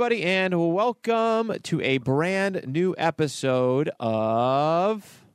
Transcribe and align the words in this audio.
Everybody, 0.00 0.24
and 0.24 0.74
welcome 0.74 1.52
to 1.62 1.78
a 1.82 1.98
brand 1.98 2.64
new 2.66 2.94
episode 2.96 3.90
of 4.00 5.26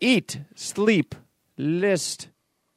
Eat, 0.00 0.40
Sleep, 0.56 1.14
List. 1.56 2.30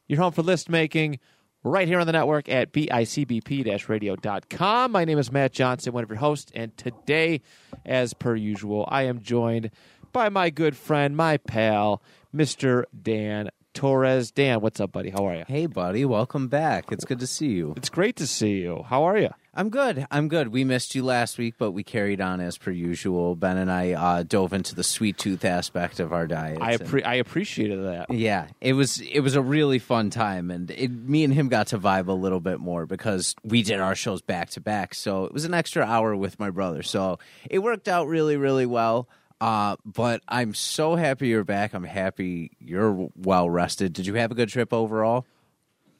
You're 0.07 0.21
home 0.21 0.33
for 0.33 0.43
list 0.43 0.69
making 0.69 1.17
right 1.63 1.87
here 1.87 1.99
on 1.99 2.05
the 2.05 2.13
network 2.13 2.47
at 2.47 2.71
bicbp 2.71 3.89
radio.com. 3.89 4.91
My 4.91 5.03
name 5.03 5.17
is 5.17 5.31
Matt 5.31 5.51
Johnson, 5.51 5.93
one 5.93 6.03
of 6.03 6.11
your 6.11 6.19
hosts, 6.19 6.51
and 6.53 6.77
today, 6.77 7.41
as 7.83 8.13
per 8.13 8.35
usual, 8.35 8.85
I 8.87 9.07
am 9.07 9.21
joined 9.21 9.71
by 10.11 10.29
my 10.29 10.51
good 10.51 10.77
friend, 10.77 11.17
my 11.17 11.37
pal, 11.37 12.03
Mr. 12.35 12.83
Dan 13.01 13.49
Torres. 13.73 14.29
Dan, 14.29 14.61
what's 14.61 14.79
up, 14.79 14.91
buddy? 14.91 15.09
How 15.09 15.27
are 15.27 15.37
you? 15.37 15.45
Hey, 15.47 15.65
buddy, 15.65 16.05
welcome 16.05 16.49
back. 16.49 16.91
It's 16.91 17.03
good 17.03 17.19
to 17.19 17.27
see 17.27 17.47
you. 17.47 17.73
It's 17.77 17.89
great 17.89 18.15
to 18.17 18.27
see 18.27 18.59
you. 18.59 18.85
How 18.87 19.05
are 19.05 19.17
you? 19.17 19.31
I'm 19.57 19.69
good. 19.69 20.05
I'm 20.11 20.27
good. 20.27 20.49
We 20.49 20.65
missed 20.65 20.95
you 20.95 21.03
last 21.03 21.37
week, 21.37 21.55
but 21.57 21.71
we 21.71 21.83
carried 21.83 22.19
on 22.19 22.41
as 22.41 22.57
per 22.57 22.71
usual. 22.71 23.37
Ben 23.37 23.57
and 23.57 23.71
I 23.71 23.93
uh, 23.93 24.23
dove 24.23 24.51
into 24.51 24.75
the 24.75 24.83
sweet 24.83 25.17
tooth 25.17 25.45
aspect 25.45 26.01
of 26.01 26.11
our 26.11 26.27
diet. 26.27 26.61
I, 26.61 26.75
appre- 26.75 27.05
I 27.05 27.15
appreciated 27.15 27.81
that. 27.85 28.11
yeah, 28.11 28.47
it 28.59 28.73
was 28.73 28.99
it 28.99 29.21
was 29.21 29.35
a 29.35 29.41
really 29.41 29.79
fun 29.79 30.09
time, 30.09 30.51
and 30.51 30.69
it, 30.71 30.91
me 30.91 31.23
and 31.23 31.33
him 31.33 31.47
got 31.47 31.67
to 31.67 31.79
vibe 31.79 32.07
a 32.07 32.13
little 32.13 32.41
bit 32.41 32.59
more 32.59 32.85
because 32.85 33.33
we 33.43 33.63
did 33.63 33.79
our 33.79 33.95
shows 33.95 34.21
back 34.21 34.49
to 34.51 34.61
back. 34.61 34.93
So 34.93 35.23
it 35.23 35.33
was 35.33 35.45
an 35.45 35.53
extra 35.53 35.85
hour 35.85 36.15
with 36.17 36.37
my 36.37 36.49
brother. 36.49 36.83
So 36.83 37.19
it 37.49 37.59
worked 37.59 37.87
out 37.87 38.07
really, 38.07 38.35
really 38.35 38.65
well. 38.65 39.07
Uh, 39.39 39.77
but 39.85 40.21
I'm 40.27 40.53
so 40.53 40.95
happy 40.95 41.27
you're 41.29 41.43
back. 41.43 41.73
I'm 41.73 41.83
happy 41.83 42.51
you're 42.59 43.09
well 43.15 43.49
rested. 43.49 43.93
Did 43.93 44.05
you 44.05 44.15
have 44.15 44.31
a 44.31 44.35
good 44.35 44.49
trip 44.49 44.73
overall? 44.73 45.25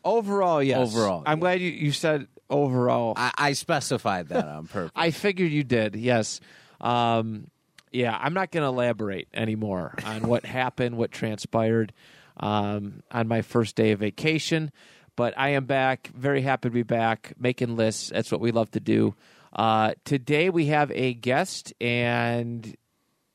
Overall, 0.04 0.62
yes. 0.62 0.78
Overall, 0.78 1.24
I'm 1.26 1.38
yeah. 1.38 1.42
glad 1.42 1.62
you, 1.62 1.70
you 1.70 1.92
said 1.92 2.28
overall. 2.50 3.14
I, 3.16 3.32
I 3.38 3.54
specified 3.54 4.30
that 4.30 4.48
on 4.48 4.68
purpose. 4.68 4.92
I 4.96 5.12
figured 5.12 5.52
you 5.52 5.64
did, 5.64 5.96
yes. 5.96 6.40
Um, 6.82 7.48
yeah, 7.92 8.18
I'm 8.20 8.34
not 8.34 8.52
going 8.52 8.64
to 8.64 8.68
elaborate 8.68 9.28
anymore 9.34 9.96
on 10.06 10.28
what 10.28 10.46
happened, 10.46 10.98
what 10.98 11.12
transpired 11.12 11.94
um, 12.38 13.02
on 13.12 13.28
my 13.28 13.42
first 13.42 13.76
day 13.76 13.92
of 13.92 14.00
vacation. 14.00 14.72
But 15.16 15.34
I 15.38 15.50
am 15.50 15.66
back, 15.66 16.12
very 16.14 16.42
happy 16.42 16.68
to 16.70 16.74
be 16.74 16.84
back, 16.84 17.34
making 17.40 17.78
lists. 17.78 18.10
That's 18.10 18.32
what 18.32 18.42
we 18.42 18.52
love 18.52 18.72
to 18.72 18.82
do. 18.82 19.16
Uh, 19.54 19.94
today 20.04 20.50
we 20.50 20.66
have 20.66 20.92
a 20.92 21.14
guest, 21.14 21.74
and 21.80 22.76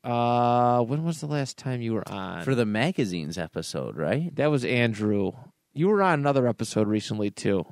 uh, 0.05 0.83
when 0.83 1.05
was 1.05 1.21
the 1.21 1.27
last 1.27 1.57
time 1.57 1.81
you 1.81 1.95
were 1.95 2.07
on? 2.07 2.45
for 2.45 2.55
the 2.55 2.67
magazines 2.67 3.39
episode, 3.39 3.97
right? 3.97 4.35
that 4.37 4.51
was 4.51 4.65
Andrew. 4.67 5.33
You 5.73 5.89
were 5.89 6.03
on 6.03 6.19
another 6.19 6.47
episode 6.47 6.89
recently, 6.89 7.31
too. 7.31 7.65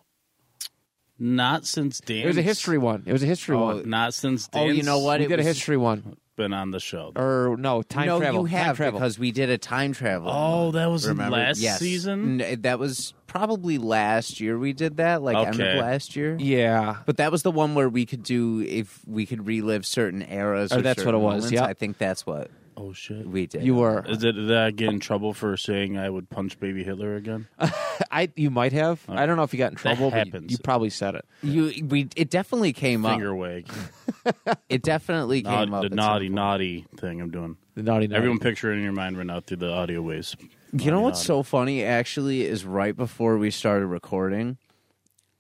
Not 1.19 1.67
since 1.67 2.01
Dan. 2.01 2.19
It 2.25 2.27
was 2.27 2.39
a 2.39 2.43
history 2.43 2.79
one. 2.79 3.03
It 3.07 3.13
was 3.13 3.23
a 3.23 3.27
history 3.27 3.57
Oh, 3.57 3.65
one. 3.77 3.91
not 3.91 4.15
since 4.15 4.47
Dan. 4.49 4.63
Oh, 4.63 4.67
you 4.71 4.83
know 4.85 5.01
what? 5.01 5.19
We 5.21 5.27
it 5.27 5.29
did 5.29 5.41
a 5.41 5.43
history 5.45 5.77
one. 5.77 6.17
been 6.37 6.53
on 6.53 6.71
the 6.71 6.79
show. 6.79 7.11
Or 7.17 7.57
no, 7.59 7.83
time 7.83 8.07
no, 8.07 8.21
travel. 8.21 8.41
you 8.43 8.47
have 8.57 8.77
travel. 8.77 9.01
because 9.01 9.19
we 9.19 9.33
did 9.33 9.51
a 9.51 9.59
time 9.59 9.93
travel. 9.93 10.31
Oh, 10.33 10.71
that 10.71 10.87
was 10.87 11.09
Remember? 11.09 11.37
last 11.37 11.59
Yes. 11.59 11.81
season. 11.81 12.41
N- 12.41 12.61
that 12.63 12.79
was 12.79 13.13
probably 13.27 13.77
last 13.79 14.39
year. 14.41 14.57
We 14.57 14.73
did 14.73 14.99
that, 14.99 15.21
like 15.21 15.37
end 15.49 15.59
of 15.61 15.77
last 15.81 16.15
year. 16.15 16.37
yeah. 16.39 16.99
But 17.07 17.17
that 17.17 17.33
was 17.33 17.43
the 17.43 17.51
one 17.51 17.75
where 17.75 17.89
we 17.89 18.07
could 18.07 18.23
do 18.23 18.61
if 18.61 19.01
we 19.05 19.27
could 19.27 19.49
relive 19.49 19.85
certain 19.85 20.23
eras. 20.23 20.71
Oh, 20.73 20.79
or 20.79 20.83
that's 20.83 21.05
what 21.05 21.15
it 21.15 21.19
was, 21.19 21.43
moments. 21.47 21.51
yep. 21.53 21.65
I 21.65 21.73
think 21.75 21.99
that's 21.99 22.25
what 22.25 22.53
Oh 22.81 22.93
shit! 22.93 23.27
we 23.27 23.47
did. 23.49 23.65
You 23.65 23.75
were. 23.75 24.05
Is 24.07 24.23
it 24.23 24.33
did 24.33 24.57
I 24.57 24.71
get 24.71 24.89
in 24.91 25.01
trouble 25.01 25.35
for 25.35 25.57
saying 25.57 25.99
I 25.99 26.09
would 26.09 26.31
punch 26.31 26.61
baby 26.61 26.85
Hitler 26.85 27.17
again? 27.17 27.49
I 28.13 28.31
you 28.37 28.51
might 28.51 28.73
have. 28.73 29.03
Uh, 29.09 29.15
I 29.15 29.27
don't 29.27 29.37
know 29.37 29.43
if 29.43 29.53
you 29.53 29.59
got 29.59 29.73
in 29.73 29.77
trouble, 29.77 30.11
but 30.11 30.17
you, 30.27 30.33
happens. 30.33 30.53
you 30.53 30.59
probably 30.59 30.91
said 30.91 31.17
it. 31.17 31.25
You 31.43 31.85
we 31.89 32.09
it 32.15 32.31
definitely 32.31 32.73
came 32.73 33.05
up. 33.05 33.13
Finger 33.15 33.33
up. 33.33 33.39
wag. 33.39 33.69
It 34.69 34.83
definitely 34.83 35.43
came 35.43 35.71
Naughty- 35.71 35.87
up. 35.87 35.91
the 35.91 35.97
naughty, 35.97 36.29
naughty 36.29 36.87
thing 36.99 37.21
I'm 37.21 37.31
doing. 37.31 37.57
The 37.75 37.83
naughty 37.83 38.07
naughty. 38.07 38.17
Everyone 38.19 38.39
picture 38.39 38.71
it 38.71 38.77
in 38.77 38.83
your 38.83 38.93
mind 38.93 39.17
right 39.17 39.27
now 39.27 39.41
through 39.41 39.57
the 39.59 39.73
audio 39.73 40.03
waves. 40.03 40.37
You 40.73 40.91
know 40.91 41.01
what's 41.01 41.19
naughty. 41.21 41.27
so 41.27 41.43
funny 41.43 41.83
actually 41.85 42.43
is 42.45 42.65
right 42.65 42.95
before 42.97 43.39
we 43.39 43.51
started 43.51 43.87
recording, 43.87 44.59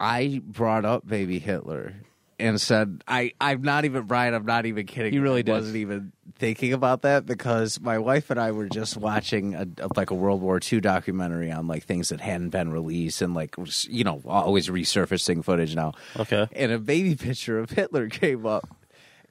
I 0.00 0.40
brought 0.44 0.84
up 0.86 1.06
baby 1.06 1.38
Hitler 1.38 1.94
and 2.38 2.60
said 2.60 3.02
I 3.08 3.32
I'm 3.40 3.62
not 3.62 3.84
even 3.84 4.04
Brian, 4.04 4.34
I'm 4.34 4.46
not 4.46 4.66
even 4.66 4.86
kidding. 4.86 5.12
He 5.12 5.18
really 5.18 5.40
I 5.40 5.42
did. 5.42 5.52
wasn't 5.52 5.76
even 5.76 6.12
thinking 6.36 6.72
about 6.72 7.02
that 7.02 7.26
because 7.26 7.80
my 7.80 7.98
wife 7.98 8.30
and 8.30 8.38
I 8.38 8.52
were 8.52 8.68
just 8.68 8.96
watching 8.96 9.54
a, 9.54 9.66
a- 9.78 9.88
like 9.96 10.10
a 10.10 10.14
World 10.14 10.40
War 10.40 10.60
II 10.60 10.80
documentary 10.80 11.50
on 11.50 11.66
like 11.66 11.84
things 11.84 12.10
that 12.10 12.20
hadn't 12.20 12.50
been 12.50 12.70
released 12.70 13.22
and 13.22 13.34
like 13.34 13.56
you 13.88 14.04
know 14.04 14.22
always 14.26 14.68
resurfacing 14.68 15.44
footage 15.44 15.74
now. 15.74 15.92
Okay. 16.18 16.46
And 16.52 16.72
a 16.72 16.78
baby 16.78 17.16
picture 17.28 17.58
of 17.58 17.70
Hitler 17.70 18.08
came 18.08 18.46
up 18.46 18.68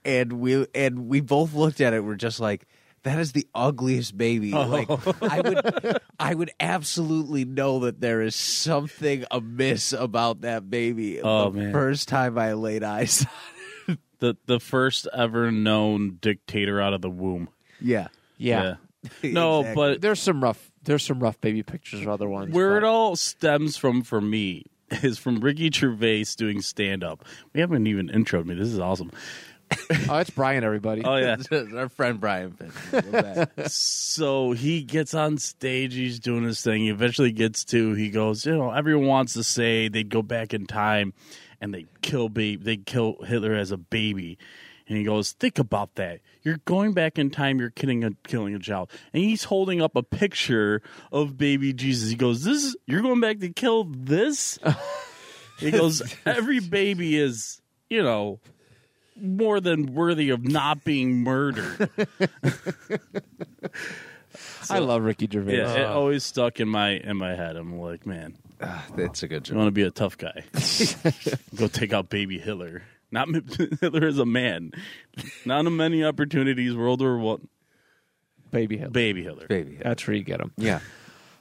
and 0.06 0.34
we 0.34 0.66
and 0.76 1.08
we 1.08 1.22
both 1.22 1.54
looked 1.54 1.82
at 1.82 1.94
it 1.94 2.04
we're 2.04 2.16
just 2.16 2.40
like 2.40 2.68
that 3.08 3.20
is 3.20 3.32
the 3.32 3.48
ugliest 3.56 4.18
baby. 4.18 4.54
Oh. 4.54 4.66
Like 4.68 4.90
I 5.22 5.42
would 5.42 6.00
I 6.20 6.34
would 6.36 6.52
absolutely 6.60 7.46
know 7.46 7.80
that 7.82 8.00
there 8.02 8.22
is 8.22 8.36
something 8.36 9.24
amiss 9.32 9.94
about 9.94 10.42
that 10.42 10.70
baby 10.70 11.22
Oh, 11.22 11.50
the 11.50 11.60
man. 11.60 11.72
first 11.74 12.08
time 12.08 12.38
I 12.38 12.54
laid 12.54 12.84
eyes. 12.84 13.26
On 13.88 13.94
it. 13.94 14.00
The 14.20 14.38
the 14.46 14.60
first 14.60 15.08
ever 15.14 15.52
known 15.52 16.18
dictator 16.22 16.82
out 16.82 16.94
of 16.94 17.02
the 17.02 17.10
womb. 17.10 17.50
yeah. 17.82 18.08
yeah. 18.38 18.76
No, 19.24 19.60
Exactly. 19.62 19.76
but 19.76 20.02
There's 20.02 20.20
some 20.22 20.44
rough. 20.44 20.72
There's 20.84 21.04
some 21.06 21.20
rough 21.20 21.40
baby 21.40 21.64
pictures 21.64 22.02
of 22.02 22.08
other 22.10 22.28
ones. 22.28 22.54
where 22.54 22.78
it 22.78 22.82
but- 22.82 22.88
all 22.88 23.16
stems 23.16 23.78
from 23.78 24.02
for 24.02 24.20
me 24.20 24.66
is 25.04 25.18
from 25.18 25.40
Ricky 25.40 25.70
Gervais 25.72 26.26
doing 26.36 26.62
stand 26.62 27.04
up. 27.04 27.24
We 27.54 27.62
haven't 27.62 27.88
even 27.88 28.10
introed 28.10 28.46
me. 28.46 28.56
This 28.56 28.70
is 28.70 28.80
awesome. 28.80 29.12
Oh, 30.10 30.18
it's 30.18 30.30
Brian. 30.30 30.64
Everybody. 30.64 31.04
Oh 31.04 31.16
yeah. 31.16 31.38
our 31.76 31.90
friend 31.90 32.20
Brian. 32.20 32.58
So 33.68 34.52
he 34.52 34.82
gets 34.84 35.14
on 35.14 35.38
stage, 35.38 35.94
he's 35.94 36.20
doing 36.20 36.44
his 36.44 36.62
thing. 36.62 36.84
He 36.84 36.90
eventually 36.90 37.32
gets 37.32 37.64
to, 37.66 37.94
he 37.94 38.10
goes, 38.10 38.46
you 38.46 38.56
know, 38.56 38.72
everyone 38.72 39.08
wants 39.08 39.34
to 39.34 39.44
say 39.44 39.88
they'd 39.88 40.10
go 40.10 40.22
back 40.22 40.54
in 40.54 40.66
time 40.66 41.14
and 41.62 41.74
they 41.74 41.86
kill 42.02 42.30
baby, 42.30 42.62
they 42.64 42.78
kill 42.78 43.22
Hitler 43.24 43.54
as 43.54 43.72
a 43.72 43.78
baby. 43.78 44.38
And 44.88 44.98
he 44.98 45.04
goes, 45.04 45.34
think 45.34 45.60
about 45.60 45.96
that. 45.96 46.20
You're 46.44 46.60
going 46.64 46.94
back 46.94 47.18
in 47.20 47.30
time. 47.30 47.60
You're 47.60 47.72
killing 47.72 48.06
a 48.06 48.12
killing 48.26 48.56
a 48.56 48.60
child, 48.60 48.90
and 49.12 49.22
he's 49.22 49.44
holding 49.44 49.82
up 49.82 49.98
a 49.98 50.04
picture 50.04 50.82
of 51.12 51.38
baby 51.38 51.74
Jesus. 51.74 52.10
He 52.10 52.16
goes, 52.16 52.46
"This 52.46 52.64
is 52.64 52.78
you're 52.86 53.02
going 53.02 53.20
back 53.20 53.40
to 53.40 53.50
kill 53.50 53.84
this." 53.84 54.58
he 55.60 55.72
goes, 55.72 56.02
"Every 56.26 56.62
baby 56.62 57.18
is, 57.18 57.62
you 57.90 58.02
know, 58.02 58.40
more 59.22 59.60
than 59.60 59.94
worthy 59.94 60.30
of 60.30 60.44
not 60.44 60.84
being 60.84 61.24
murdered." 61.24 61.90
I 64.70 64.80
love 64.80 65.04
Ricky 65.04 65.28
Gervais. 65.32 65.58
Yeah, 65.58 65.74
it 65.74 65.86
uh. 65.86 65.94
always 65.94 66.24
stuck 66.24 66.60
in 66.60 66.68
my 66.68 66.92
in 66.92 67.18
my 67.18 67.36
head. 67.36 67.56
I'm 67.56 67.80
like, 67.80 68.06
man, 68.06 68.38
ah, 68.62 68.86
That's 68.96 69.24
a 69.24 69.28
good 69.28 69.48
you 69.48 69.54
joke. 69.54 69.58
want 69.58 69.68
to 69.68 69.72
be 69.72 69.84
a 69.84 69.92
tough 69.92 70.18
guy? 70.18 70.44
Go 71.56 71.68
take 71.68 71.94
out 71.94 72.10
baby 72.10 72.40
Hitler. 72.40 72.84
Not 73.12 73.30
Hitler 73.82 74.08
is 74.08 74.20
a 74.20 74.26
man. 74.26 74.72
Not 75.46 75.66
in 75.66 75.76
many 75.76 76.04
opportunities. 76.04 76.76
World 76.76 77.02
War 77.02 77.18
One. 77.18 77.48
Baby 78.52 78.78
Hill. 78.78 78.90
Baby 78.90 79.24
Hitler. 79.24 79.48
Baby. 79.48 79.80
That's 79.82 80.06
where 80.08 80.16
you 80.16 80.24
get 80.24 80.42
him. 80.42 80.52
Yeah. 80.58 80.80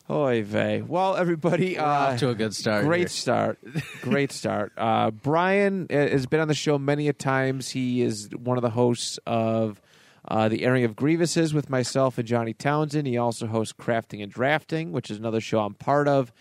Oy 0.08 0.44
vey. 0.44 0.82
Well, 0.82 1.16
everybody. 1.16 1.76
Uh, 1.78 1.84
off 1.84 2.18
to 2.20 2.28
a 2.28 2.34
good 2.34 2.54
start. 2.54 2.84
Great 2.84 2.98
here. 3.00 3.08
start. 3.08 3.58
Great 4.02 4.30
start. 4.30 4.72
Uh, 4.76 5.10
Brian 5.10 5.86
uh, 5.90 5.94
has 5.94 6.26
been 6.26 6.38
on 6.40 6.48
the 6.48 6.54
show 6.54 6.78
many 6.78 7.08
a 7.08 7.12
times. 7.12 7.70
He 7.70 8.02
is 8.02 8.28
one 8.36 8.56
of 8.56 8.62
the 8.62 8.70
hosts 8.70 9.18
of 9.26 9.80
uh, 10.28 10.48
The 10.48 10.64
Airing 10.64 10.84
of 10.84 10.94
Grievances 10.94 11.52
with 11.52 11.68
myself 11.68 12.18
and 12.18 12.26
Johnny 12.28 12.52
Townsend. 12.52 13.06
He 13.08 13.18
also 13.18 13.46
hosts 13.48 13.72
Crafting 13.72 14.22
and 14.22 14.30
Drafting, 14.30 14.92
which 14.92 15.10
is 15.10 15.18
another 15.18 15.40
show 15.40 15.60
I'm 15.60 15.74
part 15.74 16.06
of. 16.06 16.32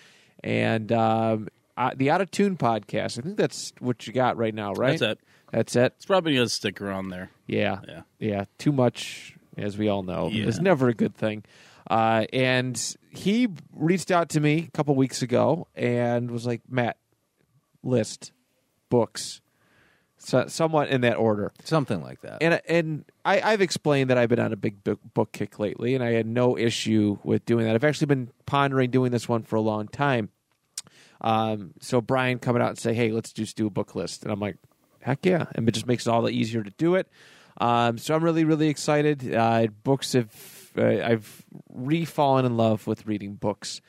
And 0.44 0.92
um, 0.92 1.48
uh, 1.76 1.92
the 1.96 2.12
Out 2.12 2.22
of 2.22 2.30
Tune 2.30 2.58
podcast. 2.58 3.18
I 3.18 3.24
think 3.24 3.38
that's 3.38 3.74
what 3.80 4.06
you 4.06 4.14
got 4.14 4.38
right 4.38 4.54
now, 4.54 4.74
right? 4.74 5.00
That's 5.00 5.14
it. 5.14 5.20
That's 5.52 5.76
it. 5.76 5.94
It's 5.98 6.06
probably 6.06 6.36
gonna 6.36 6.50
stick 6.50 6.82
around 6.82 7.10
there. 7.10 7.32
Yeah. 7.48 7.80
Yeah. 7.88 8.02
Yeah. 8.20 8.46
Too 8.60 8.72
much, 8.72 9.36
as 9.58 9.76
we 9.76 9.88
all 9.90 10.04
know, 10.04 10.30
Yeah. 10.32 10.46
is 10.46 10.60
never 10.60 10.88
a 10.88 10.94
good 10.94 11.16
thing. 11.16 11.44
Uh, 11.90 12.26
and 12.34 12.96
he 13.10 13.48
reached 13.74 14.12
out 14.12 14.30
to 14.30 14.40
me 14.40 14.66
a 14.68 14.72
couple 14.72 14.96
weeks 14.96 15.22
ago 15.22 15.68
and 15.76 16.32
was 16.32 16.46
like, 16.46 16.62
Matt, 16.68 16.98
list 17.84 18.32
books, 18.90 19.42
so, 20.18 20.48
somewhat 20.48 20.90
in 20.90 21.02
that 21.02 21.18
order. 21.18 21.52
Something 21.64 22.02
like 22.02 22.22
that. 22.22 22.42
And 22.42 22.60
and 22.68 23.06
I, 23.24 23.42
I've 23.42 23.62
explained 23.62 24.10
that 24.10 24.18
I've 24.18 24.30
been 24.30 24.40
on 24.40 24.54
a 24.54 24.58
big 24.58 24.84
book, 24.84 25.00
book 25.14 25.32
kick 25.32 25.60
lately, 25.60 25.94
and 25.94 26.04
I 26.04 26.14
had 26.14 26.26
no 26.26 26.58
issue 26.58 27.20
with 27.24 27.46
doing 27.46 27.66
that. 27.66 27.76
I've 27.76 27.84
actually 27.84 28.08
been 28.08 28.32
pondering 28.46 28.90
doing 28.90 29.12
this 29.12 29.30
one 29.30 29.44
for 29.44 29.56
a 29.56 29.62
long 29.62 29.88
time. 29.88 30.30
Um, 31.22 31.74
so 31.80 32.02
Brian 32.02 32.40
coming 32.40 32.62
out 32.62 32.70
and 32.70 32.78
say, 32.80 32.94
"Hey, 32.94 33.12
let's 33.12 33.32
just 33.32 33.56
do 33.56 33.68
a 33.68 33.70
book 33.70 33.94
list," 33.94 34.24
and 34.24 34.32
I'm 34.32 34.40
like, 34.40 34.58
"Heck 35.02 35.26
yeah!" 35.26 35.46
And 35.54 35.68
it 35.70 35.74
just 35.74 35.86
makes 35.86 36.08
it 36.08 36.10
all 36.10 36.24
the 36.24 36.32
easier 36.32 36.64
to 36.64 36.72
do 36.72 36.96
it. 36.96 37.08
Um, 37.58 38.00
so 38.00 38.16
I'm 38.16 38.24
really 38.24 38.46
really 38.46 38.70
excited. 38.70 39.34
Uh, 39.34 39.68
books 39.84 40.14
have 40.14 40.32
I've 40.78 41.46
re-fallen 41.74 42.46
in 42.46 42.58
love 42.58 42.88
with 42.88 43.06
reading 43.06 43.36
books 43.36 43.82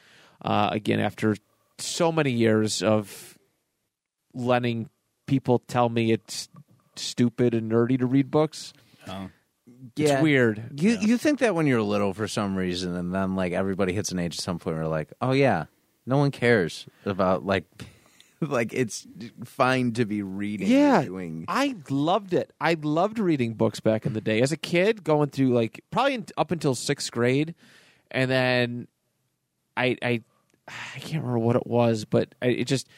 uh, 0.42 0.68
again 0.72 1.00
after 1.00 1.36
so 1.78 2.10
many 2.12 2.30
years 2.30 2.82
of 2.82 3.36
letting 4.34 4.88
people 5.26 5.58
tell 5.58 5.88
me 5.88 6.12
it's 6.12 6.48
stupid 6.96 7.54
and 7.54 7.70
nerdy 7.70 7.98
to 7.98 8.06
read 8.06 8.30
books. 8.30 8.72
Oh. 9.08 9.30
yeah. 9.96 10.14
It's 10.14 10.22
weird. 10.22 10.80
You 10.80 10.98
you 11.00 11.18
think 11.18 11.40
that 11.40 11.54
when 11.54 11.66
you're 11.66 11.82
little 11.82 12.14
for 12.14 12.28
some 12.28 12.56
reason, 12.56 12.96
and 12.96 13.14
then 13.14 13.36
like 13.36 13.52
everybody 13.52 13.92
hits 13.92 14.12
an 14.12 14.18
age 14.18 14.36
at 14.36 14.42
some 14.42 14.58
point 14.58 14.76
where 14.76 14.86
like, 14.86 15.12
oh 15.20 15.32
yeah, 15.32 15.66
no 16.06 16.18
one 16.18 16.30
cares 16.30 16.86
about 17.04 17.44
like, 17.44 17.64
like 18.40 18.72
it's 18.72 19.06
fine 19.44 19.92
to 19.92 20.04
be 20.04 20.22
reading. 20.22 20.68
Yeah, 20.68 21.02
doing. 21.02 21.44
I 21.48 21.76
loved 21.88 22.34
it. 22.34 22.52
I 22.60 22.76
loved 22.80 23.18
reading 23.18 23.54
books 23.54 23.80
back 23.80 24.06
in 24.06 24.12
the 24.12 24.20
day 24.20 24.42
as 24.42 24.52
a 24.52 24.56
kid, 24.56 25.04
going 25.04 25.30
through 25.30 25.54
like 25.54 25.82
probably 25.90 26.14
in- 26.14 26.26
up 26.36 26.50
until 26.50 26.74
sixth 26.74 27.10
grade, 27.10 27.54
and 28.10 28.30
then 28.30 28.88
I 29.76 29.96
I 30.02 30.22
I 30.68 30.98
can't 30.98 31.22
remember 31.22 31.38
what 31.38 31.56
it 31.56 31.66
was, 31.66 32.04
but 32.04 32.34
I, 32.42 32.46
it 32.48 32.64
just 32.64 32.88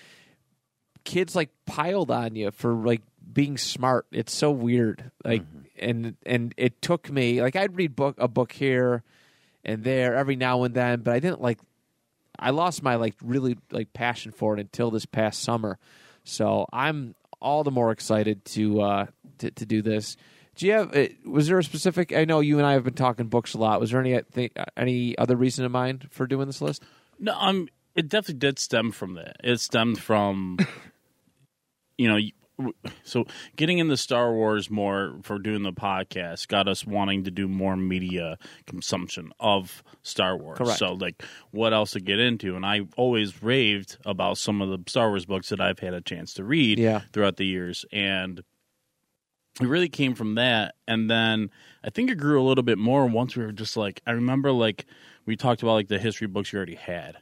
kids 1.05 1.37
like 1.37 1.51
piled 1.67 2.11
on 2.11 2.35
you 2.35 2.51
for 2.51 2.75
like 2.75 3.03
being 3.33 3.59
smart. 3.59 4.07
It's 4.11 4.33
so 4.33 4.51
weird. 4.51 5.11
Like 5.25 5.43
mm-hmm. 5.43 5.61
and 5.79 6.17
and 6.27 6.55
it 6.57 6.83
took 6.83 7.11
me 7.11 7.43
like 7.43 7.57
I'd 7.57 7.77
read 7.77 7.95
book 7.95 8.17
a 8.19 8.29
book 8.29 8.53
here 8.53 9.03
and 9.65 9.85
there 9.85 10.17
every 10.17 10.37
now 10.37 10.65
and 10.65 10.75
then, 10.75 11.01
but 11.01 11.15
I 11.15 11.21
didn't 11.21 11.41
like 11.41 11.59
I 12.39 12.51
lost 12.51 12.83
my 12.83 12.97
like 12.97 13.15
really 13.23 13.57
like 13.71 13.93
passion 13.93 14.33
for 14.33 14.55
it 14.55 14.61
until 14.61 14.91
this 14.91 15.07
past 15.07 15.43
summer. 15.43 15.79
So 16.25 16.67
I'm 16.73 17.15
all 17.41 17.65
the 17.65 17.71
more 17.71 17.91
excited 17.91 18.45
to 18.47 18.81
uh 18.81 19.07
to, 19.39 19.51
to 19.51 19.67
do 19.67 19.83
this. 19.83 20.17
Do 20.57 20.67
you 20.67 20.73
have? 20.73 21.09
Was 21.25 21.47
there 21.47 21.59
a 21.59 21.65
specific? 21.65 22.13
I 22.13 22.25
know 22.25 22.41
you 22.41 22.59
and 22.59 22.67
I 22.67 22.73
have 22.73 22.83
been 22.83 22.95
talking 22.95 23.29
books 23.29 23.55
a 23.55 23.59
lot. 23.59 23.79
Was 23.79 23.93
there 23.93 24.01
any 24.01 24.21
thi- 24.33 24.51
any 24.77 25.17
other 25.17 25.37
reason 25.37 25.65
in 25.65 25.71
mind 25.71 26.09
for 26.11 26.27
doing 26.27 26.49
this 26.49 26.61
list? 26.61 26.83
No, 27.21 27.33
um, 27.39 27.69
it 27.95 28.09
definitely 28.09 28.41
did 28.41 28.59
stem 28.59 28.91
from 28.91 29.15
that. 29.15 29.37
It 29.45 29.61
stemmed 29.61 30.01
from, 30.01 30.59
you 31.99 32.09
know, 32.09 32.19
so 33.05 33.25
getting 33.57 33.79
into 33.79 33.97
Star 33.97 34.33
Wars 34.33 34.71
more 34.71 35.17
for 35.23 35.39
doing 35.39 35.63
the 35.63 35.73
podcast 35.73 36.49
got 36.49 36.69
us 36.69 36.85
wanting 36.87 37.25
to 37.25 37.31
do 37.31 37.49
more 37.49 37.77
media 37.77 38.37
consumption 38.67 39.33
of 39.39 39.83
Star 40.03 40.37
Wars. 40.37 40.59
Correct. 40.59 40.79
So, 40.79 40.95
like, 40.95 41.23
what 41.51 41.73
else 41.73 41.93
to 41.93 42.01
get 42.01 42.19
into? 42.19 42.57
And 42.57 42.67
I 42.67 42.83
always 42.97 43.43
raved 43.43 43.97
about 44.05 44.39
some 44.39 44.61
of 44.61 44.69
the 44.71 44.79
Star 44.91 45.09
Wars 45.09 45.27
books 45.27 45.49
that 45.51 45.61
I've 45.61 45.79
had 45.79 45.95
a 45.95 46.01
chance 46.01 46.35
to 46.35 46.45
read 46.45 46.79
Yeah. 46.79 47.03
throughout 47.13 47.37
the 47.37 47.47
years, 47.47 47.85
and 47.93 48.43
it 49.61 49.67
really 49.67 49.89
came 49.89 50.15
from 50.15 50.37
that 50.37 50.77
and 50.87 51.11
then 51.11 51.51
i 51.83 51.91
think 51.91 52.09
it 52.09 52.15
grew 52.15 52.41
a 52.41 52.47
little 52.47 52.63
bit 52.63 52.79
more 52.79 53.07
once 53.07 53.35
we 53.35 53.45
were 53.45 53.51
just 53.51 53.77
like 53.77 54.01
i 54.07 54.13
remember 54.13 54.53
like 54.53 54.87
we 55.27 55.35
talked 55.37 55.63
about 55.65 55.73
like 55.73 55.89
the 55.89 55.99
history 55.99 56.29
books 56.29 56.53
you 56.53 56.59
already 56.59 56.77
had 56.77 57.17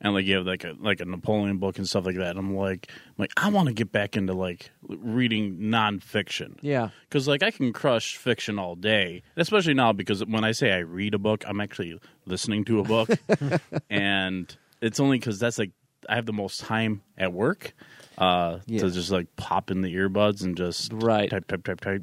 and 0.00 0.14
like 0.14 0.26
you 0.26 0.36
have 0.36 0.46
like 0.46 0.64
a 0.64 0.74
like 0.78 1.00
a 1.00 1.04
napoleon 1.04 1.58
book 1.58 1.78
and 1.78 1.88
stuff 1.88 2.04
like 2.06 2.16
that 2.16 2.30
and 2.30 2.38
i'm 2.38 2.54
like 2.56 2.88
I'm 2.90 3.14
like 3.18 3.32
i 3.36 3.48
want 3.48 3.68
to 3.68 3.74
get 3.74 3.90
back 3.92 4.16
into 4.16 4.32
like 4.34 4.70
reading 4.86 5.56
nonfiction. 5.58 6.58
Yeah, 6.60 6.90
because 7.08 7.26
like 7.28 7.42
i 7.42 7.50
can 7.50 7.72
crush 7.72 8.16
fiction 8.16 8.58
all 8.58 8.74
day 8.74 9.22
especially 9.36 9.74
now 9.74 9.92
because 9.92 10.24
when 10.24 10.44
i 10.44 10.52
say 10.52 10.72
i 10.72 10.78
read 10.78 11.14
a 11.14 11.18
book 11.18 11.44
i'm 11.46 11.60
actually 11.60 11.98
listening 12.26 12.64
to 12.66 12.80
a 12.80 12.82
book. 12.84 13.10
And 13.90 14.54
it's 14.80 15.00
only 15.00 15.18
because 15.18 15.38
that's 15.38 15.58
like 15.58 15.70
i 16.08 16.14
have 16.14 16.26
the 16.26 16.32
most 16.32 16.60
time 16.60 17.02
at 17.16 17.32
work 17.32 17.74
uh 18.18 18.58
Yeah. 18.66 18.80
to 18.80 18.90
just 18.90 19.10
like 19.10 19.34
pop 19.36 19.70
in 19.70 19.82
the 19.82 19.94
earbuds 19.94 20.42
and 20.42 20.56
just 20.56 20.92
Right. 20.92 21.30
type 21.30 21.46
type 21.46 21.64
type 21.64 21.80
type. 21.80 22.02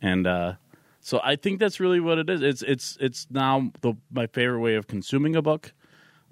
And 0.00 0.26
uh 0.26 0.54
so 1.00 1.20
i 1.24 1.36
think 1.36 1.58
that's 1.58 1.80
really 1.80 2.00
what 2.00 2.18
it 2.18 2.30
is. 2.30 2.42
It's 2.42 2.62
it's 2.62 2.96
it's 3.00 3.26
now 3.30 3.70
the 3.80 3.94
my 4.12 4.26
favorite 4.28 4.60
way 4.60 4.74
of 4.76 4.86
consuming 4.86 5.36
a 5.36 5.42
book 5.42 5.72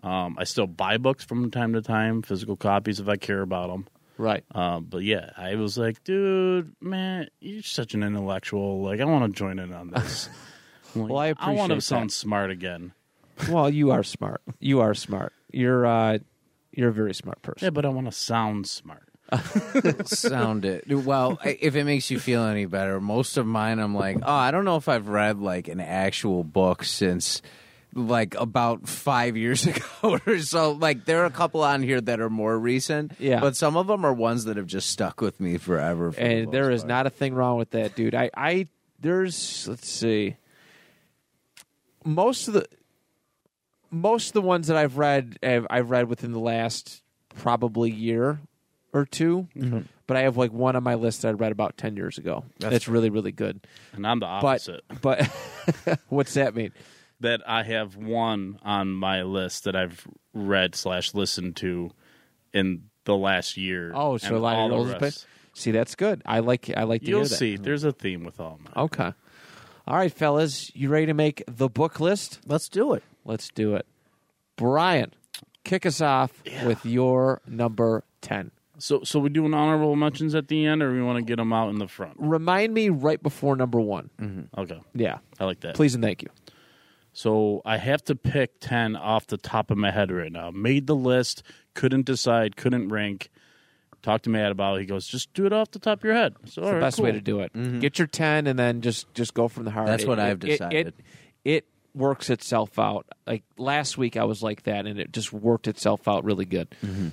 um 0.02 0.36
i 0.38 0.44
still 0.44 0.66
buy 0.66 0.96
books 0.96 1.24
from 1.24 1.50
time 1.50 1.72
to 1.72 1.82
time 1.82 2.22
physical 2.22 2.56
copies 2.56 3.00
if 3.00 3.08
i 3.08 3.16
care 3.16 3.42
about 3.42 3.68
them 3.68 3.86
right. 4.18 4.44
um, 4.54 4.84
but 4.84 5.02
yeah, 5.02 5.30
I 5.36 5.54
was 5.54 5.78
like, 5.78 6.04
dude, 6.04 6.74
man, 6.80 7.28
you're 7.40 7.62
such 7.62 7.94
an 7.94 8.02
intellectual. 8.02 8.82
Like, 8.82 9.00
I 9.00 9.06
want 9.06 9.32
to 9.32 9.36
join 9.36 9.58
in 9.58 9.72
on 9.72 9.90
this. 9.90 10.28
I'm 10.94 11.02
like, 11.02 11.10
Well, 11.10 11.34
I 11.38 11.52
want 11.52 11.72
to 11.72 11.80
sound 11.80 12.12
smart 12.12 12.50
again. 12.50 12.92
Well, 13.48 13.70
you 13.70 13.90
are 13.92 14.02
smart. 14.02 14.42
You 14.58 14.80
are 14.80 14.94
smart. 14.94 15.32
You're 15.52 15.86
uh, 15.86 16.18
you're 16.72 16.90
a 16.90 16.92
very 16.92 17.14
smart 17.14 17.42
person. 17.42 17.66
Yeah, 17.66 17.70
but 17.70 17.84
I 17.84 17.88
want 17.88 18.06
to 18.06 18.12
sound 18.12 18.66
smart. 18.66 19.08
sound 20.06 20.64
it. 20.64 20.88
Well, 20.88 21.38
if 21.44 21.76
it 21.76 21.84
makes 21.84 22.10
you 22.10 22.18
feel 22.18 22.44
any 22.44 22.66
better, 22.66 23.00
most 23.00 23.36
of 23.36 23.46
mine 23.46 23.78
I'm 23.78 23.94
like, 23.94 24.18
oh, 24.22 24.32
I 24.32 24.50
don't 24.50 24.64
know 24.64 24.76
if 24.76 24.88
I've 24.88 25.08
read 25.08 25.38
like 25.38 25.68
an 25.68 25.80
actual 25.80 26.44
book 26.44 26.84
since 26.84 27.40
like 27.94 28.34
about 28.36 28.88
five 28.88 29.36
years 29.36 29.66
ago 29.66 30.18
or 30.26 30.38
so. 30.38 30.72
Like 30.72 31.04
there 31.04 31.22
are 31.22 31.26
a 31.26 31.30
couple 31.30 31.62
on 31.62 31.82
here 31.82 32.00
that 32.00 32.20
are 32.20 32.30
more 32.30 32.58
recent, 32.58 33.12
Yeah. 33.18 33.40
but 33.40 33.56
some 33.56 33.76
of 33.76 33.86
them 33.86 34.04
are 34.04 34.12
ones 34.12 34.44
that 34.44 34.56
have 34.56 34.66
just 34.66 34.90
stuck 34.90 35.20
with 35.20 35.40
me 35.40 35.56
forever. 35.58 36.12
for 36.12 36.20
and 36.20 36.52
there 36.52 36.64
most 36.70 36.74
is 36.76 36.80
part. 36.82 36.88
not 36.88 37.06
a 37.06 37.10
thing 37.10 37.34
wrong 37.34 37.58
with 37.58 37.70
that, 37.70 37.94
dude. 37.96 38.14
I, 38.14 38.30
I 38.36 38.68
there's 39.00 39.66
let's 39.68 39.88
see, 39.88 40.36
most 42.04 42.48
of 42.48 42.54
the 42.54 42.66
most 43.90 44.28
of 44.28 44.32
the 44.34 44.42
ones 44.42 44.68
that 44.68 44.76
I've 44.76 44.98
read, 44.98 45.38
I've, 45.42 45.66
I've 45.68 45.90
read 45.90 46.08
within 46.08 46.32
the 46.32 46.38
last 46.38 47.02
probably 47.36 47.90
year 47.90 48.38
or 48.92 49.04
2 49.04 49.48
mm-hmm. 49.56 49.78
But 50.06 50.16
I 50.16 50.22
have 50.22 50.36
like 50.36 50.52
one 50.52 50.74
on 50.74 50.82
my 50.82 50.96
list 50.96 51.22
that 51.22 51.28
I 51.28 51.30
read 51.32 51.52
about 51.52 51.76
ten 51.76 51.94
years 51.94 52.18
ago. 52.18 52.44
That's, 52.58 52.88
really 52.88 53.10
really 53.10 53.30
good. 53.30 53.64
And 53.92 54.04
I'm 54.04 54.18
the 54.18 54.26
But 54.26 54.44
opposite. 54.60 54.80
but 55.00 55.24
what's 56.08 56.34
that 56.34 56.56
mean? 56.56 56.72
That 57.20 57.42
I 57.46 57.62
have 57.62 57.96
one 57.96 58.58
on 58.62 58.92
my 58.92 59.22
list 59.22 59.64
that 59.64 59.76
I've 59.76 60.06
read 60.34 60.74
slash 60.74 61.14
listened 61.14 61.56
to 61.56 61.90
in 62.52 62.84
the 63.04 63.16
last 63.16 63.56
year. 63.56 63.92
Oh, 63.94 64.16
so 64.16 64.36
a 64.36 64.38
lot 64.38 64.56
of 64.56 64.70
the 64.70 64.76
your 64.76 64.86
old 64.92 65.02
rest. 65.02 65.26
See, 65.52 65.70
that's 65.70 65.94
good. 65.94 66.22
I 66.24 66.40
like 66.40 66.70
I 66.76 66.84
like 66.84 67.02
to 67.02 67.08
You'll 67.08 67.20
hear 67.20 67.28
that. 67.28 67.34
see. 67.36 67.56
There's 67.56 67.84
a 67.84 67.92
theme 67.92 68.24
with 68.24 68.40
all 68.40 68.58
mine. 68.62 68.84
Okay. 68.84 69.12
All 69.86 69.96
right, 69.96 70.12
fellas, 70.12 70.70
you 70.74 70.88
ready 70.88 71.06
to 71.06 71.14
make 71.14 71.42
the 71.46 71.68
book 71.68 71.98
list? 72.00 72.40
Let's 72.46 72.68
do 72.68 72.92
it. 72.94 73.02
Let's 73.24 73.48
do 73.50 73.74
it. 73.74 73.86
Brian, 74.56 75.12
kick 75.64 75.84
us 75.84 76.00
off 76.00 76.32
with 76.64 76.84
your 76.86 77.40
number 77.46 78.04
10. 78.20 78.52
So, 78.78 79.02
so 79.04 79.18
we 79.18 79.28
doing 79.28 79.52
honorable 79.52 79.96
mentions 79.96 80.34
at 80.34 80.48
the 80.48 80.64
end, 80.66 80.82
or 80.82 80.92
we 80.92 81.02
want 81.02 81.16
to 81.18 81.22
get 81.24 81.36
them 81.36 81.52
out 81.52 81.68
in 81.70 81.78
the 81.78 81.88
front? 81.88 82.14
Remind 82.18 82.72
me 82.72 82.88
right 82.88 83.22
before 83.22 83.56
number 83.56 83.80
one. 83.80 84.10
Mm-hmm. 84.20 84.60
Okay, 84.60 84.80
Yeah. 84.94 85.18
I 85.38 85.44
like 85.44 85.60
that. 85.60 85.74
Please 85.74 85.94
and 85.94 86.02
thank 86.04 86.22
you. 86.22 86.28
So 87.20 87.60
I 87.66 87.76
have 87.76 88.02
to 88.04 88.14
pick 88.14 88.60
10 88.60 88.96
off 88.96 89.26
the 89.26 89.36
top 89.36 89.70
of 89.70 89.76
my 89.76 89.90
head 89.90 90.10
right 90.10 90.32
now. 90.32 90.50
Made 90.50 90.86
the 90.86 90.96
list, 90.96 91.42
couldn't 91.74 92.06
decide, 92.06 92.56
couldn't 92.56 92.88
rank. 92.88 93.28
Talked 94.00 94.24
to 94.24 94.30
Matt 94.30 94.50
about 94.52 94.78
it. 94.78 94.80
He 94.80 94.86
goes, 94.86 95.06
just 95.06 95.34
do 95.34 95.44
it 95.44 95.52
off 95.52 95.70
the 95.70 95.78
top 95.78 95.98
of 95.98 96.04
your 96.04 96.14
head. 96.14 96.34
So, 96.46 96.62
It's 96.62 96.70
the 96.70 96.80
best 96.80 96.98
way 96.98 97.12
to 97.12 97.20
do 97.20 97.40
it. 97.40 97.52
Mm-hmm. 97.52 97.80
Get 97.80 97.98
your 97.98 98.06
10 98.08 98.46
and 98.46 98.58
then 98.58 98.80
just 98.80 99.12
just 99.12 99.34
go 99.34 99.48
from 99.48 99.64
the 99.64 99.70
heart. 99.70 99.86
That's 99.88 100.04
It- 100.04 100.08
what 100.08 100.18
it- 100.18 100.22
I've 100.22 100.42
it- 100.42 100.44
It, 100.44 100.50
decided. 100.52 100.94
it, 101.44 101.66
works 101.92 102.30
itself 102.30 102.78
out. 102.78 103.04
Like 103.26 103.42
last 103.58 103.98
week 103.98 104.16
I 104.16 104.22
was 104.24 104.42
like 104.44 104.62
that 104.62 104.86
and 104.86 104.98
it 104.98 105.12
just 105.12 105.32
worked 105.32 105.66
itself 105.68 106.06
out 106.08 106.24
really 106.24 106.44
good. 106.46 106.68
Mm-hmm. 106.86 107.08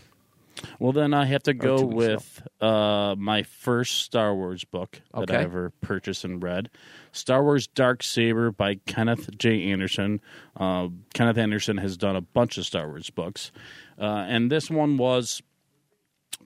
Well, 0.80 0.92
then 0.92 1.14
I 1.14 1.26
have 1.26 1.44
to 1.44 1.54
go 1.54 1.78
two 1.78 1.86
weeks 1.88 1.96
with 1.98 2.48
uh, 2.62 3.16
my 3.18 3.44
first 3.44 4.02
Star 4.02 4.34
Wars 4.36 4.64
book 4.64 5.02
that 5.14 5.30
Okay. 5.30 5.38
I 5.38 5.42
ever 5.44 5.72
purchased 5.82 6.24
and 6.24 6.42
read 6.42 6.70
Star 7.12 7.44
Wars 7.44 7.68
Dark 7.68 8.04
Saber 8.04 8.52
by 8.52 8.76
Kenneth 8.86 9.30
J. 9.38 9.72
Anderson. 9.72 10.22
Uh, 10.56 10.90
Kenneth 11.14 11.38
Anderson 11.38 11.78
has 11.78 11.98
done 11.98 12.16
a 12.16 12.22
bunch 12.22 12.58
of 12.58 12.66
Star 12.66 12.88
Wars 12.88 13.10
books. 13.10 13.52
Uh, 14.00 14.26
and 14.28 14.52
this 14.52 14.70
one 14.70 14.98
was 14.98 15.42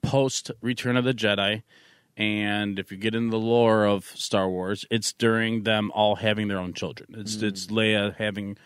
post 0.02 0.52
Return 0.62 0.98
of 0.98 1.04
the 1.04 1.14
Jedi. 1.14 1.64
And 2.18 2.78
if 2.78 2.92
you 2.92 2.98
get 2.98 3.16
into 3.16 3.32
the 3.32 3.40
lore 3.40 3.86
of 3.86 4.06
Star 4.06 4.50
Wars, 4.50 4.86
it's 4.92 5.14
during 5.14 5.64
them 5.64 5.92
all 5.94 6.16
having 6.18 6.48
their 6.50 6.60
own 6.60 6.74
children. 6.74 7.16
It's 7.18 7.42
it's 7.42 7.68
Leia 7.68 8.16
having, 8.18 8.58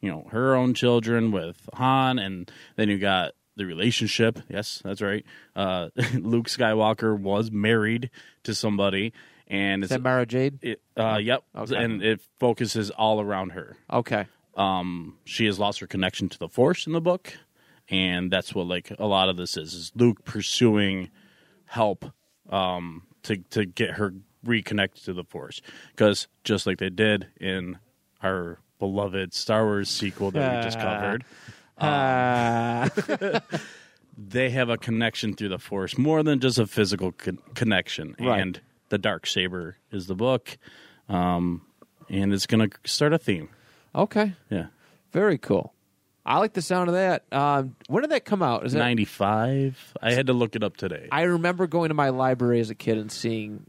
you 0.00 0.10
know, 0.10 0.26
her 0.30 0.54
own 0.54 0.72
children 0.74 1.30
with 1.30 1.68
Han, 1.74 2.18
and 2.18 2.50
then 2.76 2.88
you 2.88 2.98
got 2.98 3.32
the 3.56 3.64
relationship. 3.66 4.40
Yes, 4.48 4.80
that's 4.84 5.00
right. 5.02 5.24
Uh, 5.54 5.90
Luke 6.14 6.48
Skywalker 6.48 7.18
was 7.18 7.50
married 7.50 8.10
to 8.44 8.54
somebody, 8.54 9.12
and 9.48 9.82
Is 9.84 9.90
it's 9.90 9.96
that 9.96 10.02
Mara 10.02 10.26
Jade? 10.26 10.58
it, 10.62 10.80
uh, 10.96 11.18
yep, 11.22 11.44
Okay. 11.56 11.76
and 11.76 12.02
it 12.02 12.20
focuses 12.40 12.90
all 12.90 13.20
around 13.20 13.50
her. 13.50 13.76
Okay. 13.92 14.26
Um, 14.56 15.16
she 15.24 15.46
has 15.46 15.58
lost 15.58 15.80
her 15.80 15.86
connection 15.86 16.28
to 16.28 16.38
the 16.38 16.48
Force 16.48 16.86
in 16.86 16.92
the 16.92 17.00
book, 17.00 17.32
and 17.88 18.30
that's 18.30 18.54
what 18.54 18.66
like 18.66 18.92
a 18.98 19.06
lot 19.06 19.28
of 19.28 19.36
this 19.36 19.56
is: 19.56 19.74
is 19.74 19.92
Luke 19.94 20.24
pursuing 20.24 21.10
help 21.66 22.04
um, 22.50 23.02
to 23.24 23.36
to 23.50 23.64
get 23.66 23.90
her 23.92 24.14
reconnected 24.44 25.04
to 25.04 25.12
the 25.12 25.24
Force. 25.24 25.60
Because 25.90 26.28
just 26.44 26.66
like 26.66 26.78
they 26.78 26.90
did 26.90 27.26
in 27.40 27.78
our 28.22 28.58
beloved 28.78 29.32
Star 29.34 29.64
Wars 29.64 29.88
sequel 29.90 30.30
that 30.32 30.56
we 30.58 30.62
just 30.62 30.78
covered, 30.80 31.24
Uh, 31.78 32.88
they 34.16 34.50
have 34.50 34.68
a 34.68 34.76
connection 34.76 35.34
through 35.34 35.48
the 35.50 35.58
Force 35.58 35.98
more 35.98 36.22
than 36.22 36.40
just 36.40 36.58
a 36.58 36.66
physical 36.66 37.12
con- 37.12 37.38
connection. 37.54 38.14
Right. 38.20 38.40
And 38.40 38.60
the 38.90 38.98
dark 38.98 39.26
saber 39.26 39.76
is 39.90 40.06
the 40.06 40.14
book, 40.14 40.56
um, 41.08 41.62
and 42.08 42.32
it's 42.32 42.46
going 42.46 42.68
to 42.70 42.76
start 42.88 43.12
a 43.12 43.18
theme. 43.18 43.48
okay, 43.94 44.34
Yeah, 44.50 44.66
very 45.12 45.38
cool. 45.38 45.72
I 46.26 46.38
like 46.38 46.54
the 46.54 46.62
sound 46.62 46.88
of 46.88 46.94
that. 46.94 47.24
Um, 47.32 47.76
when 47.88 48.00
did 48.02 48.10
that 48.12 48.24
come 48.24 48.42
out? 48.42 48.64
Is 48.64 48.72
that 48.72 48.78
ninety 48.78 49.04
five. 49.04 49.92
I 50.00 50.12
had 50.14 50.28
to 50.28 50.32
look 50.32 50.56
it 50.56 50.62
up 50.64 50.76
today. 50.76 51.08
I 51.12 51.22
remember 51.22 51.66
going 51.66 51.88
to 51.88 51.94
my 51.94 52.08
library 52.08 52.60
as 52.60 52.70
a 52.70 52.74
kid 52.74 52.96
and 52.96 53.12
seeing 53.12 53.66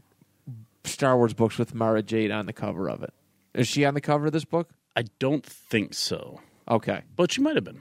Star 0.84 1.16
Wars 1.18 1.34
books 1.34 1.58
with 1.58 1.74
Mara 1.74 2.02
Jade 2.02 2.30
on 2.30 2.46
the 2.46 2.54
cover 2.54 2.88
of 2.88 3.02
it. 3.02 3.12
Is 3.52 3.68
she 3.68 3.84
on 3.84 3.92
the 3.92 4.00
cover 4.00 4.26
of 4.26 4.32
this 4.32 4.44
book? 4.46 4.70
I 4.94 5.04
don't 5.18 5.44
think 5.44 5.92
so, 5.92 6.40
Okay, 6.66 7.02
but 7.14 7.30
she 7.30 7.42
might 7.42 7.56
have 7.56 7.64
been. 7.64 7.80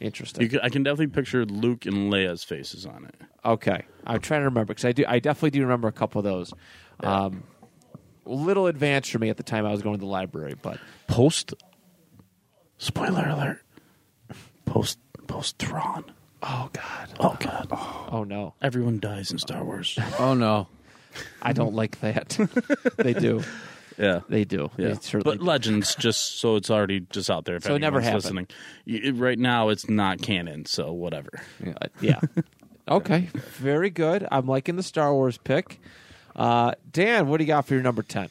Interesting. 0.00 0.42
You 0.42 0.48
could, 0.48 0.60
I 0.62 0.68
can 0.68 0.82
definitely 0.82 1.08
picture 1.08 1.44
Luke 1.44 1.86
and 1.86 2.12
Leia's 2.12 2.42
faces 2.44 2.86
on 2.86 3.04
it. 3.04 3.14
Okay, 3.44 3.84
I'm 4.06 4.20
trying 4.20 4.40
to 4.40 4.46
remember 4.46 4.66
because 4.74 4.84
I 4.84 4.92
do. 4.92 5.04
I 5.06 5.18
definitely 5.18 5.50
do 5.50 5.62
remember 5.62 5.88
a 5.88 5.92
couple 5.92 6.18
of 6.18 6.24
those. 6.24 6.52
Um, 7.00 7.44
little 8.26 8.66
advanced 8.66 9.10
for 9.10 9.18
me 9.18 9.28
at 9.30 9.36
the 9.36 9.42
time 9.42 9.64
I 9.66 9.70
was 9.72 9.82
going 9.82 9.96
to 9.96 10.00
the 10.00 10.10
library, 10.10 10.54
but 10.60 10.78
Post. 11.06 11.54
Spoiler 12.78 13.26
alert. 13.28 13.62
Post. 14.66 14.98
Post 15.26 15.58
Thrawn. 15.58 16.04
oh 16.42 16.70
god, 16.72 17.08
Oh 17.20 17.36
God! 17.38 17.68
oh 18.10 18.24
no, 18.24 18.54
Everyone 18.60 18.98
dies 18.98 19.30
in 19.30 19.38
Star 19.38 19.62
Wars. 19.64 19.98
Oh 20.18 20.34
no. 20.34 20.66
I 21.42 21.52
don't 21.52 21.74
like 21.74 22.00
that. 22.00 22.38
they 22.96 23.12
do, 23.14 23.42
yeah. 24.00 24.20
they 24.28 24.44
do. 24.44 24.70
Yeah, 24.76 24.88
They 24.88 24.94
certainly 24.94 25.36
but 25.36 25.44
Legends, 25.44 25.94
just 25.94 26.40
so 26.40 26.56
it's 26.56 26.70
already 26.70 27.00
just 27.10 27.30
out 27.30 27.44
there. 27.44 27.56
If 27.56 27.64
So 27.64 27.74
it 27.74 27.78
never 27.80 27.98
anyone's 28.00 28.24
happened. 28.24 28.48
listening, 28.86 29.12
Y- 29.14 29.18
right 29.20 29.38
now 29.38 29.68
it's 29.68 29.88
not 29.88 30.20
canon, 30.22 30.64
so 30.66 30.92
whatever. 30.92 31.28
Uh, 31.64 31.86
yeah. 32.00 32.20
okay. 32.88 33.28
Very 33.58 33.90
good. 33.90 34.26
I'm 34.30 34.46
liking 34.46 34.76
the 34.76 34.82
Star 34.82 35.12
Wars 35.14 35.38
pick. 35.38 35.80
Uh, 36.34 36.72
Dan, 36.90 37.28
what 37.28 37.38
do 37.38 37.44
you 37.44 37.48
got 37.48 37.66
for 37.66 37.74
your 37.74 37.82
number 37.82 38.02
ten? 38.02 38.28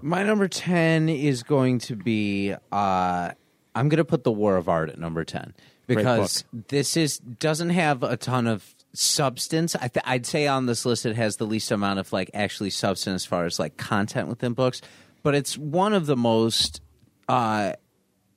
My 0.00 0.22
number 0.22 0.46
10 0.46 1.08
is 1.08 1.42
going 1.42 1.80
to 1.80 1.96
be 1.96 2.54
uh 2.70 3.30
I'm 3.74 3.88
going 3.88 3.98
to 3.98 4.04
put 4.04 4.22
The 4.22 4.30
War 4.30 4.56
of 4.56 4.68
Art 4.68 4.90
at 4.90 4.98
number 4.98 5.24
10 5.24 5.54
because 5.88 6.44
this 6.68 6.96
is 6.96 7.18
doesn't 7.18 7.70
have 7.70 8.04
a 8.04 8.16
ton 8.16 8.46
of 8.46 8.74
substance. 8.92 9.74
I 9.74 9.88
th- 9.88 10.04
I'd 10.06 10.24
say 10.26 10.46
on 10.46 10.66
this 10.66 10.84
list 10.86 11.04
it 11.04 11.16
has 11.16 11.36
the 11.38 11.46
least 11.46 11.70
amount 11.72 11.98
of 11.98 12.12
like 12.12 12.30
actually 12.32 12.70
substance 12.70 13.22
as 13.22 13.26
far 13.26 13.44
as 13.44 13.58
like 13.58 13.76
content 13.76 14.28
within 14.28 14.52
books, 14.52 14.80
but 15.22 15.34
it's 15.34 15.56
one 15.56 15.92
of 15.92 16.06
the 16.06 16.16
most 16.16 16.80
uh 17.28 17.72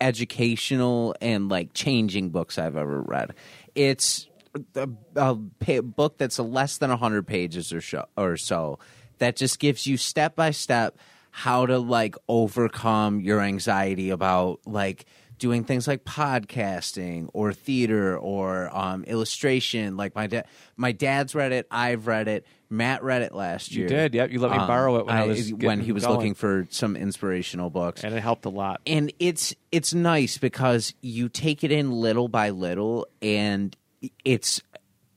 educational 0.01 1.15
and 1.21 1.47
like 1.47 1.73
changing 1.73 2.31
books 2.31 2.57
I've 2.57 2.75
ever 2.75 3.01
read. 3.01 3.35
It's 3.75 4.27
a, 4.75 4.89
a 5.15 5.37
pa- 5.59 5.81
book 5.81 6.17
that's 6.17 6.39
less 6.39 6.79
than 6.79 6.89
100 6.89 7.25
pages 7.25 7.71
or, 7.71 7.81
so, 7.81 8.05
or 8.17 8.35
so 8.35 8.79
that 9.19 9.35
just 9.35 9.59
gives 9.59 9.85
you 9.87 9.95
step 9.97 10.35
by 10.35 10.51
step 10.51 10.97
how 11.29 11.65
to 11.65 11.77
like 11.77 12.15
overcome 12.27 13.21
your 13.21 13.39
anxiety 13.39 14.09
about 14.09 14.59
like 14.65 15.05
doing 15.41 15.63
things 15.63 15.87
like 15.87 16.05
podcasting 16.05 17.27
or 17.33 17.51
theater 17.51 18.15
or 18.17 18.69
um, 18.77 19.03
illustration 19.05 19.97
like 19.97 20.13
my 20.15 20.27
dad 20.27 20.45
my 20.77 20.91
dad's 20.91 21.33
read 21.33 21.51
it 21.51 21.65
i've 21.71 22.05
read 22.05 22.27
it 22.27 22.45
matt 22.69 23.03
read 23.03 23.23
it 23.23 23.33
last 23.33 23.71
You 23.71 23.79
year 23.79 23.87
did, 23.89 24.13
yep. 24.13 24.31
You 24.31 24.39
let 24.39 24.51
me 24.51 24.57
Um, 24.57 24.67
borrow 24.67 24.97
it 24.97 25.05
when 25.07 25.15
I 25.17 25.25
was 25.25 25.51
when 25.53 25.79
he 25.81 25.91
was 25.91 26.03
going. 26.03 26.15
looking 26.15 26.33
for 26.35 26.67
some 26.69 26.95
inspirational 26.95 27.71
books 27.71 28.03
and 28.03 28.13
it 28.13 28.21
helped 28.21 28.45
a 28.45 28.49
lot. 28.49 28.81
and 28.85 29.11
it's 29.19 29.55
it's 29.71 29.93
nice 29.95 30.37
because 30.37 30.93
you 31.01 31.27
take 31.27 31.63
it 31.63 31.71
in 31.71 31.91
little 31.91 32.27
by 32.27 32.51
little 32.51 33.07
and 33.21 33.75
it's 34.23 34.61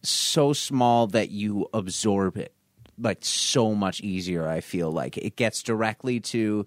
so 0.02 0.52
small 0.54 1.06
that 1.08 1.30
you 1.30 1.68
absorb 1.74 2.38
it 2.38 2.52
like 2.98 3.18
so 3.20 3.74
much 3.74 4.00
easier 4.00 4.48
i 4.48 4.60
feel 4.60 4.90
like 4.90 5.16
it 5.18 5.36
gets 5.36 5.62
directly 5.62 6.18
to 6.20 6.64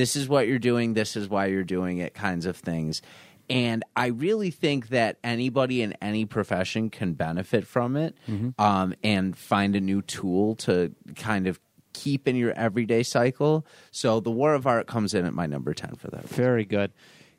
this 0.00 0.16
is 0.16 0.28
what 0.28 0.48
you're 0.48 0.58
doing 0.72 0.94
this 0.94 1.16
is 1.20 1.28
why 1.28 1.44
you're 1.52 1.64
doing 1.78 1.98
it 1.98 2.14
kinds 2.14 2.46
of 2.46 2.56
things 2.56 3.02
and 3.48 3.84
i 3.96 4.06
really 4.06 4.50
think 4.50 4.88
that 4.88 5.18
anybody 5.22 5.82
in 5.82 5.92
any 6.00 6.24
profession 6.24 6.88
can 6.90 7.12
benefit 7.14 7.66
from 7.66 7.96
it 7.96 8.14
um, 8.58 8.94
and 9.02 9.36
find 9.36 9.76
a 9.76 9.80
new 9.80 10.00
tool 10.02 10.54
to 10.56 10.94
kind 11.16 11.46
of 11.46 11.60
keep 11.92 12.28
in 12.28 12.36
your 12.36 12.52
everyday 12.52 13.02
cycle 13.02 13.66
so 13.90 14.20
the 14.20 14.30
war 14.30 14.54
of 14.54 14.66
art 14.66 14.86
comes 14.86 15.12
in 15.12 15.26
at 15.26 15.34
my 15.34 15.46
number 15.46 15.74
10 15.74 15.96
for 15.96 16.08
that 16.08 16.28
Very 16.28 16.64
good. 16.64 16.92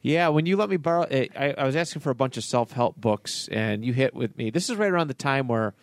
Yeah, 0.04 0.30
when 0.30 0.46
you 0.48 0.58
let 0.58 0.70
me 0.70 0.78
borrow, 0.78 1.04
eh, 1.04 1.28
I, 1.38 1.54
I 1.62 1.64
was 1.64 1.76
asking 1.76 2.02
for 2.02 2.10
a 2.10 2.16
bunch 2.16 2.36
of 2.36 2.44
self 2.44 2.72
help 2.72 2.96
books, 2.98 3.48
and 3.52 3.86
you 3.86 3.94
hit 3.94 4.16
with 4.16 4.36
me. 4.36 4.50
This 4.50 4.68
is 4.70 4.76
right 4.76 4.90
around 4.90 5.10
the 5.10 5.14
time 5.14 5.48
where 5.48 5.76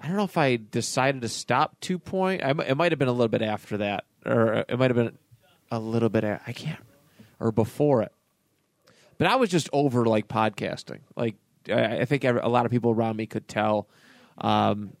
I 0.00 0.06
don't 0.06 0.16
know 0.16 0.22
if 0.24 0.38
I 0.38 0.54
decided 0.56 1.20
to 1.22 1.28
stop 1.28 1.74
Two 1.80 1.98
Point. 1.98 2.44
I, 2.44 2.50
it 2.50 2.76
might 2.76 2.92
have 2.92 3.00
been 3.00 3.08
a 3.08 3.12
little 3.12 3.26
bit 3.28 3.42
after 3.42 3.76
that, 3.78 4.04
or 4.24 4.64
it 4.68 4.78
might 4.78 4.90
have 4.92 4.96
been 4.96 5.18
a 5.70 5.78
little 5.78 6.08
bit. 6.08 6.24
I 6.24 6.52
can't, 6.52 6.82
or 7.38 7.52
before 7.52 8.02
it. 8.02 8.12
But 9.18 9.26
I 9.26 9.36
was 9.36 9.50
just 9.50 9.68
over 9.72 10.06
like 10.06 10.28
podcasting. 10.28 11.00
Like 11.16 11.36
I, 11.70 12.04
think 12.04 12.24
a 12.24 12.48
lot 12.48 12.64
of 12.64 12.72
people 12.72 12.90
around 12.90 13.16
me 13.16 13.26
could 13.26 13.46
tell. 13.48 13.88
Um, 14.38 14.94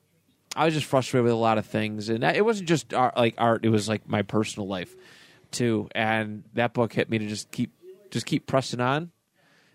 I 0.54 0.64
was 0.64 0.74
just 0.74 0.86
frustrated 0.86 1.24
with 1.24 1.32
a 1.32 1.36
lot 1.36 1.58
of 1.58 1.66
things, 1.66 2.08
and 2.08 2.24
it 2.24 2.44
wasn't 2.44 2.68
just 2.68 2.92
art, 2.92 3.16
like 3.16 3.34
art. 3.38 3.64
It 3.64 3.70
was 3.70 3.88
like 3.88 4.08
my 4.08 4.22
personal 4.22 4.68
life 4.68 4.94
too. 5.50 5.88
And 5.94 6.44
that 6.54 6.74
book 6.74 6.92
hit 6.92 7.08
me 7.08 7.18
to 7.18 7.26
just 7.26 7.50
keep 7.50 7.72
just 8.10 8.26
keep 8.26 8.46
pressing 8.46 8.80
on. 8.80 9.10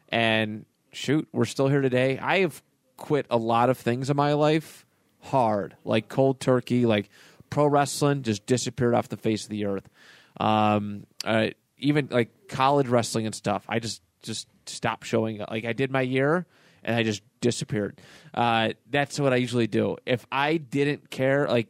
And 0.10 0.66
shoot, 0.92 1.28
we're 1.32 1.46
still 1.46 1.68
here 1.68 1.82
today. 1.82 2.20
I 2.20 2.40
have 2.40 2.62
quit 2.98 3.26
a 3.30 3.38
lot 3.38 3.70
of 3.70 3.78
things 3.78 4.10
in 4.10 4.16
my 4.16 4.34
life 4.34 4.86
hard, 5.22 5.76
like 5.84 6.08
cold 6.08 6.40
turkey, 6.40 6.86
like 6.86 7.10
pro 7.50 7.66
wrestling 7.68 8.22
just 8.22 8.46
disappeared 8.46 8.94
off 8.94 9.10
the 9.10 9.18
face 9.18 9.44
of 9.44 9.50
the 9.50 9.66
earth. 9.66 9.90
Um, 10.40 11.06
uh, 11.24 11.50
even 11.78 12.08
like 12.12 12.48
college 12.48 12.88
wrestling 12.88 13.26
and 13.26 13.36
stuff, 13.36 13.66
I 13.68 13.80
just 13.80 14.02
just 14.22 14.48
stopped 14.66 15.06
showing 15.06 15.42
up. 15.42 15.52
Like 15.52 15.66
I 15.66 15.74
did 15.74 15.92
my 15.92 16.02
year 16.02 16.46
and 16.84 16.96
I 16.96 17.04
just 17.04 17.22
disappeared. 17.42 18.00
Uh, 18.34 18.70
that's 18.90 19.20
what 19.20 19.34
I 19.34 19.38
usually 19.38 19.68
do. 19.68 19.98
If 20.06 20.26
I 20.32 20.58
didn't 20.58 21.10
care, 21.10 21.48
like 21.48 21.68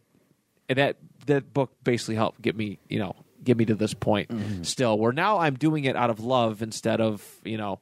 and 0.69 0.77
that 0.77 0.97
that 1.27 1.53
book 1.53 1.71
basically 1.83 2.15
helped 2.15 2.41
get 2.41 2.55
me, 2.55 2.79
you 2.89 2.99
know, 2.99 3.15
get 3.43 3.57
me 3.57 3.65
to 3.65 3.75
this 3.75 3.93
point. 3.93 4.31
Still, 4.65 4.97
where 4.97 5.11
now 5.11 5.39
I'm 5.39 5.55
doing 5.55 5.85
it 5.85 5.95
out 5.95 6.09
of 6.09 6.19
love 6.19 6.61
instead 6.61 7.01
of, 7.01 7.23
you 7.43 7.57
know, 7.57 7.79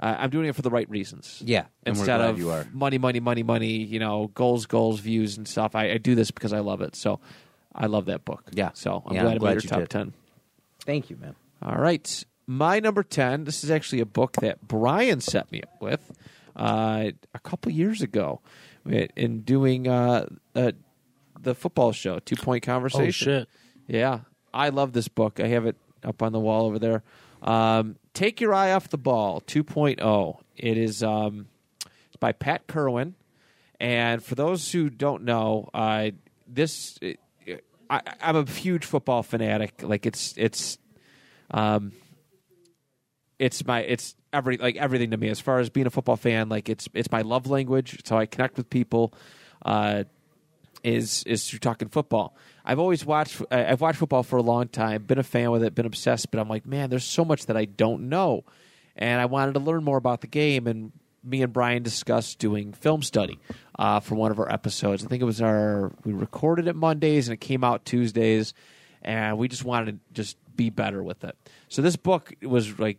uh, 0.00 0.16
I'm 0.18 0.30
doing 0.30 0.46
it 0.48 0.54
for 0.56 0.62
the 0.62 0.70
right 0.70 0.88
reasons. 0.90 1.42
Yeah, 1.44 1.66
instead 1.86 2.20
of 2.20 2.38
you 2.38 2.50
are. 2.50 2.66
money, 2.72 2.98
money, 2.98 3.20
money, 3.20 3.42
money. 3.42 3.84
You 3.84 3.98
know, 4.00 4.30
goals, 4.34 4.66
goals, 4.66 5.00
views, 5.00 5.36
and 5.38 5.46
stuff. 5.46 5.74
I, 5.74 5.92
I 5.92 5.98
do 5.98 6.14
this 6.14 6.30
because 6.30 6.52
I 6.52 6.60
love 6.60 6.80
it. 6.82 6.96
So, 6.96 7.20
I 7.74 7.86
love 7.86 8.06
that 8.06 8.24
book. 8.24 8.44
Yeah. 8.52 8.70
So 8.74 9.02
I'm 9.06 9.14
Yeah, 9.14 9.22
glad 9.22 9.30
I'm 9.30 9.36
it 9.36 9.40
glad 9.40 9.52
your 9.54 9.62
you 9.62 9.68
top 9.68 9.78
did. 9.80 9.90
ten. 9.90 10.12
Thank 10.90 11.08
you 11.08 11.16
man 11.16 11.36
All 11.62 11.76
right. 11.76 12.24
My 12.48 12.80
number 12.80 13.04
10, 13.04 13.44
this 13.44 13.62
is 13.62 13.70
actually 13.70 14.00
a 14.00 14.06
book 14.06 14.32
that 14.40 14.66
Brian 14.66 15.20
set 15.20 15.52
me 15.52 15.62
up 15.62 15.80
with 15.80 16.10
uh, 16.56 17.12
a 17.32 17.38
couple 17.38 17.70
years 17.70 18.02
ago 18.02 18.40
in 18.84 19.42
doing 19.42 19.86
uh, 19.86 20.26
uh, 20.56 20.72
the 21.40 21.54
football 21.54 21.92
show, 21.92 22.18
Two 22.18 22.34
Point 22.34 22.64
Conversation. 22.64 23.28
Oh 23.28 23.38
shit! 23.40 23.48
Yeah. 23.86 24.20
I 24.52 24.70
love 24.70 24.92
this 24.92 25.06
book. 25.06 25.38
I 25.38 25.46
have 25.46 25.64
it 25.64 25.76
up 26.02 26.24
on 26.24 26.32
the 26.32 26.40
wall 26.40 26.66
over 26.66 26.80
there. 26.80 27.04
Um, 27.40 27.94
Take 28.12 28.40
Your 28.40 28.52
Eye 28.52 28.72
Off 28.72 28.88
the 28.88 28.98
Ball 28.98 29.40
2.0. 29.42 30.40
It 30.56 30.76
is 30.76 31.04
um, 31.04 31.46
it's 31.84 32.16
by 32.18 32.32
Pat 32.32 32.66
Kirwan. 32.66 33.14
And 33.78 34.24
for 34.24 34.34
those 34.34 34.72
who 34.72 34.90
don't 34.90 35.22
know, 35.22 35.70
uh, 35.72 36.10
this 36.48 36.98
I, 37.90 38.00
I'm 38.20 38.36
a 38.36 38.48
huge 38.48 38.84
football 38.84 39.22
fanatic. 39.22 39.82
Like 39.82 40.06
it's 40.06 40.32
it's 40.36 40.78
um, 41.50 41.92
it's 43.38 43.66
my 43.66 43.80
it's 43.80 44.14
every 44.32 44.56
like 44.56 44.76
everything 44.76 45.10
to 45.10 45.16
me 45.16 45.28
as 45.28 45.40
far 45.40 45.58
as 45.58 45.68
being 45.68 45.86
a 45.86 45.90
football 45.90 46.16
fan. 46.16 46.48
Like 46.48 46.68
it's 46.68 46.88
it's 46.94 47.10
my 47.10 47.22
love 47.22 47.48
language. 47.48 47.94
It's 47.94 48.08
how 48.08 48.18
I 48.18 48.26
connect 48.26 48.56
with 48.56 48.70
people. 48.70 49.12
Uh, 49.64 50.04
is 50.82 51.24
is 51.24 51.48
through 51.48 51.58
talking 51.58 51.88
football. 51.88 52.34
I've 52.64 52.78
always 52.78 53.04
watched. 53.04 53.42
I've 53.50 53.80
watched 53.80 53.98
football 53.98 54.22
for 54.22 54.36
a 54.36 54.42
long 54.42 54.68
time. 54.68 55.02
Been 55.02 55.18
a 55.18 55.22
fan 55.22 55.50
with 55.50 55.62
it. 55.62 55.74
Been 55.74 55.84
obsessed. 55.84 56.30
But 56.30 56.40
I'm 56.40 56.48
like, 56.48 56.64
man, 56.64 56.90
there's 56.90 57.04
so 57.04 57.24
much 57.24 57.46
that 57.46 57.56
I 57.56 57.64
don't 57.64 58.08
know, 58.08 58.44
and 58.96 59.20
I 59.20 59.26
wanted 59.26 59.54
to 59.54 59.60
learn 59.60 59.84
more 59.84 59.98
about 59.98 60.20
the 60.20 60.26
game. 60.26 60.66
And 60.66 60.92
me 61.22 61.42
and 61.42 61.52
Brian 61.52 61.82
discussed 61.82 62.38
doing 62.38 62.72
film 62.72 63.02
study 63.02 63.38
uh, 63.78 64.00
for 64.00 64.14
one 64.14 64.30
of 64.30 64.38
our 64.38 64.50
episodes. 64.50 65.04
I 65.04 65.08
think 65.08 65.22
it 65.22 65.26
was 65.26 65.40
our 65.42 65.92
we 66.04 66.12
recorded 66.12 66.66
it 66.66 66.76
Mondays 66.76 67.28
and 67.28 67.34
it 67.34 67.40
came 67.40 67.64
out 67.64 67.84
Tuesdays, 67.84 68.54
and 69.02 69.38
we 69.38 69.48
just 69.48 69.64
wanted 69.64 69.92
to 69.92 69.98
just 70.14 70.36
be 70.56 70.70
better 70.70 71.02
with 71.02 71.24
it. 71.24 71.36
So 71.68 71.82
this 71.82 71.96
book 71.96 72.32
was 72.42 72.78
like 72.78 72.98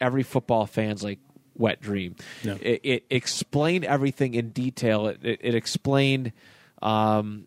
every 0.00 0.22
football 0.22 0.66
fan's 0.66 1.02
like 1.02 1.18
wet 1.56 1.80
dream. 1.80 2.16
Yeah. 2.42 2.56
It, 2.60 2.80
it 2.82 3.04
explained 3.10 3.84
everything 3.84 4.34
in 4.34 4.50
detail. 4.50 5.08
It, 5.08 5.20
it, 5.22 5.40
it 5.42 5.54
explained 5.54 6.32
um, 6.80 7.46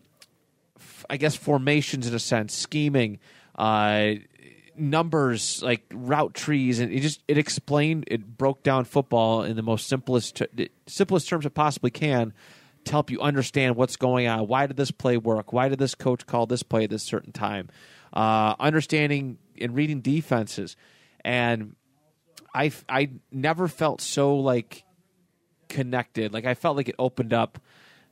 f- 0.76 1.04
I 1.10 1.16
guess 1.16 1.36
formations 1.36 2.06
in 2.06 2.14
a 2.14 2.18
sense, 2.18 2.54
scheming, 2.54 3.18
uh, 3.56 4.14
numbers 4.78 5.62
like 5.62 5.84
route 5.92 6.34
trees, 6.34 6.80
and 6.80 6.92
it 6.92 7.00
just 7.00 7.22
it 7.28 7.38
explained 7.38 8.04
it 8.08 8.36
broke 8.36 8.62
down 8.62 8.84
football 8.84 9.42
in 9.42 9.56
the 9.56 9.62
most 9.62 9.88
simplest 9.88 10.42
simplest 10.86 11.28
terms 11.28 11.46
it 11.46 11.50
possibly 11.50 11.90
can 11.90 12.32
to 12.84 12.92
help 12.92 13.10
you 13.10 13.20
understand 13.20 13.76
what's 13.76 13.96
going 13.96 14.26
on. 14.26 14.46
Why 14.46 14.66
did 14.66 14.76
this 14.76 14.90
play 14.90 15.16
work? 15.16 15.52
Why 15.52 15.68
did 15.68 15.78
this 15.78 15.94
coach 15.94 16.26
call 16.26 16.46
this 16.46 16.62
play 16.62 16.84
at 16.84 16.90
this 16.90 17.02
certain 17.02 17.32
time? 17.32 17.68
Uh, 18.12 18.54
understanding 18.58 19.38
and 19.60 19.74
reading 19.74 20.00
defenses, 20.00 20.76
and 21.24 21.76
I 22.54 22.72
I 22.88 23.10
never 23.30 23.68
felt 23.68 24.00
so 24.00 24.36
like 24.36 24.84
connected. 25.68 26.32
Like 26.32 26.46
I 26.46 26.54
felt 26.54 26.76
like 26.76 26.88
it 26.88 26.94
opened 26.98 27.32
up, 27.32 27.58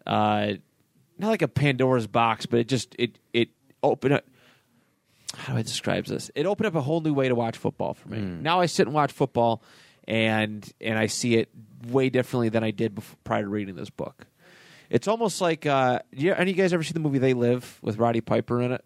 uh, 0.06 0.54
not 1.18 1.28
like 1.28 1.42
a 1.42 1.49
Pandora's 1.49 2.06
box, 2.06 2.47
but 2.47 2.61
it 2.61 2.68
just 2.68 2.94
it 2.99 3.18
it 3.33 3.49
opened 3.83 4.14
up. 4.14 4.25
How 5.36 5.52
do 5.54 5.58
I 5.58 5.62
describe 5.62 6.06
this? 6.06 6.30
It 6.34 6.46
opened 6.46 6.66
up 6.66 6.74
a 6.74 6.80
whole 6.80 7.00
new 7.00 7.14
way 7.14 7.28
to 7.28 7.34
watch 7.34 7.56
football 7.56 7.94
for 7.94 8.08
me. 8.08 8.18
Now 8.18 8.60
I 8.60 8.66
sit 8.66 8.86
and 8.86 8.94
watch 8.94 9.12
football, 9.12 9.62
and 10.06 10.68
and 10.80 10.98
I 10.98 11.06
see 11.06 11.36
it 11.36 11.48
way 11.88 12.10
differently 12.10 12.48
than 12.48 12.64
I 12.64 12.70
did 12.70 12.94
before, 12.94 13.16
prior 13.24 13.42
to 13.42 13.48
reading 13.48 13.74
this 13.74 13.90
book. 13.90 14.26
It's 14.90 15.08
almost 15.08 15.40
like 15.40 15.66
uh, 15.66 16.00
you, 16.12 16.32
any 16.34 16.50
of 16.50 16.56
you 16.56 16.62
guys 16.62 16.72
ever 16.72 16.82
seen 16.82 16.94
the 16.94 17.00
movie 17.00 17.18
They 17.18 17.34
Live 17.34 17.78
with 17.82 17.98
Roddy 17.98 18.20
Piper 18.20 18.60
in 18.62 18.72
it? 18.72 18.84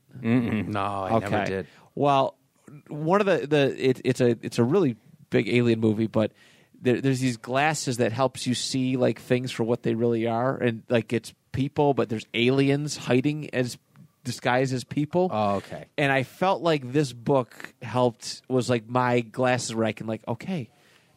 No, 0.70 0.80
I 0.80 1.10
never 1.18 1.36
did. 1.48 1.66
Well, 1.94 2.36
one 2.88 3.20
of 3.20 3.26
the 3.26 3.46
the 3.46 3.88
it, 3.88 4.00
it's 4.04 4.20
a 4.20 4.36
it's 4.42 4.58
a 4.58 4.64
really 4.64 4.96
big 5.30 5.48
alien 5.48 5.80
movie, 5.80 6.06
but 6.06 6.32
there, 6.80 7.00
there's 7.00 7.20
these 7.20 7.36
glasses 7.36 7.96
that 7.98 8.12
helps 8.12 8.46
you 8.46 8.54
see 8.54 8.96
like 8.96 9.20
things 9.20 9.50
for 9.50 9.64
what 9.64 9.82
they 9.82 9.94
really 9.94 10.26
are, 10.26 10.56
and 10.56 10.82
like 10.88 11.12
it's 11.12 11.34
people, 11.52 11.94
but 11.94 12.08
there's 12.08 12.26
aliens 12.34 12.96
hiding 12.96 13.52
as 13.52 13.76
disguised 14.28 14.75
as 14.75 14.85
people. 14.85 15.30
Oh, 15.32 15.56
okay. 15.56 15.87
And 15.97 16.12
I 16.12 16.23
felt 16.23 16.62
like 16.62 16.92
this 16.92 17.12
book 17.12 17.75
helped 17.82 18.42
was 18.49 18.68
like 18.68 18.88
my 18.88 19.20
glasses 19.20 19.75
where 19.75 19.87
I 19.87 19.92
can 19.92 20.06
like 20.06 20.23
okay, 20.28 20.70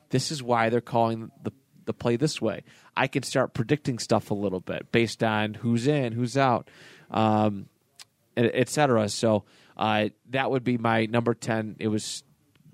this 0.09 0.31
is 0.31 0.41
why 0.41 0.69
they're 0.69 0.81
calling 0.81 1.31
the 1.43 1.51
the 1.85 1.93
play 1.93 2.15
this 2.15 2.41
way. 2.41 2.63
I 2.95 3.07
can 3.07 3.23
start 3.23 3.53
predicting 3.53 3.99
stuff 3.99 4.31
a 4.31 4.33
little 4.33 4.59
bit 4.59 4.91
based 4.91 5.23
on 5.23 5.55
who's 5.55 5.87
in, 5.87 6.13
who's 6.13 6.37
out, 6.37 6.69
um, 7.09 7.67
etc. 8.37 9.09
So 9.09 9.43
uh, 9.75 10.09
that 10.29 10.49
would 10.49 10.63
be 10.63 10.77
my 10.77 11.05
number 11.05 11.33
ten. 11.33 11.75
It 11.79 11.89
was 11.89 12.23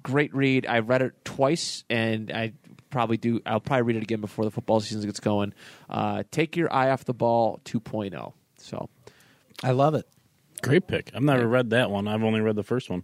great 0.04 0.34
read. 0.36 0.66
I 0.68 0.80
read 0.80 1.02
it 1.02 1.26
twice, 1.26 1.84
and 1.90 2.32
I 2.32 2.54
probably 2.90 3.18
do. 3.18 3.42
I'll 3.46 3.60
probably 3.60 3.84
read 3.84 3.96
it 3.98 4.04
again 4.04 4.22
before 4.22 4.46
the 4.46 4.52
football 4.52 4.80
season 4.80 5.04
gets 5.06 5.20
going. 5.20 5.54
Uh, 5.90 6.24
Take 6.32 6.56
your 6.56 6.74
eye 6.74 6.90
off 6.90 7.06
the 7.06 7.14
ball 7.14 7.60
2.0. 7.66 8.34
So 8.58 8.90
I 9.64 9.72
love 9.72 9.96
it. 9.96 10.08
Great 10.62 10.88
pick. 10.88 11.12
I've 11.14 11.22
never 11.24 11.48
read 11.48 11.70
that 11.72 11.92
one. 11.92 12.08
I've 12.08 12.24
only 12.24 12.42
read 12.42 12.56
the 12.56 12.64
first 12.64 12.90
one. 12.90 13.04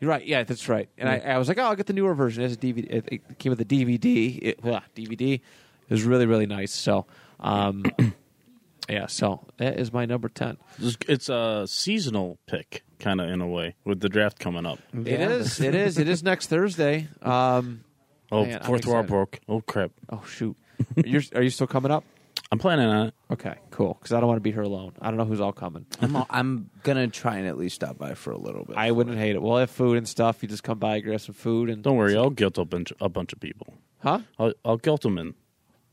You're 0.00 0.10
right. 0.10 0.24
Yeah, 0.24 0.42
that's 0.44 0.68
right. 0.68 0.88
And 0.98 1.08
I, 1.08 1.18
I 1.18 1.38
was 1.38 1.48
like, 1.48 1.58
oh, 1.58 1.62
I'll 1.64 1.76
get 1.76 1.86
the 1.86 1.92
newer 1.92 2.14
version. 2.14 2.42
It's 2.44 2.54
a 2.54 2.56
DVD. 2.56 2.86
It, 2.90 3.08
it 3.10 3.38
came 3.38 3.50
with 3.50 3.60
a 3.60 3.64
DVD. 3.64 4.38
It, 4.40 4.60
ugh, 4.64 4.82
DVD. 4.94 5.34
It 5.34 5.42
was 5.90 6.02
really, 6.04 6.26
really 6.26 6.46
nice. 6.46 6.72
So, 6.72 7.06
um, 7.40 7.84
yeah. 8.88 9.06
So 9.06 9.46
that 9.56 9.78
is 9.78 9.92
my 9.92 10.04
number 10.06 10.28
ten. 10.28 10.56
It's- 10.78 10.96
It's 11.08 11.28
a 11.28 11.64
seasonal 11.68 12.38
pick, 12.46 12.82
kind 13.00 13.20
of 13.20 13.28
in 13.28 13.40
a 13.40 13.48
way, 13.48 13.74
with 13.84 14.00
the 14.00 14.08
draft 14.08 14.38
coming 14.38 14.66
up. 14.66 14.78
It 14.94 15.20
is. 15.20 15.60
It 15.60 15.74
is. 15.74 15.98
It 15.98 16.08
is 16.08 16.22
next 16.22 16.46
Thursday. 16.48 17.08
Um, 17.22 17.84
Oh, 18.30 18.44
Man, 18.44 18.58
I'm 18.58 18.62
fourth 18.64 18.84
wall 18.84 18.96
excited. 18.96 19.08
broke. 19.08 19.40
Oh 19.48 19.62
crap! 19.62 19.90
oh 20.10 20.22
shoot. 20.28 20.54
You're, 21.02 21.22
are 21.34 21.40
you 21.42 21.48
still 21.48 21.66
coming 21.66 21.90
up? 21.90 22.04
I'm 22.50 22.58
planning 22.58 22.86
on 22.86 23.08
it. 23.08 23.14
Okay, 23.30 23.56
cool. 23.70 23.94
Because 24.00 24.12
I 24.12 24.20
don't 24.20 24.26
want 24.28 24.38
to 24.38 24.42
be 24.42 24.52
here 24.52 24.62
alone. 24.62 24.92
I 25.02 25.08
don't 25.08 25.18
know 25.18 25.26
who's 25.26 25.40
all 25.40 25.52
coming. 25.52 25.84
I'm, 26.00 26.16
I'm 26.30 26.70
gonna 26.82 27.06
try 27.08 27.36
and 27.36 27.46
at 27.46 27.58
least 27.58 27.74
stop 27.74 27.98
by 27.98 28.14
for 28.14 28.30
a 28.30 28.38
little 28.38 28.64
bit. 28.64 28.76
I 28.76 28.90
wouldn't 28.90 29.18
hate 29.18 29.36
it. 29.36 29.42
We'll 29.42 29.58
have 29.58 29.70
food 29.70 29.98
and 29.98 30.08
stuff. 30.08 30.42
You 30.42 30.48
just 30.48 30.62
come 30.62 30.78
by, 30.78 31.00
grab 31.00 31.20
some 31.20 31.34
food, 31.34 31.68
and 31.68 31.82
Don't 31.82 31.96
worry, 31.96 32.16
I'll 32.16 32.30
guilt 32.30 32.56
a 32.56 32.64
bunch, 32.64 32.92
a 33.00 33.08
bunch 33.10 33.32
of 33.34 33.40
people. 33.40 33.74
huh? 33.98 34.20
I'll, 34.38 34.52
I'll 34.64 34.76
guilt 34.78 35.02
them 35.02 35.18
in. 35.18 35.34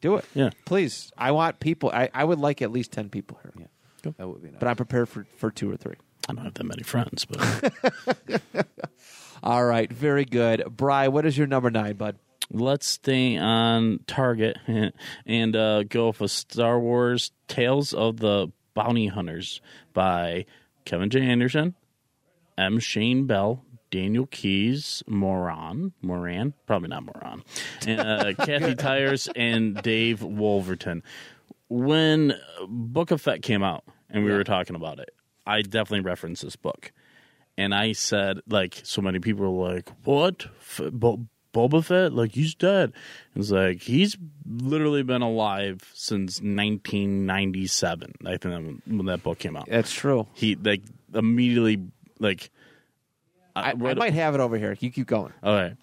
Do 0.02 0.16
it. 0.16 0.26
Yeah. 0.34 0.52
Please. 0.66 1.12
I 1.18 1.32
want 1.32 1.60
people. 1.60 1.90
I, 1.92 2.10
I 2.14 2.24
would 2.24 2.40
like 2.40 2.62
at 2.62 2.72
least 2.72 2.92
ten 2.94 3.10
people 3.10 3.40
here. 3.44 3.52
Yeah. 4.04 4.12
That 4.18 4.28
would 4.30 4.42
be 4.42 4.50
nice. 4.52 4.60
But 4.60 4.68
I'm 4.70 4.76
prepared 4.76 5.10
for, 5.10 5.26
for 5.36 5.50
two 5.52 5.70
or 5.72 5.76
three. 5.78 5.96
I 6.30 6.34
don't 6.34 6.44
have 6.46 6.54
that 6.56 6.64
many 6.64 6.84
friends, 6.84 7.26
but 7.26 7.74
All 9.44 9.66
right, 9.66 9.92
very 9.92 10.26
good. 10.26 10.64
Bry, 10.76 11.08
what 11.08 11.26
is 11.26 11.38
your 11.38 11.48
number 11.48 11.70
nine, 11.70 11.96
bud? 11.96 12.18
Let's 12.52 12.86
stay 12.86 13.38
on 13.38 14.00
target 14.08 14.58
and 15.26 15.56
uh, 15.56 15.84
go 15.84 16.12
for 16.12 16.28
Star 16.28 16.80
Wars 16.80 17.32
Tales 17.48 17.94
of 17.94 18.18
the 18.18 18.52
Bounty 18.74 19.08
Hunters 19.08 19.62
by 19.94 20.46
Kevin 20.84 21.10
J. 21.10 21.22
Anderson, 21.22 21.76
M. 22.58 22.80
Shayne 22.80 23.26
Bell, 23.26 23.64
Daniel 23.90 24.28
Keys, 24.28 25.04
Moran, 25.08 25.94
Moran, 26.02 26.54
probably 26.68 26.90
not 26.90 27.04
Moran, 27.04 27.44
and 27.88 28.00
uh, 28.02 28.34
Kathy 28.46 28.76
Tyers, 28.76 29.30
and 29.36 29.82
Dave 29.82 30.22
Wolverton. 30.22 31.02
When 31.70 32.34
Book 32.68 33.12
of 33.12 33.22
Fett 33.22 33.42
came 33.42 33.64
out 33.64 33.84
and 34.10 34.24
we 34.24 34.32
were 34.32 34.44
talking 34.44 34.76
about 34.76 35.00
it, 35.00 35.10
I 35.48 35.62
definitely 35.62 36.02
referenced 36.02 36.44
this 36.44 36.56
book. 36.56 36.92
And 37.58 37.74
I 37.74 37.94
said, 37.94 38.40
like, 38.50 38.82
so 38.84 39.02
many 39.02 39.20
people 39.20 39.52
were 39.52 39.74
like, 39.74 39.90
what? 40.04 40.46
F- 40.60 40.92
Boba 41.56 41.84
Fett? 41.84 42.12
Like, 42.14 42.34
he's 42.34 42.54
dead. 42.54 42.92
It's 43.36 43.50
like, 43.50 43.82
he's 43.82 44.18
literally 44.46 45.04
been 45.04 45.22
alive 45.22 45.90
since 45.94 46.42
1997. 46.42 48.14
I 48.26 48.30
think 48.38 48.42
that 48.42 48.62
when, 48.94 49.06
that 49.06 49.24
book 49.24 49.40
came 49.40 49.56
out. 49.56 49.68
That's 49.70 49.94
true. 49.94 50.28
He, 50.34 50.56
like, 50.56 50.82
immediately, 51.14 51.82
like, 52.20 52.50
I, 53.56 53.70
I 53.70 53.74
read- 53.74 53.98
might 53.98 54.14
have 54.14 54.36
it 54.36 54.42
over 54.42 54.58
here. 54.58 54.76
You 54.80 54.92
keep 54.92 55.08
going. 55.08 55.34
All 55.42 55.56
right. 55.56 55.78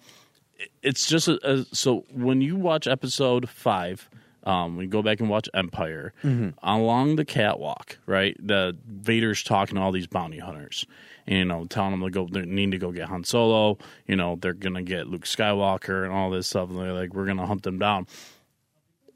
It's 0.81 1.07
just 1.07 1.27
a, 1.27 1.39
a, 1.43 1.65
so 1.75 2.05
when 2.13 2.41
you 2.41 2.55
watch 2.55 2.87
episode 2.87 3.49
five, 3.49 4.09
um, 4.43 4.79
you 4.79 4.87
go 4.87 5.01
back 5.01 5.19
and 5.19 5.29
watch 5.29 5.49
Empire, 5.53 6.13
along 6.61 7.15
the 7.15 7.25
catwalk, 7.25 7.97
right? 8.05 8.35
The 8.39 8.77
Vader's 8.85 9.43
talking 9.43 9.75
to 9.75 9.81
all 9.81 9.91
these 9.91 10.07
bounty 10.07 10.39
hunters, 10.39 10.85
and, 11.27 11.37
you 11.37 11.45
know, 11.45 11.65
telling 11.65 11.91
them 11.91 12.01
to 12.01 12.09
go, 12.09 12.27
they 12.27 12.41
need 12.45 12.71
to 12.71 12.77
go 12.77 12.91
get 12.91 13.09
Han 13.09 13.23
Solo. 13.23 13.77
You 14.07 14.15
know, 14.15 14.37
they're 14.39 14.53
gonna 14.53 14.83
get 14.83 15.07
Luke 15.07 15.25
Skywalker 15.25 16.03
and 16.03 16.13
all 16.13 16.29
this 16.29 16.47
stuff. 16.47 16.69
And 16.69 16.79
they're 16.79 16.93
like, 16.93 17.13
we're 17.13 17.25
gonna 17.25 17.45
hunt 17.45 17.63
them 17.63 17.79
down. 17.79 18.07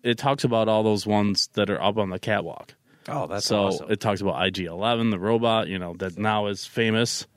It 0.04 0.18
talks 0.18 0.44
about 0.44 0.68
all 0.70 0.84
those 0.84 1.06
ones 1.06 1.50
that 1.54 1.70
are 1.70 1.82
up 1.82 1.98
on 1.98 2.10
the 2.12 2.20
catwalk. 2.20 2.76
oh, 3.10 3.28
that's 3.28 3.46
so 3.46 3.66
awesome. 3.68 3.92
it 3.92 4.00
talks 4.00 4.22
about 4.22 4.46
IG 4.46 4.60
Eleven, 4.60 5.10
the 5.10 5.20
robot, 5.20 5.68
you 5.68 5.80
know, 5.80 5.94
that 5.96 6.18
now 6.18 6.48
is 6.48 6.66
famous. 6.66 7.28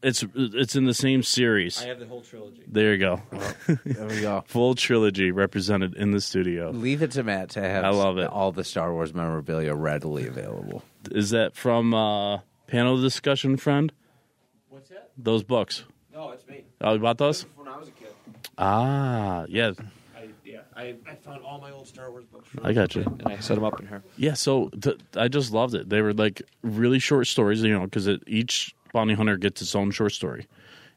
It's 0.00 0.24
it's 0.36 0.76
in 0.76 0.84
the 0.84 0.94
same 0.94 1.24
series. 1.24 1.82
I 1.82 1.88
have 1.88 1.98
the 1.98 2.06
whole 2.06 2.20
trilogy. 2.20 2.62
There 2.68 2.92
you 2.92 2.98
go. 2.98 3.20
there 3.66 4.06
we 4.06 4.20
go. 4.20 4.44
Full 4.46 4.76
trilogy 4.76 5.32
represented 5.32 5.96
in 5.96 6.12
the 6.12 6.20
studio. 6.20 6.70
Leave 6.70 7.02
it 7.02 7.10
to 7.12 7.24
Matt 7.24 7.50
to 7.50 7.60
have 7.62 7.84
I 7.84 7.88
love 7.88 8.16
it. 8.18 8.28
all 8.30 8.52
the 8.52 8.62
Star 8.62 8.92
Wars 8.92 9.12
memorabilia 9.12 9.74
readily 9.74 10.24
available. 10.28 10.84
Is 11.10 11.30
that 11.30 11.56
from 11.56 11.94
uh, 11.94 12.38
panel 12.68 13.00
discussion, 13.00 13.56
friend? 13.56 13.92
What's 14.68 14.90
that? 14.90 15.10
Those 15.18 15.42
books. 15.42 15.82
No, 16.12 16.30
it's 16.30 16.46
me. 16.46 16.64
Oh, 16.80 16.92
you 16.94 17.00
bought 17.00 17.18
those? 17.18 17.42
When 17.56 17.66
I 17.66 17.76
was 17.76 17.88
a 17.88 17.90
kid, 17.92 18.08
Ah, 18.56 19.44
yeah, 19.48 19.72
I, 20.16 20.28
yeah, 20.44 20.60
I, 20.76 20.94
I 21.08 21.14
found 21.16 21.42
all 21.42 21.60
my 21.60 21.70
old 21.72 21.86
Star 21.88 22.10
Wars 22.10 22.24
books. 22.24 22.48
I 22.62 22.72
got 22.72 22.94
you. 22.94 23.02
And 23.02 23.22
I 23.26 23.38
set 23.40 23.54
them 23.56 23.64
up 23.64 23.80
in 23.80 23.86
here. 23.88 24.02
yeah. 24.16 24.34
So 24.34 24.68
th- 24.68 24.98
I 25.16 25.28
just 25.28 25.52
loved 25.52 25.74
it. 25.74 25.88
They 25.88 26.02
were 26.02 26.12
like 26.14 26.42
really 26.62 26.98
short 26.98 27.26
stories, 27.26 27.62
you 27.62 27.72
know, 27.72 27.84
because 27.84 28.08
each 28.26 28.74
bounty 28.92 29.14
hunter 29.14 29.36
gets 29.36 29.60
its 29.62 29.74
own 29.74 29.90
short 29.90 30.12
story, 30.12 30.46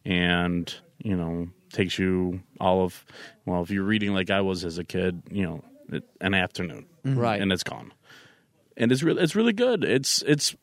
and 0.05 0.73
you 1.03 1.15
know 1.15 1.49
takes 1.71 1.97
you 1.99 2.41
all 2.59 2.83
of 2.83 3.05
well, 3.45 3.61
if 3.63 3.69
you're 3.71 3.83
reading 3.83 4.13
like 4.13 4.29
I 4.29 4.41
was 4.41 4.65
as 4.65 4.77
a 4.77 4.83
kid, 4.83 5.21
you 5.31 5.43
know, 5.43 5.63
it, 5.91 6.03
an 6.19 6.33
afternoon. 6.33 6.85
Right. 7.03 7.41
and 7.41 7.51
it's 7.51 7.63
gone. 7.63 7.93
And 8.77 8.91
it's 8.91 9.03
really 9.03 9.21
it's 9.21 9.35
really 9.35 9.53
good. 9.53 9.83
It's 9.83 10.21
it's 10.23 10.55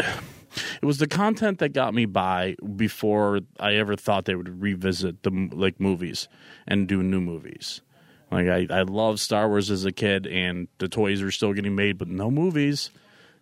it 0.00 0.84
was 0.84 0.98
the 0.98 1.06
content 1.06 1.58
that 1.58 1.70
got 1.72 1.94
me 1.94 2.06
by 2.06 2.56
before 2.76 3.40
I 3.58 3.74
ever 3.74 3.96
thought 3.96 4.24
they 4.24 4.34
would 4.34 4.60
revisit 4.62 5.22
the 5.22 5.30
like 5.52 5.80
movies 5.80 6.28
and 6.66 6.86
do 6.88 7.02
new 7.02 7.20
movies. 7.20 7.80
Like 8.30 8.46
I 8.48 8.66
I 8.70 8.82
loved 8.82 9.18
Star 9.20 9.48
Wars 9.48 9.70
as 9.70 9.84
a 9.84 9.92
kid, 9.92 10.26
and 10.26 10.68
the 10.78 10.88
toys 10.88 11.22
were 11.22 11.30
still 11.30 11.52
getting 11.52 11.74
made, 11.74 11.98
but 11.98 12.08
no 12.08 12.30
movies. 12.30 12.90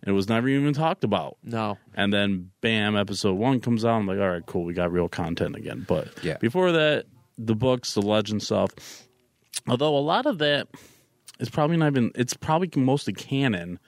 It 0.06 0.12
was 0.12 0.28
never 0.28 0.48
even 0.48 0.72
talked 0.74 1.02
about. 1.02 1.38
No. 1.42 1.76
And 1.92 2.12
then, 2.12 2.50
bam, 2.60 2.96
episode 2.96 3.34
one 3.34 3.58
comes 3.58 3.84
out. 3.84 3.96
I'm 3.96 4.06
like, 4.06 4.20
all 4.20 4.30
right, 4.30 4.46
cool, 4.46 4.62
we 4.64 4.72
got 4.72 4.92
real 4.92 5.08
content 5.08 5.56
again. 5.56 5.84
But 5.88 6.08
Yeah. 6.22 6.36
before 6.38 6.70
that, 6.70 7.06
the 7.36 7.56
books, 7.56 7.94
the 7.94 8.00
legend 8.02 8.42
stuff. 8.44 8.70
Although 9.66 9.96
a 9.96 9.98
lot 9.98 10.26
of 10.26 10.38
that 10.38 10.68
is 11.40 11.50
probably 11.50 11.76
not 11.78 11.88
even, 11.88 12.12
it's 12.14 12.32
probably 12.34 12.70
mostly 12.80 13.12
canon, 13.12 13.80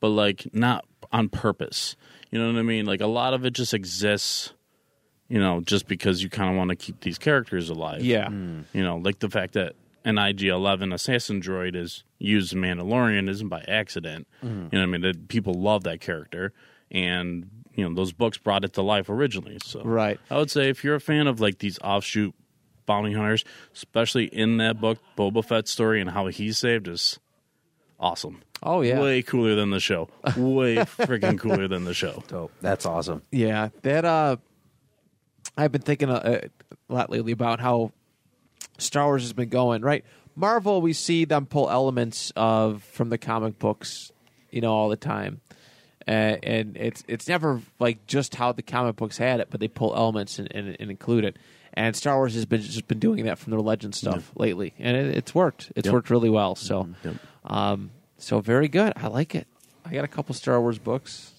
but 0.00 0.08
like 0.10 0.46
not 0.52 0.84
on 1.12 1.28
purpose. 1.28 1.96
You 2.30 2.38
know 2.38 2.52
what 2.52 2.58
I 2.58 2.62
mean? 2.62 2.84
Like 2.86 3.00
a 3.00 3.06
lot 3.06 3.34
of 3.34 3.44
it 3.44 3.52
just 3.54 3.72
exists, 3.74 4.52
you 5.28 5.38
know, 5.40 5.60
just 5.60 5.88
because 5.88 6.22
you 6.22 6.28
kind 6.28 6.50
of 6.50 6.56
want 6.56 6.70
to 6.70 6.76
keep 6.76 7.00
these 7.00 7.18
characters 7.18 7.68
alive. 7.70 8.04
Yeah. 8.04 8.28
Hmm. 8.28 8.60
You 8.72 8.82
know, 8.82 8.96
like 8.98 9.18
the 9.20 9.30
fact 9.30 9.54
that 9.54 9.74
an 10.04 10.18
IG 10.18 10.44
Eleven 10.44 10.92
assassin 10.92 11.40
droid 11.40 11.74
is 11.74 12.04
used 12.18 12.52
in 12.52 12.60
Mandalorian 12.60 13.28
isn't 13.28 13.48
by 13.48 13.64
accident. 13.66 14.26
Hmm. 14.40 14.46
You 14.48 14.54
know, 14.54 14.68
what 14.72 14.82
I 14.82 14.86
mean, 14.86 15.00
that 15.02 15.28
people 15.28 15.54
love 15.54 15.84
that 15.84 16.00
character, 16.00 16.52
and 16.90 17.48
you 17.74 17.88
know 17.88 17.94
those 17.94 18.12
books 18.12 18.38
brought 18.38 18.64
it 18.64 18.74
to 18.74 18.82
life 18.82 19.08
originally. 19.08 19.58
So, 19.64 19.82
Right. 19.82 20.18
I 20.30 20.36
would 20.38 20.50
say 20.50 20.68
if 20.68 20.84
you're 20.84 20.94
a 20.96 21.00
fan 21.00 21.26
of 21.26 21.40
like 21.40 21.58
these 21.58 21.78
offshoot 21.80 22.34
bounty 22.86 23.12
hunters, 23.12 23.44
especially 23.74 24.24
in 24.24 24.56
that 24.58 24.80
book, 24.80 24.98
Boba 25.16 25.44
Fett's 25.44 25.70
story 25.70 26.00
and 26.00 26.10
how 26.10 26.26
he's 26.28 26.56
saved 26.58 26.88
is 26.88 27.18
awesome. 27.98 28.42
Oh 28.62 28.80
yeah, 28.80 29.00
Way 29.00 29.22
cooler 29.22 29.54
than 29.54 29.70
the 29.70 29.80
show. 29.80 30.08
Way 30.36 30.76
freaking 30.76 31.38
cooler 31.38 31.68
than 31.68 31.84
the 31.84 31.94
show. 31.94 32.22
Dope. 32.28 32.52
That's 32.60 32.86
awesome. 32.86 33.22
yeah. 33.30 33.68
That 33.82 34.04
uh, 34.04 34.36
I've 35.56 35.72
been 35.72 35.82
thinking 35.82 36.08
a, 36.10 36.42
a 36.90 36.92
lot 36.92 37.10
lately 37.10 37.32
about 37.32 37.60
how 37.60 37.92
Star 38.78 39.06
Wars 39.06 39.22
has 39.22 39.32
been 39.32 39.48
going. 39.48 39.82
Right, 39.82 40.04
Marvel, 40.36 40.80
we 40.80 40.92
see 40.92 41.24
them 41.24 41.46
pull 41.46 41.70
elements 41.70 42.32
of 42.36 42.82
from 42.82 43.10
the 43.10 43.18
comic 43.18 43.58
books, 43.58 44.12
you 44.50 44.60
know, 44.60 44.72
all 44.72 44.88
the 44.88 44.96
time. 44.96 45.40
Uh, 46.06 46.36
and 46.42 46.76
it's 46.76 47.04
it's 47.06 47.28
never 47.28 47.60
like 47.78 48.06
just 48.06 48.34
how 48.34 48.50
the 48.52 48.62
comic 48.62 48.96
books 48.96 49.18
had 49.18 49.40
it, 49.40 49.48
but 49.50 49.60
they 49.60 49.68
pull 49.68 49.94
elements 49.94 50.38
and, 50.38 50.48
and, 50.54 50.76
and 50.80 50.90
include 50.90 51.24
it. 51.24 51.36
And 51.74 51.94
Star 51.94 52.16
Wars 52.16 52.34
has 52.34 52.46
been 52.46 52.62
just 52.62 52.88
been 52.88 52.98
doing 52.98 53.26
that 53.26 53.38
from 53.38 53.52
the 53.52 53.60
Legend 53.60 53.94
stuff 53.94 54.32
lately, 54.34 54.72
and 54.78 54.96
it, 54.96 55.16
it's 55.16 55.34
worked. 55.34 55.70
It's 55.76 55.86
Yep. 55.86 55.92
worked 55.92 56.10
really 56.10 56.30
well. 56.30 56.54
So, 56.54 56.88
Yep. 57.04 57.14
Um, 57.48 57.90
so 58.18 58.40
very 58.40 58.68
good. 58.68 58.92
I 58.96 59.08
like 59.08 59.34
it. 59.34 59.46
I 59.84 59.92
got 59.92 60.04
a 60.04 60.08
couple 60.08 60.34
Star 60.34 60.60
Wars 60.60 60.78
books. 60.78 61.32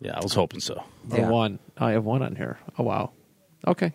Yeah, 0.00 0.12
I 0.16 0.20
was 0.22 0.34
hoping 0.34 0.60
so. 0.60 0.82
Or 1.10 1.18
Yeah. 1.18 1.30
one. 1.30 1.58
I 1.78 1.92
have 1.92 2.04
one 2.04 2.22
on 2.22 2.36
here. 2.36 2.58
Oh 2.78 2.82
wow. 2.84 3.12
Okay. 3.66 3.92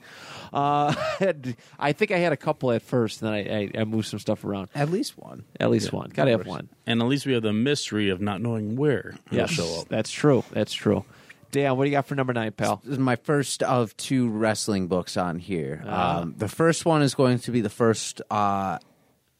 Uh, 0.51 0.93
I 1.79 1.93
think 1.93 2.11
I 2.11 2.17
had 2.17 2.33
a 2.33 2.37
couple 2.37 2.71
at 2.71 2.81
first, 2.81 3.21
and 3.21 3.31
then 3.31 3.35
I, 3.35 3.59
I, 3.77 3.81
I 3.81 3.83
moved 3.85 4.07
some 4.07 4.19
stuff 4.19 4.43
around. 4.43 4.69
At 4.75 4.89
least 4.89 5.17
one. 5.17 5.43
At 5.59 5.69
least 5.69 5.93
Yeah, 5.93 5.99
one. 5.99 6.09
Got 6.09 6.25
to 6.25 6.31
have 6.31 6.45
one. 6.47 6.67
And 6.85 7.01
at 7.01 7.07
least 7.07 7.25
we 7.25 7.33
have 7.33 7.43
the 7.43 7.53
mystery 7.53 8.09
of 8.09 8.19
not 8.19 8.41
knowing 8.41 8.75
where 8.75 9.15
he'll 9.29 9.39
Yes, 9.41 9.51
show 9.51 9.79
up. 9.81 9.87
that's 9.87 10.11
true. 10.11 10.43
That's 10.51 10.73
true. 10.73 11.05
Dan, 11.51 11.77
what 11.77 11.83
do 11.85 11.89
you 11.89 11.95
got 11.95 12.05
for 12.05 12.15
number 12.15 12.33
nine, 12.33 12.51
pal? 12.53 12.81
This 12.83 12.93
is 12.93 12.99
my 12.99 13.15
first 13.17 13.61
of 13.63 13.95
two 13.97 14.27
wrestling 14.29 14.87
books 14.87 15.15
on 15.15 15.37
here. 15.37 15.83
Ah. 15.85 16.19
Um, 16.21 16.33
the 16.37 16.47
first 16.49 16.85
one 16.85 17.01
is 17.01 17.13
going 17.13 17.39
to 17.39 17.51
be 17.51 17.61
the 17.61 17.69
first 17.69 18.21
uh, 18.31 18.79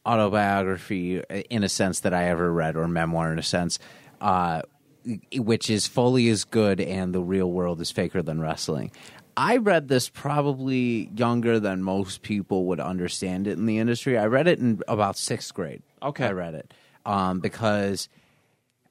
autobiography, 0.06 1.20
in 1.50 1.64
a 1.64 1.68
sense, 1.68 2.00
that 2.00 2.14
I 2.14 2.28
ever 2.28 2.52
read, 2.52 2.76
or 2.76 2.88
memoir, 2.88 3.32
in 3.32 3.38
a 3.38 3.42
sense, 3.42 3.78
uh, 4.20 4.62
which 5.34 5.70
is 5.70 5.86
Foley 5.86 6.28
is 6.28 6.44
good 6.44 6.80
and 6.80 7.14
the 7.14 7.22
real 7.22 7.50
world 7.50 7.80
is 7.80 7.90
faker 7.90 8.22
than 8.22 8.40
wrestling. 8.40 8.92
I 9.36 9.56
read 9.56 9.88
this 9.88 10.08
probably 10.08 11.10
younger 11.14 11.58
than 11.58 11.82
most 11.82 12.22
people 12.22 12.66
would 12.66 12.80
understand 12.80 13.46
it 13.46 13.58
in 13.58 13.66
the 13.66 13.78
industry. 13.78 14.18
I 14.18 14.26
read 14.26 14.46
it 14.46 14.58
in 14.58 14.82
about 14.88 15.16
sixth 15.16 15.54
grade. 15.54 15.82
Okay. 16.02 16.26
I 16.26 16.32
read 16.32 16.54
it 16.54 16.74
um, 17.06 17.40
because 17.40 18.10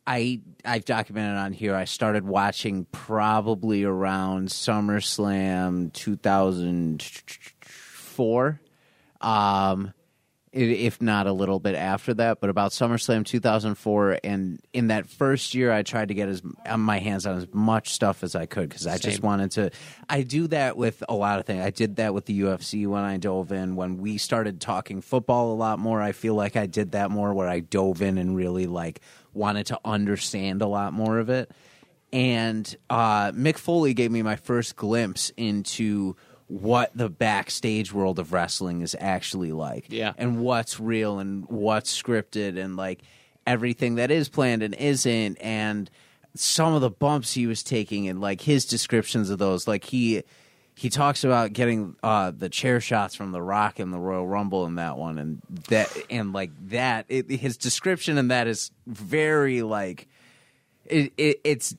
I 0.08 0.42
I've 0.66 0.86
documented 0.86 1.38
on 1.38 1.54
here. 1.54 1.76
I 1.76 1.86
started 1.86 2.26
watching 2.26 2.88
probably 2.92 3.84
around 3.84 4.48
SummerSlam 4.50 5.94
2004, 5.94 8.62
um, 9.22 9.94
if 10.54 11.02
not 11.02 11.28
a 11.28 11.32
little 11.32 11.60
bit 11.60 11.76
after 11.76 12.14
that. 12.16 12.42
But 12.42 12.50
about 12.50 12.72
SummerSlam 12.72 13.26
2004, 13.26 14.20
and 14.24 14.60
in 14.74 14.88
that 14.88 15.08
first 15.10 15.54
year, 15.54 15.72
I 15.72 15.84
tried 15.84 16.10
to 16.10 16.14
get 16.14 16.28
as 16.28 16.42
uh, 16.66 16.78
my 16.78 17.00
hands 17.00 17.26
on 17.26 17.38
as 17.38 17.48
much 17.54 17.94
stuff 17.94 18.24
as 18.24 18.36
I 18.36 18.46
could 18.46 18.68
because 18.68 18.86
I 18.86 18.98
just 18.98 19.24
wanted 19.24 19.52
to. 19.52 19.72
I 20.10 20.24
do 20.24 20.48
that 20.48 20.76
with 20.76 21.04
a 21.08 21.16
lot 21.16 21.40
of 21.40 21.46
things. 21.46 21.64
I 21.64 21.70
did 21.70 21.96
that 21.98 22.14
with 22.14 22.26
the 22.26 22.42
UFC 22.42 22.86
when 22.88 23.04
I 23.04 23.18
dove 23.18 23.52
in. 23.52 23.76
When 23.76 23.98
we 23.98 24.18
started 24.18 24.60
talking 24.60 25.02
football 25.02 25.54
a 25.54 25.56
lot 25.56 25.80
more, 25.80 26.02
I 26.02 26.12
feel 26.12 26.36
like 26.36 26.56
I 26.56 26.66
did 26.66 26.92
that 26.92 27.12
more 27.12 27.34
where 27.34 27.48
I 27.48 27.62
dove 27.62 28.02
in 28.02 28.18
and 28.18 28.36
really 28.36 28.68
like 28.68 29.00
wanted 29.34 29.68
to 29.68 29.80
understand 29.86 30.62
a 30.62 30.68
lot 30.68 30.92
more 30.92 31.20
of 31.20 31.30
it. 31.30 31.52
And 32.14 32.76
uh, 32.90 33.32
Mick 33.32 33.58
Foley 33.58 33.94
gave 33.94 34.12
me 34.12 34.22
my 34.22 34.36
first 34.36 34.76
glimpse 34.76 35.32
into 35.38 36.18
what 36.52 36.92
the 36.94 37.10
backstage 37.10 37.94
world 37.94 38.20
of 38.20 38.34
wrestling 38.34 38.82
is 38.82 38.94
actually 39.00 39.54
like. 39.54 39.86
Yeah. 39.88 40.12
And 40.18 40.42
what's 40.42 40.82
real 40.82 41.18
and 41.20 41.46
what's 41.48 42.00
scripted 42.00 42.62
and 42.62 42.76
like 42.76 43.00
everything 43.48 43.96
that 43.96 44.12
is 44.12 44.28
planned 44.28 44.62
and 44.62 44.76
isn't. 44.76 45.38
And 45.38 45.90
some 46.36 46.74
of 46.74 46.82
the 46.82 46.90
bumps 46.90 47.32
he 47.32 47.48
was 47.48 47.64
taking 47.64 48.10
and 48.10 48.20
like 48.20 48.42
his 48.42 48.66
descriptions 48.66 49.30
of 49.30 49.40
those. 49.40 49.68
Like 49.68 49.86
he. 49.86 50.24
He 50.74 50.90
talks 50.90 51.24
about 51.24 51.54
getting 51.54 51.96
uh, 52.02 52.32
the 52.36 52.50
chair 52.50 52.80
shots 52.80 53.14
from 53.14 53.34
The 53.34 53.42
Rock 53.42 53.80
in 53.80 53.92
the 53.92 54.00
Royal 54.00 54.26
Rumble 54.26 54.66
in 54.66 54.76
that 54.76 54.98
one, 54.98 55.20
and 55.20 55.42
that, 55.68 55.96
and 56.10 56.34
like 56.34 56.50
that, 56.70 57.06
it, 57.08 57.30
his 57.30 57.58
description 57.58 58.18
in 58.18 58.30
that 58.30 58.48
is 58.48 58.72
very 58.88 59.62
like 59.62 60.08
it, 60.86 61.14
it, 61.18 61.42
it's 61.44 61.76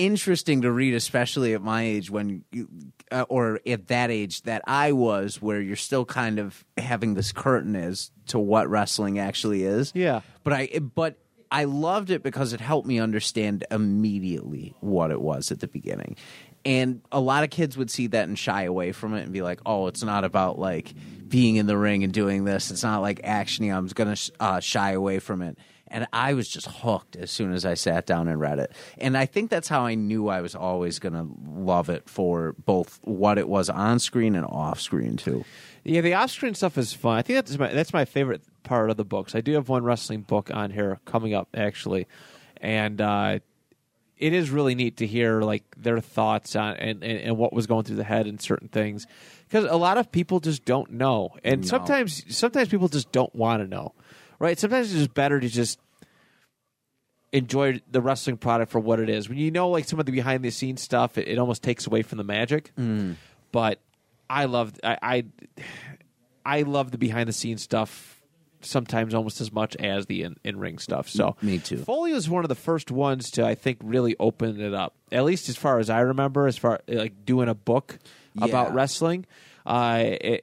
interesting 0.00 0.62
to 0.62 0.72
read, 0.72 0.94
especially 0.94 1.54
at 1.54 1.62
my 1.62 1.82
age 1.82 2.10
when, 2.10 2.44
you, 2.50 2.68
uh, 3.10 3.26
or 3.28 3.60
at 3.66 3.88
that 3.88 4.10
age 4.10 4.42
that 4.42 4.62
I 4.66 4.92
was, 4.92 5.40
where 5.42 5.60
you're 5.60 5.76
still 5.76 6.04
kind 6.04 6.38
of 6.38 6.64
having 6.76 7.14
this 7.14 7.32
curtain 7.32 7.76
as 7.76 8.10
to 8.28 8.38
what 8.38 8.68
wrestling 8.68 9.18
actually 9.18 9.64
is. 9.64 9.92
Yeah. 9.94 10.22
but 10.42 10.52
I 10.52 10.66
but 10.78 11.18
I 11.52 11.64
loved 11.64 12.10
it 12.10 12.22
because 12.22 12.52
it 12.52 12.60
helped 12.60 12.86
me 12.86 13.00
understand 13.00 13.64
immediately 13.70 14.74
what 14.80 15.10
it 15.10 15.20
was 15.20 15.50
at 15.50 15.60
the 15.60 15.68
beginning. 15.68 16.16
And 16.64 17.00
a 17.10 17.20
lot 17.20 17.42
of 17.42 17.50
kids 17.50 17.76
would 17.76 17.90
see 17.90 18.06
that 18.08 18.28
and 18.28 18.38
shy 18.38 18.64
away 18.64 18.92
from 18.92 19.14
it 19.14 19.22
and 19.22 19.32
be 19.32 19.42
like, 19.42 19.60
"Oh, 19.64 19.86
it's 19.86 20.02
not 20.02 20.24
about 20.24 20.58
like 20.58 20.92
being 21.26 21.56
in 21.56 21.66
the 21.66 21.76
ring 21.76 22.04
and 22.04 22.12
doing 22.12 22.44
this. 22.44 22.70
It's 22.70 22.82
not 22.82 23.00
like 23.00 23.22
actiony. 23.22 23.74
I'm 23.74 23.86
going 23.86 24.14
to 24.14 24.32
uh, 24.40 24.60
shy 24.60 24.92
away 24.92 25.18
from 25.18 25.42
it." 25.42 25.58
And 25.92 26.06
I 26.12 26.34
was 26.34 26.48
just 26.48 26.68
hooked 26.68 27.16
as 27.16 27.30
soon 27.32 27.52
as 27.52 27.66
I 27.66 27.74
sat 27.74 28.06
down 28.06 28.28
and 28.28 28.38
read 28.38 28.60
it. 28.60 28.72
And 28.98 29.18
I 29.18 29.26
think 29.26 29.50
that's 29.50 29.66
how 29.68 29.84
I 29.84 29.96
knew 29.96 30.28
I 30.28 30.40
was 30.40 30.54
always 30.54 30.98
going 31.00 31.14
to 31.14 31.26
love 31.44 31.90
it 31.90 32.08
for 32.08 32.54
both 32.64 33.00
what 33.02 33.38
it 33.38 33.48
was 33.48 33.68
on 33.68 33.98
screen 33.98 34.36
and 34.36 34.46
off 34.46 34.80
screen 34.80 35.16
too. 35.16 35.44
Yeah, 35.82 36.02
the 36.02 36.12
off-screen 36.14 36.54
stuff 36.54 36.76
is 36.76 36.92
fun. 36.92 37.16
I 37.16 37.22
think 37.22 37.38
that's 37.38 37.58
my 37.58 37.72
that's 37.72 37.92
my 37.94 38.04
favorite 38.04 38.42
part 38.64 38.90
of 38.90 38.98
the 38.98 39.04
books. 39.04 39.34
I 39.34 39.40
do 39.40 39.54
have 39.54 39.68
one 39.70 39.82
wrestling 39.82 40.20
book 40.20 40.50
on 40.52 40.70
here 40.70 41.00
coming 41.06 41.32
up 41.34 41.48
actually, 41.54 42.06
and 42.58 43.00
uh, 43.00 43.38
it 44.18 44.32
is 44.34 44.50
really 44.50 44.74
neat 44.74 44.98
to 44.98 45.06
hear 45.06 45.40
like 45.40 45.64
their 45.78 45.98
thoughts 46.00 46.54
on 46.54 46.76
and, 46.76 47.02
and, 47.02 47.18
and 47.20 47.38
what 47.38 47.54
was 47.54 47.66
going 47.66 47.84
through 47.84 47.96
the 47.96 48.04
head 48.04 48.26
and 48.26 48.40
certain 48.42 48.68
things 48.68 49.06
because 49.48 49.64
a 49.64 49.76
lot 49.76 49.96
of 49.96 50.12
people 50.12 50.38
just 50.38 50.66
don't 50.66 50.90
know, 50.92 51.30
and 51.42 51.62
No. 51.62 51.66
sometimes 51.66 52.24
sometimes 52.36 52.68
people 52.68 52.88
just 52.88 53.10
don't 53.10 53.34
want 53.34 53.62
to 53.62 53.66
know, 53.66 53.94
right? 54.40 54.58
Sometimes 54.58 54.90
it's 54.90 54.98
just 54.98 55.14
better 55.14 55.38
to 55.38 55.48
just 55.48 55.78
enjoy 57.32 57.80
the 57.88 58.00
wrestling 58.00 58.36
product 58.36 58.72
for 58.72 58.80
what 58.80 58.98
it 58.98 59.08
is. 59.08 59.28
When 59.28 59.38
you 59.38 59.52
know 59.52 59.68
like 59.68 59.84
some 59.84 60.00
of 60.00 60.06
the 60.06 60.12
behind 60.12 60.44
the 60.44 60.50
scenes 60.50 60.82
stuff, 60.82 61.16
it, 61.16 61.28
it 61.28 61.38
almost 61.38 61.62
takes 61.62 61.86
away 61.86 62.02
from 62.02 62.18
the 62.18 62.24
magic. 62.24 62.72
But 63.52 63.78
I 64.28 64.46
love 64.46 64.72
I, 64.82 64.98
I 65.00 65.24
I 66.44 66.62
love 66.62 66.90
the 66.90 66.98
behind 66.98 67.28
the 67.28 67.32
scenes 67.32 67.62
stuff 67.62 68.16
sometimes 68.62 69.14
almost 69.14 69.40
as 69.40 69.50
much 69.52 69.74
as 69.76 70.04
the 70.06 70.22
in, 70.22 70.36
in 70.44 70.58
ring 70.58 70.78
stuff. 70.78 71.08
So 71.08 71.34
Me 71.40 71.58
too. 71.58 71.78
Foley 71.78 72.12
was 72.12 72.28
one 72.28 72.44
of 72.44 72.48
the 72.50 72.54
first 72.54 72.90
ones 72.90 73.30
to 73.32 73.46
I 73.46 73.54
think 73.54 73.78
really 73.82 74.16
open 74.18 74.60
it 74.60 74.74
up. 74.74 74.94
At 75.12 75.24
least 75.24 75.48
as 75.48 75.56
far 75.56 75.78
as 75.78 75.88
I 75.88 76.00
remember, 76.00 76.46
as 76.46 76.56
far 76.58 76.80
like 76.88 77.24
doing 77.24 77.48
a 77.48 77.54
book 77.54 77.98
about 78.40 78.74
wrestling, 78.74 79.26
uh, 79.66 79.70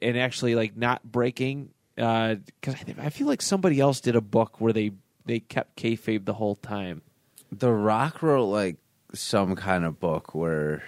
and 0.02 0.18
actually 0.18 0.54
like 0.54 0.76
not 0.76 1.02
breaking. 1.04 1.70
Uh, 1.98 2.36
because 2.60 2.74
I, 2.74 3.06
I 3.06 3.10
feel 3.10 3.26
like 3.26 3.42
somebody 3.42 3.80
else 3.80 4.00
did 4.00 4.16
a 4.16 4.20
book 4.20 4.60
where 4.60 4.72
they 4.72 4.92
they 5.26 5.40
kept 5.40 5.76
kayfabe 5.76 6.24
the 6.24 6.34
whole 6.34 6.56
time. 6.56 7.02
The 7.50 7.72
Rock 7.72 8.22
wrote 8.22 8.46
like 8.46 8.76
some 9.14 9.56
kind 9.56 9.84
of 9.84 9.98
book 9.98 10.34
where 10.34 10.82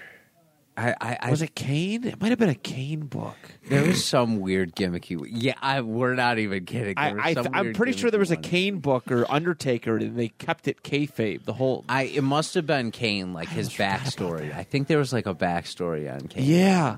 I, 0.77 0.95
I, 1.01 1.19
I 1.21 1.31
Was 1.31 1.43
it 1.43 1.55
Kane? 1.55 2.05
It 2.05 2.21
might 2.21 2.31
have 2.31 2.39
been 2.39 2.49
a 2.49 2.55
Kane 2.55 3.01
book. 3.01 3.37
there 3.69 3.85
was 3.85 4.05
some 4.05 4.41
weird 4.41 4.75
gimmicky. 4.75 5.21
Yeah, 5.31 5.55
I, 5.61 5.81
we're 5.83 6.15
not 6.15 6.39
even 6.39 6.65
kidding. 6.65 6.95
I, 6.97 7.33
I, 7.33 7.35
I'm 7.53 7.75
pretty 7.75 7.93
sure 7.93 8.11
there 8.11 8.21
was 8.21 8.31
a 8.31 8.37
one. 8.37 8.43
Kane 8.43 8.79
book 8.79 9.11
or 9.11 9.31
Undertaker, 9.31 9.97
and 9.97 10.19
they 10.19 10.29
kept 10.29 10.69
it 10.69 10.83
kayfabe 10.83 11.45
the 11.45 11.53
whole. 11.53 11.85
I 11.89 12.05
it 12.05 12.23
must 12.23 12.55
have 12.55 12.67
been 12.67 12.93
Kane, 12.93 13.35
like 13.35 13.49
his 13.49 13.69
backstory. 13.71 14.55
I 14.55 14.63
think 14.63 14.87
there 14.87 14.99
was 14.99 15.13
like 15.13 15.27
a 15.27 15.35
backstory 15.35 16.13
on 16.13 16.29
Kane. 16.29 16.45
yeah, 16.45 16.97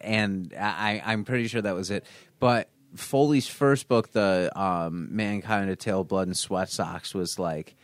and 0.00 0.54
I, 0.58 1.02
I'm 1.04 1.24
pretty 1.24 1.48
sure 1.48 1.60
that 1.60 1.74
was 1.74 1.90
it. 1.90 2.06
But 2.40 2.70
Foley's 2.94 3.48
first 3.48 3.88
book, 3.88 4.12
the 4.12 4.50
um, 4.54 5.08
Mankind 5.14 5.70
of 5.70 5.78
Tale, 5.78 6.04
Blood, 6.04 6.28
and 6.28 6.36
Sweat 6.36 6.70
Socks, 6.70 7.14
was 7.14 7.38
like 7.38 7.74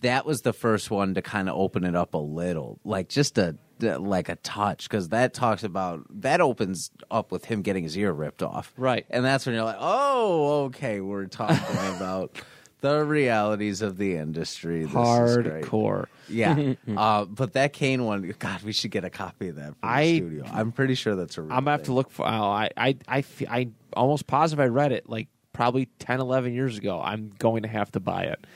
that 0.00 0.26
was 0.26 0.40
the 0.40 0.52
first 0.52 0.90
one 0.90 1.14
to 1.14 1.22
kind 1.22 1.48
of 1.48 1.56
open 1.56 1.84
it 1.84 1.94
up 1.94 2.14
a 2.14 2.18
little, 2.18 2.80
like 2.84 3.08
just 3.08 3.38
a 3.38 3.56
like 3.80 4.28
a 4.28 4.36
touch, 4.36 4.88
because 4.88 5.10
that 5.10 5.34
talks 5.34 5.62
about 5.62 6.04
that 6.22 6.40
opens 6.40 6.90
up 7.10 7.30
with 7.30 7.44
him 7.44 7.62
getting 7.62 7.84
his 7.84 7.96
ear 7.96 8.12
ripped 8.12 8.42
off, 8.42 8.72
Right. 8.76 9.06
And 9.10 9.24
that's 9.24 9.46
when 9.46 9.54
you're 9.54 9.64
like, 9.64 9.76
oh, 9.78 10.64
okay, 10.64 11.00
we're 11.00 11.26
talking 11.26 11.56
about 11.96 12.40
the 12.80 13.04
realities 13.04 13.82
of 13.82 13.96
the 13.96 14.16
industry. 14.16 14.84
This 14.84 14.90
is 14.90 15.36
great. 15.38 15.64
Hardcore. 15.64 16.06
Yeah, 16.28 16.74
uh, 16.96 17.24
but 17.24 17.52
that 17.54 17.72
Kane 17.72 18.04
one, 18.04 18.34
God, 18.38 18.62
we 18.62 18.72
should 18.72 18.90
get 18.90 19.04
a 19.04 19.10
copy 19.10 19.48
of 19.48 19.56
that 19.56 19.70
for 19.80 19.86
I- 19.86 20.04
the 20.04 20.16
studio. 20.18 20.44
I'm 20.52 20.72
pretty 20.72 20.94
sure 20.94 21.16
that's 21.16 21.38
a. 21.38 21.42
Real 21.42 21.52
I'm 21.52 21.64
gonna 21.64 21.70
have 21.72 21.84
to 21.84 21.92
look 21.92 22.10
for. 22.10 22.26
Oh, 22.26 22.30
I, 22.30 22.70
I, 22.76 22.96
I, 23.08 23.24
I 23.48 23.68
almost 23.94 24.26
positive 24.26 24.62
I 24.62 24.66
read 24.68 24.92
it 24.92 25.08
like 25.08 25.28
probably 25.52 25.86
10, 26.00 26.20
11 26.20 26.52
years 26.52 26.76
ago. 26.76 27.00
I'm 27.02 27.32
going 27.38 27.62
to 27.62 27.68
have 27.68 27.90
to 27.92 28.00
buy 28.00 28.24
it. 28.24 28.46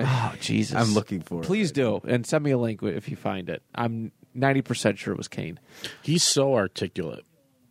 Oh 0.00 0.32
Jesus! 0.40 0.76
I'm 0.76 0.94
looking 0.94 1.22
for 1.22 1.40
it 1.40 1.46
Please 1.46 1.70
right 1.70 1.74
do, 1.74 2.00
and 2.06 2.24
send 2.24 2.44
me 2.44 2.52
a 2.52 2.58
link 2.58 2.82
if 2.84 3.08
you 3.08 3.16
find 3.16 3.48
it. 3.50 3.62
I'm 3.74 4.12
90 4.32 4.62
percent 4.62 4.98
sure 4.98 5.12
it 5.12 5.16
was 5.16 5.26
Kane. 5.26 5.58
He's 6.02 6.22
so 6.22 6.54
articulate. 6.54 7.24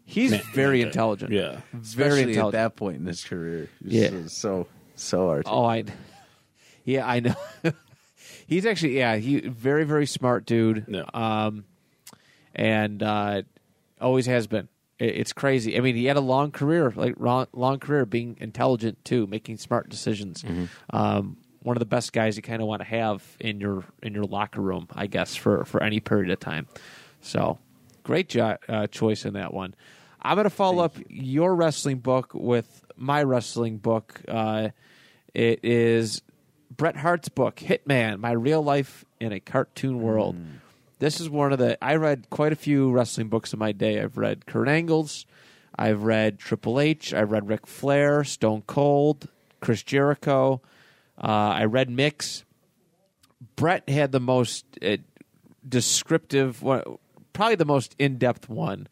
He's 0.03 0.31
Man, 0.31 0.41
very 0.53 0.81
intelligent. 0.81 1.31
Yeah. 1.31 1.59
very 1.73 2.21
Especially 2.23 2.37
at 2.39 2.51
that 2.51 2.75
point 2.75 2.97
in 2.97 3.05
his 3.05 3.23
career. 3.23 3.69
He's 3.83 3.93
Yeah. 3.93 4.21
so- 4.27 4.67
so 4.97 5.29
articulate. 5.29 5.63
Oh, 5.63 5.65
I. 5.65 5.83
Yeah, 6.83 7.05
I 7.05 7.19
know. 7.19 7.35
He's 8.47 8.65
actually 8.65 8.97
yeah, 8.97 9.17
he 9.17 9.41
very 9.41 9.83
very 9.83 10.05
smart 10.05 10.45
dude. 10.45 10.85
Yeah. 10.87 11.03
Um, 11.13 11.65
and 12.55 13.03
uh, 13.03 13.41
always 13.99 14.25
has 14.27 14.47
been. 14.47 14.69
It, 14.97 15.17
it's 15.17 15.33
crazy. 15.33 15.75
I 15.77 15.81
mean, 15.81 15.97
he 15.97 16.05
had 16.05 16.15
a 16.15 16.21
long 16.21 16.51
career, 16.51 16.93
like 16.95 17.15
long, 17.19 17.47
long 17.51 17.79
career 17.79 18.05
being 18.05 18.37
intelligent 18.39 19.03
too, 19.03 19.27
making 19.27 19.57
smart 19.57 19.89
decisions. 19.89 20.45
Um, 20.91 21.35
one 21.61 21.75
of 21.75 21.79
the 21.79 21.85
best 21.85 22.13
guys 22.13 22.37
you 22.37 22.41
kind 22.41 22.61
of 22.61 22.69
want 22.69 22.79
to 22.79 22.87
have 22.87 23.21
in 23.41 23.59
your 23.59 23.83
in 24.01 24.13
your 24.13 24.23
locker 24.23 24.61
room, 24.61 24.87
I 24.95 25.07
guess, 25.07 25.35
for 25.35 25.65
for 25.65 25.83
any 25.83 25.99
period 25.99 26.31
of 26.31 26.39
time. 26.39 26.67
So, 27.19 27.59
great 28.03 28.29
jo- 28.29 28.55
uh, 28.69 28.87
choice 28.87 29.25
in 29.25 29.33
that 29.33 29.53
one. 29.53 29.75
I'm 30.21 30.35
going 30.35 30.45
to 30.45 30.49
follow 30.49 30.83
up 30.85 30.95
your 31.09 31.53
wrestling 31.53 31.97
book 31.99 32.31
with 32.33 32.85
my 32.97 33.23
wrestling 33.23 33.77
book. 33.77 34.21
Uh, 34.27 34.69
it 35.33 35.59
is 35.63 36.21
Bret 36.75 36.97
Hart's 36.97 37.29
book, 37.29 37.57
Hitman: 37.57 38.19
My 38.19 38.31
Real 38.31 38.61
Life 38.61 39.05
in 39.19 39.31
a 39.31 39.39
Cartoon 39.39 40.01
World. 40.01 40.35
This 40.99 41.21
is 41.21 41.29
one 41.29 41.53
of 41.53 41.59
the. 41.59 41.83
I 41.83 41.95
read 41.95 42.29
quite 42.29 42.53
a 42.53 42.55
few 42.57 42.91
wrestling 42.91 43.29
books 43.29 43.53
in 43.53 43.59
my 43.59 43.71
day. 43.71 44.01
I've 44.01 44.17
read 44.17 44.45
Kurt 44.45 44.67
Angle's, 44.67 45.25
I've 45.77 46.03
read 46.03 46.39
Triple 46.39 46.79
H, 46.79 47.13
I've 47.13 47.31
read 47.31 47.47
Ric 47.47 47.67
Flair, 47.67 48.23
Stone 48.23 48.63
Cold, 48.65 49.29
Chris 49.61 49.83
Jericho. 49.83 50.61
Uh, 51.21 51.27
I 51.27 51.65
read 51.65 51.89
Mick's. 51.89 52.43
Bret 53.55 53.87
had 53.87 54.11
the 54.11 54.19
most 54.19 54.65
uh, 54.83 54.97
descriptive, 55.67 56.63
probably 57.33 57.55
the 57.55 57.65
most 57.65 57.95
in 57.99 58.17
depth 58.17 58.49
one. 58.49 58.87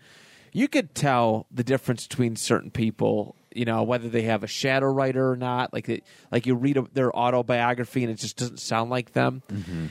You 0.54 0.68
could 0.68 0.96
tell 0.96 1.48
the 1.52 1.64
difference 1.64 2.08
between 2.08 2.36
certain 2.36 2.72
people, 2.72 3.36
you 3.56 3.66
know, 3.66 3.84
whether 3.84 4.10
they 4.10 4.24
have 4.24 4.44
a 4.44 4.48
shadow 4.48 4.88
writer 4.88 5.32
or 5.32 5.36
not. 5.36 5.74
Like, 5.74 5.90
it, 5.90 6.04
like 6.32 6.46
you 6.46 6.56
read 6.56 6.78
a, 6.78 6.86
their 6.94 7.16
autobiography 7.16 8.04
and 8.04 8.12
it 8.12 8.18
just 8.18 8.38
doesn't 8.38 8.60
sound 8.60 8.90
like 8.90 9.14
them. 9.14 9.42
Mm-hmm. 9.50 9.86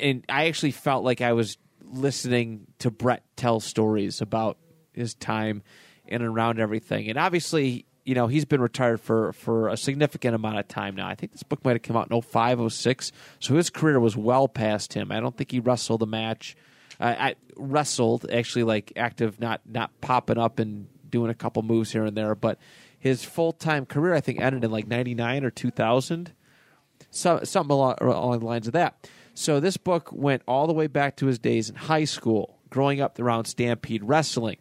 And 0.00 0.24
I 0.28 0.46
actually 0.46 0.72
felt 0.72 1.04
like 1.04 1.20
I 1.20 1.32
was 1.32 1.58
listening 1.84 2.66
to 2.78 2.90
Bret 2.90 3.22
tell 3.36 3.60
stories 3.60 4.20
about 4.20 4.58
his 4.92 5.14
time 5.14 5.62
in 6.06 6.22
and 6.22 6.34
around 6.34 6.58
everything. 6.58 7.08
And 7.08 7.18
obviously, 7.18 7.86
you 8.04 8.14
know, 8.14 8.26
he's 8.26 8.44
been 8.44 8.60
retired 8.60 9.00
for, 9.00 9.32
for 9.34 9.68
a 9.68 9.76
significant 9.76 10.34
amount 10.34 10.58
of 10.58 10.68
time 10.68 10.96
now. 10.96 11.08
I 11.08 11.14
think 11.14 11.32
this 11.32 11.42
book 11.42 11.64
might 11.64 11.72
have 11.72 11.82
come 11.82 11.96
out 11.96 12.10
in 12.10 12.20
05, 12.20 12.72
06. 12.72 13.12
So 13.38 13.54
his 13.54 13.70
career 13.70 14.00
was 14.00 14.16
well 14.16 14.48
past 14.48 14.94
him. 14.94 15.12
I 15.12 15.20
don't 15.20 15.36
think 15.36 15.50
he 15.50 15.60
wrestled 15.60 16.02
a 16.02 16.06
match. 16.06 16.56
I, 16.98 17.10
I 17.10 17.34
wrestled 17.56 18.30
actually 18.30 18.64
like 18.64 18.92
active, 18.96 19.40
not 19.40 19.60
not 19.66 19.90
popping 20.00 20.38
up 20.38 20.58
and 20.58 20.86
doing 21.12 21.30
a 21.30 21.34
couple 21.34 21.62
moves 21.62 21.92
here 21.92 22.04
and 22.04 22.16
there. 22.16 22.34
But 22.34 22.58
his 22.98 23.24
full 23.24 23.52
time 23.52 23.86
career, 23.86 24.14
I 24.14 24.20
think, 24.20 24.40
ended 24.40 24.64
in 24.64 24.72
like 24.72 24.88
'99 24.88 25.44
or 25.44 25.50
2000 25.50 26.32
so, 27.10 27.40
something 27.44 27.72
along, 27.72 27.96
along 28.00 28.40
the 28.40 28.46
lines 28.46 28.66
of 28.66 28.72
that. 28.72 29.08
So 29.34 29.60
this 29.60 29.76
book 29.76 30.10
went 30.12 30.42
all 30.48 30.66
the 30.66 30.72
way 30.72 30.86
back 30.86 31.16
to 31.16 31.26
his 31.26 31.38
days 31.38 31.68
in 31.68 31.76
high 31.76 32.04
school, 32.04 32.58
growing 32.70 33.00
up 33.00 33.18
around 33.18 33.44
Stampede 33.44 34.02
Wrestling. 34.02 34.56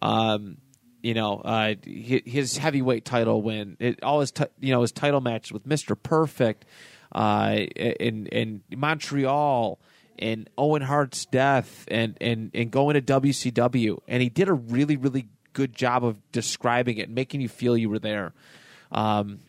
Um, 0.00 0.58
you 1.02 1.14
know, 1.14 1.40
uh, 1.40 1.74
his 1.84 2.56
heavyweight 2.56 3.04
title 3.04 3.42
win, 3.42 3.76
it, 3.78 4.02
all 4.02 4.20
his 4.20 4.32
ti- 4.32 4.46
you 4.58 4.72
know 4.72 4.80
his 4.80 4.92
title 4.92 5.20
matches 5.20 5.52
with 5.52 5.66
Mister 5.66 5.94
Perfect, 5.94 6.64
uh, 7.12 7.56
in 7.76 8.26
in 8.26 8.62
Montreal, 8.74 9.78
and 10.18 10.48
Owen 10.56 10.82
Hart's 10.82 11.26
death, 11.26 11.84
and 11.88 12.16
and 12.22 12.50
and 12.54 12.70
going 12.70 12.94
to 12.94 13.02
WCW, 13.02 14.00
and 14.08 14.22
he 14.22 14.30
did 14.30 14.48
a 14.48 14.54
really 14.54 14.96
really 14.96 15.28
good 15.54 15.74
job 15.74 16.04
of 16.04 16.16
describing 16.32 16.98
it, 16.98 17.08
making 17.08 17.40
you 17.40 17.48
feel 17.48 17.76
you 17.76 17.88
were 17.88 17.98
there. 17.98 18.34
Um, 18.92 19.40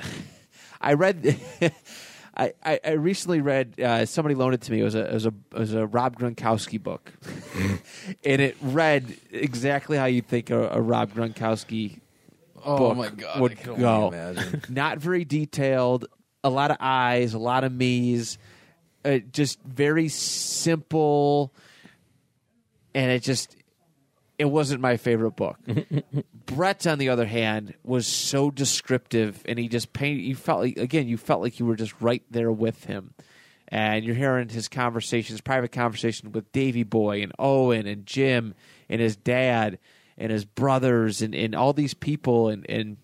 I 0.80 0.94
read. 0.94 1.38
I, 2.38 2.52
I, 2.62 2.80
I 2.84 2.90
recently 2.92 3.40
read. 3.40 3.80
Uh, 3.80 4.04
somebody 4.04 4.34
loaned 4.34 4.54
it 4.54 4.60
to 4.62 4.72
me. 4.72 4.80
It 4.80 4.84
was 4.84 4.94
a 4.94 5.08
it 5.08 5.14
was 5.14 5.26
a 5.26 5.32
it 5.52 5.58
was 5.58 5.72
a 5.72 5.86
Rob 5.86 6.18
Gronkowski 6.18 6.82
book, 6.82 7.10
and 8.24 8.42
it 8.42 8.56
read 8.60 9.16
exactly 9.30 9.96
how 9.96 10.04
you 10.04 10.20
think 10.20 10.50
a, 10.50 10.68
a 10.68 10.80
Rob 10.80 11.12
Gronkowski 11.12 12.00
Oh 12.66 12.76
book 12.78 12.96
my 12.96 13.08
god, 13.10 13.40
would 13.40 13.62
go. 13.62 14.34
Not 14.68 14.98
very 14.98 15.24
detailed. 15.24 16.06
A 16.44 16.50
lot 16.50 16.70
of 16.70 16.76
eyes, 16.80 17.32
a 17.32 17.38
lot 17.38 17.64
of 17.64 17.72
me's. 17.72 18.38
Uh, 19.04 19.18
just 19.32 19.60
very 19.62 20.08
simple, 20.08 21.54
and 22.92 23.10
it 23.10 23.22
just 23.22 23.56
it 24.38 24.44
wasn't 24.44 24.80
my 24.80 24.96
favorite 24.96 25.36
book. 25.36 25.58
Bret, 26.46 26.86
on 26.86 26.98
the 26.98 27.08
other 27.08 27.26
hand, 27.26 27.74
was 27.82 28.06
so 28.06 28.50
descriptive, 28.50 29.42
and 29.46 29.58
he 29.58 29.68
just 29.68 29.92
painted. 29.92 30.22
You 30.22 30.34
felt 30.34 30.60
like 30.60 30.76
again, 30.76 31.08
you 31.08 31.16
felt 31.16 31.42
like 31.42 31.58
you 31.58 31.66
were 31.66 31.76
just 31.76 31.94
right 32.00 32.22
there 32.30 32.52
with 32.52 32.84
him, 32.84 33.14
and 33.68 34.04
you're 34.04 34.14
hearing 34.14 34.48
his 34.48 34.68
conversations, 34.68 35.40
private 35.40 35.72
conversation 35.72 36.32
with 36.32 36.52
Davy 36.52 36.82
Boy 36.82 37.22
and 37.22 37.32
Owen 37.38 37.86
and 37.86 38.06
Jim 38.06 38.54
and 38.88 39.00
his 39.00 39.16
dad 39.16 39.78
and 40.18 40.30
his 40.30 40.44
brothers 40.44 41.22
and, 41.22 41.34
and 41.34 41.54
all 41.54 41.72
these 41.72 41.94
people, 41.94 42.48
and 42.48 42.68
and 42.68 42.96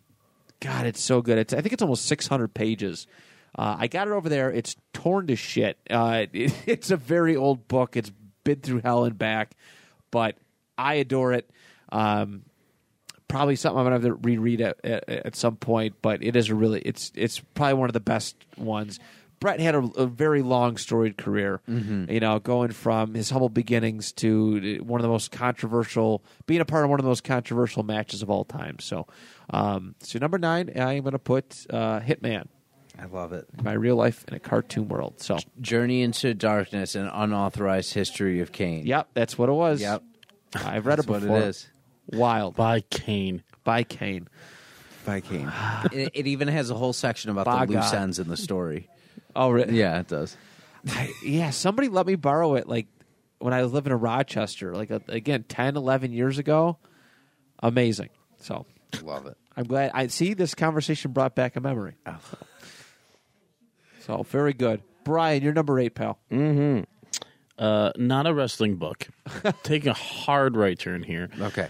God, 0.61 0.87
it's 0.87 1.03
so 1.03 1.23
good. 1.23 1.39
It's 1.39 1.53
I 1.53 1.61
think 1.61 1.73
it's 1.73 1.83
almost 1.83 2.07
600 2.07 2.55
pages. 2.55 3.07
Uh, 3.55 3.77
I 3.79 3.87
got 3.87 4.09
it 4.09 4.13
over 4.13 4.29
there. 4.29 4.51
It's 4.51 4.77
torn 4.95 5.27
to 5.27 5.37
shit. 5.37 5.79
Uh, 5.91 6.27
it, 6.33 6.55
it's 6.67 6.91
a 6.91 6.97
very 6.97 7.37
old 7.37 7.69
book. 7.69 7.97
It's 7.97 8.13
been 8.45 8.61
through 8.61 8.81
hell 8.81 9.05
and 9.05 9.19
back, 9.19 9.57
but 10.11 10.37
I 10.79 10.95
adore 10.95 11.33
it. 11.33 11.51
Um, 11.91 12.43
probably 13.29 13.57
something 13.57 13.79
I'm 13.79 13.85
gonna 13.85 13.97
have 13.97 14.03
to 14.05 14.15
reread 14.15 14.61
at, 14.61 14.85
at, 14.85 15.09
at 15.09 15.37
some 15.37 15.57
point, 15.57 15.97
but 16.03 16.23
it 16.23 16.37
is 16.37 16.51
a 16.51 16.55
really 16.55 16.81
it's 16.81 17.11
it's 17.15 17.39
probably 17.39 17.75
one 17.75 17.89
of 17.89 17.95
the 17.95 18.01
best 18.01 18.37
ones. 18.57 19.01
Bret 19.41 19.59
had 19.59 19.75
a, 19.75 19.79
a 19.97 20.07
very 20.07 20.41
long 20.41 20.77
storied 20.77 21.17
career, 21.17 21.61
you 21.67 22.21
know, 22.21 22.39
going 22.39 22.71
from 22.71 23.15
his 23.15 23.29
humble 23.29 23.49
beginnings 23.49 24.13
to 24.13 24.79
one 24.85 25.01
of 25.01 25.03
the 25.03 25.09
most 25.09 25.33
controversial, 25.33 26.23
being 26.47 26.61
a 26.61 26.65
part 26.65 26.85
of 26.85 26.91
one 26.91 27.01
of 27.01 27.05
the 27.05 27.09
most 27.09 27.25
controversial 27.25 27.83
matches 27.83 28.23
of 28.23 28.31
all 28.31 28.45
time. 28.45 28.79
So, 28.79 29.09
um, 29.51 29.97
so 29.99 30.21
number 30.21 30.39
nine, 30.39 30.71
I 30.77 30.93
am 30.93 31.03
going 31.03 31.11
to 31.11 31.19
put 31.19 31.67
uh, 31.71 31.99
Hitman, 31.99 32.47
I 32.97 33.07
love 33.07 33.33
it. 33.33 33.49
my 33.61 33.73
real 33.73 33.97
life 33.97 34.25
in 34.29 34.35
a 34.35 34.39
cartoon 34.39 34.89
world. 34.89 35.21
So, 35.21 35.39
Journey 35.61 36.03
into 36.03 36.35
Darkness: 36.35 36.95
and 36.95 37.11
Unauthorized 37.13 37.95
History 37.95 38.39
of 38.39 38.53
Kane. 38.53 38.87
yep, 38.87 39.09
that's 39.13 39.37
what 39.37 39.49
it 39.49 39.53
was. 39.55 39.81
Yep. 39.81 40.05
I've 40.55 40.87
read 40.87 40.99
That's 40.99 41.07
it 41.09 41.11
what 41.11 41.23
it 41.23 41.31
is. 41.31 41.69
Wild 42.13 42.57
By 42.57 42.81
Kane. 42.81 43.43
by 43.65 43.85
Kane. 43.85 44.29
By 45.05 45.21
Kane. 45.21 45.51
it, 45.93 46.11
it 46.15 46.27
even 46.27 46.49
has 46.49 46.71
a 46.71 46.75
whole 46.75 46.93
section 46.93 47.31
about 47.31 47.47
By 47.47 47.67
the 47.67 47.73
loose 47.75 47.91
God. 47.91 47.95
ends 48.03 48.19
in 48.19 48.29
the 48.29 48.37
story. 48.37 48.89
Oh, 49.35 49.49
really? 49.49 49.79
Yeah, 49.79 49.99
it 50.01 50.09
does. 50.09 50.37
I, 50.89 51.11
yeah, 51.25 51.49
somebody 51.51 51.89
let 51.89 52.07
me 52.07 52.17
borrow 52.17 52.55
it 52.57 52.69
like 52.69 52.87
when 53.39 53.55
I 53.55 53.63
was 53.63 53.73
living 53.73 53.91
in 53.93 53.99
Rochester, 53.99 54.75
like 54.75 54.91
uh, 54.91 54.99
again 55.09 55.45
10, 55.49 55.75
11 55.79 56.13
years 56.13 56.37
ago. 56.37 56.77
Amazing. 57.63 58.11
So 58.41 58.67
Love 59.03 59.25
it. 59.27 59.39
I'm 59.57 59.65
glad 59.65 59.93
I 59.95 60.09
see 60.09 60.35
this 60.35 60.55
conversation 60.55 61.13
brought 61.13 61.35
back 61.35 61.57
a 61.57 61.61
memory. 61.61 61.95
So 64.01 64.23
very 64.25 64.53
good. 64.53 64.83
Brian, 65.05 65.43
you're 65.43 65.55
number 65.55 65.79
eight, 65.81 65.95
pal. 65.95 66.19
Uh, 67.59 67.93
not 67.97 68.27
a 68.27 68.35
wrestling 68.35 68.77
book. 68.77 69.09
Taking 69.63 69.91
a 69.91 69.95
hard 69.95 70.57
right 70.57 70.79
turn 70.79 71.03
here. 71.03 71.31
Okay. 71.41 71.69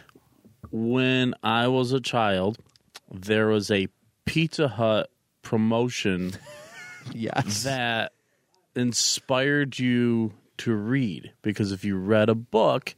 When 0.71 1.35
I 1.43 1.69
was 1.69 1.93
a 1.93 2.01
child, 2.01 2.59
there 3.11 3.49
was 3.49 3.71
a 3.71 3.89
Pizza 4.25 4.69
Hut 4.69 5.11
promotion 5.43 6.33
Yes. 7.13 7.65
that 7.65 8.13
inspired 8.77 9.79
you 9.79 10.33
to 10.59 10.75
read 10.75 11.33
because 11.43 11.73
if 11.73 11.85
you 11.85 11.97
read 11.97 12.29
a 12.29 12.35
book 12.35 12.95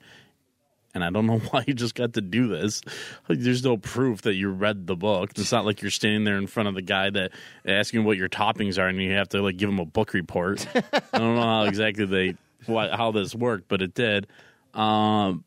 and 0.95 1.03
I 1.03 1.11
don't 1.11 1.27
know 1.27 1.39
why 1.39 1.65
you 1.67 1.75
just 1.75 1.95
got 1.97 2.13
to 2.13 2.21
do 2.21 2.47
this. 2.49 2.81
There's 3.29 3.65
no 3.65 3.77
proof 3.77 4.23
that 4.23 4.35
you 4.35 4.51
read 4.51 4.87
the 4.87 4.95
book. 4.95 5.31
It's 5.37 5.51
not 5.51 5.65
like 5.65 5.83
you're 5.83 5.91
standing 5.91 6.23
there 6.25 6.37
in 6.37 6.47
front 6.47 6.69
of 6.69 6.75
the 6.77 6.83
guy 6.83 7.11
that 7.11 7.33
asking 7.67 8.05
what 8.05 8.17
your 8.17 8.29
toppings 8.29 8.79
are, 8.79 8.87
and 8.87 9.03
you 9.03 9.13
have 9.13 9.29
to 9.31 9.43
like 9.43 9.57
give 9.57 9.69
him 9.69 9.81
a 9.81 9.85
book 9.85 10.15
report. 10.15 10.65
I 11.13 11.19
don't 11.19 11.35
know 11.35 11.43
how 11.43 11.65
exactly 11.65 12.05
they 12.07 12.37
what, 12.67 12.93
how 12.93 13.13
this 13.13 13.35
worked, 13.35 13.69
but 13.69 13.83
it 13.83 13.95
did. 13.95 14.27
Um, 14.73 15.45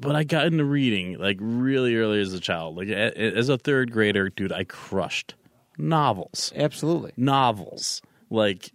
but 0.00 0.16
I 0.16 0.24
got 0.24 0.46
into 0.46 0.64
reading 0.64 1.18
like 1.18 1.38
really 1.40 1.96
early 1.96 2.20
as 2.20 2.32
a 2.32 2.40
child. 2.40 2.76
Like 2.76 2.88
a- 2.88 3.16
as 3.18 3.48
a 3.48 3.58
third 3.58 3.92
grader, 3.92 4.28
dude, 4.30 4.52
I 4.52 4.64
crushed 4.64 5.34
novels. 5.76 6.52
Absolutely. 6.56 7.12
Novels. 7.16 8.00
Like 8.30 8.70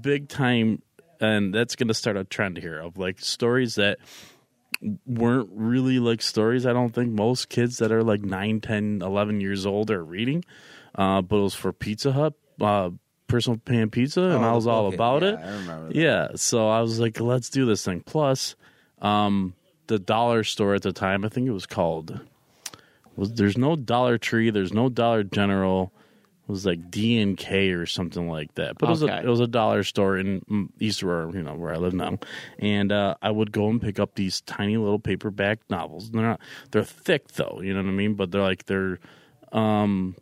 big 0.00 0.28
time 0.28 0.82
and 1.20 1.54
that's 1.54 1.76
going 1.76 1.88
to 1.88 1.94
start 1.94 2.16
a 2.16 2.24
trend 2.24 2.56
here 2.58 2.78
of 2.80 2.96
like 2.98 3.18
stories 3.20 3.76
that 3.76 3.98
weren't 5.06 5.48
really 5.52 5.98
like 5.98 6.20
stories 6.20 6.66
I 6.66 6.72
don't 6.72 6.94
think 6.94 7.12
most 7.12 7.48
kids 7.48 7.78
that 7.78 7.92
are 7.92 8.02
like 8.02 8.22
9, 8.22 8.60
10, 8.60 9.00
11 9.02 9.40
years 9.40 9.64
old 9.66 9.90
are 9.90 10.04
reading. 10.04 10.44
Uh, 10.94 11.22
but 11.22 11.36
it 11.36 11.42
was 11.42 11.54
for 11.54 11.72
Pizza 11.72 12.12
Hut, 12.12 12.34
uh, 12.60 12.90
personal 13.34 13.58
pan 13.64 13.90
pizza, 13.90 14.20
and 14.22 14.44
Oh, 14.44 14.48
I 14.48 14.52
was 14.52 14.66
all 14.66 14.86
okay. 14.86 14.94
about 14.96 15.22
Yeah, 15.22 15.28
it. 15.30 15.34
I 15.40 15.50
remember 15.50 15.86
that. 15.88 15.96
Yeah, 15.96 16.28
so 16.36 16.68
I 16.68 16.80
was 16.80 17.00
like, 17.00 17.18
let's 17.20 17.48
do 17.50 17.66
this 17.66 17.84
thing. 17.84 18.00
Plus, 18.00 18.54
um, 19.02 19.54
the 19.88 19.98
dollar 19.98 20.44
store 20.44 20.74
at 20.74 20.82
the 20.82 20.92
time, 20.92 21.24
I 21.24 21.28
think 21.28 21.46
it 21.46 21.52
was 21.52 21.66
called. 21.66 22.20
Was 23.16 23.32
there's 23.32 23.56
no 23.58 23.76
Dollar 23.76 24.18
Tree, 24.18 24.50
there's 24.50 24.72
no 24.72 24.88
Dollar 24.88 25.22
General. 25.22 25.92
It 26.46 26.50
was 26.52 26.66
like 26.66 26.90
D 26.90 27.18
and 27.20 27.36
K 27.38 27.70
or 27.70 27.86
something 27.86 28.28
like 28.28 28.54
that. 28.56 28.76
But 28.78 28.88
it 28.88 28.90
was 28.90 29.02
a 29.02 29.18
it 29.20 29.26
was 29.28 29.40
a 29.40 29.46
dollar 29.46 29.82
store 29.82 30.18
in 30.18 30.40
mm, 30.42 30.68
East 30.78 31.02
Aurora, 31.02 31.32
you 31.32 31.42
know, 31.42 31.54
where 31.54 31.72
I 31.72 31.76
live 31.76 31.94
now. 31.94 32.18
And 32.58 32.92
uh, 32.92 33.14
I 33.22 33.30
would 33.30 33.50
go 33.52 33.68
and 33.70 33.80
pick 33.80 33.98
up 33.98 34.14
these 34.14 34.40
tiny 34.42 34.76
little 34.76 34.98
paperback 34.98 35.60
novels. 35.70 36.10
They're 36.10 36.22
not 36.22 36.40
they're 36.70 36.84
thick 36.84 37.28
though, 37.28 37.60
you 37.62 37.72
know 37.72 37.80
what 37.82 37.88
I 37.88 37.92
mean? 37.92 38.14
But 38.14 38.30
they're 38.30 38.42
like 38.42 38.66
they're 38.66 38.98
um 39.52 40.16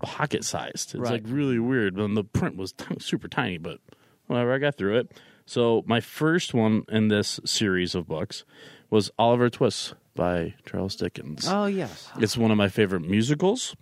pocket 0.00 0.44
sized. 0.44 0.90
It's 0.90 0.94
Right. 0.96 1.12
like 1.12 1.22
really 1.26 1.58
weird. 1.58 1.96
And 1.96 2.16
the 2.16 2.24
print 2.24 2.56
was 2.56 2.72
t- 2.72 2.84
super 2.98 3.28
tiny, 3.28 3.58
but 3.58 3.78
whatever. 4.26 4.52
I 4.54 4.58
got 4.58 4.76
through 4.76 4.98
it. 4.98 5.12
So 5.46 5.82
my 5.86 6.00
first 6.00 6.54
one 6.54 6.84
in 6.88 7.08
this 7.08 7.40
series 7.44 7.94
of 7.94 8.06
books 8.06 8.44
was 8.88 9.10
Oliver 9.18 9.50
Twist 9.50 9.94
by 10.14 10.54
Charles 10.66 10.96
Dickens. 10.96 11.46
Oh 11.48 11.66
yes. 11.66 12.08
It's 12.18 12.36
one 12.36 12.50
of 12.50 12.56
my 12.56 12.68
favorite 12.68 13.02
musicals. 13.02 13.74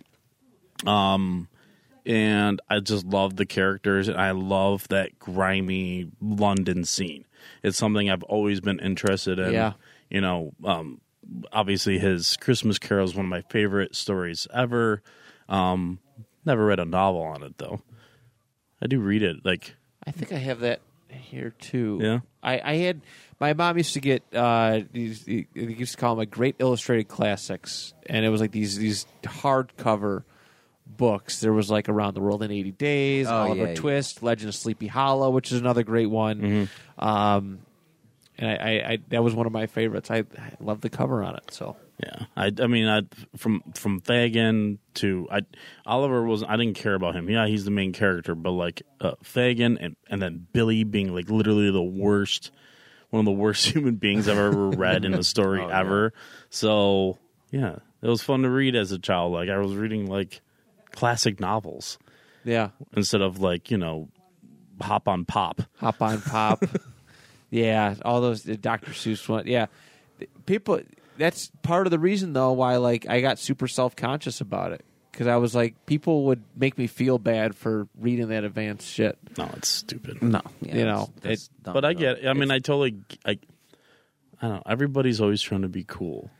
Um, 0.85 1.47
and 2.05 2.61
I 2.69 2.79
just 2.79 3.05
love 3.05 3.35
the 3.35 3.45
characters, 3.45 4.07
and 4.07 4.17
I 4.17 4.31
love 4.31 4.87
that 4.87 5.19
grimy 5.19 6.07
London 6.21 6.85
scene. 6.85 7.25
It's 7.63 7.77
something 7.77 8.09
I've 8.09 8.23
always 8.23 8.61
been 8.61 8.79
interested 8.79 9.37
in. 9.39 9.53
Yeah. 9.53 9.73
You 10.09 10.21
know, 10.21 10.53
um, 10.63 11.01
obviously 11.51 11.99
his 11.99 12.35
Christmas 12.37 12.79
Carol 12.79 13.05
is 13.05 13.15
one 13.15 13.25
of 13.25 13.29
my 13.29 13.41
favorite 13.49 13.95
stories 13.95 14.47
ever. 14.53 15.03
Um, 15.49 15.99
never 16.45 16.65
read 16.65 16.79
a 16.79 16.85
novel 16.85 17.21
on 17.23 17.43
it 17.43 17.57
though. 17.57 17.81
I 18.81 18.87
do 18.87 18.99
read 18.99 19.23
it. 19.23 19.43
Like, 19.43 19.75
I 20.05 20.11
think 20.11 20.31
I 20.31 20.37
have 20.37 20.61
that 20.61 20.79
here 21.09 21.49
too. 21.59 21.99
Yeah? 22.01 22.19
I, 22.41 22.61
I 22.63 22.73
had 22.75 23.01
my 23.39 23.53
mom 23.53 23.77
used 23.77 23.93
to 23.95 23.99
get 23.99 24.23
uh, 24.33 24.81
these. 24.91 25.25
They 25.25 25.47
used 25.53 25.93
to 25.93 25.97
call 25.97 26.11
them 26.15 26.19
like 26.19 26.31
great 26.31 26.55
illustrated 26.59 27.07
classics, 27.07 27.93
and 28.05 28.25
it 28.25 28.29
was 28.29 28.39
like 28.41 28.51
these 28.51 28.77
these 28.77 29.05
hardcover 29.23 30.23
books. 30.85 31.41
There 31.41 31.53
was 31.53 31.69
like 31.69 31.89
Around 31.89 32.13
the 32.13 32.21
World 32.21 32.43
in 32.43 32.51
eighty 32.51 32.71
Days, 32.71 33.27
Oh, 33.27 33.33
Oliver 33.35 33.61
yeah, 33.61 33.67
yeah. 33.69 33.75
Twist, 33.75 34.23
Legend 34.23 34.49
of 34.49 34.55
Sleepy 34.55 34.87
Hollow, 34.87 35.29
which 35.31 35.51
is 35.51 35.59
another 35.59 35.83
great 35.83 36.09
one. 36.09 36.41
Mm-hmm. 36.41 37.05
Um, 37.05 37.59
and 38.37 38.49
I, 38.49 38.55
I, 38.55 38.91
I 38.91 38.97
that 39.09 39.23
was 39.23 39.33
one 39.33 39.45
of 39.45 39.51
my 39.51 39.67
favorites. 39.67 40.09
I, 40.11 40.19
I 40.19 40.53
love 40.59 40.81
the 40.81 40.89
cover 40.89 41.23
on 41.23 41.35
it. 41.35 41.51
So 41.51 41.75
Yeah, 42.01 42.25
I, 42.35 42.51
I 42.59 42.67
mean, 42.67 42.87
I 42.87 43.01
from 43.35 43.61
from 43.75 43.99
Fagin 43.99 44.79
to 44.95 45.27
I, 45.29 45.41
Oliver 45.85 46.23
was 46.23 46.43
I 46.43 46.55
didn't 46.55 46.75
care 46.75 46.95
about 46.95 47.15
him. 47.15 47.29
Yeah, 47.29 47.47
he's 47.47 47.65
the 47.65 47.71
main 47.71 47.91
character, 47.91 48.35
but 48.35 48.51
like 48.51 48.81
uh, 49.01 49.13
Fagin 49.23 49.77
and 49.79 49.95
and 50.09 50.21
then 50.21 50.47
Billy 50.53 50.83
being 50.83 51.13
like 51.13 51.29
literally 51.29 51.71
the 51.71 51.83
worst, 51.83 52.51
one 53.09 53.19
of 53.19 53.25
the 53.25 53.31
worst 53.31 53.65
human 53.75 53.95
beings 53.95 54.29
I've 54.29 54.37
ever 54.37 54.69
read 54.69 55.03
in 55.03 55.13
a 55.13 55.23
story 55.23 55.61
Oh, 55.63 55.67
ever. 55.67 56.13
So 56.49 57.17
yeah, 57.51 57.77
it 58.01 58.07
was 58.07 58.21
fun 58.21 58.43
to 58.43 58.49
read 58.49 58.75
as 58.75 58.91
a 58.91 58.99
child. 58.99 59.33
Like 59.33 59.49
I 59.49 59.57
was 59.57 59.75
reading 59.75 60.07
like 60.07 60.41
classic 60.91 61.39
novels 61.39 61.97
yeah, 62.43 62.69
instead 62.95 63.21
of 63.21 63.39
like 63.39 63.71
you 63.71 63.77
know 63.77 64.09
hop 64.81 65.07
on 65.07 65.25
pop. 65.25 65.61
Hop 65.77 66.01
on 66.01 66.21
Pop. 66.21 66.63
yeah, 67.49 67.95
all 68.03 68.21
those 68.21 68.43
Dr. 68.43 68.91
Seuss 68.91 69.27
one. 69.27 69.47
Yeah, 69.47 69.67
people. 70.45 70.81
That's 71.19 71.51
part 71.61 71.85
of 71.85 71.91
the 71.91 71.99
reason 71.99 72.33
though 72.33 72.53
why 72.53 72.77
like 72.77 73.07
I 73.07 73.21
got 73.21 73.37
super 73.37 73.67
self 73.67 73.95
conscious 73.95 74.41
about 74.41 74.71
it 74.71 74.83
because 75.11 75.27
I 75.27 75.35
was 75.35 75.53
like 75.53 75.85
people 75.85 76.23
would 76.25 76.41
make 76.55 76.77
me 76.77 76.87
feel 76.87 77.19
bad 77.19 77.55
for 77.55 77.87
reading 77.99 78.29
that 78.29 78.43
advanced 78.43 78.87
shit. 78.87 79.17
No, 79.37 79.47
it's 79.57 79.67
stupid. 79.67 80.21
No. 80.23 80.41
Yeah, 80.61 80.75
You 80.75 80.83
that's- 80.85 80.85
know, 80.85 81.13
that's 81.21 81.43
it- 81.45 81.63
dumb, 81.63 81.73
But 81.73 81.85
I 81.85 81.93
though. 81.93 81.99
get. 81.99 82.27
I 82.27 82.33
mean, 82.33 82.49
I 82.49 82.59
totally. 82.59 82.95
I. 83.25 83.31
I 84.41 84.47
don't 84.47 84.55
know. 84.55 84.63
Everybody's 84.65 85.19
always 85.19 85.41
trying 85.41 85.63
to 85.63 85.67
be 85.67 85.83
cool. 85.85 86.31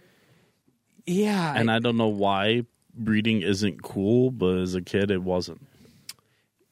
Yeah, 1.05 1.53
and 1.55 1.69
I 1.69 1.79
don't 1.79 1.97
know 1.97 2.07
why 2.07 2.63
reading 2.97 3.41
isn't 3.41 3.81
cool, 3.83 4.31
but 4.31 4.57
as 4.59 4.75
a 4.75 4.81
kid, 4.81 5.11
it 5.11 5.21
wasn't. 5.23 5.61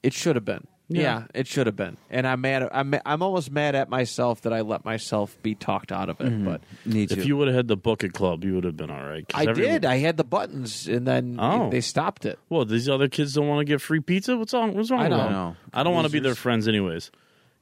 it 0.03 0.13
should 0.13 0.35
have 0.37 0.45
been. 0.45 0.65
Yeah. 0.89 1.01
Yeah. 1.01 1.23
it 1.33 1.47
should 1.47 1.67
have 1.67 1.75
been. 1.75 1.97
And 2.09 2.25
I'm 2.25 2.39
mad. 2.41 2.69
I'm 2.71 2.95
I'm 3.05 3.21
almost 3.21 3.51
mad 3.51 3.75
at 3.75 3.89
myself 3.89 4.41
that 4.41 4.53
I 4.53 4.61
let 4.61 4.85
myself 4.85 5.37
be 5.43 5.53
talked 5.53 5.91
out 5.91 6.07
of 6.09 6.21
it. 6.21 6.45
But 6.45 6.61
Me 6.85 7.05
too. 7.07 7.15
If 7.19 7.25
you 7.25 7.35
would 7.37 7.47
have 7.49 7.55
had 7.57 7.67
the 7.67 7.75
bucket 7.75 8.13
club, 8.13 8.43
you 8.45 8.55
would 8.55 8.63
have 8.63 8.77
been 8.77 8.89
all 8.89 9.03
right. 9.05 9.25
I 9.33 9.47
every- 9.47 9.63
did. 9.65 9.83
I 9.85 9.97
had 9.97 10.15
the 10.17 10.23
buttons, 10.23 10.87
and 10.87 11.05
then 11.05 11.37
Oh. 11.39 11.69
they 11.69 11.81
stopped 11.81 12.25
it. 12.25 12.39
Well, 12.49 12.63
these 12.63 12.87
other 12.87 13.09
kids 13.09 13.33
don't 13.33 13.47
want 13.47 13.59
to 13.59 13.65
get 13.65 13.81
free 13.81 13.99
pizza. 13.99 14.37
What's 14.37 14.53
wrong? 14.53 14.73
What's 14.75 14.89
wrong 14.89 15.01
I 15.01 15.09
with 15.09 15.17
know. 15.31 15.55
I 15.73 15.83
don't 15.83 15.93
want 15.93 16.07
to 16.07 16.11
be 16.13 16.19
their 16.19 16.35
friends, 16.35 16.67
anyways. 16.67 17.11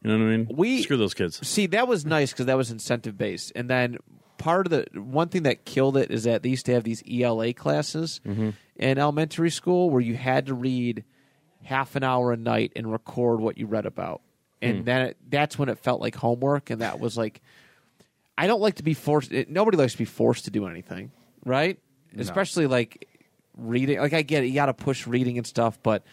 You 0.04 0.12
know 0.12 0.20
what 0.20 0.32
I 0.32 0.38
mean? 0.38 0.48
We- 0.56 0.84
screw 0.84 0.98
those 0.98 1.16
kids. 1.16 1.46
See, 1.48 1.66
that 1.68 1.88
was 1.88 2.06
nice 2.06 2.32
because 2.32 2.46
that 2.46 2.58
was 2.58 2.70
incentive 2.70 3.18
based. 3.18 3.52
And 3.56 3.68
then 3.68 3.98
part 4.38 4.68
of 4.68 4.72
the 4.72 4.86
one 5.02 5.30
thing 5.30 5.44
that 5.44 5.66
killed 5.66 5.98
it 5.98 6.12
is 6.12 6.26
that 6.26 6.44
they 6.44 6.50
used 6.50 6.68
to 6.68 6.74
have 6.74 6.84
these 6.84 7.02
ELA 7.10 7.54
classes 7.54 8.22
Mm-hmm. 8.24 8.50
in 8.76 8.98
elementary 9.00 9.50
school 9.50 9.90
where 9.90 10.02
you 10.02 10.14
had 10.14 10.46
to 10.46 10.54
read 10.54 11.04
half 11.66 11.96
an 11.98 12.04
hour 12.04 12.32
a 12.32 12.38
night 12.38 12.72
and 12.76 12.90
record 12.90 13.42
what 13.42 13.58
you 13.58 13.66
read 13.66 13.86
about. 13.86 14.22
And 14.62 14.80
Hmm. 14.80 14.84
then 14.86 15.02
it, 15.02 15.18
that's 15.30 15.60
when 15.60 15.68
it 15.68 15.80
felt 15.80 16.00
like 16.00 16.16
homework. 16.16 16.70
And 16.70 16.82
that 16.82 17.00
was 17.00 17.18
like, 17.18 17.42
I 18.38 18.48
don't 18.48 18.62
like 18.62 18.76
to 18.76 18.84
be 18.84 18.94
forced. 18.94 19.32
It, 19.34 19.50
nobody 19.50 19.76
likes 19.78 19.92
to 19.94 19.98
be 19.98 20.06
forced 20.06 20.46
to 20.46 20.52
do 20.52 20.68
anything, 20.68 21.12
right? 21.46 21.78
Especially 22.18 22.66
like 22.68 23.08
reading. 23.58 24.00
Like 24.00 24.14
I 24.14 24.22
get 24.22 24.44
it, 24.44 24.48
you 24.48 24.54
got 24.54 24.68
to 24.68 24.74
push 24.74 25.06
reading 25.08 25.38
and 25.38 25.46
stuff, 25.46 25.78
but 25.84 26.04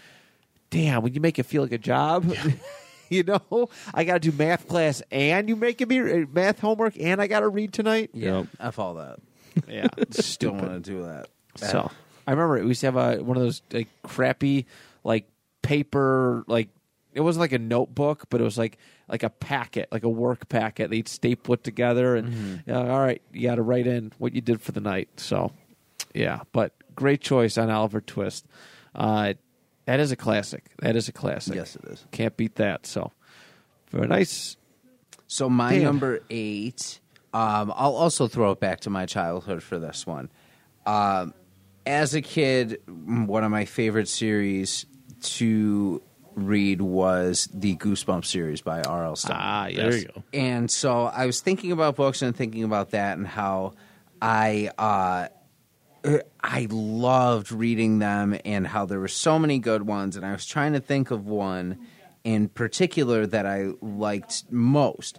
damn, 0.71 1.03
when 1.03 1.15
you 1.15 1.21
make 1.21 1.39
it 1.39 1.45
feel 1.45 1.63
like 1.63 1.73
a 1.73 1.79
job. 1.79 2.33
you 3.09 3.23
know, 3.25 3.69
I 3.93 4.05
got 4.05 4.23
to 4.23 4.31
do 4.31 4.37
math 4.37 4.67
class, 4.69 5.03
and 5.13 5.49
you 5.49 5.55
making 5.55 5.89
me 5.89 6.01
uh, 6.01 6.27
math 6.33 6.61
homework, 6.61 6.95
and 6.99 7.21
I 7.21 7.27
got 7.27 7.41
to 7.41 7.49
read 7.49 7.73
tonight. 7.73 8.11
Yeah. 8.15 8.39
Yep. 8.39 8.47
F 8.59 8.79
all 8.79 8.95
that. 8.95 9.19
Yeah, 9.69 9.89
it's 9.99 10.37
Don't 10.39 10.57
want 10.59 10.83
to 10.85 10.91
do 10.91 11.03
that. 11.05 11.29
So 11.57 11.91
I 12.27 12.31
remember 12.31 12.63
we 12.63 12.69
used 12.69 12.81
to 12.81 12.87
have 12.87 12.97
a 12.97 13.23
one 13.23 13.37
of 13.37 13.43
those 13.43 13.61
like 13.71 13.89
crappy 14.03 14.67
like 15.05 15.29
paper 15.63 16.45
like 16.47 16.69
it 17.15 17.21
wasn't 17.21 17.41
like 17.41 17.53
a 17.53 17.59
notebook, 17.59 18.25
but 18.31 18.41
it 18.41 18.45
was 18.45 18.59
like 18.59 18.79
like 19.09 19.23
a 19.23 19.31
packet, 19.31 19.89
like 19.93 20.03
a 20.03 20.09
work 20.09 20.49
packet. 20.49 20.91
They'd 20.91 21.09
staple 21.09 21.55
it 21.55 21.65
together, 21.65 22.17
and 22.17 22.63
uh, 22.69 22.81
all 22.81 23.01
right, 23.01 23.23
you 23.33 23.49
got 23.49 23.57
to 23.57 23.63
write 23.63 23.87
in 23.87 24.13
what 24.19 24.35
you 24.35 24.41
did 24.41 24.61
for 24.61 24.73
the 24.73 24.81
night. 24.81 25.09
So 25.17 25.53
yeah, 26.15 26.41
but 26.53 26.73
great 26.95 27.21
choice 27.21 27.59
on 27.59 27.71
Oliver 27.71 28.01
Twist. 28.01 28.47
Uh, 28.95 29.35
that 29.85 30.01
is 30.01 30.13
a 30.13 30.17
classic. 30.17 30.65
That 30.81 30.97
is 30.97 31.09
a 31.09 31.13
classic. 31.13 31.55
Yes, 31.55 31.77
it 31.77 31.85
is. 31.85 32.05
Can't 32.13 32.37
beat 32.37 32.57
that. 32.57 32.87
So 32.87 33.13
very 33.91 34.09
nice. 34.09 34.57
So 35.27 35.49
my 35.49 35.73
Damn. 35.73 35.85
number 35.85 36.21
eight. 36.31 37.01
Um, 37.35 37.73
I'll 37.75 37.97
also 37.97 38.29
throw 38.29 38.51
it 38.51 38.61
back 38.61 38.81
to 38.81 38.91
my 38.91 39.07
childhood 39.07 39.63
for 39.63 39.79
this 39.79 40.07
one. 40.07 40.31
Um, 40.85 41.33
as 41.87 42.15
a 42.15 42.21
kid, 42.21 42.81
one 42.87 43.43
of 43.43 43.51
my 43.51 43.65
favorite 43.65 44.09
series 44.09 44.85
to 45.23 46.03
read 46.35 46.81
was 46.81 47.49
the 47.53 47.77
Goosebumps 47.77 48.25
series 48.25 48.61
by 48.63 48.83
R.L. 48.83 49.17
Stine. 49.17 49.37
Ah, 49.39 49.67
yes. 49.67 49.77
There 49.77 49.97
you 49.97 50.05
go. 50.07 50.23
And 50.33 50.71
so 50.71 51.05
I 51.07 51.27
was 51.27 51.41
thinking 51.41 51.73
about 51.73 51.97
books 51.97 52.23
and 52.23 52.35
thinking 52.35 52.65
about 52.65 52.91
that 52.91 53.19
and 53.19 53.27
how 53.27 53.75
I 54.21 54.71
uh, 54.79 55.29
I 56.43 56.67
loved 56.71 57.53
reading 57.53 57.99
them 57.99 58.37
and 58.45 58.67
how 58.67 58.87
there 58.87 58.99
were 58.99 59.09
so 59.09 59.39
many 59.39 59.59
good 59.59 59.87
ones. 59.87 60.17
And 60.17 60.27
I 60.27 60.33
was 60.33 60.47
trying 60.47 60.73
to 60.73 60.81
think 60.81 61.11
of 61.11 61.27
one 61.27 61.79
in 62.25 62.49
particular 62.49 63.27
that 63.27 63.47
I 63.47 63.71
liked 63.81 64.45
most. 64.51 65.19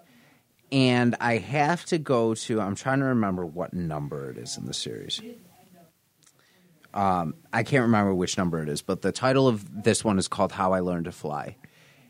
And 0.71 1.15
I 1.19 1.37
have 1.37 1.85
to 1.85 1.97
go 1.99 2.33
to, 2.33 2.59
I'm 2.59 2.75
trying 2.75 2.99
to 2.99 3.05
remember 3.05 3.45
what 3.45 3.73
number 3.73 4.31
it 4.31 4.37
is 4.37 4.57
in 4.57 4.65
the 4.65 4.73
series. 4.73 5.21
Um, 6.93 7.35
I 7.51 7.63
can't 7.63 7.83
remember 7.83 8.13
which 8.13 8.37
number 8.37 8.61
it 8.61 8.69
is, 8.69 8.81
but 8.81 9.01
the 9.01 9.11
title 9.11 9.47
of 9.47 9.83
this 9.83 10.03
one 10.03 10.19
is 10.19 10.27
called 10.27 10.51
How 10.51 10.73
I 10.73 10.79
Learned 10.79 11.05
to 11.05 11.11
Fly. 11.11 11.55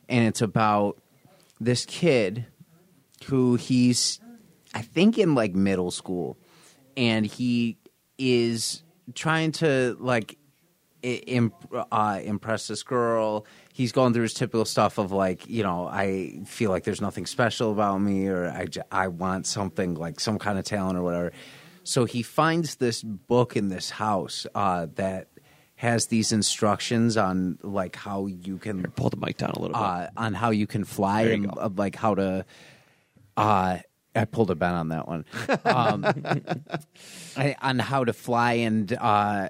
And 0.09 0.27
it's 0.27 0.41
about 0.41 1.01
this 1.59 1.85
kid 1.85 2.45
who 3.25 3.55
he's 3.55 4.19
I 4.73 4.81
think 4.81 5.17
in 5.17 5.35
like 5.35 5.53
middle 5.53 5.91
school 5.91 6.37
and 6.97 7.25
he 7.25 7.77
is 8.17 8.83
trying 9.13 9.51
to 9.53 9.95
like 9.99 10.37
imp- 11.03 11.73
uh, 11.91 12.19
impress 12.23 12.67
this 12.67 12.83
girl. 12.83 13.45
He's 13.73 13.91
going 13.91 14.13
through 14.13 14.23
his 14.23 14.33
typical 14.33 14.65
stuff 14.65 14.97
of 14.97 15.11
like, 15.11 15.47
you 15.47 15.63
know, 15.63 15.87
I 15.87 16.41
feel 16.45 16.69
like 16.69 16.83
there's 16.83 17.01
nothing 17.01 17.25
special 17.25 17.71
about 17.71 17.97
me, 17.99 18.27
or 18.27 18.49
I, 18.49 18.65
j- 18.65 18.81
I 18.91 19.07
want 19.09 19.47
something 19.47 19.95
like 19.95 20.19
some 20.19 20.39
kind 20.39 20.57
of 20.57 20.65
talent 20.65 20.97
or 20.97 21.03
whatever. 21.03 21.31
So 21.83 22.05
he 22.05 22.21
finds 22.23 22.75
this 22.75 23.03
book 23.03 23.55
in 23.55 23.69
this 23.69 23.89
house 23.89 24.47
uh, 24.55 24.87
that 24.95 25.27
has 25.75 26.07
these 26.07 26.31
instructions 26.31 27.17
on 27.17 27.57
like 27.61 27.95
how 27.95 28.27
you 28.27 28.57
can 28.57 28.83
Pull 28.95 29.09
the 29.09 29.17
mic 29.17 29.37
down 29.37 29.51
a 29.51 29.59
little 29.59 29.73
bit. 29.75 29.81
uh, 29.81 30.07
on 30.15 30.33
how 30.33 30.51
you 30.51 30.65
can 30.65 30.85
fly 30.85 31.23
you 31.23 31.33
and 31.33 31.57
uh, 31.57 31.69
like 31.75 31.95
how 31.95 32.15
to. 32.15 32.45
Uh, 33.35 33.79
I 34.15 34.25
pulled 34.25 34.51
a 34.51 34.55
Ben 34.55 34.73
on 34.75 34.89
that 34.89 35.07
one. 35.07 35.25
Um, 35.65 36.05
I, 37.35 37.55
on 37.61 37.79
how 37.79 38.03
to 38.05 38.13
fly 38.13 38.53
and 38.53 38.93
uh, 38.93 39.49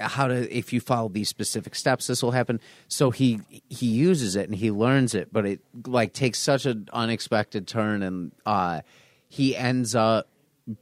how 0.00 0.28
to 0.28 0.56
if 0.56 0.72
you 0.72 0.80
follow 0.80 1.10
these 1.10 1.28
specific 1.28 1.74
steps, 1.74 2.06
this 2.06 2.22
will 2.22 2.30
happen. 2.30 2.60
So 2.88 3.10
he 3.10 3.40
he 3.68 3.86
uses 3.86 4.34
it 4.34 4.48
and 4.48 4.56
he 4.56 4.70
learns 4.70 5.14
it, 5.14 5.32
but 5.32 5.44
it 5.44 5.60
like 5.86 6.12
takes 6.12 6.38
such 6.38 6.64
an 6.66 6.88
unexpected 6.92 7.68
turn, 7.68 8.02
and 8.02 8.32
uh, 8.46 8.80
he 9.28 9.54
ends 9.54 9.94
up 9.94 10.28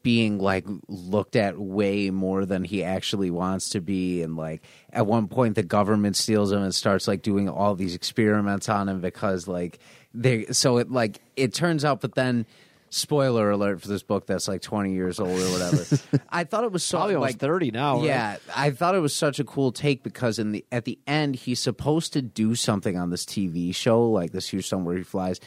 being 0.03 0.39
like 0.39 0.65
looked 0.89 1.37
at 1.37 1.59
way 1.59 2.11
more 2.11 2.45
than 2.45 2.65
he 2.65 2.83
actually 2.83 3.31
wants 3.31 3.69
to 3.71 3.81
be 3.81 4.23
and 4.23 4.37
like 4.37 4.63
at 4.91 5.07
one 5.07 5.29
point 5.29 5.55
the 5.55 5.63
government 5.63 6.17
steals 6.17 6.51
him 6.51 6.63
and 6.63 6.75
starts 6.75 7.07
like 7.07 7.23
doing 7.23 7.49
all 7.49 7.75
these 7.77 7.95
experiments 7.95 8.69
on 8.69 8.89
him 8.89 9.01
because 9.01 9.47
like 9.47 9.79
they 10.13 10.45
so 10.47 10.79
it 10.79 10.91
like 10.91 11.21
it 11.37 11.55
turns 11.55 11.85
out 11.85 12.01
but 12.01 12.17
then 12.17 12.45
spoiler 12.91 13.51
alert 13.51 13.81
for 13.81 13.89
this 13.89 14.03
book 14.03 14.27
that's 14.27 14.49
like 14.49 14.61
20 14.61 14.93
years 14.93 15.21
old 15.21 15.39
or 15.39 15.51
whatever 15.53 15.85
i 16.31 16.43
thought 16.43 16.65
it 16.65 16.73
was 16.73 16.83
so 16.83 16.99
Probably 16.99 17.17
like 17.17 17.39
30 17.39 17.71
now. 17.71 17.99
right? 17.99 18.05
yeah, 18.07 18.37
I 18.55 18.71
thought 18.71 18.95
it 18.95 19.01
was 19.01 19.15
such 19.15 19.39
a 19.39 19.45
cool 19.45 19.71
take 19.71 20.03
because 20.03 20.39
in 20.39 20.53
the 20.53 20.65
at 20.73 20.85
the 20.85 20.99
end 21.07 21.37
he's 21.37 21.61
supposed 21.61 22.13
to 22.15 22.23
do 22.23 22.55
something 22.55 22.97
on 22.97 23.11
this 23.11 23.25
TV 23.25 23.75
show, 23.75 24.09
like 24.09 24.33
this 24.33 24.49
huge 24.49 24.73
one 24.73 24.85
where 24.85 24.97
he 24.97 25.03
flies, 25.03 25.41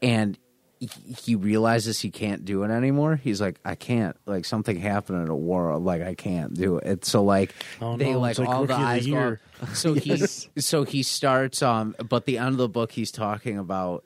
and 0.00 0.38
he, 0.82 1.12
he 1.12 1.34
realizes 1.36 2.00
he 2.00 2.10
can't 2.10 2.44
do 2.44 2.64
it 2.64 2.70
anymore. 2.70 3.14
He's 3.14 3.40
like, 3.40 3.60
I 3.64 3.76
can't. 3.76 4.16
Like 4.26 4.44
something 4.44 4.76
happened 4.76 5.22
in 5.22 5.28
a 5.28 5.36
war. 5.36 5.78
Like 5.78 6.02
I 6.02 6.14
can't 6.14 6.54
do 6.54 6.78
it. 6.78 7.04
So 7.04 7.22
like 7.22 7.54
Oh, 7.80 7.96
they 7.96 8.12
no, 8.12 8.18
like 8.18 8.36
like 8.38 8.48
all 8.48 8.62
the 8.62 8.74
the 8.74 8.74
eyes 8.74 9.12
up. 9.12 9.38
So 9.74 9.94
he 9.94 10.16
so 10.26 10.82
he 10.82 11.04
starts. 11.04 11.62
Um, 11.62 11.94
but 12.08 12.26
the 12.26 12.38
end 12.38 12.48
of 12.48 12.56
the 12.56 12.68
book 12.68 12.90
he's 12.90 13.12
talking 13.12 13.58
about 13.58 14.04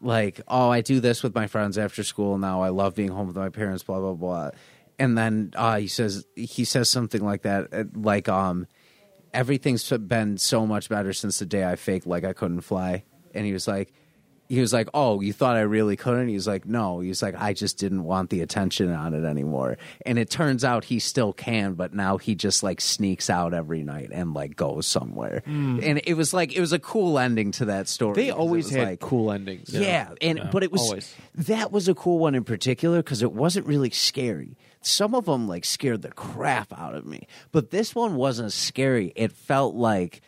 like, 0.00 0.40
oh, 0.48 0.70
I 0.70 0.80
do 0.80 0.98
this 0.98 1.22
with 1.22 1.36
my 1.36 1.46
friends 1.46 1.78
after 1.78 2.02
school 2.02 2.36
now. 2.36 2.62
I 2.62 2.70
love 2.70 2.96
being 2.96 3.10
home 3.10 3.28
with 3.28 3.36
my 3.36 3.50
parents, 3.50 3.84
blah 3.84 4.00
blah 4.00 4.14
blah. 4.14 4.50
And 4.98 5.16
then 5.16 5.52
uh, 5.54 5.76
he 5.76 5.86
says 5.86 6.26
he 6.34 6.64
says 6.64 6.88
something 6.88 7.24
like 7.24 7.42
that, 7.42 7.68
uh, 7.72 7.84
like 7.94 8.28
um, 8.28 8.66
everything's 9.32 9.88
been 9.88 10.36
so 10.36 10.66
much 10.66 10.88
better 10.88 11.12
since 11.12 11.38
the 11.38 11.46
day 11.46 11.64
I 11.64 11.76
faked 11.76 12.08
like 12.08 12.24
I 12.24 12.32
couldn't 12.32 12.62
fly. 12.62 13.04
And 13.34 13.46
he 13.46 13.52
was 13.52 13.68
like, 13.68 13.92
he 14.48 14.60
was 14.60 14.72
like, 14.72 14.88
oh, 14.94 15.20
you 15.20 15.32
thought 15.32 15.56
I 15.56 15.60
really 15.60 15.96
couldn't? 15.96 16.28
He 16.28 16.34
was 16.34 16.46
like, 16.46 16.64
no. 16.64 17.00
He 17.00 17.08
was 17.08 17.20
like, 17.22 17.34
I 17.36 17.52
just 17.52 17.76
didn't 17.76 18.04
want 18.04 18.30
the 18.30 18.40
attention 18.40 18.90
on 18.92 19.12
it 19.12 19.24
anymore. 19.24 19.76
And 20.06 20.18
it 20.18 20.30
turns 20.30 20.64
out 20.64 20.84
he 20.84 20.98
still 21.00 21.32
can, 21.34 21.74
but 21.74 21.92
now 21.92 22.16
he 22.16 22.34
just 22.34 22.62
like 22.62 22.80
sneaks 22.80 23.28
out 23.28 23.52
every 23.52 23.82
night 23.82 24.08
and 24.10 24.32
like 24.32 24.56
goes 24.56 24.86
somewhere. 24.86 25.42
Hmm. 25.44 25.80
And 25.82 26.00
it 26.04 26.14
was 26.14 26.32
like 26.32 26.54
it 26.56 26.60
was 26.60 26.72
a 26.72 26.78
cool 26.78 27.18
ending 27.18 27.52
to 27.52 27.66
that 27.66 27.88
story. 27.88 28.14
They 28.14 28.30
always 28.30 28.70
had 28.70 28.88
like- 28.88 29.00
cool 29.00 29.30
endings. 29.32 29.68
yeah, 29.70 30.14
and 30.22 30.48
but 30.50 30.62
it 30.62 30.72
was 30.72 30.80
Always. 30.82 31.14
that 31.34 31.70
was 31.70 31.88
a 31.88 31.94
cool 31.94 32.18
one 32.18 32.34
in 32.34 32.44
particular 32.44 32.98
because 33.02 33.22
it 33.22 33.32
wasn't 33.32 33.66
really 33.66 33.90
scary. 33.90 34.56
Some 34.80 35.14
of 35.14 35.26
them 35.26 35.46
like 35.46 35.64
scared 35.66 36.02
the 36.02 36.10
crap 36.12 36.72
out 36.72 36.94
of 36.94 37.04
me, 37.04 37.26
but 37.52 37.70
this 37.70 37.94
one 37.94 38.14
wasn't 38.16 38.52
scary. 38.52 39.12
It 39.14 39.32
felt 39.32 39.74
like 39.74 40.22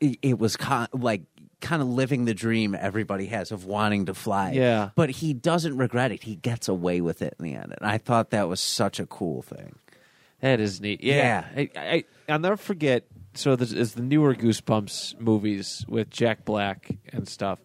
it, 0.00 0.18
it 0.22 0.38
was 0.38 0.56
con- 0.56 0.88
like 0.92 1.22
kind 1.64 1.82
of 1.82 1.88
living 1.88 2.26
the 2.26 2.34
dream 2.34 2.76
everybody 2.78 3.26
has 3.26 3.50
of 3.50 3.64
wanting 3.64 4.06
to 4.06 4.14
fly. 4.14 4.52
Yeah. 4.52 4.90
but 4.94 5.10
he 5.10 5.32
doesn't 5.32 5.76
regret 5.76 6.12
it. 6.12 6.22
He 6.22 6.36
gets 6.36 6.68
away 6.68 7.00
with 7.00 7.22
it 7.22 7.34
in 7.38 7.44
the 7.44 7.54
end, 7.54 7.74
and 7.76 7.90
I 7.90 7.98
thought 7.98 8.30
that 8.30 8.48
was 8.48 8.60
such 8.60 9.00
a 9.00 9.06
cool 9.06 9.42
thing. 9.42 9.76
That 10.40 10.60
is 10.60 10.80
neat. 10.80 11.02
Yeah, 11.02 11.46
I, 11.56 11.70
I, 11.74 12.04
I'll 12.28 12.38
never 12.38 12.58
forget. 12.58 13.04
So 13.32 13.56
this 13.56 13.72
is 13.72 13.94
the 13.94 14.02
newer 14.02 14.34
Goosebumps 14.34 15.18
movies 15.18 15.84
with 15.88 16.10
Jack 16.10 16.44
Black 16.44 16.90
and 17.12 17.26
stuff, 17.26 17.58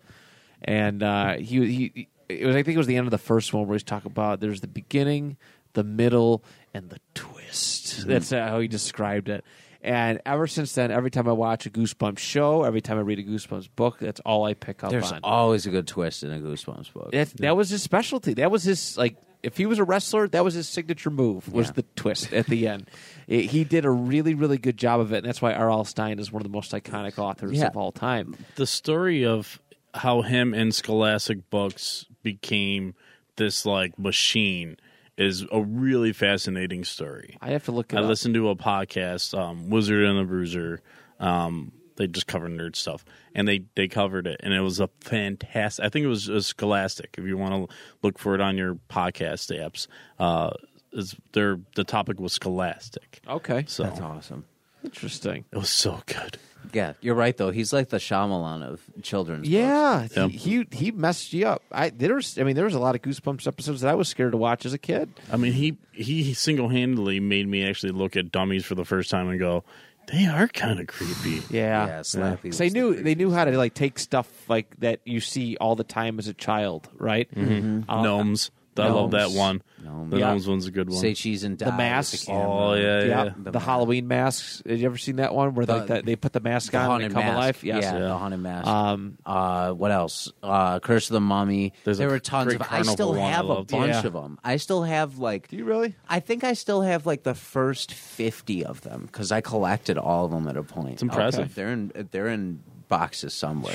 and 0.62 1.04
uh, 1.04 1.34
he 1.38 1.90
he. 1.92 2.08
It 2.30 2.46
was, 2.46 2.56
I 2.56 2.64
think 2.64 2.76
it 2.76 2.78
was 2.78 2.88
the 2.88 2.96
end 2.96 3.08
of 3.08 3.12
the 3.12 3.18
first 3.18 3.54
one 3.54 3.68
where 3.68 3.76
he's 3.76 3.84
talking 3.84 4.12
about 4.12 4.40
there's 4.40 4.62
the 4.62 4.68
beginning, 4.68 5.36
the 5.74 5.84
middle, 5.84 6.44
and 6.74 6.90
the 6.90 7.00
twist. 7.16 8.08
That's 8.08 8.32
uh, 8.32 8.48
how 8.48 8.60
he 8.60 8.68
described 8.68 9.30
it. 9.30 9.44
And 9.82 10.20
ever 10.26 10.46
since 10.46 10.74
then, 10.74 10.92
every 10.92 11.10
time 11.10 11.28
I 11.28 11.32
watch 11.32 11.66
a 11.66 11.70
Goosebumps 11.70 12.20
show, 12.20 12.64
every 12.64 12.82
time 12.82 12.98
I 12.98 13.02
read 13.02 13.20
a 13.20 13.24
Goosebumps 13.24 13.70
book, 13.78 14.00
that's 14.00 14.20
all 14.22 14.44
I 14.46 14.54
pick 14.54 14.84
up 14.84 14.92
There's 14.92 15.12
on. 15.12 15.22
always 15.24 15.66
a 15.66 15.70
good 15.70 15.88
twist 15.88 16.24
in 16.24 16.32
a 16.34 16.40
Goosebumps 16.40 16.92
book. 16.94 17.12
That, 17.14 17.30
that 17.38 17.56
was 17.56 17.70
his 17.70 17.82
specialty. 17.82 18.34
That 18.36 18.52
was 18.52 18.64
his 18.64 18.98
like. 18.98 19.16
If 19.42 19.56
he 19.56 19.66
was 19.66 19.80
a 19.80 19.86
wrestler, 19.86 20.28
that 20.28 20.44
was 20.44 20.54
his 20.54 20.68
signature 20.68 21.10
move. 21.10 21.54
Was 21.54 21.68
Yeah. 21.68 21.72
the 21.76 21.84
twist 21.96 22.34
at 22.34 22.48
the 22.48 22.68
end? 22.68 22.90
It- 23.28 23.46
he 23.52 23.64
did 23.64 23.86
a 23.86 23.90
really, 23.92 24.34
really 24.34 24.58
good 24.58 24.76
job 24.76 25.00
of 25.00 25.14
it, 25.14 25.20
and 25.20 25.26
that's 25.28 25.42
why 25.42 25.54
R.L. 25.54 25.86
Stine 25.86 26.20
is 26.20 26.30
one 26.30 26.42
of 26.42 26.44
the 26.44 26.54
most 26.54 26.74
iconic 26.74 27.18
authors 27.18 27.58
Yeah. 27.58 27.68
of 27.68 27.78
all 27.78 27.92
time. 27.94 28.36
the 28.56 28.68
story 28.68 29.24
of 29.26 29.62
how 29.94 30.24
him 30.24 30.54
and 30.54 30.76
Scholastic 30.76 31.50
Books 31.50 32.06
became 32.22 32.96
this 33.38 33.66
like 33.66 33.98
machine 33.98 34.76
is 35.20 35.46
a 35.52 35.62
really 35.62 36.14
fascinating 36.14 36.84
story. 36.84 37.38
I 37.42 37.52
have 37.52 37.66
to 37.66 37.72
look. 37.72 37.94
It 37.94 37.98
I 37.98 38.02
up. 38.02 38.08
listened 38.08 38.36
to 38.36 38.50
a 38.50 38.56
podcast, 38.56 39.38
um, 39.38 39.70
Wizard 39.70 40.04
and 40.06 40.18
the 40.18 40.24
Bruiser. 40.24 40.82
Um, 41.20 41.72
they 41.98 42.08
just 42.08 42.28
covered 42.28 42.52
nerd 42.52 42.76
stuff, 42.76 43.04
and 43.36 43.48
they 43.48 43.66
they 43.76 43.88
covered 43.88 44.26
it, 44.26 44.40
and 44.42 44.54
it 44.54 44.62
was 44.62 44.80
a 44.80 44.90
fantastic. 45.02 45.84
I 45.84 45.90
think 45.90 46.06
it 46.06 46.10
was 46.10 46.30
a 46.30 46.42
Scholastic. 46.42 47.16
If 47.18 47.26
you 47.26 47.38
want 47.38 47.70
to 47.70 47.76
look 48.02 48.18
for 48.18 48.36
it 48.36 48.42
on 48.42 48.58
your 48.58 48.76
podcast 48.90 49.54
apps, 49.56 49.88
uh, 50.18 50.52
is 50.94 51.16
their 51.34 51.60
the 51.76 51.84
topic 51.84 52.20
was 52.20 52.34
Scholastic. 52.34 53.20
Okay, 53.28 53.66
So 53.68 53.84
That's 53.84 54.00
awesome. 54.00 54.46
Interesting. 54.84 55.46
it 55.52 55.58
was 55.58 55.70
so 55.70 56.02
good. 56.06 56.38
Yeah, 56.74 56.94
you're 57.02 57.16
right 57.16 57.36
though. 57.36 57.50
He's 57.52 57.74
like 57.74 57.90
the 57.90 57.98
Shyamalan 57.98 58.62
of 58.64 58.82
children's. 59.02 59.42
books. 59.42 59.50
Yeah, 59.50 60.08
Yep. 60.16 60.30
he, 60.32 60.38
he 60.38 60.68
he 60.72 60.92
messed 60.92 61.34
you 61.34 61.48
up. 61.48 61.64
I 61.72 61.90
there's 61.90 62.38
I 62.38 62.44
mean 62.44 62.56
there 62.56 62.66
was 62.66 62.76
a 62.76 62.80
lot 62.80 62.94
of 62.96 63.02
Goosebumps 63.02 63.48
episodes 63.48 63.82
that 63.82 63.90
I 63.90 63.96
was 63.96 64.08
scared 64.08 64.34
to 64.34 64.38
watch 64.38 64.66
as 64.66 64.74
a 64.74 64.78
kid. 64.78 65.10
I 65.32 65.38
mean, 65.38 65.54
he 65.54 65.78
he 65.94 66.34
single 66.34 66.70
handedly 66.70 67.20
made 67.20 67.48
me 67.48 67.68
actually 67.68 67.94
look 67.94 68.16
at 68.16 68.32
dummies 68.32 68.66
for 68.66 68.76
the 68.76 68.86
first 68.86 69.10
time 69.10 69.30
and 69.30 69.40
go, 69.40 69.64
they 70.12 70.26
are 70.28 70.48
kind 70.50 70.80
of 70.80 70.88
creepy. 70.88 71.42
Yeah, 71.50 71.88
Yeah, 71.88 72.00
Slappy 72.02 72.42
Because 72.44 72.58
they 72.60 72.66
was 72.66 72.74
the 72.74 72.80
knew 72.80 73.02
they 73.04 73.16
knew 73.16 73.32
how 73.32 73.46
to 73.46 73.58
like 73.58 73.74
take 73.74 73.98
stuff 73.98 74.28
like 74.50 74.76
that 74.82 75.00
you 75.06 75.22
see 75.22 75.58
all 75.58 75.76
the 75.76 75.84
time 75.84 76.20
as 76.20 76.28
a 76.28 76.34
child, 76.36 76.88
right? 76.98 77.34
Mm-hmm. 77.34 77.82
Gnomes. 78.04 78.52
I 78.82 78.90
love 78.90 79.12
that 79.12 79.32
one. 79.32 79.62
Gnomes. 79.84 80.12
The 80.12 80.20
Yeah. 80.20 80.28
gnomes 80.30 80.48
one's 80.48 80.68
a 80.68 80.72
good 80.72 80.90
one. 80.90 80.98
Say 81.00 81.14
cheese 81.14 81.44
and 81.44 81.58
die. 81.58 81.66
The 81.66 81.72
with 81.72 81.78
mask. 81.78 82.26
camera. 82.26 82.48
Oh, 82.50 82.74
yeah, 82.74 83.00
yeah, 83.02 83.06
yeah. 83.26 83.30
the, 83.38 83.52
The 83.52 83.60
Halloween 83.60 84.08
masks. 84.08 84.62
Have 84.68 84.80
you 84.80 84.86
ever 84.86 84.98
seen 84.98 85.18
that 85.18 85.34
one 85.34 85.54
where 85.54 85.66
The- 85.66 85.76
like 85.78 85.88
that 85.88 86.06
they 86.06 86.16
put 86.16 86.34
the 86.34 86.40
mask 86.40 86.72
The 86.72 86.78
on 86.78 86.84
and 86.84 86.90
haunted 86.92 87.12
they 87.12 87.14
come 87.16 87.24
mask. 87.26 87.36
alive? 87.36 87.64
Yes. 87.64 87.84
Yeah, 87.84 87.94
Yeah. 87.94 88.00
the 88.00 88.18
haunted 88.18 88.40
mask. 88.40 88.68
Um, 88.68 89.18
uh, 89.26 89.72
what 89.74 89.92
else? 89.92 90.32
Uh, 90.44 90.80
Curse 90.80 91.10
of 91.10 91.14
the 91.14 91.22
Mummy. 91.22 91.74
There's 91.84 91.98
there 91.98 92.08
a 92.10 92.12
were 92.12 92.20
tons 92.20 92.48
great 92.48 92.62
of. 92.62 92.68
I 92.72 92.82
still 92.82 93.10
one 93.10 93.20
I 93.20 93.30
have 93.32 93.46
a 93.46 93.48
loved. 93.48 93.72
bunch 93.72 93.90
Yeah. 93.94 94.06
of 94.08 94.14
them. 94.14 94.40
I 94.44 94.58
still 94.58 94.84
have 94.84 95.18
like. 95.20 95.48
do 95.48 95.58
you 95.58 95.66
really? 95.66 95.96
I 96.08 96.20
think 96.20 96.44
I 96.44 96.54
still 96.54 96.82
have 96.82 97.06
like 97.06 97.24
the 97.24 97.36
first 97.36 97.94
fifty 97.94 98.64
of 98.66 98.82
them 98.82 99.04
because 99.06 99.32
I 99.32 99.42
collected 99.42 99.98
all 99.98 100.26
of 100.26 100.32
them 100.32 100.48
at 100.48 100.58
a 100.58 100.64
point. 100.64 100.94
It's 100.94 101.02
impressive. 101.02 101.42
Okay. 101.46 101.52
They're 101.56 101.72
in 101.72 101.92
they're 102.12 102.28
in 102.28 102.60
boxes 102.88 103.34
somewhere. 103.34 103.74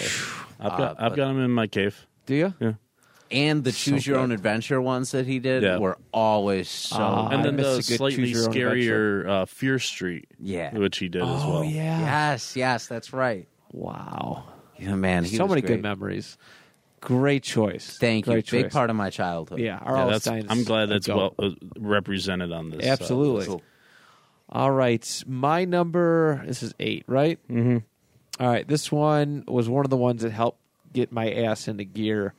I've 0.61 0.71
got 0.77 0.81
Uh, 0.81 0.95
I've 0.99 1.11
but- 1.11 1.17
got 1.17 1.29
them 1.29 1.41
in 1.41 1.51
my 1.51 1.67
cave. 1.67 2.07
Do 2.27 2.35
you? 2.35 2.55
Yeah. 2.61 2.73
And 3.31 3.65
the 3.65 3.73
choose 3.73 4.07
your 4.07 4.17
good. 4.17 4.23
own 4.25 4.33
adventure 4.33 4.81
ones 4.81 5.11
that 5.13 5.27
he 5.27 5.39
did 5.39 5.63
Yeah. 5.63 5.79
were 5.79 5.99
always 6.13 6.69
so. 6.69 6.97
Ah, 6.99 7.29
and 7.31 7.45
then 7.45 7.57
the 7.57 7.83
slightly 7.83 8.17
choose 8.17 8.31
your 8.31 8.49
own 8.49 8.55
scarier 8.55 9.29
uh, 9.29 9.45
Fear 9.47 9.79
Street, 9.79 10.29
Yeah. 10.39 10.73
which 10.77 10.99
he 10.99 11.09
did 11.09 11.23
as 11.23 11.29
Oh 11.29 11.51
well. 11.51 11.65
yeah. 11.65 12.01
yes, 12.33 12.57
yes, 12.57 12.87
that's 12.87 13.13
right. 13.13 13.49
Wow. 13.73 14.45
Yeah, 14.79 14.95
man, 14.95 15.25
he 15.25 15.37
so 15.37 15.45
was 15.45 15.51
many 15.51 15.61
great. 15.63 15.75
good 15.77 15.83
memories. 15.83 16.37
Great 17.01 17.43
choice. 17.43 17.99
Thank 17.99 18.27
you. 18.27 18.33
Great 18.33 18.51
Big 18.51 18.71
part 18.71 18.89
of 18.89 18.97
my 18.97 19.11
childhood. 19.11 19.59
Yeah. 19.59 19.79
Yeah, 19.85 20.07
that's, 20.07 20.27
I'm 20.27 20.65
glad 20.65 20.89
that's 20.89 21.07
goat. 21.07 21.35
well 21.39 21.51
uh, 21.51 21.55
represented 21.79 22.51
on 22.51 22.71
this. 22.71 22.87
uh, 22.87 22.91
Absolutely. 22.91 23.47
Cool. 23.47 23.63
All 24.49 24.71
right, 24.71 25.23
my 25.27 25.65
number. 25.65 26.43
This 26.47 26.63
is 26.63 26.75
eight, 26.81 27.05
right? 27.07 27.39
Mm-hmm. 27.51 27.79
All 28.43 28.49
right, 28.49 28.67
this 28.67 28.91
one 28.93 29.45
was 29.47 29.69
one 29.69 29.85
of 29.85 29.91
the 29.91 29.97
ones 29.97 30.23
that 30.23 30.33
helped 30.33 30.59
get 30.93 31.13
my 31.13 31.31
ass 31.31 31.67
into 31.69 31.85
gear. 31.85 32.35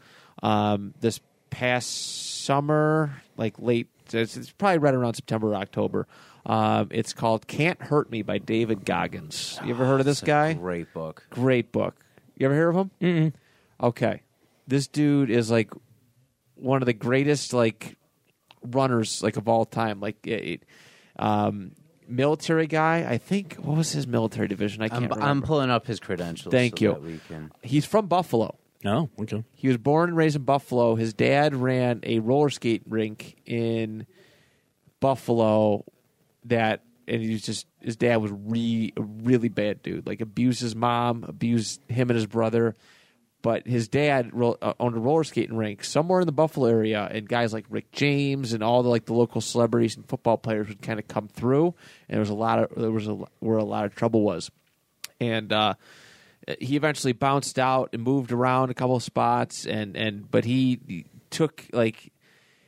Um, 0.45 0.93
this 0.99 1.21
past 1.49 2.43
summer, 2.43 3.23
like 3.35 3.55
late, 3.57 3.87
it's, 4.13 4.37
it's 4.37 4.51
probably 4.51 4.77
right 4.77 4.93
around 4.93 5.15
September 5.15 5.53
or 5.53 5.55
October. 5.55 6.07
Um, 6.45 6.89
it's 6.91 7.13
called 7.13 7.47
"Can't 7.47 7.81
Hurt 7.81 8.11
Me" 8.11 8.21
by 8.21 8.37
David 8.37 8.85
Goggins. 8.85 9.59
You 9.65 9.71
ever 9.71 9.85
heard 9.85 9.99
of 9.99 10.05
this 10.05 10.21
guy? 10.21 10.53
Great 10.53 10.93
book. 10.93 11.25
Great 11.31 11.71
book. 11.71 11.95
You 12.37 12.45
ever 12.45 12.53
hear 12.53 12.69
of 12.69 12.75
him? 12.75 12.91
Mm-mm. 13.01 13.33
Okay, 13.81 14.21
this 14.67 14.85
dude 14.85 15.31
is 15.31 15.49
like 15.49 15.71
one 16.53 16.83
of 16.83 16.85
the 16.85 16.93
greatest 16.93 17.51
like 17.51 17.97
runners 18.61 19.23
like 19.23 19.37
of 19.37 19.47
all 19.47 19.65
time. 19.65 19.99
Like, 19.99 20.27
it, 20.27 20.61
um, 21.17 21.71
military 22.07 22.67
guy. 22.67 23.07
I 23.09 23.17
think 23.17 23.55
what 23.55 23.77
was 23.77 23.91
his 23.93 24.05
military 24.05 24.47
division? 24.47 24.83
I 24.83 24.89
can't 24.89 25.05
I'm, 25.05 25.09
remember. 25.09 25.25
I'm 25.25 25.41
pulling 25.41 25.71
up 25.71 25.87
his 25.87 25.99
credentials. 25.99 26.51
Thank 26.51 26.77
so 26.77 26.83
you. 26.85 26.91
that 26.91 27.01
we 27.01 27.19
can- 27.27 27.51
He's 27.63 27.85
from 27.85 28.05
Buffalo. 28.05 28.59
No, 28.85 29.09
okay. 29.19 29.43
He 29.55 29.67
was 29.67 29.77
born 29.77 30.09
and 30.09 30.17
raised 30.17 30.35
in 30.35 30.43
Buffalo. 30.43 30.93
His 30.93 31.15
dad 31.15 31.55
ran 31.55 32.01
a 32.03 32.19
roller 32.19 32.51
skate 32.51 32.83
rink 32.87 33.35
in 33.43 34.05
Buffalo 34.99 35.85
that 36.43 36.83
and 37.07 37.19
he 37.19 37.31
was 37.31 37.41
just 37.41 37.65
his 37.81 37.95
dad 37.95 38.17
was 38.17 38.31
re, 38.31 38.93
a 38.95 39.01
really 39.01 39.49
bad 39.49 39.81
dude. 39.81 40.05
Like 40.05 40.21
abused 40.21 40.61
his 40.61 40.75
mom, 40.75 41.25
abused 41.27 41.81
him 41.89 42.11
and 42.11 42.15
his 42.15 42.27
brother. 42.27 42.75
But 43.41 43.65
his 43.65 43.87
dad 43.87 44.29
ro- 44.33 44.57
uh, 44.61 44.73
owned 44.79 44.95
a 44.95 44.99
roller 44.99 45.23
skating 45.23 45.57
rink 45.57 45.83
somewhere 45.83 46.19
in 46.19 46.27
the 46.27 46.31
Buffalo 46.31 46.67
area, 46.67 47.07
and 47.11 47.27
guys 47.27 47.53
like 47.53 47.65
Rick 47.69 47.91
James 47.91 48.53
and 48.53 48.63
all 48.63 48.83
the 48.83 48.89
like 48.89 49.05
the 49.05 49.15
local 49.15 49.41
celebrities 49.41 49.95
and 49.95 50.07
football 50.07 50.37
players 50.37 50.67
would 50.67 50.83
kind 50.83 50.99
of 50.99 51.07
come 51.07 51.27
through. 51.27 51.73
And 52.07 52.15
there 52.15 52.19
was 52.19 52.29
a 52.29 52.35
lot 52.35 52.59
of 52.59 52.69
there 52.79 52.91
was 52.91 53.07
a 53.07 53.15
where 53.39 53.57
a 53.57 53.63
lot 53.63 53.85
of 53.85 53.95
trouble 53.95 54.21
was, 54.21 54.51
and 55.19 55.51
uh, 55.51 55.73
he 56.59 56.75
eventually 56.75 57.13
bounced 57.13 57.57
out 57.57 57.89
and 57.93 58.03
moved 58.03 58.31
around 58.31 58.69
a 58.69 58.73
couple 58.73 58.99
spots, 58.99 59.65
and 59.65 59.95
and 59.95 60.29
but 60.29 60.45
he, 60.45 60.79
he 60.87 61.05
took 61.29 61.65
like 61.73 62.11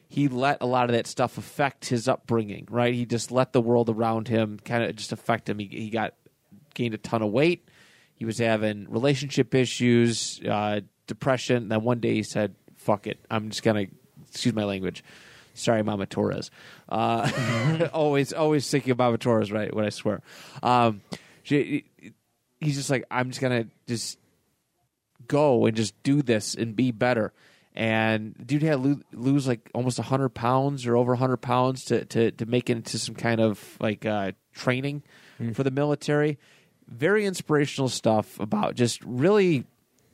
he 0.10 0.28
let 0.28 0.62
a 0.62 0.66
lot 0.66 0.86
of 0.86 0.92
that 0.96 1.08
stuff 1.08 1.38
affect 1.38 1.86
his 1.86 2.08
upbringing. 2.08 2.68
Right, 2.70 2.94
he 2.94 3.06
just 3.06 3.32
let 3.32 3.54
the 3.54 3.62
world 3.62 3.90
around 3.90 4.28
him 4.28 4.60
kind 4.64 4.84
of 4.84 4.96
just 4.96 5.12
affect 5.12 5.50
him. 5.50 5.60
He 5.60 5.68
he 5.68 5.90
got 5.90 6.14
gained 6.74 6.94
a 6.94 6.98
ton 6.98 7.22
of 7.22 7.32
weight. 7.32 7.68
He 8.16 8.26
was 8.26 8.40
having 8.40 8.88
relationship 8.90 9.54
issues, 9.54 10.42
uh, 10.48 10.82
depression. 11.06 11.58
And 11.58 11.72
then 11.72 11.84
one 11.84 12.00
day 12.00 12.16
he 12.16 12.24
said, 12.24 12.56
"Fuck 12.76 13.06
it, 13.08 13.20
I'm 13.30 13.50
just 13.50 13.64
gonna 13.64 13.86
excuse 14.28 14.56
my 14.56 14.64
language." 14.64 15.04
Sorry, 15.54 15.82
Mama 15.82 16.06
Torres. 16.06 16.52
Uh, 16.88 17.90
always, 17.94 18.32
always 18.32 18.70
thinking 18.70 18.92
of 18.92 19.00
Mama 19.00 19.18
Torres, 19.18 19.52
right? 19.52 19.74
When 19.74 19.86
I 19.86 19.90
swear, 19.90 20.22
um, 20.62 21.02
she, 21.42 21.86
he's 22.60 22.76
just 22.76 22.90
like, 22.90 23.06
I'm 23.12 23.30
just 23.30 23.42
gonna 23.42 23.68
just 23.88 24.18
go 25.28 25.66
and 25.66 25.76
just 25.76 26.02
do 26.04 26.22
this 26.22 26.56
and 26.56 26.76
be 26.76 26.92
better. 26.92 27.34
And 27.76 28.36
dude 28.46 28.64
had 28.64 28.82
to 28.82 29.02
lose 29.14 29.48
like 29.48 29.70
almost 29.74 30.00
hundred 30.00 30.30
pounds 30.30 30.88
or 30.88 30.98
over 30.98 31.16
hundred 31.16 31.38
pounds 31.38 31.86
to, 31.86 32.06
to 32.06 32.32
to 32.32 32.46
make 32.48 32.70
it 32.70 32.78
into 32.78 32.98
some 32.98 33.14
kind 33.14 33.40
of 33.40 33.78
like 33.80 34.06
uh, 34.06 34.32
training 34.54 35.04
for 35.54 35.64
the 35.64 35.70
military. 35.72 36.40
Very 36.88 37.26
inspirational 37.26 37.90
stuff 37.90 38.40
about 38.40 38.74
just 38.76 39.04
really 39.04 39.66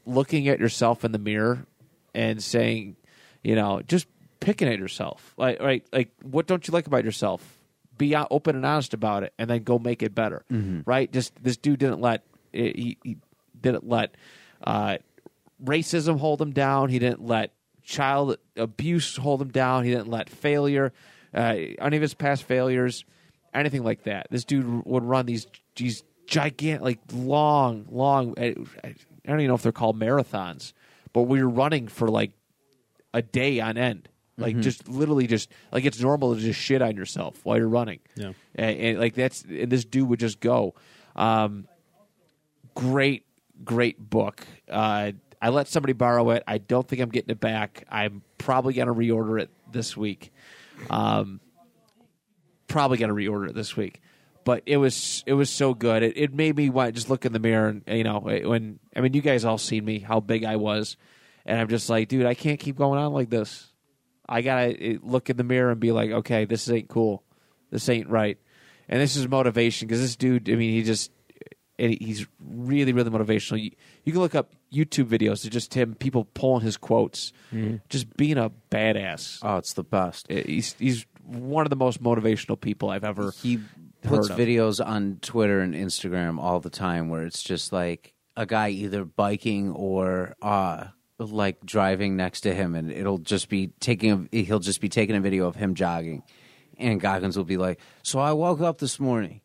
looking 0.05 0.49
at 0.49 0.59
yourself 0.59 1.05
in 1.05 1.13
the 1.13 1.19
mirror 1.19 1.65
and 2.13 2.43
saying, 2.43 2.97
you 3.43 3.55
know, 3.55 3.81
just 3.87 4.07
picking 4.41 4.67
at 4.67 4.77
yourself. 4.77 5.33
Like, 5.37 5.61
right, 5.61 5.85
like 5.93 6.09
what 6.21 6.47
don't 6.47 6.67
you 6.67 6.73
like 6.73 6.87
about 6.87 7.05
yourself? 7.05 7.59
Be 7.97 8.13
open 8.15 8.57
and 8.57 8.65
honest 8.65 8.93
about 8.93 9.23
it, 9.23 9.33
and 9.39 9.49
then 9.49 9.63
go 9.63 9.79
make 9.79 10.03
it 10.03 10.13
better. 10.13 10.43
Right? 10.85 11.09
Just 11.09 11.31
this 11.41 11.55
dude 11.55 11.79
didn't 11.79 12.01
let 12.01 12.25
he, 12.53 12.97
he 13.03 13.17
didn't 13.59 13.87
let 13.87 14.15
uh, 14.63 14.97
racism 15.63 16.19
hold 16.19 16.41
him 16.41 16.51
down. 16.51 16.89
He 16.89 16.99
didn't 16.99 17.25
let 17.25 17.51
child 17.83 18.37
abuse 18.55 19.17
hold 19.17 19.41
him 19.41 19.49
down. 19.49 19.83
He 19.83 19.91
didn't 19.91 20.09
let 20.09 20.29
failure, 20.29 20.93
uh, 21.33 21.55
any 21.79 21.97
of 21.97 22.01
his 22.01 22.13
past 22.13 22.43
failures, 22.43 23.05
anything 23.53 23.83
like 23.83 24.03
that. 24.03 24.27
This 24.29 24.45
dude 24.45 24.85
would 24.85 25.03
run 25.03 25.25
these 25.25 25.47
these 25.75 26.03
gigantic, 26.27 26.81
like 26.81 26.99
long, 27.11 27.85
long. 27.89 28.35
I, 28.37 28.55
I 28.83 28.95
don't 29.25 29.39
even 29.39 29.47
know 29.47 29.55
if 29.55 29.61
they're 29.61 29.71
called 29.71 29.99
marathons, 29.99 30.73
but 31.11 31.23
we 31.23 31.41
were 31.41 31.49
running 31.49 31.87
for 31.87 32.07
like 32.07 32.31
a 33.13 33.21
day 33.21 33.59
on 33.59 33.77
end. 33.77 34.09
Like 34.35 34.59
just 34.59 34.87
literally 34.89 35.27
just 35.27 35.49
like 35.71 35.85
it's 35.85 35.99
normal 35.99 36.33
to 36.33 36.41
just 36.41 36.59
shit 36.59 36.81
on 36.81 36.95
yourself 36.95 37.39
while 37.43 37.55
you're 37.57 37.67
running. 37.67 37.99
Yeah. 38.15 38.31
And, 38.55 38.79
and 38.79 38.99
like 38.99 39.13
that's 39.13 39.43
and 39.43 39.71
this 39.71 39.85
dude 39.85 40.09
would 40.09 40.19
just 40.19 40.39
go. 40.39 40.73
Um, 41.15 41.67
great, 42.75 43.25
great 43.63 43.97
book. 43.99 44.45
Uh, 44.69 45.13
I 45.41 45.49
let 45.49 45.67
somebody 45.67 45.93
borrow 45.93 46.29
it. 46.31 46.43
I 46.47 46.57
don't 46.57 46.87
think 46.87 47.01
I'm 47.01 47.09
getting 47.09 47.31
it 47.31 47.39
back. 47.39 47.85
I'm 47.89 48.21
probably 48.37 48.73
going 48.73 48.87
to 48.87 48.93
reorder 48.93 49.41
it 49.41 49.49
this 49.71 49.97
week. 49.97 50.31
Um, 50.89 51.41
probably 52.67 52.97
going 52.97 53.09
to 53.09 53.15
reorder 53.15 53.49
it 53.49 53.55
this 53.55 53.75
week. 53.75 54.01
But 54.45 54.63
it 54.65 54.77
was 54.77 55.23
it 55.25 55.33
was 55.33 55.49
so 55.49 55.73
good. 55.73 56.03
It, 56.03 56.17
it 56.17 56.33
made 56.33 56.55
me 56.55 56.69
want 56.69 56.95
just 56.95 57.09
look 57.09 57.25
in 57.25 57.31
the 57.31 57.39
mirror 57.39 57.81
and 57.85 57.97
you 57.97 58.03
know 58.03 58.19
when 58.19 58.79
I 58.93 58.99
mean 58.99 59.13
you 59.13 59.21
guys 59.21 59.45
all 59.45 59.57
seen 59.57 59.85
me 59.85 59.99
how 59.99 60.19
big 60.19 60.43
I 60.43 60.57
was, 60.57 60.97
and 61.45 61.61
I'm 61.61 61.69
just 61.69 61.89
like, 61.89 62.09
dude, 62.09 62.25
I 62.25 62.33
can't 62.33 62.59
keep 62.59 62.75
going 62.75 62.99
on 62.99 63.13
like 63.13 63.29
this. 63.29 63.71
I 64.27 64.41
gotta 64.41 64.75
eh, 64.77 64.97
look 65.01 65.29
in 65.29 65.37
the 65.37 65.45
mirror 65.45 65.71
and 65.71 65.79
be 65.79 65.93
like, 65.93 66.11
okay, 66.11 66.43
this 66.43 66.69
ain't 66.69 66.89
cool. 66.89 67.23
This 67.69 67.87
ain't 67.87 68.09
right. 68.09 68.37
And 68.89 69.01
this 69.01 69.15
is 69.15 69.29
motivation 69.29 69.87
because 69.87 70.01
this 70.01 70.17
dude, 70.17 70.49
I 70.49 70.55
mean, 70.55 70.73
he 70.73 70.83
just 70.83 71.09
and 71.79 71.93
he's 71.99 72.27
really 72.39 72.93
really 72.93 73.09
motivational. 73.09 73.61
You, 73.61 73.71
you 74.03 74.11
can 74.11 74.21
look 74.21 74.35
up 74.35 74.51
youtube 74.71 75.05
videos 75.05 75.43
of 75.45 75.51
just 75.51 75.73
him 75.73 75.95
people 75.95 76.25
pulling 76.33 76.63
his 76.63 76.77
quotes. 76.77 77.33
Just 77.89 78.15
being 78.17 78.37
a 78.37 78.51
badass. 78.71 79.39
Oh, 79.41 79.57
it's 79.57 79.73
the 79.73 79.83
best. 79.83 80.31
Uh, 80.31 80.35
he's 80.45 80.75
he's 80.79 81.05
one 81.25 81.65
of 81.65 81.69
the 81.69 81.75
most 81.75 82.01
motivational 82.03 82.59
people 82.59 82.89
i've 82.89 83.03
ever 83.03 83.31
He 83.41 83.59
puts 84.01 84.29
of. 84.29 84.37
videos 84.37 84.85
on 84.85 85.19
Twitter 85.21 85.61
and 85.61 85.73
Instagram 85.73 86.37
all 86.39 86.59
the 86.59 86.69
time 86.69 87.09
where 87.09 87.23
it's 87.25 87.41
just 87.41 87.71
like 87.71 88.13
a 88.35 88.45
guy 88.45 88.69
either 88.69 89.05
biking 89.05 89.71
or 89.71 90.35
uh 90.41 90.85
like 91.19 91.63
driving 91.65 92.17
next 92.17 92.41
to 92.41 92.53
him 92.53 92.75
and 92.75 92.91
it'll 92.91 93.19
just 93.19 93.47
be 93.47 93.67
taking 93.79 94.27
a 94.33 94.41
he'll 94.43 94.59
just 94.59 94.81
be 94.81 94.89
taking 94.89 95.15
a 95.15 95.21
video 95.21 95.47
of 95.47 95.55
him 95.55 95.73
jogging. 95.75 96.23
And 96.79 96.99
Goggins 96.99 97.37
will 97.37 97.45
be 97.45 97.55
like, 97.57 97.79
"So 98.01 98.19
I 98.19 98.33
woke 98.33 98.59
up 98.59 98.79
this 98.79 98.99
morning 98.99 99.41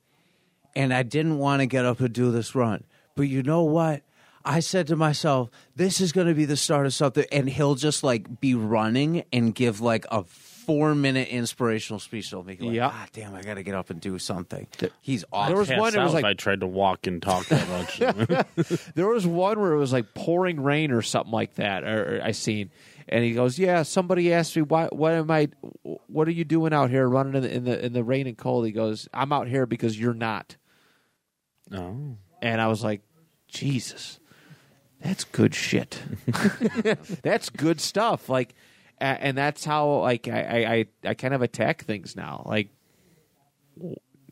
and 0.77 0.93
I 0.93 1.03
didn't 1.03 1.39
want 1.39 1.61
to 1.61 1.66
get 1.66 1.85
up 1.85 2.01
and 2.01 2.12
do 2.12 2.31
this 2.31 2.55
run. 2.55 2.85
But 3.14 3.23
you 3.25 3.43
know 3.43 3.62
what? 3.62 4.03
I 4.45 4.61
said 4.61 4.87
to 4.87 4.97
myself, 4.97 5.51
this 5.77 6.01
is 6.01 6.12
going 6.12 6.29
to 6.29 6.35
be 6.35 6.45
the 6.45 6.57
start 6.57 6.87
of 6.87 6.95
something. 6.95 7.25
And 7.33 7.49
he'll 7.49 7.75
just 7.75 8.03
like 8.03 8.41
be 8.41 8.55
running 8.55 9.25
and 9.33 9.55
give 9.55 9.81
like 9.81 10.07
a 10.11 10.25
four 10.25 10.95
minute 10.95 11.29
inspirational 11.29 11.99
speech. 11.99 12.29
It'll 12.29 12.45
make 12.45 12.61
like, 12.62 12.73
Yeah. 12.73 12.91
ah, 12.93 13.07
damn, 13.12 13.35
I 13.35 13.43
got 13.43 13.55
to 13.55 13.62
get 13.62 13.75
up 13.75 13.91
and 13.91 14.01
do 14.01 14.19
something. 14.19 14.66
He's 15.03 15.25
awesome. 15.33 15.53
There 15.53 15.59
was 15.59 15.71
one 15.71 15.93
that 15.95 16.05
was 16.05 16.14
like- 16.14 16.25
I 16.25 16.35
tried 16.35 16.61
to 16.61 16.66
walk 16.66 17.07
and 17.07 17.21
talk 17.21 17.47
that 17.47 17.69
much. 17.69 17.99
there 18.95 19.09
was 19.09 19.27
one 19.27 19.61
where 19.61 19.73
it 19.73 19.79
was 19.79 19.93
like 19.93 20.14
pouring 20.14 20.62
rain 20.62 20.93
or 20.93 21.03
something 21.03 21.33
like 21.33 21.55
that 21.55 21.85
or, 21.85 22.19
or 22.19 22.23
i 22.23 22.31
seen 22.33 22.71
and 23.09 23.25
he 23.25 23.33
goes 23.33 23.59
yeah 23.59 23.83
somebody 23.83 24.33
asked 24.33 24.55
me 24.57 24.63
why 24.63 24.87
what 24.93 25.13
am 25.15 25.31
i 25.31 25.49
what 26.07 26.29
are 26.29 26.33
you 26.33 26.45
doing 26.45 26.73
out 26.73 26.91
here 26.91 27.09
running 27.09 27.35
in 27.35 27.43
the 27.43 27.55
in 27.55 27.65
the, 27.65 27.87
in 27.87 27.93
the 27.93 28.05
rain 28.05 28.27
and 28.27 28.37
cold 28.39 28.67
he 28.67 28.73
goes 28.73 29.09
i'm 29.13 29.33
out 29.33 29.49
here 29.49 29.67
because 29.67 29.99
you're 29.99 30.15
not 30.15 30.57
oh. 31.73 32.17
and 32.43 32.61
I 32.61 32.67
was 32.69 32.83
like, 32.85 33.03
Jesus, 33.49 34.21
that's 35.03 35.25
good 35.25 35.55
shit. 35.55 36.01
that's 37.23 37.51
good 37.51 37.81
stuff. 37.81 38.29
Like, 38.29 38.55
and 38.99 39.37
that's 39.37 39.65
how 39.65 40.01
like 40.01 40.29
I 40.29 40.87
I, 41.05 41.09
I, 41.11 41.15
kind 41.15 41.35
of 41.35 41.43
attack 41.43 41.85
things 41.85 42.17
now. 42.17 42.43
Like, 42.47 42.69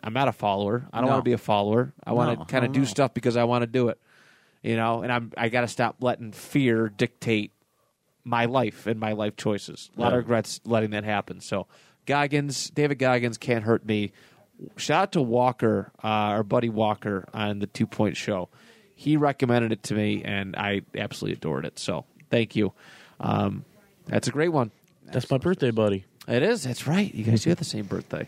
I'm 0.02 0.12
not 0.12 0.28
a 0.28 0.32
follower. 0.32 0.86
I 0.92 0.98
don't 0.98 1.06
No. 1.06 1.12
want 1.12 1.24
to 1.24 1.28
be 1.28 1.34
a 1.34 1.38
follower. 1.38 1.94
I 2.04 2.12
want 2.12 2.38
to 2.38 2.44
kind 2.46 2.64
of 2.64 2.72
do 2.72 2.80
no. 2.80 2.86
stuff 2.86 3.14
because 3.14 3.36
I 3.36 3.44
want 3.44 3.62
to 3.62 3.66
do 3.66 3.88
it. 3.88 4.00
You 4.62 4.76
know, 4.76 5.02
and 5.02 5.12
I'm 5.12 5.32
I 5.36 5.48
got 5.48 5.60
to 5.60 5.68
stop 5.68 5.96
letting 6.00 6.32
fear 6.32 6.88
dictate 6.88 7.52
my 8.26 8.44
life 8.46 8.86
and 8.86 8.98
my 8.98 9.12
life 9.12 9.36
choices. 9.36 9.88
A 9.96 10.00
lot 10.00 10.08
Yeah. 10.08 10.12
of 10.18 10.24
regrets 10.24 10.60
letting 10.64 10.90
that 10.90 11.04
happen. 11.04 11.40
So, 11.40 11.66
Goggins, 12.06 12.70
David 12.70 12.98
Goggins 12.98 13.38
can't 13.38 13.64
hurt 13.64 13.86
me. 13.86 14.12
Shout 14.76 15.02
out 15.02 15.12
to 15.12 15.22
Walker, 15.22 15.92
uh, 16.02 16.06
our 16.08 16.42
buddy 16.42 16.68
Walker 16.68 17.24
on 17.32 17.60
the 17.60 17.66
Two 17.66 17.86
Point 17.86 18.16
Show. 18.16 18.48
He 18.94 19.16
recommended 19.16 19.72
it 19.72 19.82
to 19.84 19.94
me, 19.94 20.22
and 20.24 20.56
I 20.56 20.82
absolutely 20.96 21.36
adored 21.36 21.64
it. 21.66 21.78
So, 21.78 22.04
thank 22.30 22.56
you. 22.56 22.72
Um, 23.20 23.64
that's 24.06 24.28
a 24.28 24.30
great 24.32 24.48
one. 24.48 24.70
That's 25.04 25.30
my 25.30 25.38
birthday, 25.38 25.70
buddy. 25.70 26.04
It 26.26 26.42
is. 26.42 26.64
That's 26.64 26.86
right. 26.86 27.14
You 27.14 27.22
guys 27.24 27.44
do 27.44 27.50
have 27.50 27.58
the 27.58 27.64
same 27.64 27.84
birthday. 27.86 28.26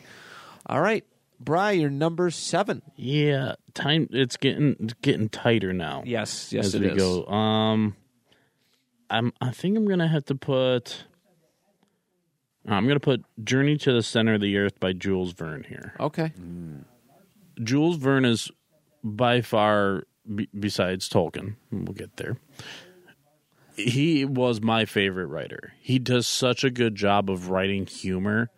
All 0.66 0.80
right, 0.80 1.04
Bry, 1.40 1.72
you're 1.72 1.88
number 1.90 2.30
seven. 2.30 2.82
Yeah, 2.96 3.54
time. 3.74 4.08
It's 4.12 4.36
getting 4.36 4.76
it's 4.80 4.94
getting 5.02 5.28
tighter 5.28 5.72
now. 5.72 6.02
Yes, 6.04 6.52
yes, 6.52 6.66
as 6.66 6.74
it 6.74 6.82
we 6.82 6.88
is. 6.90 6.96
go. 6.96 7.26
Um, 7.26 7.96
I'm. 9.10 9.32
I 9.40 9.50
think 9.50 9.76
I'm 9.76 9.86
gonna 9.86 10.08
have 10.08 10.24
to 10.26 10.34
put. 10.34 11.04
Uh, 12.68 12.74
I'm 12.74 12.86
gonna 12.86 13.00
put 13.00 13.24
"Journey 13.42 13.76
to 13.78 13.92
the 13.92 14.02
Center 14.02 14.34
of 14.34 14.40
the 14.40 14.56
Earth" 14.56 14.78
by 14.80 14.92
Jules 14.92 15.32
Verne 15.32 15.64
here. 15.68 15.94
Okay. 15.98 16.32
Mm. 16.38 16.84
Jules 17.62 17.96
Verne 17.96 18.24
is 18.24 18.50
by 19.02 19.40
far, 19.40 20.04
be, 20.32 20.48
besides 20.58 21.08
Tolkien, 21.08 21.56
we'll 21.70 21.94
get 21.94 22.16
there. 22.16 22.36
He 23.74 24.24
was 24.24 24.60
my 24.60 24.84
favorite 24.84 25.26
writer. 25.26 25.72
He 25.80 25.98
does 25.98 26.26
such 26.26 26.64
a 26.64 26.70
good 26.70 26.94
job 26.96 27.30
of 27.30 27.48
writing 27.48 27.86
humor 27.86 28.50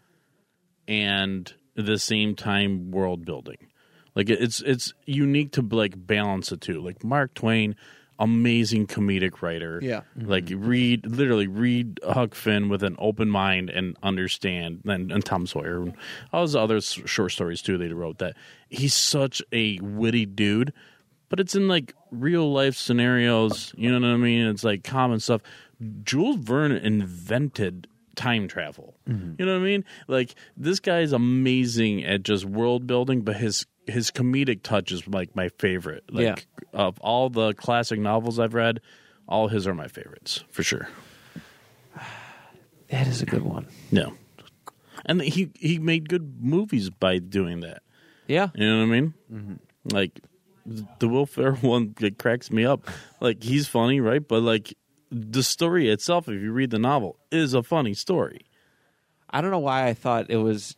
and 0.89 1.53
at 1.77 1.87
the 1.87 1.99
same 1.99 2.35
time 2.35 2.91
world 2.91 3.25
building. 3.25 3.69
Like 4.15 4.31
it's 4.31 4.61
it's 4.63 4.93
unique 5.07 5.53
to 5.53 5.63
like 5.63 5.95
balance 6.07 6.49
the 6.49 6.57
two. 6.57 6.81
Like 6.81 7.05
Mark 7.05 7.35
Twain, 7.35 7.77
amazing 8.21 8.87
comedic 8.87 9.43
writer. 9.43 9.81
Yeah. 9.83 10.03
Like 10.15 10.49
read 10.55 11.07
literally 11.07 11.49
read 11.49 11.99
Huck 12.05 12.35
Finn 12.35 12.69
with 12.69 12.85
an 12.85 12.95
open 12.99 13.29
mind 13.31 13.71
and 13.71 13.97
understand. 14.03 14.83
And, 14.85 15.11
and 15.11 15.25
Tom 15.25 15.47
Sawyer 15.47 15.83
and 15.83 15.95
all 16.33 16.43
those 16.43 16.55
other 16.55 16.77
s- 16.77 17.01
short 17.07 17.33
stories 17.33 17.63
too. 17.63 17.79
They 17.79 17.89
wrote 17.89 18.19
that 18.19 18.37
he's 18.69 18.95
such 18.95 19.43
a 19.53 19.81
witty 19.81 20.27
dude, 20.27 20.73
but 21.29 21.41
it's 21.41 21.57
in 21.57 21.67
like 21.67 21.95
real 22.11 22.53
life 22.53 22.77
scenarios. 22.77 23.73
You 23.77 23.91
know 23.91 24.07
what 24.07 24.15
I 24.15 24.19
mean? 24.19 24.47
It's 24.47 24.63
like 24.63 24.85
common 24.85 25.19
stuff. 25.19 25.41
Jules 26.05 26.37
Verne 26.37 26.73
invented 26.73 27.89
time 28.17 28.49
travel. 28.49 28.95
Mm-hmm. 29.09 29.35
You 29.39 29.47
know 29.47 29.55
what 29.55 29.63
I 29.63 29.65
mean? 29.65 29.85
Like 30.07 30.35
this 30.57 30.79
guy 30.79 31.01
is 31.01 31.13
amazing 31.13 32.05
at 32.05 32.23
just 32.23 32.45
world 32.45 32.87
building, 32.87 33.23
but 33.23 33.37
his 33.37 33.65
his 33.87 34.11
comedic 34.11 34.63
touch 34.63 34.93
is 34.93 35.07
like 35.09 35.35
my 35.35 35.49
favorite. 35.59 36.05
Like 36.11 36.47
Yeah. 36.73 36.81
of 36.81 36.99
all 37.01 37.29
the 37.31 37.55
classic 37.55 37.99
novels 38.01 38.39
I've 38.39 38.55
read, 38.55 38.81
all 39.29 39.49
his 39.49 39.67
are 39.67 39.75
my 39.75 39.89
favorites 39.89 40.45
for 40.51 40.63
sure. 40.63 40.89
That 42.89 43.07
is 43.07 43.23
a 43.23 43.27
good 43.27 43.43
one. 43.43 43.67
Yeah. 43.91 44.11
And 45.07 45.21
he 45.23 45.51
he 45.55 45.79
made 45.79 46.09
good 46.09 46.43
movies 46.43 46.91
by 46.91 47.19
doing 47.19 47.61
that. 47.61 47.83
Yeah. 48.27 48.49
You 48.55 48.69
know 48.69 48.79
what 48.79 48.83
I 48.83 48.87
mean? 49.01 49.15
Mm-hmm. 49.33 49.55
Like 49.95 50.21
the 50.67 51.09
Will 51.09 51.27
Ferrell 51.27 51.57
one 51.61 51.95
that 52.01 52.19
cracks 52.19 52.51
me 52.51 52.65
up. 52.65 52.87
Like 53.21 53.43
he's 53.43 53.67
funny, 53.69 54.01
right? 54.01 54.27
But 54.27 54.43
like 54.43 54.75
the 55.11 55.43
story 55.43 55.89
itself, 55.91 56.29
if 56.29 56.41
you 56.41 56.53
read 56.53 56.71
the 56.71 56.79
novel, 56.79 57.19
is 57.33 57.55
a 57.55 57.63
funny 57.63 57.95
story. 57.95 58.43
I 59.31 59.41
don't 59.41 59.51
know 59.53 59.59
why 59.61 59.87
I 59.87 59.95
thought 59.95 60.27
it 60.29 60.37
was. 60.39 60.77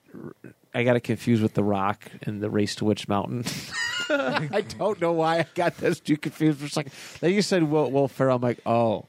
I 0.75 0.85
got 0.85 0.97
it 0.97 1.01
confused 1.01 1.43
with 1.43 1.55
The 1.55 1.65
Rock 1.65 2.11
and 2.23 2.41
the 2.41 2.51
Race 2.51 2.75
to 2.77 2.85
Witch 2.85 3.07
Mountain. 3.09 3.45
I 4.09 4.65
don't 4.79 5.01
know 5.01 5.13
why 5.13 5.39
I 5.41 5.47
got 5.55 5.77
those 5.79 6.01
two 6.01 6.17
confused 6.17 6.59
for 6.61 6.67
a 6.67 6.69
second. 6.69 6.93
Then 7.21 7.33
you 7.33 7.43
said 7.43 7.63
Will, 7.65 7.91
Will 7.91 8.09
Ferrell. 8.09 8.37
I'm 8.37 8.43
like, 8.43 8.61
oh, 8.67 9.07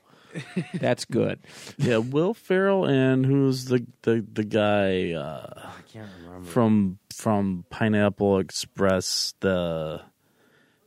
that's 0.76 1.06
good. 1.06 1.40
Yeah, 1.78 1.98
Will 1.98 2.34
Ferrell 2.34 2.86
and 2.86 3.26
who's 3.26 3.66
the 3.66 3.86
the 4.04 4.26
the 4.34 4.44
guy 4.44 5.12
uh, 5.14 5.70
I 5.70 5.82
can't 5.92 6.10
remember. 6.24 6.48
from 6.50 7.00
from 7.12 7.66
Pineapple 7.70 8.40
Express, 8.40 9.34
the 9.42 10.02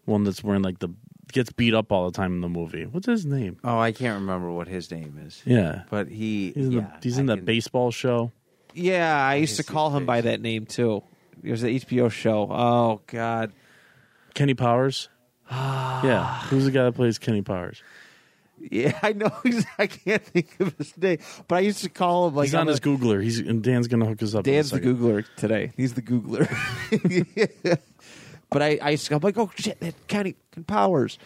one 0.05 0.25
that's 0.25 0.43
wearing 0.45 0.63
like 0.63 0.79
the 0.79 0.89
gets 1.33 1.51
beat 1.53 1.75
up 1.75 1.91
all 1.93 2.09
the 2.11 2.17
time 2.17 2.33
in 2.35 2.41
the 2.41 2.49
movie. 2.49 2.85
What's 2.87 3.07
his 3.07 3.27
name? 3.27 3.59
Oh, 3.65 3.79
I 3.79 3.93
can't 3.93 4.21
remember 4.21 4.51
what 4.53 4.69
his 4.69 4.91
name 4.91 5.19
is. 5.25 5.43
Yeah, 5.45 5.83
But 5.91 6.09
he 6.09 6.53
he's 6.53 6.67
in, 6.67 6.73
yeah, 6.73 6.81
the, 6.81 6.99
he's 7.03 7.19
in 7.19 7.27
that 7.27 7.37
can- 7.39 7.45
baseball 7.45 7.91
show. 7.91 8.31
Yeah, 8.77 9.17
I 9.27 9.37
used 9.37 9.57
to 9.57 9.65
call 9.65 9.91
his 9.91 9.99
him 10.01 10.07
by 10.07 10.21
that 10.21 10.41
name 10.41 10.67
too. 10.67 11.03
There's 11.43 11.63
an 11.63 11.71
HBO 11.71 12.11
show. 12.11 12.49
Oh 12.51 13.01
God. 13.07 13.53
Kenny 14.35 14.55
Powers. 14.55 15.09
yeah, 15.51 16.41
who's 16.49 16.65
the 16.65 16.71
guy 16.71 16.85
that 16.85 16.93
plays 16.93 17.19
Kenny 17.19 17.41
Powers? 17.43 17.83
Yeah, 18.59 18.99
I 19.03 19.13
know. 19.13 19.31
He's, 19.45 19.65
I 19.79 19.87
can't 19.87 20.23
think 20.25 20.57
of 20.61 20.77
his 20.77 20.97
name, 20.99 21.19
but 21.47 21.57
I 21.57 21.61
used 21.61 21.83
to 21.85 21.89
call 21.89 22.29
him 22.29 22.35
like 22.35 22.47
He's 22.47 22.55
on 22.55 22.63
on 22.63 22.67
his 22.69 22.81
the- 22.81 22.89
Googler. 22.91 23.23
He's 23.23 23.39
and 23.39 23.63
Dan's 23.63 23.87
gonna 23.87 24.07
hook 24.07 24.23
us 24.23 24.35
up. 24.35 24.47
in 24.47 24.53
a 24.53 24.57
Dan's 24.57 24.71
the 24.71 24.77
second. 24.79 24.99
Googler 24.99 25.25
today. 25.37 25.73
He's 25.77 25.95
the 25.95 26.03
Googler. 26.03 26.49
but 28.51 28.63
I, 28.63 28.79
I, 28.83 28.91
used 28.91 29.07
to, 29.07 29.15
I'm 29.15 29.21
like, 29.23 29.39
oh 29.39 29.51
shit, 29.57 29.79
that 29.81 29.95
Kenny 30.09 30.35
Powers. 30.67 31.19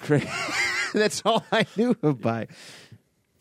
Cra- 0.00 0.22
That's 0.94 1.22
all 1.24 1.44
I 1.52 1.66
knew 1.76 1.96
him 2.02 2.14
by. 2.14 2.48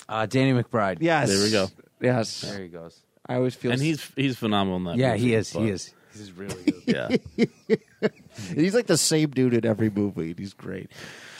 uh, 0.10 0.26
Danny 0.26 0.54
McBride. 0.62 0.98
Yes. 1.02 1.30
There 1.30 1.42
we 1.44 1.52
go. 1.52 1.68
Yes. 2.02 2.42
there 2.42 2.62
he 2.62 2.68
goes. 2.68 3.00
I 3.28 3.36
always 3.36 3.56
feel. 3.56 3.72
and 3.72 3.82
he's 3.82 4.04
he's 4.16 4.38
phenomenal 4.38 4.78
in 4.78 4.84
that. 4.86 4.98
Yeah, 4.98 5.12
movie, 5.14 5.24
he 5.24 5.34
is. 5.36 5.54
but- 5.54 5.62
He 5.62 5.70
is. 5.70 5.94
He's 6.14 6.32
really 6.34 6.62
good. 6.64 7.22
Yeah. 7.38 7.48
he's 8.54 8.76
like 8.76 8.88
the 8.88 8.98
same 8.98 9.30
dude 9.30 9.54
in 9.54 9.66
every 9.66 9.90
movie. 9.90 10.32
and 10.32 10.40
He's 10.40 10.54
great. 10.54 10.92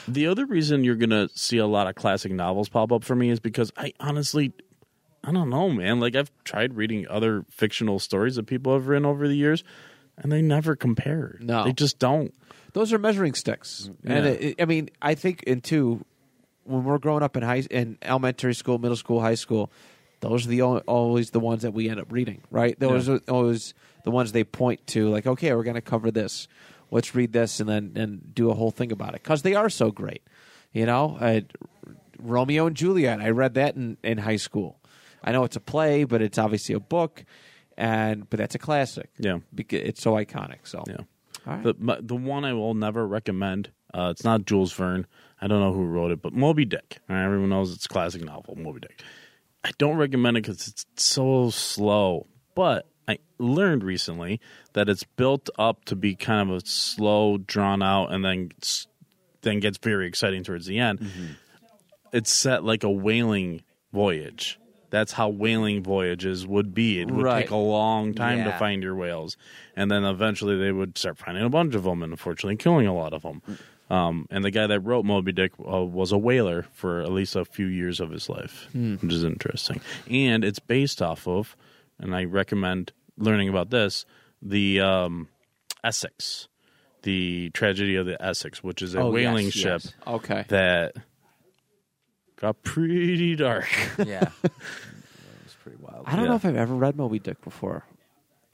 The 0.08 0.26
other 0.26 0.46
reason 0.46 0.82
you're 0.84 0.96
gonna 0.96 1.28
see 1.34 1.58
a 1.58 1.66
lot 1.66 1.86
of 1.88 1.94
classic 1.94 2.32
novels 2.32 2.68
pop 2.68 2.90
up 2.90 3.04
for 3.04 3.14
me 3.14 3.28
is 3.30 3.38
because 3.40 3.70
I 3.76 3.92
honestly, 4.00 4.52
I 5.22 5.30
don't 5.32 5.50
know, 5.50 5.68
man. 5.68 6.00
Like 6.00 6.16
I've 6.16 6.30
tried 6.44 6.74
reading 6.74 7.06
other 7.08 7.44
fictional 7.50 7.98
stories 7.98 8.36
that 8.36 8.46
people 8.46 8.72
have 8.72 8.88
written 8.88 9.04
over 9.04 9.28
the 9.28 9.36
years, 9.36 9.62
and 10.16 10.32
they 10.32 10.40
never 10.42 10.74
compare. 10.74 11.36
No. 11.40 11.64
they 11.64 11.72
just 11.72 11.98
don't. 11.98 12.32
Those 12.72 12.92
are 12.94 12.98
measuring 12.98 13.34
sticks, 13.34 13.90
and 14.04 14.24
Yeah. 14.24 14.30
it, 14.32 14.54
I 14.62 14.64
mean, 14.64 14.88
I 15.02 15.14
think 15.14 15.42
in 15.42 15.60
two, 15.60 16.02
when 16.64 16.84
we're 16.84 16.96
growing 16.98 17.22
up 17.22 17.36
in 17.36 17.42
high 17.42 17.64
in 17.70 17.98
elementary 18.00 18.54
school, 18.54 18.78
middle 18.78 18.96
school, 18.96 19.20
high 19.20 19.34
school, 19.34 19.70
those 20.22 20.46
are 20.46 20.48
the 20.48 20.60
al- 20.62 20.78
always 20.88 21.30
the 21.30 21.40
ones 21.40 21.60
that 21.62 21.72
we 21.74 21.90
end 21.90 22.00
up 22.00 22.10
reading, 22.10 22.40
right? 22.50 22.78
Those 22.80 23.06
Yeah. 23.08 23.14
are 23.16 23.20
always 23.28 23.74
the 24.04 24.10
ones 24.10 24.32
they 24.32 24.44
point 24.44 24.86
to, 24.88 25.08
like, 25.10 25.26
okay, 25.26 25.54
we're 25.54 25.62
going 25.64 25.74
to 25.74 25.80
cover 25.82 26.10
this. 26.10 26.48
Let's 26.90 27.14
read 27.14 27.32
this 27.32 27.60
and 27.60 27.68
then 27.68 27.92
and 27.94 28.34
do 28.34 28.50
a 28.50 28.54
whole 28.54 28.70
thing 28.70 28.90
about 28.92 29.10
it 29.14 29.22
because 29.22 29.42
they 29.42 29.54
are 29.54 29.68
so 29.68 29.90
great. 29.90 30.22
You 30.72 30.86
know, 30.86 31.18
uh, 31.20 31.40
Romeo 32.18 32.66
and 32.66 32.76
Juliet. 32.76 33.20
I 33.20 33.30
read 33.30 33.54
that 33.54 33.76
in, 33.76 33.96
in 34.02 34.18
high 34.18 34.36
school. 34.36 34.78
I 35.22 35.32
know 35.32 35.44
it's 35.44 35.56
a 35.56 35.60
play, 35.60 36.04
but 36.04 36.20
it's 36.22 36.38
obviously 36.38 36.74
a 36.74 36.80
book, 36.80 37.24
and 37.76 38.28
but 38.28 38.38
that's 38.38 38.54
a 38.54 38.58
classic. 38.58 39.10
Yeah. 39.18 39.38
because 39.54 39.80
it's 39.82 40.02
so 40.02 40.12
iconic. 40.14 40.58
So 40.64 40.82
Yeah. 40.88 40.96
Right. 41.46 41.62
The 41.62 41.74
my, 41.78 41.98
the 42.00 42.14
one 42.16 42.44
I 42.44 42.52
will 42.52 42.74
never 42.74 43.06
recommend. 43.06 43.70
Uh, 43.94 44.08
it's 44.12 44.24
not 44.24 44.46
Jules 44.46 44.72
Verne. 44.72 45.06
I 45.40 45.48
don't 45.48 45.60
know 45.60 45.72
who 45.72 45.84
wrote 45.84 46.12
it, 46.12 46.22
but 46.22 46.32
Moby 46.32 46.64
Dick. 46.64 46.98
Everyone 47.08 47.48
knows 47.50 47.72
it's 47.74 47.84
a 47.86 47.88
classic 47.88 48.22
novel, 48.24 48.54
Moby 48.56 48.80
Dick. 48.80 49.02
I 49.64 49.70
don't 49.78 49.96
recommend 49.96 50.36
it 50.36 50.42
because 50.42 50.66
it's 50.68 50.84
so 50.96 51.50
slow. 51.50 52.26
But 52.54 52.86
I 53.08 53.18
learned 53.38 53.82
recently 53.84 54.40
that 54.74 54.88
it's 54.88 55.04
built 55.04 55.48
up 55.58 55.84
to 55.86 55.96
be 55.96 56.14
kind 56.14 56.50
of 56.50 56.56
a 56.56 56.66
slow, 56.66 57.38
drawn 57.38 57.82
out, 57.82 58.12
and 58.12 58.24
then 58.24 58.50
then 59.42 59.58
gets 59.60 59.78
very 59.78 60.06
exciting 60.06 60.44
towards 60.44 60.66
the 60.66 60.78
end. 60.78 61.00
Mm-hmm. 61.00 61.24
It's 62.12 62.30
set 62.30 62.62
like 62.62 62.84
a 62.84 62.90
whaling 62.90 63.62
voyage. 63.92 64.58
That's 64.90 65.12
how 65.12 65.30
whaling 65.30 65.82
voyages 65.82 66.46
would 66.46 66.74
be. 66.74 67.00
It 67.00 67.10
would 67.10 67.24
Right. 67.24 67.42
take 67.42 67.50
a 67.50 67.56
long 67.56 68.12
time 68.12 68.44
to 68.44 68.52
find 68.58 68.82
your 68.82 68.94
whales, 68.94 69.38
and 69.74 69.90
then 69.90 70.04
eventually 70.04 70.58
they 70.58 70.70
would 70.70 70.98
start 70.98 71.16
finding 71.18 71.42
a 71.44 71.48
bunch 71.48 71.74
of 71.74 71.84
them, 71.84 72.02
and 72.02 72.12
unfortunately 72.12 72.56
killing 72.56 72.86
a 72.86 72.94
lot 72.94 73.14
of 73.14 73.22
them. 73.22 73.40
Um, 73.90 74.26
and 74.30 74.42
the 74.44 74.50
guy 74.50 74.66
that 74.66 74.80
wrote 74.80 75.04
Moby 75.04 75.32
Dick 75.32 75.52
uh, 75.60 75.82
was 75.84 76.12
a 76.12 76.18
whaler 76.18 76.62
for 76.72 77.02
at 77.02 77.12
least 77.12 77.36
a 77.36 77.44
few 77.44 77.66
years 77.66 78.00
of 78.00 78.10
his 78.10 78.28
life, 78.28 78.68
which 78.74 79.12
is 79.12 79.22
interesting. 79.24 79.80
And 80.10 80.44
it's 80.44 80.58
based 80.60 81.02
off 81.02 81.28
of, 81.28 81.56
and 81.98 82.14
I 82.16 82.24
recommend 82.24 82.92
learning 83.18 83.48
about 83.50 83.68
this, 83.70 84.06
the 84.40 84.80
um, 84.80 85.28
Essex, 85.84 86.48
the 87.02 87.50
tragedy 87.50 87.96
of 87.96 88.06
the 88.06 88.20
Essex, 88.24 88.62
which 88.64 88.80
is 88.80 88.94
a 88.94 89.00
Oh, 89.00 89.10
whaling 89.10 89.46
yes. 89.46 89.52
ship 89.54 89.82
okay. 90.06 90.44
that 90.48 90.94
got 92.36 92.62
pretty 92.62 93.36
dark. 93.36 93.68
Yeah. 93.98 94.30
That 94.42 95.44
was 95.44 95.54
pretty 95.62 95.78
wild. 95.80 96.04
I 96.06 96.12
don't 96.16 96.24
Yeah. 96.24 96.30
know 96.30 96.36
if 96.36 96.44
I've 96.44 96.56
ever 96.56 96.74
read 96.74 96.96
Moby 96.96 97.18
Dick 97.18 97.42
before. 97.42 97.84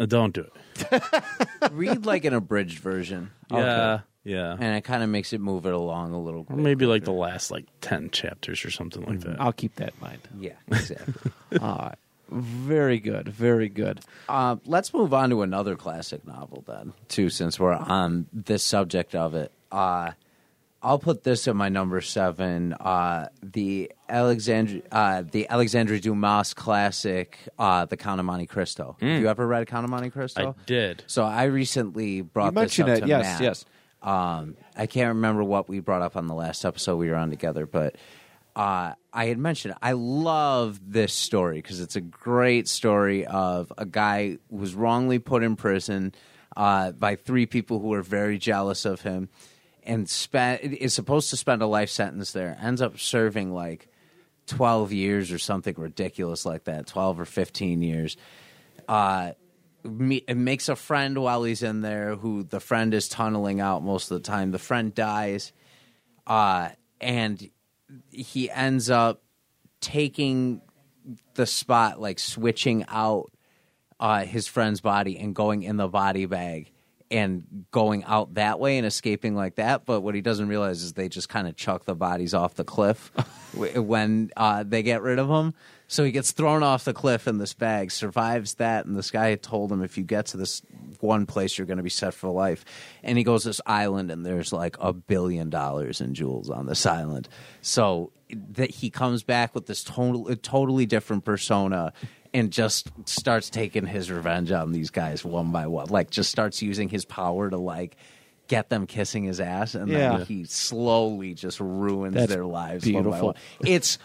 Uh, 0.00 0.06
Don't 0.06 0.32
do 0.34 0.46
it. 0.90 1.02
Read 1.72 2.06
like 2.06 2.24
an 2.24 2.32
abridged 2.32 2.78
version. 2.78 3.30
Yeah, 3.50 4.00
yeah. 4.24 4.52
And 4.58 4.76
it 4.76 4.82
kind 4.84 5.02
of 5.02 5.08
makes 5.08 5.32
it 5.32 5.40
move 5.40 5.66
it 5.66 5.72
along 5.72 6.12
a 6.12 6.20
little 6.20 6.40
Or 6.48 6.56
bit. 6.56 6.62
maybe 6.62 6.86
like 6.86 7.04
the 7.04 7.12
last 7.12 7.50
like 7.50 7.64
ten 7.80 8.10
chapters 8.10 8.64
or 8.64 8.70
something 8.70 9.04
like 9.04 9.20
that. 9.20 9.40
I'll 9.40 9.52
keep 9.52 9.74
that 9.76 9.94
in 9.94 10.00
mind. 10.00 10.20
Yeah, 10.38 10.52
exactly. 10.68 11.30
All 11.60 11.76
right. 11.78 11.94
Very 12.30 12.98
good. 13.00 13.28
Very 13.28 13.70
good. 13.70 14.00
uh, 14.28 14.56
let's 14.66 14.92
move 14.92 15.14
on 15.14 15.30
to 15.30 15.40
another 15.42 15.76
classic 15.76 16.26
novel 16.26 16.62
then, 16.66 16.92
too, 17.08 17.30
since 17.30 17.58
we're 17.58 17.72
on 17.72 18.26
this 18.34 18.62
subject 18.62 19.14
of 19.14 19.34
it. 19.34 19.50
Uh, 19.72 20.10
I'll 20.82 20.98
put 20.98 21.24
this 21.24 21.48
at 21.48 21.56
my 21.56 21.70
number 21.70 22.00
seven. 22.02 22.74
Uh, 22.74 23.28
the 23.42 23.90
Alexandre, 24.10 24.82
uh, 24.92 25.22
the 25.28 25.48
Alexandre 25.48 25.98
Dumas 25.98 26.52
classic, 26.52 27.38
uh, 27.58 27.86
The 27.86 27.96
Count 27.96 28.20
of 28.20 28.26
Monte 28.26 28.46
Cristo. 28.46 28.96
Have 29.00 29.20
you 29.22 29.28
ever 29.28 29.46
read 29.46 29.66
Count 29.66 29.84
of 29.84 29.90
Monte 29.90 30.10
Cristo? 30.10 30.54
I 30.56 30.62
did. 30.66 31.02
So 31.06 31.24
I 31.24 31.44
recently 31.44 32.20
brought 32.20 32.52
You 32.54 32.60
this 32.60 32.78
up 32.78 32.88
it. 32.88 33.00
to 33.00 33.06
Yes, 33.08 33.24
Matt. 33.24 33.40
yes. 33.40 33.64
Um, 34.02 34.56
I 34.76 34.86
can't 34.86 35.08
remember 35.08 35.42
what 35.42 35.68
we 35.68 35.80
brought 35.80 36.02
up 36.02 36.16
on 36.16 36.26
the 36.26 36.34
last 36.34 36.64
episode 36.64 36.96
we 36.96 37.08
were 37.08 37.16
on 37.16 37.30
together, 37.30 37.66
but 37.66 37.96
uh, 38.54 38.92
I 39.12 39.26
had 39.26 39.38
mentioned 39.38 39.74
I 39.82 39.92
love 39.92 40.80
this 40.84 41.12
story 41.12 41.56
because 41.56 41.80
it's 41.80 41.96
a 41.96 42.00
great 42.00 42.68
story 42.68 43.26
of 43.26 43.72
a 43.76 43.84
guy 43.84 44.38
who 44.50 44.56
was 44.56 44.74
wrongly 44.74 45.18
put 45.18 45.42
in 45.42 45.56
prison 45.56 46.14
uh, 46.56 46.92
by 46.92 47.16
three 47.16 47.46
people 47.46 47.80
who 47.80 47.88
were 47.88 48.02
very 48.02 48.38
jealous 48.38 48.84
of 48.84 49.02
him, 49.02 49.28
and 49.82 50.08
spent 50.08 50.62
is 50.62 50.94
supposed 50.94 51.30
to 51.30 51.36
spend 51.36 51.62
a 51.62 51.66
life 51.66 51.90
sentence 51.90 52.32
there. 52.32 52.56
Ends 52.60 52.82
up 52.82 52.98
serving 52.98 53.52
like 53.52 53.88
twelve 54.46 54.92
years 54.92 55.30
or 55.30 55.38
something 55.38 55.74
ridiculous 55.76 56.44
like 56.44 56.64
that, 56.64 56.86
twelve 56.86 57.20
or 57.20 57.24
fifteen 57.24 57.82
years. 57.82 58.16
Uh, 58.88 59.32
it 60.26 60.36
makes 60.36 60.68
a 60.68 60.76
friend 60.76 61.18
while 61.18 61.42
he's 61.44 61.62
in 61.62 61.80
there 61.80 62.16
who 62.16 62.42
the 62.42 62.60
friend 62.60 62.94
is 62.94 63.08
tunneling 63.08 63.60
out 63.60 63.82
most 63.82 64.10
of 64.10 64.22
the 64.22 64.28
time. 64.28 64.50
The 64.50 64.58
friend 64.58 64.94
dies, 64.94 65.52
uh, 66.26 66.70
and 67.00 67.50
he 68.10 68.50
ends 68.50 68.90
up 68.90 69.22
taking 69.80 70.62
the 71.34 71.46
spot, 71.46 72.00
like 72.00 72.18
switching 72.18 72.84
out 72.88 73.32
uh, 74.00 74.24
his 74.24 74.46
friend's 74.46 74.80
body 74.80 75.18
and 75.18 75.34
going 75.34 75.62
in 75.62 75.76
the 75.76 75.88
body 75.88 76.26
bag 76.26 76.72
and 77.10 77.64
going 77.70 78.04
out 78.04 78.34
that 78.34 78.60
way 78.60 78.76
and 78.76 78.86
escaping 78.86 79.34
like 79.34 79.56
that. 79.56 79.86
But 79.86 80.00
what 80.02 80.14
he 80.14 80.20
doesn't 80.20 80.48
realize 80.48 80.82
is 80.82 80.92
they 80.92 81.08
just 81.08 81.28
kind 81.28 81.48
of 81.48 81.56
chuck 81.56 81.84
the 81.84 81.94
bodies 81.94 82.34
off 82.34 82.54
the 82.54 82.64
cliff 82.64 83.10
when 83.54 84.30
uh, 84.36 84.64
they 84.66 84.82
get 84.82 85.02
rid 85.02 85.18
of 85.18 85.28
him. 85.28 85.54
So 85.90 86.04
he 86.04 86.10
gets 86.12 86.32
thrown 86.32 86.62
off 86.62 86.84
the 86.84 86.92
cliff 86.92 87.26
in 87.26 87.38
this 87.38 87.54
bag, 87.54 87.90
survives 87.90 88.54
that, 88.56 88.84
and 88.84 88.94
this 88.94 89.10
guy 89.10 89.30
had 89.30 89.42
told 89.42 89.72
him 89.72 89.82
if 89.82 89.96
you 89.96 90.04
get 90.04 90.26
to 90.26 90.36
this 90.36 90.60
one 91.00 91.24
place, 91.24 91.56
you're 91.56 91.66
going 91.66 91.78
to 91.78 91.82
be 91.82 91.88
set 91.88 92.12
for 92.12 92.28
life. 92.28 92.62
And 93.02 93.16
he 93.16 93.24
goes 93.24 93.42
to 93.44 93.48
this 93.48 93.60
island, 93.64 94.10
and 94.10 94.24
there's 94.24 94.52
like 94.52 94.76
a 94.80 94.92
billion 94.92 95.48
dollars 95.48 96.02
in 96.02 96.12
jewels 96.12 96.50
on 96.50 96.66
this 96.66 96.84
island. 96.84 97.28
So 97.62 98.12
that 98.50 98.70
he 98.70 98.90
comes 98.90 99.22
back 99.22 99.54
with 99.54 99.64
this 99.64 99.82
total, 99.82 100.36
totally 100.36 100.84
different 100.84 101.24
persona 101.24 101.94
and 102.34 102.50
just 102.52 102.90
starts 103.08 103.48
taking 103.48 103.86
his 103.86 104.10
revenge 104.10 104.52
on 104.52 104.72
these 104.72 104.90
guys 104.90 105.24
one 105.24 105.50
by 105.52 105.66
one. 105.68 105.86
Like, 105.88 106.10
just 106.10 106.30
starts 106.30 106.60
using 106.60 106.90
his 106.90 107.06
power 107.06 107.48
to 107.48 107.56
like 107.56 107.96
get 108.48 108.68
them 108.68 108.86
kissing 108.86 109.24
his 109.24 109.40
ass, 109.40 109.74
and 109.74 109.88
Yeah. 109.90 110.18
then 110.18 110.26
he 110.26 110.44
slowly 110.44 111.32
just 111.32 111.60
ruins 111.60 112.14
That's 112.14 112.30
their 112.30 112.44
lives. 112.44 112.84
one 112.84 112.92
by 112.92 113.00
beautiful. 113.02 113.26
one. 113.28 113.34
It's 113.64 113.96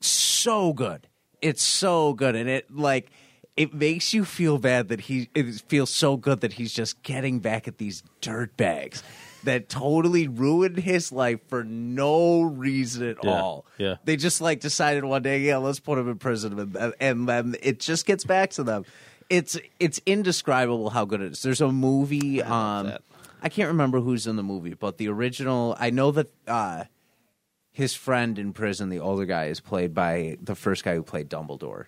so 0.00 0.74
good. 0.74 1.06
It's 1.44 1.62
so 1.62 2.12
good, 2.14 2.34
and 2.36 2.48
it 2.48 2.74
like 2.74 3.10
it 3.56 3.72
makes 3.74 4.12
you 4.14 4.24
feel 4.24 4.58
bad 4.58 4.88
that 4.88 5.02
he. 5.02 5.28
It 5.34 5.62
feels 5.68 5.90
so 5.90 6.16
good 6.16 6.40
that 6.40 6.54
he's 6.54 6.72
just 6.72 7.02
getting 7.02 7.38
back 7.40 7.68
at 7.68 7.78
these 7.78 8.02
dirt 8.20 8.56
bags 8.56 9.02
that 9.44 9.68
totally 9.68 10.26
ruined 10.26 10.78
his 10.78 11.12
life 11.12 11.38
for 11.48 11.62
no 11.64 12.40
reason 12.40 13.10
at 13.10 13.18
Yeah, 13.22 13.30
all. 13.42 13.66
yeah. 13.76 13.96
they 14.04 14.16
just 14.16 14.40
like 14.40 14.60
decided 14.60 15.04
one 15.04 15.22
day, 15.22 15.40
yeah, 15.40 15.58
let's 15.58 15.80
put 15.80 15.98
him 15.98 16.08
in 16.08 16.16
prison, 16.16 16.58
and, 16.58 16.94
and 16.98 17.28
then 17.28 17.54
it 17.62 17.78
just 17.78 18.06
gets 18.06 18.24
back 18.24 18.50
to 18.52 18.62
them. 18.64 18.86
It's 19.28 19.58
it's 19.78 20.00
indescribable 20.06 20.90
how 20.90 21.04
good 21.04 21.20
it 21.20 21.32
is. 21.32 21.42
There's 21.42 21.60
a 21.60 21.70
movie. 21.70 22.42
um, 22.42 22.86
that. 22.86 23.02
I 23.42 23.50
can't 23.50 23.68
remember 23.68 24.00
who's 24.00 24.26
in 24.26 24.36
the 24.36 24.42
movie, 24.42 24.72
but 24.72 24.96
the 24.96 25.08
original. 25.08 25.76
I 25.78 25.90
know 25.90 26.10
that. 26.12 26.30
uh 26.48 26.84
his 27.74 27.94
friend 27.94 28.38
in 28.38 28.54
prison, 28.54 28.88
the 28.88 29.00
older 29.00 29.26
guy, 29.26 29.46
is 29.46 29.60
played 29.60 29.92
by 29.92 30.38
the 30.40 30.54
first 30.54 30.82
guy 30.84 30.94
who 30.94 31.02
played 31.02 31.28
Dumbledore. 31.28 31.86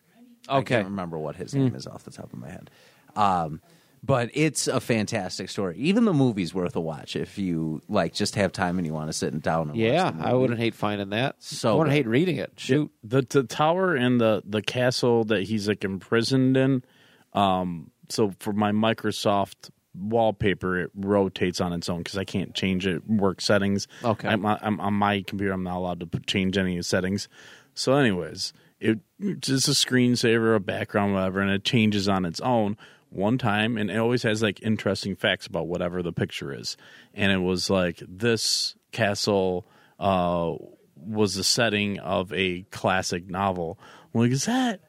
Okay. 0.48 0.56
I 0.58 0.62
can't 0.62 0.84
remember 0.88 1.18
what 1.18 1.36
his 1.36 1.54
name 1.54 1.74
is 1.74 1.86
off 1.86 2.02
the 2.04 2.10
top 2.10 2.32
of 2.32 2.38
my 2.38 2.50
head. 2.50 2.70
Um, 3.16 3.60
but 4.04 4.30
it's 4.34 4.68
a 4.68 4.78
fantastic 4.78 5.48
story. 5.48 5.76
Even 5.78 6.04
the 6.04 6.12
movie's 6.12 6.52
worth 6.54 6.76
a 6.76 6.80
watch 6.80 7.16
if 7.16 7.38
you 7.38 7.80
like 7.88 8.12
just 8.14 8.34
have 8.34 8.52
time 8.52 8.78
and 8.78 8.86
you 8.86 8.92
want 8.92 9.08
to 9.08 9.12
sit 9.12 9.40
down 9.42 9.70
and 9.70 9.76
Yeah, 9.78 10.04
watch 10.04 10.12
the 10.12 10.18
movie. 10.18 10.28
I 10.28 10.32
wouldn't 10.34 10.58
hate 10.60 10.74
finding 10.74 11.10
that. 11.10 11.36
So 11.40 11.70
I 11.70 11.72
wouldn't 11.74 11.90
good. 11.92 11.96
hate 11.96 12.06
reading 12.06 12.36
it. 12.36 12.52
Shoot. 12.56 12.92
the 13.02 13.22
the 13.28 13.42
tower 13.44 13.94
and 13.96 14.20
the 14.20 14.42
the 14.44 14.62
castle 14.62 15.24
that 15.24 15.44
he's 15.44 15.66
like 15.66 15.82
imprisoned 15.82 16.56
in. 16.56 16.84
Um, 17.32 17.90
so 18.08 18.32
for 18.38 18.52
my 18.52 18.70
Microsoft 18.70 19.70
wallpaper, 19.98 20.78
it 20.78 20.90
rotates 20.94 21.60
on 21.60 21.72
its 21.72 21.88
own 21.88 21.98
because 21.98 22.18
I 22.18 22.24
can't 22.24 22.54
change 22.54 22.86
it 22.86 23.08
work 23.08 23.40
settings. 23.40 23.88
Okay. 24.04 24.28
I'm, 24.28 24.44
I'm 24.44 24.80
on 24.80 24.94
my 24.94 25.22
computer. 25.22 25.52
I'm 25.52 25.62
not 25.62 25.76
allowed 25.76 26.00
to 26.00 26.20
change 26.20 26.58
any 26.58 26.80
settings. 26.82 27.28
So, 27.74 27.94
anyways, 27.94 28.52
it 28.80 28.98
just 29.40 29.68
a 29.68 29.72
screensaver, 29.72 30.54
a 30.54 30.60
background, 30.60 31.14
whatever, 31.14 31.40
and 31.40 31.50
it 31.50 31.64
changes 31.64 32.08
on 32.08 32.24
its 32.24 32.40
own 32.40 32.76
one 33.10 33.38
time, 33.38 33.76
and 33.76 33.90
it 33.90 33.96
always 33.96 34.22
has 34.22 34.42
like 34.42 34.62
interesting 34.62 35.16
facts 35.16 35.46
about 35.46 35.68
whatever 35.68 36.02
the 36.02 36.12
picture 36.12 36.52
is. 36.52 36.76
And 37.14 37.32
it 37.32 37.38
was 37.38 37.70
like 37.70 38.02
this 38.06 38.74
castle 38.92 39.66
uh, 39.98 40.54
was 40.96 41.34
the 41.34 41.44
setting 41.44 41.98
of 41.98 42.32
a 42.32 42.62
classic 42.70 43.28
novel. 43.28 43.78
I'm 44.14 44.20
like, 44.20 44.30
is 44.30 44.44
that 44.46 44.80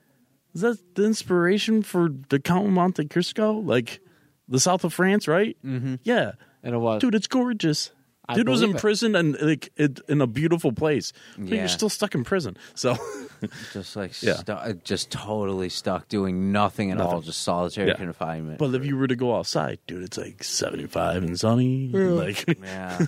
is 0.54 0.62
that 0.62 0.96
the 0.96 1.06
inspiration 1.06 1.84
for 1.84 2.10
the 2.30 2.40
Count 2.40 2.66
of 2.68 2.74
Monte 2.74 3.06
Cristo? 3.06 3.54
Like 3.54 4.00
the 4.48 4.60
south 4.60 4.84
of 4.84 4.94
France, 4.94 5.28
right? 5.28 5.58
Mm-hmm. 5.66 5.96
Yeah, 6.04 6.34
And 6.64 6.76
it 6.76 6.78
was. 6.78 7.02
dude, 7.02 7.16
it's 7.16 7.28
gorgeous. 7.28 7.92
I 8.30 8.36
Dude 8.36 8.50
was 8.50 8.60
believe 8.60 8.74
it. 8.76 8.78
imprisoned 8.78 9.16
and 9.16 9.38
like 9.42 9.72
it, 9.78 10.02
in 10.10 10.20
a 10.22 10.28
beautiful 10.28 10.74
place, 10.74 11.14
but 11.38 11.48
Yeah. 11.48 11.60
you're 11.60 11.68
still 11.70 11.90
stuck 11.90 12.14
in 12.14 12.24
prison. 12.26 12.58
So 12.76 12.98
just 13.74 13.96
like 13.96 14.22
Yeah. 14.22 14.36
stu- 14.36 14.52
uh, 14.52 14.74
just 14.84 15.12
totally 15.12 15.70
stuck 15.70 16.10
doing 16.10 16.52
nothing 16.52 16.92
at 16.92 17.00
all, 17.00 17.22
just 17.22 17.42
solitary 17.44 17.88
Yeah. 17.90 17.94
confinement. 17.96 18.60
But 18.60 18.76
if 18.76 18.86
you 18.86 18.98
were 18.98 19.08
to 19.08 19.16
go 19.16 19.36
outside, 19.38 19.80
dude, 19.88 20.04
it's 20.04 20.18
like 20.18 20.44
75 20.44 21.24
and 21.24 21.40
sunny. 21.40 21.92
Like, 22.18 22.46
yeah, 22.64 23.06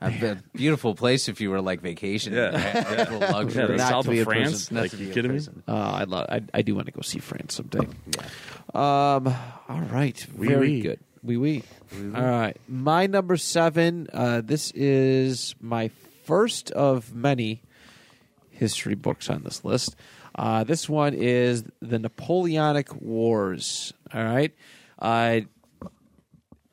a 0.00 0.10
be- 0.10 0.40
beautiful 0.54 0.94
place 0.94 1.28
if 1.28 1.40
you 1.40 1.50
were 1.50 1.60
like 1.60 1.80
vacationing. 1.82 2.38
Yeah. 2.38 2.52
Yeah, 2.54 3.28
luxury. 3.32 3.66
the 3.66 3.76
Not 3.76 3.88
south 3.90 4.04
to 4.06 4.10
be 4.12 4.20
of 4.20 4.24
France. 4.26 4.68
prison. 4.68 4.74
Not 4.76 4.80
Like, 4.82 4.90
to 4.92 4.96
be 4.96 5.04
you 5.06 5.12
kidding 5.12 5.32
me? 5.34 5.40
Uh, 5.68 5.72
I 5.74 6.04
love. 6.04 6.26
I, 6.30 6.40
I 6.54 6.62
do 6.62 6.74
want 6.74 6.86
to 6.86 6.92
go 6.92 7.00
see 7.02 7.18
France 7.18 7.54
someday. 7.54 7.86
Yeah. 8.16 8.22
Um. 8.74 9.26
All 9.68 9.80
right. 9.92 10.26
Oui, 10.36 10.48
Very 10.48 10.60
oui. 10.68 10.80
good. 10.82 11.00
We 11.24 11.38
oui, 11.38 11.64
oui. 11.96 12.12
All 12.14 12.22
right. 12.22 12.56
My 12.68 13.06
number 13.06 13.36
seven. 13.38 14.08
Uh, 14.12 14.42
this 14.44 14.70
is 14.72 15.54
my 15.60 15.90
first 16.24 16.70
of 16.72 17.14
many 17.14 17.62
history 18.50 18.94
books 18.94 19.30
on 19.30 19.42
this 19.42 19.64
list. 19.64 19.96
Uh, 20.34 20.64
this 20.64 20.88
one 20.88 21.14
is 21.14 21.64
the 21.80 21.98
Napoleonic 21.98 22.94
Wars. 23.00 23.94
All 24.12 24.22
right. 24.22 24.52
Uh, 24.98 25.40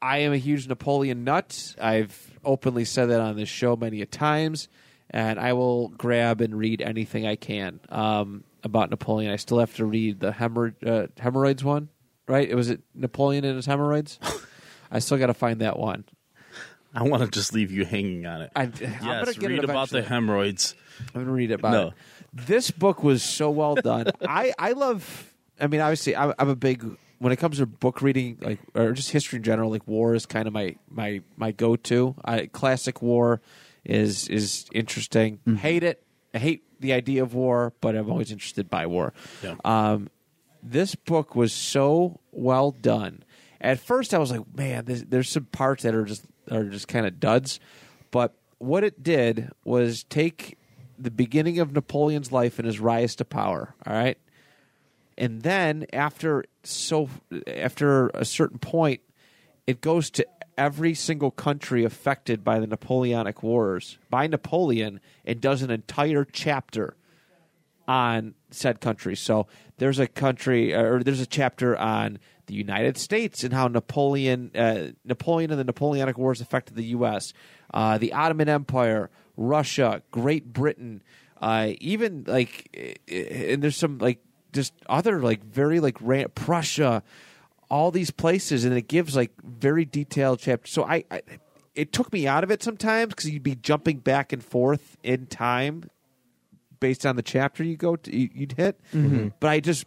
I 0.02 0.18
am 0.20 0.34
a 0.34 0.38
huge 0.38 0.68
Napoleon 0.68 1.24
nut. 1.24 1.76
I've 1.80 2.32
openly 2.44 2.86
said 2.86 3.08
that 3.08 3.22
on 3.22 3.36
this 3.36 3.50
show 3.50 3.76
many 3.76 4.02
a 4.02 4.06
times, 4.06 4.68
and 5.12 5.40
I 5.40 5.54
will 5.54 5.90
grab 5.90 6.42
and 6.42 6.58
read 6.58 6.82
anything 6.82 7.28
I 7.28 7.36
can 7.36 7.80
um, 7.90 8.44
about 8.64 8.90
Napoleon. 8.90 9.32
I 9.32 9.36
still 9.36 9.60
have 9.60 9.76
to 9.76 9.86
read 9.86 10.20
the 10.20 10.30
uh, 10.30 11.08
hemorrhoids 11.20 11.64
one, 11.64 11.90
right? 12.32 12.50
It 12.50 12.56
was 12.56 12.70
it 12.70 12.82
Napoleon 12.96 13.44
and 13.46 13.56
his 13.58 13.66
hemorrhoids. 13.66 14.20
I 14.92 15.00
still 15.00 15.18
got 15.18 15.28
to 15.28 15.34
find 15.34 15.62
that 15.62 15.78
one. 15.78 16.06
I 16.94 17.04
want 17.04 17.24
to 17.24 17.30
just 17.30 17.54
leave 17.54 17.72
you 17.72 17.86
hanging 17.86 18.26
on 18.26 18.42
it. 18.42 18.52
I, 18.56 18.64
I'm 18.64 18.74
yes, 18.82 19.38
gonna 19.38 19.48
read 19.48 19.64
about 19.64 19.90
the 19.90 20.02
hemorrhoids. 20.02 20.76
I'm 21.16 21.22
gonna 21.22 21.32
read 21.32 21.52
about 21.52 21.72
No. 21.72 21.88
it. 21.90 21.94
This 22.34 22.72
book 22.72 23.04
was 23.04 23.24
so 23.24 23.50
well 23.50 23.76
done. 23.76 24.08
I 24.28 24.54
I 24.60 24.72
love. 24.74 25.34
I 25.60 25.68
mean, 25.68 25.80
obviously, 25.80 26.16
I'm, 26.16 26.34
I'm 26.40 26.50
a 26.50 26.56
big 26.56 26.86
when 27.20 27.32
it 27.32 27.38
comes 27.38 27.60
to 27.60 27.66
book 27.66 28.02
reading, 28.02 28.38
like 28.42 28.60
or 28.76 28.92
just 28.92 29.12
history 29.12 29.38
in 29.38 29.44
general. 29.44 29.70
Like 29.70 29.88
war 29.88 30.16
is 30.16 30.26
kind 30.26 30.48
of 30.48 30.54
my 30.54 30.76
my 30.90 31.22
my 31.38 31.52
go 31.52 31.76
to. 31.78 32.16
I 32.26 32.48
classic 32.48 33.02
war 33.02 33.42
is 33.86 34.28
is 34.28 34.66
interesting. 34.74 35.40
Hate 35.60 35.84
it. 35.84 36.04
I 36.34 36.40
hate 36.40 36.64
the 36.82 36.92
idea 36.94 37.24
of 37.24 37.34
war, 37.34 37.74
but 37.80 37.96
I'm 37.96 38.10
always 38.10 38.32
interested 38.32 38.70
by 38.70 38.88
war. 38.88 39.14
Yeah. 39.44 39.56
Um, 39.64 40.10
this 40.64 40.96
book 40.96 41.36
was 41.36 41.54
so 41.54 42.20
well 42.32 42.72
done. 42.72 43.24
At 43.60 43.80
first, 43.80 44.14
I 44.14 44.18
was 44.18 44.32
like, 44.32 44.42
"Man, 44.56 44.86
there's, 44.86 45.04
there's 45.04 45.30
some 45.30 45.46
parts 45.46 45.84
that 45.84 45.96
are 45.96 46.06
just 46.06 46.24
are 46.50 46.64
just 46.64 46.88
kind 46.88 47.06
of 47.06 47.20
duds," 47.20 47.60
but 48.10 48.36
what 48.58 48.84
it 48.84 49.04
did 49.04 49.52
was 49.64 50.04
take 50.04 50.58
the 50.98 51.12
beginning 51.12 51.60
of 51.60 51.74
Napoleon's 51.74 52.32
life 52.32 52.60
and 52.60 52.66
his 52.66 52.80
rise 52.80 53.16
to 53.18 53.26
power. 53.26 53.76
All 53.86 53.94
right, 53.94 54.18
and 55.18 55.42
then 55.42 55.86
after 55.94 56.46
so 56.64 57.10
after 57.48 58.10
a 58.10 58.26
certain 58.26 58.60
point, 58.60 59.02
it 59.68 59.82
goes 59.82 60.10
to 60.12 60.28
every 60.58 60.94
single 60.94 61.32
country 61.32 61.84
affected 61.84 62.44
by 62.44 62.60
the 62.60 62.68
Napoleonic 62.68 63.42
Wars 63.42 63.98
by 64.10 64.28
Napoleon 64.28 65.00
and 65.26 65.40
does 65.42 65.62
an 65.62 65.72
entire 65.72 66.26
chapter 66.26 66.96
on 67.92 68.34
said 68.52 68.80
country. 68.80 69.18
So 69.18 69.48
there's 69.78 70.00
a 70.00 70.08
country 70.08 70.74
or 70.74 71.04
there's 71.04 71.20
a 71.20 71.26
chapter 71.26 71.78
on 71.78 72.20
the 72.46 72.54
United 72.54 72.98
States 72.98 73.44
and 73.44 73.54
how 73.54 73.68
Napoleon 73.68 74.52
uh, 74.56 74.92
Napoleon 75.04 75.52
and 75.52 75.60
the 75.60 75.66
Napoleonic 75.66 76.18
Wars 76.18 76.40
affected 76.40 76.76
the 76.76 76.86
U.S., 76.86 77.34
uh, 77.74 77.98
the 77.98 78.14
Ottoman 78.14 78.48
Empire, 78.48 79.10
Russia, 79.36 80.02
Great 80.10 80.54
Britain, 80.54 81.04
uh, 81.42 81.72
even 81.82 82.24
like 82.28 82.70
and 83.10 83.62
there's 83.62 83.76
some 83.76 83.98
like 83.98 84.20
just 84.54 84.74
other 84.88 85.22
like 85.22 85.44
very 85.44 85.82
like 85.82 85.98
ran- 86.00 86.30
Prussia, 86.34 87.04
all 87.70 87.92
these 87.92 88.12
places, 88.12 88.64
and 88.64 88.74
it 88.74 88.88
gives 88.88 89.18
like 89.18 89.34
very 89.44 89.84
detailed 89.84 90.40
chapters. 90.40 90.74
So 90.74 90.86
I. 90.86 91.04
I 91.12 91.22
it 91.74 91.94
took 91.94 92.12
me 92.12 92.28
out 92.28 92.44
of 92.44 92.52
it 92.52 92.62
sometimes 92.62 93.14
because 93.14 93.30
you'd 93.30 93.44
be 93.44 93.56
jumping 93.56 94.00
back 94.00 94.34
and 94.34 94.44
forth 94.44 94.98
in 95.04 95.26
time 95.26 95.90
based 96.82 97.06
on 97.06 97.16
the 97.16 97.22
chapter 97.24 97.64
you 97.64 97.78
go 97.78 97.96
to, 97.96 98.14
you- 98.14 98.30
you'd 98.34 98.52
hit. 98.52 98.78
But 99.40 99.50
I 99.50 99.62
just, 99.62 99.86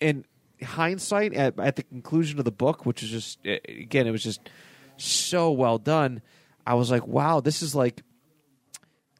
in 0.00 0.26
hindsight, 0.62 1.32
at, 1.32 1.58
at 1.58 1.76
the 1.76 1.82
conclusion 1.84 2.38
of 2.38 2.44
the 2.44 2.52
book, 2.52 2.84
which 2.84 3.02
is 3.02 3.08
just 3.08 3.38
eh, 3.46 3.58
again, 3.66 4.06
it 4.06 4.10
was 4.10 4.22
just 4.22 4.40
so 4.98 5.50
well 5.52 5.78
done. 5.78 6.20
I 6.66 6.74
was 6.74 6.90
like, 6.90 7.06
wow, 7.06 7.40
this 7.40 7.62
is 7.62 7.74
like. 7.74 8.02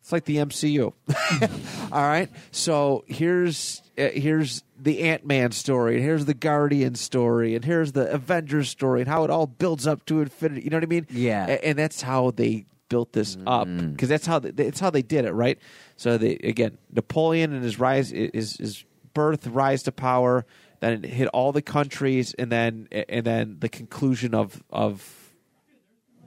It's 0.01 0.11
like 0.11 0.25
the 0.25 0.39
MCU. 0.39 0.93
All 1.93 2.03
right. 2.03 2.29
So 2.51 3.05
here's 3.07 3.81
uh, 3.97 4.09
here's 4.13 4.65
the 4.77 4.99
Ant 5.03 5.25
Man 5.25 5.53
story, 5.53 5.95
and 5.95 6.03
here's 6.05 6.25
the 6.25 6.35
Guardian 6.35 6.97
story, 6.97 7.55
and 7.55 7.65
here's 7.65 7.93
the 7.93 8.11
Avengers 8.13 8.69
story, 8.69 9.01
and 9.03 9.09
how 9.09 9.23
it 9.23 9.31
all 9.31 9.47
builds 9.47 9.87
up 9.87 10.05
to 10.07 10.21
infinity. 10.21 10.63
You 10.63 10.71
know 10.71 10.79
what 10.79 10.83
I 10.83 10.87
mean? 10.87 11.07
Yeah. 11.09 11.47
A- 11.47 11.65
and 11.65 11.79
that's 11.79 12.03
how 12.03 12.33
they 12.33 12.65
built 12.93 13.15
this 13.15 13.39
up 13.47 13.67
mm. 13.67 13.93
because 13.93 14.11
that's 14.11 14.27
how 14.27 14.39
they, 14.39 14.51
that's 14.51 14.79
how 14.79 14.91
they 14.91 15.01
did 15.01 15.25
it, 15.25 15.33
right? 15.33 15.59
So 15.97 16.19
they 16.19 16.35
again 16.35 16.77
Napoleon 16.93 17.55
and 17.55 17.65
his 17.65 17.79
rise, 17.79 18.11
his 18.11 18.59
his 18.59 18.85
birth, 19.15 19.47
rise 19.47 19.85
to 19.85 19.93
power, 19.93 20.45
then 20.81 21.03
it 21.03 21.09
hit 21.09 21.29
all 21.29 21.53
the 21.53 21.63
countries, 21.63 22.35
and 22.35 22.53
then 22.53 22.87
and 22.93 23.25
then 23.25 23.57
the 23.61 23.71
conclusion 23.71 24.35
of 24.35 24.63
of 24.69 25.33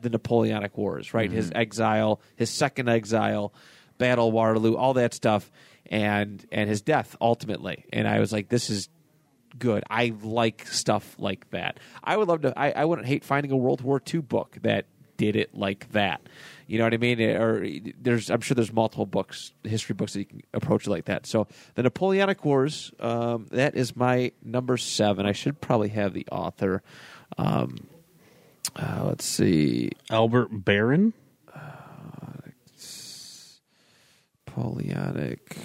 the 0.01 0.09
Napoleonic 0.09 0.75
Wars, 0.75 1.13
right? 1.13 1.31
His 1.31 1.49
mm-hmm. 1.49 1.59
exile, 1.59 2.19
his 2.35 2.49
second 2.49 2.89
exile, 2.89 3.53
Battle 3.99 4.29
of 4.29 4.33
Waterloo, 4.33 4.75
all 4.75 4.95
that 4.95 5.13
stuff, 5.13 5.51
and 5.85 6.43
and 6.51 6.67
his 6.67 6.81
death 6.81 7.15
ultimately. 7.21 7.85
And 7.93 8.07
I 8.07 8.19
was 8.19 8.33
like, 8.33 8.49
this 8.49 8.71
is 8.71 8.89
good. 9.59 9.83
I 9.87 10.13
like 10.23 10.65
stuff 10.65 11.15
like 11.19 11.47
that. 11.51 11.79
I 12.03 12.17
would 12.17 12.27
love 12.27 12.41
to. 12.41 12.57
I, 12.57 12.71
I 12.71 12.85
wouldn't 12.85 13.07
hate 13.07 13.23
finding 13.23 13.51
a 13.51 13.55
World 13.55 13.81
War 13.81 14.01
II 14.11 14.21
book 14.21 14.57
that 14.63 14.87
did 15.17 15.35
it 15.35 15.55
like 15.55 15.91
that. 15.91 16.21
You 16.67 16.77
know 16.79 16.83
what 16.85 16.93
I 16.93 16.97
mean? 16.97 17.19
Or 17.21 17.67
there's, 18.01 18.29
I'm 18.31 18.41
sure 18.41 18.55
there's 18.55 18.73
multiple 18.73 19.05
books, 19.05 19.51
history 19.63 19.93
books 19.93 20.13
that 20.13 20.19
you 20.19 20.25
can 20.25 20.41
approach 20.53 20.87
like 20.87 21.05
that. 21.05 21.25
So 21.27 21.47
the 21.75 21.83
Napoleonic 21.83 22.43
Wars, 22.43 22.91
um, 22.99 23.47
that 23.51 23.75
is 23.75 23.95
my 23.95 24.31
number 24.43 24.77
seven. 24.77 25.25
I 25.25 25.31
should 25.31 25.61
probably 25.61 25.89
have 25.89 26.13
the 26.13 26.25
author. 26.31 26.81
Um, 27.37 27.87
uh, 28.75 29.03
let's 29.05 29.25
see, 29.25 29.91
Albert 30.09 30.47
Barron. 30.51 31.13
Napoleonic 34.47 35.57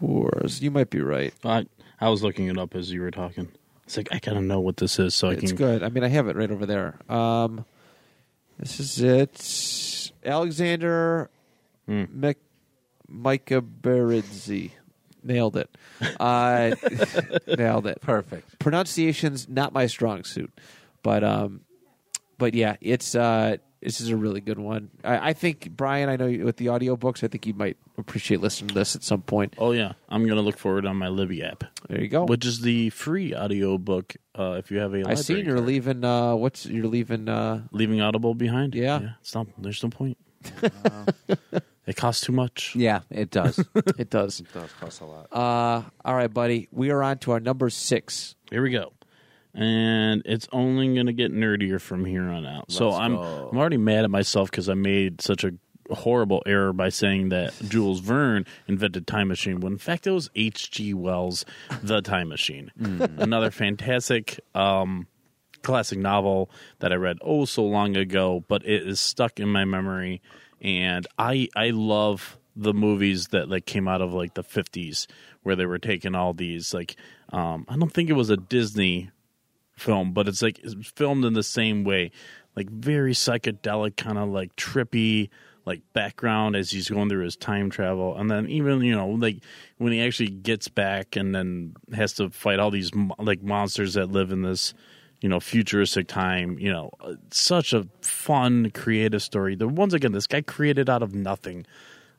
Wars. 0.00 0.60
You 0.62 0.70
might 0.70 0.90
be 0.90 1.00
right. 1.00 1.32
I 1.44 1.66
I 2.00 2.08
was 2.10 2.22
looking 2.22 2.48
it 2.48 2.58
up 2.58 2.74
as 2.74 2.90
you 2.92 3.00
were 3.00 3.10
talking. 3.10 3.48
It's 3.84 3.96
like 3.96 4.08
I 4.12 4.18
gotta 4.18 4.40
know 4.40 4.60
what 4.60 4.76
this 4.76 4.98
is 4.98 5.14
so 5.14 5.28
I 5.30 5.32
It's 5.32 5.52
can. 5.52 5.56
good. 5.56 5.82
I 5.82 5.88
mean, 5.88 6.04
I 6.04 6.08
have 6.08 6.28
it 6.28 6.36
right 6.36 6.50
over 6.50 6.66
there. 6.66 6.98
Um, 7.08 7.64
this 8.58 8.80
is 8.80 9.00
it. 9.00 10.05
Alexander 10.26 11.30
Hmm. 11.86 12.04
Mik- 12.10 12.40
Micah 13.08 13.62
Beridzi. 13.62 14.72
Nailed 15.22 15.56
it. 15.56 15.70
Uh, 16.20 16.74
nailed 17.58 17.86
it. 17.86 18.00
Perfect. 18.00 18.58
Pronunciation's 18.58 19.48
not 19.48 19.72
my 19.72 19.86
strong 19.86 20.24
suit, 20.24 20.52
but 21.02 21.22
um, 21.24 21.60
but 22.38 22.54
yeah, 22.54 22.76
it's 22.80 23.14
uh, 23.14 23.56
this 23.86 24.00
is 24.00 24.08
a 24.10 24.16
really 24.16 24.40
good 24.40 24.58
one. 24.58 24.90
I, 25.04 25.30
I 25.30 25.32
think 25.32 25.70
Brian, 25.70 26.08
I 26.08 26.16
know 26.16 26.26
you, 26.26 26.44
with 26.44 26.56
the 26.56 26.66
audiobooks, 26.66 27.22
I 27.22 27.28
think 27.28 27.46
you 27.46 27.54
might 27.54 27.76
appreciate 27.96 28.40
listening 28.40 28.68
to 28.68 28.74
this 28.74 28.96
at 28.96 29.04
some 29.04 29.22
point. 29.22 29.54
Oh 29.58 29.70
yeah, 29.70 29.92
I'm 30.08 30.26
gonna 30.26 30.40
look 30.42 30.58
for 30.58 30.78
it 30.78 30.84
on 30.84 30.96
my 30.96 31.06
Libby 31.06 31.42
app, 31.44 31.62
There 31.88 32.00
you 32.00 32.08
go. 32.08 32.24
which 32.24 32.44
is 32.44 32.62
the 32.62 32.90
free 32.90 33.32
audio 33.32 33.78
book. 33.78 34.16
Uh, 34.36 34.56
if 34.58 34.72
you 34.72 34.78
have 34.78 34.92
a, 34.92 34.96
I 34.96 34.98
library 34.98 35.16
seen 35.18 35.44
you're 35.46 35.54
card. 35.56 35.68
leaving. 35.68 36.04
Uh, 36.04 36.34
what's 36.34 36.66
you're 36.66 36.88
leaving? 36.88 37.28
Uh, 37.28 37.62
leaving 37.70 38.00
Audible 38.00 38.34
behind. 38.34 38.74
Yeah. 38.74 39.10
it's 39.20 39.34
not. 39.36 39.46
There's 39.56 39.82
no 39.84 39.88
point. 39.90 40.18
it 41.86 41.94
costs 41.94 42.26
too 42.26 42.32
much. 42.32 42.74
Yeah, 42.74 43.02
it 43.08 43.30
does. 43.30 43.58
it 43.98 44.10
does. 44.10 44.40
it 44.40 44.52
does 44.52 44.72
cost 44.80 45.00
a 45.00 45.04
lot. 45.04 45.28
Uh, 45.32 45.82
all 46.04 46.14
right, 46.16 46.32
buddy. 46.32 46.68
We 46.72 46.90
are 46.90 47.04
on 47.04 47.18
to 47.18 47.30
our 47.32 47.40
number 47.40 47.70
six. 47.70 48.34
Here 48.50 48.62
we 48.62 48.70
go. 48.70 48.92
And 49.58 50.22
it's 50.26 50.46
only 50.52 50.92
going 50.92 51.06
to 51.06 51.14
get 51.14 51.32
nerdier 51.32 51.80
from 51.80 52.04
here 52.04 52.24
on 52.28 52.44
out. 52.44 52.70
so 52.70 52.90
Let's 52.90 53.00
I'm 53.00 53.16
go. 53.16 53.48
I'm 53.50 53.58
already 53.58 53.78
mad 53.78 54.04
at 54.04 54.10
myself 54.10 54.50
because 54.50 54.68
I 54.68 54.74
made 54.74 55.22
such 55.22 55.44
a 55.44 55.52
horrible 55.90 56.42
error 56.46 56.72
by 56.72 56.88
saying 56.90 57.30
that 57.30 57.54
Jules 57.68 58.00
Verne 58.00 58.44
invented 58.66 59.06
Time 59.06 59.28
Machine 59.28 59.60
when 59.60 59.72
in 59.72 59.78
fact 59.78 60.06
it 60.06 60.10
was 60.10 60.28
H.G. 60.34 60.94
Wells' 60.94 61.44
The 61.82 62.02
Time 62.02 62.28
Machine. 62.28 62.70
Another 62.78 63.50
fantastic 63.50 64.40
um, 64.54 65.06
classic 65.62 65.98
novel 65.98 66.50
that 66.80 66.92
I 66.92 66.96
read 66.96 67.18
oh 67.22 67.44
so 67.44 67.64
long 67.64 67.96
ago, 67.96 68.44
but 68.48 68.66
it 68.66 68.86
is 68.86 69.00
stuck 69.00 69.40
in 69.40 69.48
my 69.48 69.64
memory. 69.64 70.22
And 70.60 71.06
I 71.18 71.48
I 71.56 71.70
love 71.70 72.38
the 72.56 72.72
movies 72.74 73.28
that 73.28 73.48
like 73.48 73.66
came 73.66 73.86
out 73.86 74.00
of 74.00 74.14
like 74.14 74.34
the 74.34 74.42
50s 74.42 75.06
where 75.42 75.54
they 75.56 75.66
were 75.66 75.78
taking 75.78 76.14
all 76.14 76.32
these 76.32 76.72
like 76.72 76.96
um, 77.32 77.66
I 77.68 77.76
don't 77.76 77.92
think 77.92 78.08
it 78.08 78.14
was 78.14 78.30
a 78.30 78.36
Disney 78.36 79.10
film, 79.76 80.12
but 80.12 80.28
it's 80.28 80.42
like 80.42 80.58
it's 80.60 80.74
filmed 80.90 81.24
in 81.24 81.34
the 81.34 81.42
same 81.42 81.84
way, 81.84 82.10
like 82.56 82.70
very 82.70 83.12
psychedelic, 83.12 83.96
kind 83.96 84.18
of 84.18 84.28
like 84.28 84.54
trippy, 84.56 85.28
like 85.64 85.82
background 85.92 86.56
as 86.56 86.70
he's 86.70 86.88
going 86.88 87.08
through 87.08 87.24
his 87.24 87.36
time 87.36 87.70
travel, 87.70 88.16
and 88.16 88.30
then 88.30 88.48
even 88.48 88.80
you 88.80 88.94
know 88.94 89.08
like 89.08 89.38
when 89.78 89.92
he 89.92 90.00
actually 90.00 90.30
gets 90.30 90.68
back 90.68 91.16
and 91.16 91.34
then 91.34 91.74
has 91.94 92.14
to 92.14 92.30
fight 92.30 92.58
all 92.58 92.70
these 92.70 92.90
like 93.18 93.42
monsters 93.42 93.94
that 93.94 94.10
live 94.10 94.30
in 94.30 94.42
this 94.42 94.72
you 95.20 95.28
know 95.28 95.40
futuristic 95.40 96.06
time 96.06 96.58
you 96.58 96.70
know 96.70 96.90
such 97.30 97.72
a 97.72 97.86
fun 98.00 98.70
creative 98.70 99.22
story. 99.22 99.54
The 99.56 99.68
once 99.68 99.92
again 99.92 100.12
this 100.12 100.26
guy 100.26 100.40
created 100.40 100.88
out 100.88 101.02
of 101.02 101.14
nothing. 101.14 101.66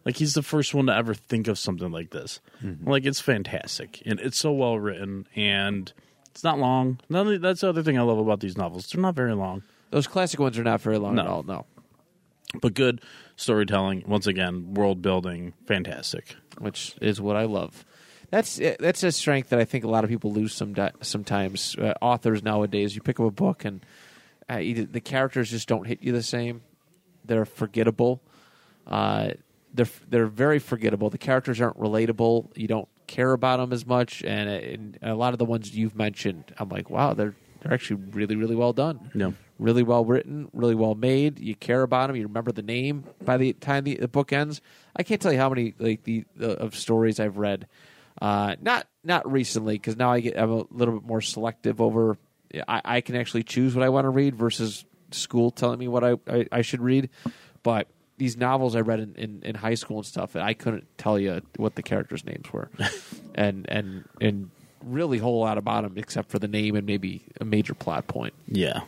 Like 0.05 0.15
he's 0.15 0.35
the 0.35 0.43
first 0.43 0.73
one 0.73 0.85
to 0.85 0.95
ever 0.95 1.13
think 1.13 1.49
of 1.49 1.59
something 1.59 1.91
like 1.91 2.11
this. 2.11 2.39
Mm-hmm. 2.63 2.89
Like 2.89 3.05
it's 3.05 3.19
fantastic 3.19 4.01
and 4.05 4.19
it's 4.19 4.37
so 4.37 4.51
well 4.53 4.79
written 4.79 5.27
and 5.35 5.91
it's 6.37 6.43
not 6.43 6.59
long 6.59 6.99
only- 7.11 7.39
that's 7.39 7.61
the 7.61 7.69
other 7.69 7.81
thing 7.81 7.97
i 7.97 8.01
love 8.01 8.19
about 8.19 8.39
these 8.39 8.55
novels 8.55 8.87
they're 8.91 9.01
not 9.01 9.15
very 9.15 9.33
long 9.33 9.63
Those 9.89 10.05
classic 10.05 10.39
ones 10.39 10.57
are 10.59 10.63
not 10.63 10.81
very 10.81 10.97
long 10.99 11.15
No. 11.15 11.21
at 11.23 11.27
all. 11.27 11.43
No, 11.43 11.65
but 12.61 12.73
good 12.75 13.01
storytelling 13.35 14.03
once 14.07 14.27
again 14.27 14.73
world 14.75 15.01
building 15.01 15.53
fantastic 15.65 16.35
which 16.59 16.95
is 17.01 17.19
what 17.21 17.35
I 17.35 17.43
love. 17.45 17.85
That's 18.29 18.59
that's 18.79 19.03
a 19.03 19.11
strength 19.11 19.49
that 19.49 19.59
I 19.59 19.65
think 19.65 19.83
a 19.83 19.87
lot 19.87 20.03
of 20.03 20.09
people 20.09 20.31
lose 20.31 20.53
some 20.53 20.73
sometimes. 21.01 21.75
Uh, 21.75 21.93
authors 22.01 22.43
nowadays, 22.43 22.95
you 22.95 23.01
pick 23.01 23.19
up 23.19 23.25
a 23.27 23.31
book 23.31 23.63
and 23.63 23.85
uh, 24.51 24.57
you, 24.57 24.85
the 24.85 24.99
characters 24.99 25.51
just 25.51 25.67
don't 25.67 25.85
hit 25.87 26.01
you 26.01 26.11
the 26.11 26.23
same. 26.23 26.61
They're 27.25 27.45
forgettable. 27.45 28.21
Uh, 28.87 29.31
they're 29.73 29.87
they're 30.09 30.25
very 30.25 30.59
forgettable. 30.59 31.09
The 31.09 31.17
characters 31.19 31.61
aren't 31.61 31.79
relatable. 31.79 32.57
You 32.57 32.67
don't 32.67 32.89
care 33.07 33.31
about 33.33 33.57
them 33.57 33.73
as 33.73 33.85
much, 33.85 34.21
and, 34.23 34.49
and 34.49 34.99
a 35.01 35.15
lot 35.15 35.33
of 35.33 35.39
the 35.39 35.45
ones 35.45 35.75
you've 35.75 35.95
mentioned, 35.95 36.53
I'm 36.57 36.69
like, 36.69 36.89
wow, 36.89 37.13
they're 37.13 37.35
they're 37.61 37.73
actually 37.73 38.01
really 38.11 38.35
really 38.35 38.55
well 38.55 38.73
done. 38.73 39.09
Yeah. 39.15 39.31
really 39.57 39.81
well 39.81 40.05
written, 40.05 40.49
really 40.53 40.75
well 40.75 40.93
made. 40.93 41.39
You 41.39 41.55
care 41.55 41.81
about 41.81 42.07
them. 42.07 42.15
You 42.15 42.27
remember 42.27 42.51
the 42.51 42.61
name 42.61 43.03
by 43.25 43.37
the 43.37 43.53
time 43.53 43.83
the, 43.85 43.95
the 43.95 44.07
book 44.07 44.31
ends. 44.31 44.61
I 44.95 45.03
can't 45.03 45.19
tell 45.19 45.33
you 45.33 45.39
how 45.39 45.49
many 45.49 45.73
like 45.79 46.03
the, 46.03 46.25
of 46.39 46.75
stories 46.75 47.19
I've 47.19 47.37
read. 47.37 47.67
Uh, 48.21 48.55
not 48.61 48.87
not 49.03 49.31
recently 49.31 49.75
because 49.75 49.95
now 49.95 50.11
I 50.11 50.19
get 50.19 50.37
I'm 50.39 50.51
a 50.51 50.63
little 50.69 50.99
bit 50.99 51.07
more 51.07 51.21
selective 51.21 51.81
over. 51.81 52.17
I, 52.67 52.81
I 52.85 53.01
can 53.01 53.15
actually 53.15 53.43
choose 53.43 53.75
what 53.75 53.83
I 53.83 53.89
want 53.89 54.05
to 54.05 54.09
read 54.09 54.35
versus 54.35 54.85
school 55.11 55.51
telling 55.51 55.79
me 55.79 55.87
what 55.87 56.03
I, 56.03 56.13
I, 56.27 56.45
I 56.51 56.61
should 56.61 56.81
read. 56.81 57.09
But 57.63 57.87
these 58.17 58.37
novels 58.37 58.75
I 58.75 58.81
read 58.81 58.99
in, 58.99 59.15
in, 59.15 59.43
in 59.43 59.55
high 59.55 59.75
school 59.75 59.97
and 59.97 60.05
stuff, 60.05 60.35
I 60.35 60.53
couldn't 60.53 60.87
tell 60.97 61.19
you 61.19 61.41
what 61.57 61.75
the 61.75 61.83
characters' 61.83 62.25
names 62.25 62.51
were, 62.51 62.69
and 63.35 63.65
and 63.69 64.05
and 64.19 64.49
really 64.83 65.17
whole 65.17 65.39
lot 65.39 65.57
about 65.57 65.83
them 65.83 65.93
except 65.97 66.29
for 66.29 66.39
the 66.39 66.47
name 66.47 66.75
and 66.75 66.85
maybe 66.85 67.23
a 67.41 67.45
major 67.45 67.73
plot 67.73 68.07
point. 68.07 68.33
yeah 68.47 68.81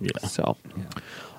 yeah 0.00 0.26
So, 0.26 0.56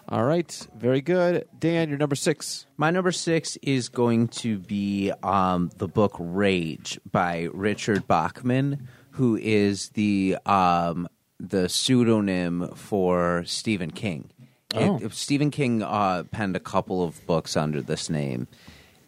all 0.07 0.23
right, 0.23 0.67
very 0.75 1.01
good, 1.01 1.47
Dan. 1.57 1.89
You're 1.89 1.97
number 1.97 2.15
six. 2.15 2.65
My 2.77 2.91
number 2.91 3.11
six 3.11 3.57
is 3.61 3.89
going 3.89 4.27
to 4.29 4.59
be 4.59 5.11
um, 5.23 5.69
the 5.77 5.87
book 5.87 6.15
Rage 6.19 6.99
by 7.11 7.49
Richard 7.53 8.07
Bachman, 8.07 8.87
who 9.11 9.37
is 9.37 9.89
the 9.89 10.37
um, 10.45 11.07
the 11.39 11.67
pseudonym 11.67 12.69
for 12.75 13.43
Stephen 13.45 13.91
King. 13.91 14.29
Oh. 14.74 14.99
It- 15.01 15.13
Stephen 15.13 15.51
King 15.51 15.84
uh, 15.84 16.24
penned 16.32 16.55
a 16.55 16.59
couple 16.59 17.03
of 17.03 17.26
books 17.28 17.55
under 17.55 17.82
this 17.82 18.09
name, 18.09 18.47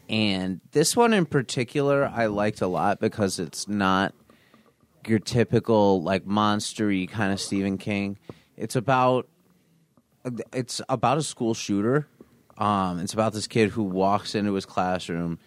and 0.09 0.61
this 0.71 0.95
one 0.95 1.13
in 1.13 1.25
particular 1.25 2.05
I 2.05 2.27
liked 2.27 2.61
a 2.61 2.67
lot 2.67 2.99
because 2.99 3.39
it's 3.39 3.67
not 3.67 4.13
your 5.07 5.19
typical 5.19 6.01
like 6.01 6.25
monstery 6.25 7.09
kind 7.09 7.31
of 7.33 7.39
Stephen 7.39 7.77
King. 7.77 8.17
It's 8.57 8.75
about 8.75 9.27
it's 10.53 10.81
about 10.89 11.17
a 11.17 11.23
school 11.23 11.53
shooter. 11.53 12.07
Um, 12.57 12.99
it's 12.99 13.13
about 13.13 13.33
this 13.33 13.47
kid 13.47 13.69
who 13.71 13.83
walks 13.83 14.33
into 14.33 14.53
his 14.53 14.65
classroom, 14.65 15.39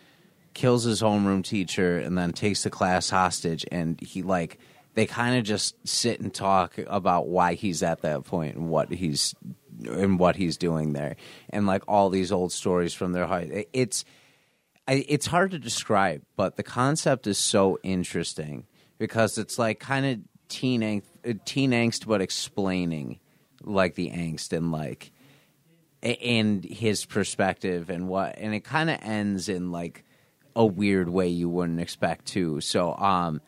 kills 0.55 0.85
his 0.85 1.01
homeroom 1.01 1.43
teacher, 1.43 1.99
and 1.99 2.17
then 2.19 2.33
takes 2.33 2.63
the 2.65 2.71
class 2.71 3.11
hostage. 3.11 3.65
And 3.73 4.01
he 4.01 4.23
like 4.23 4.59
they 4.99 5.07
kind 5.07 5.39
of 5.39 5.45
just 5.45 5.77
sit 5.87 6.19
and 6.19 6.35
talk 6.35 6.77
about 6.89 7.29
why 7.29 7.55
he's 7.55 7.85
at 7.85 8.03
that 8.03 8.25
point 8.25 8.57
and 8.57 8.69
what 8.69 8.91
he's 8.91 9.33
and 9.85 10.19
what 10.19 10.35
he's 10.35 10.57
doing 10.57 10.93
there, 10.93 11.15
and 11.51 11.69
like 11.69 11.85
all 11.87 12.11
these 12.11 12.33
old 12.33 12.51
stories 12.51 12.93
from 12.93 13.13
their 13.13 13.29
high. 13.29 13.67
It's 13.73 14.05
it's 14.89 15.27
hard 15.27 15.53
to 15.53 15.59
describe, 15.61 16.23
but 16.35 16.57
the 16.57 16.65
concept 16.65 17.29
is 17.29 17.39
so 17.39 17.79
interesting 17.85 18.67
because 18.99 19.39
it's 19.39 19.57
like 19.57 19.79
kind 19.79 20.05
of 20.05 20.19
teen 20.49 20.81
angst, 20.81 21.05
uh, 21.25 21.35
teen 21.45 21.71
angst, 21.71 22.05
but 22.05 22.21
explaining 22.21 23.21
like 23.63 23.95
the 23.95 24.11
angst 24.11 24.53
and 24.53 24.73
like 24.73 25.13
and 26.03 26.65
his 26.65 27.05
perspective 27.05 27.89
and 27.89 28.09
what, 28.09 28.37
and 28.37 28.53
it 28.53 28.65
kind 28.65 28.91
of 28.91 28.99
ends 29.01 29.49
in 29.49 29.71
like 29.71 30.05
a 30.57 30.67
weird 30.67 31.09
way 31.09 31.29
you 31.29 31.49
wouldn't 31.49 31.79
expect 31.79 32.27
to. 32.27 32.61
So, 32.61 32.97
um, 32.97 33.41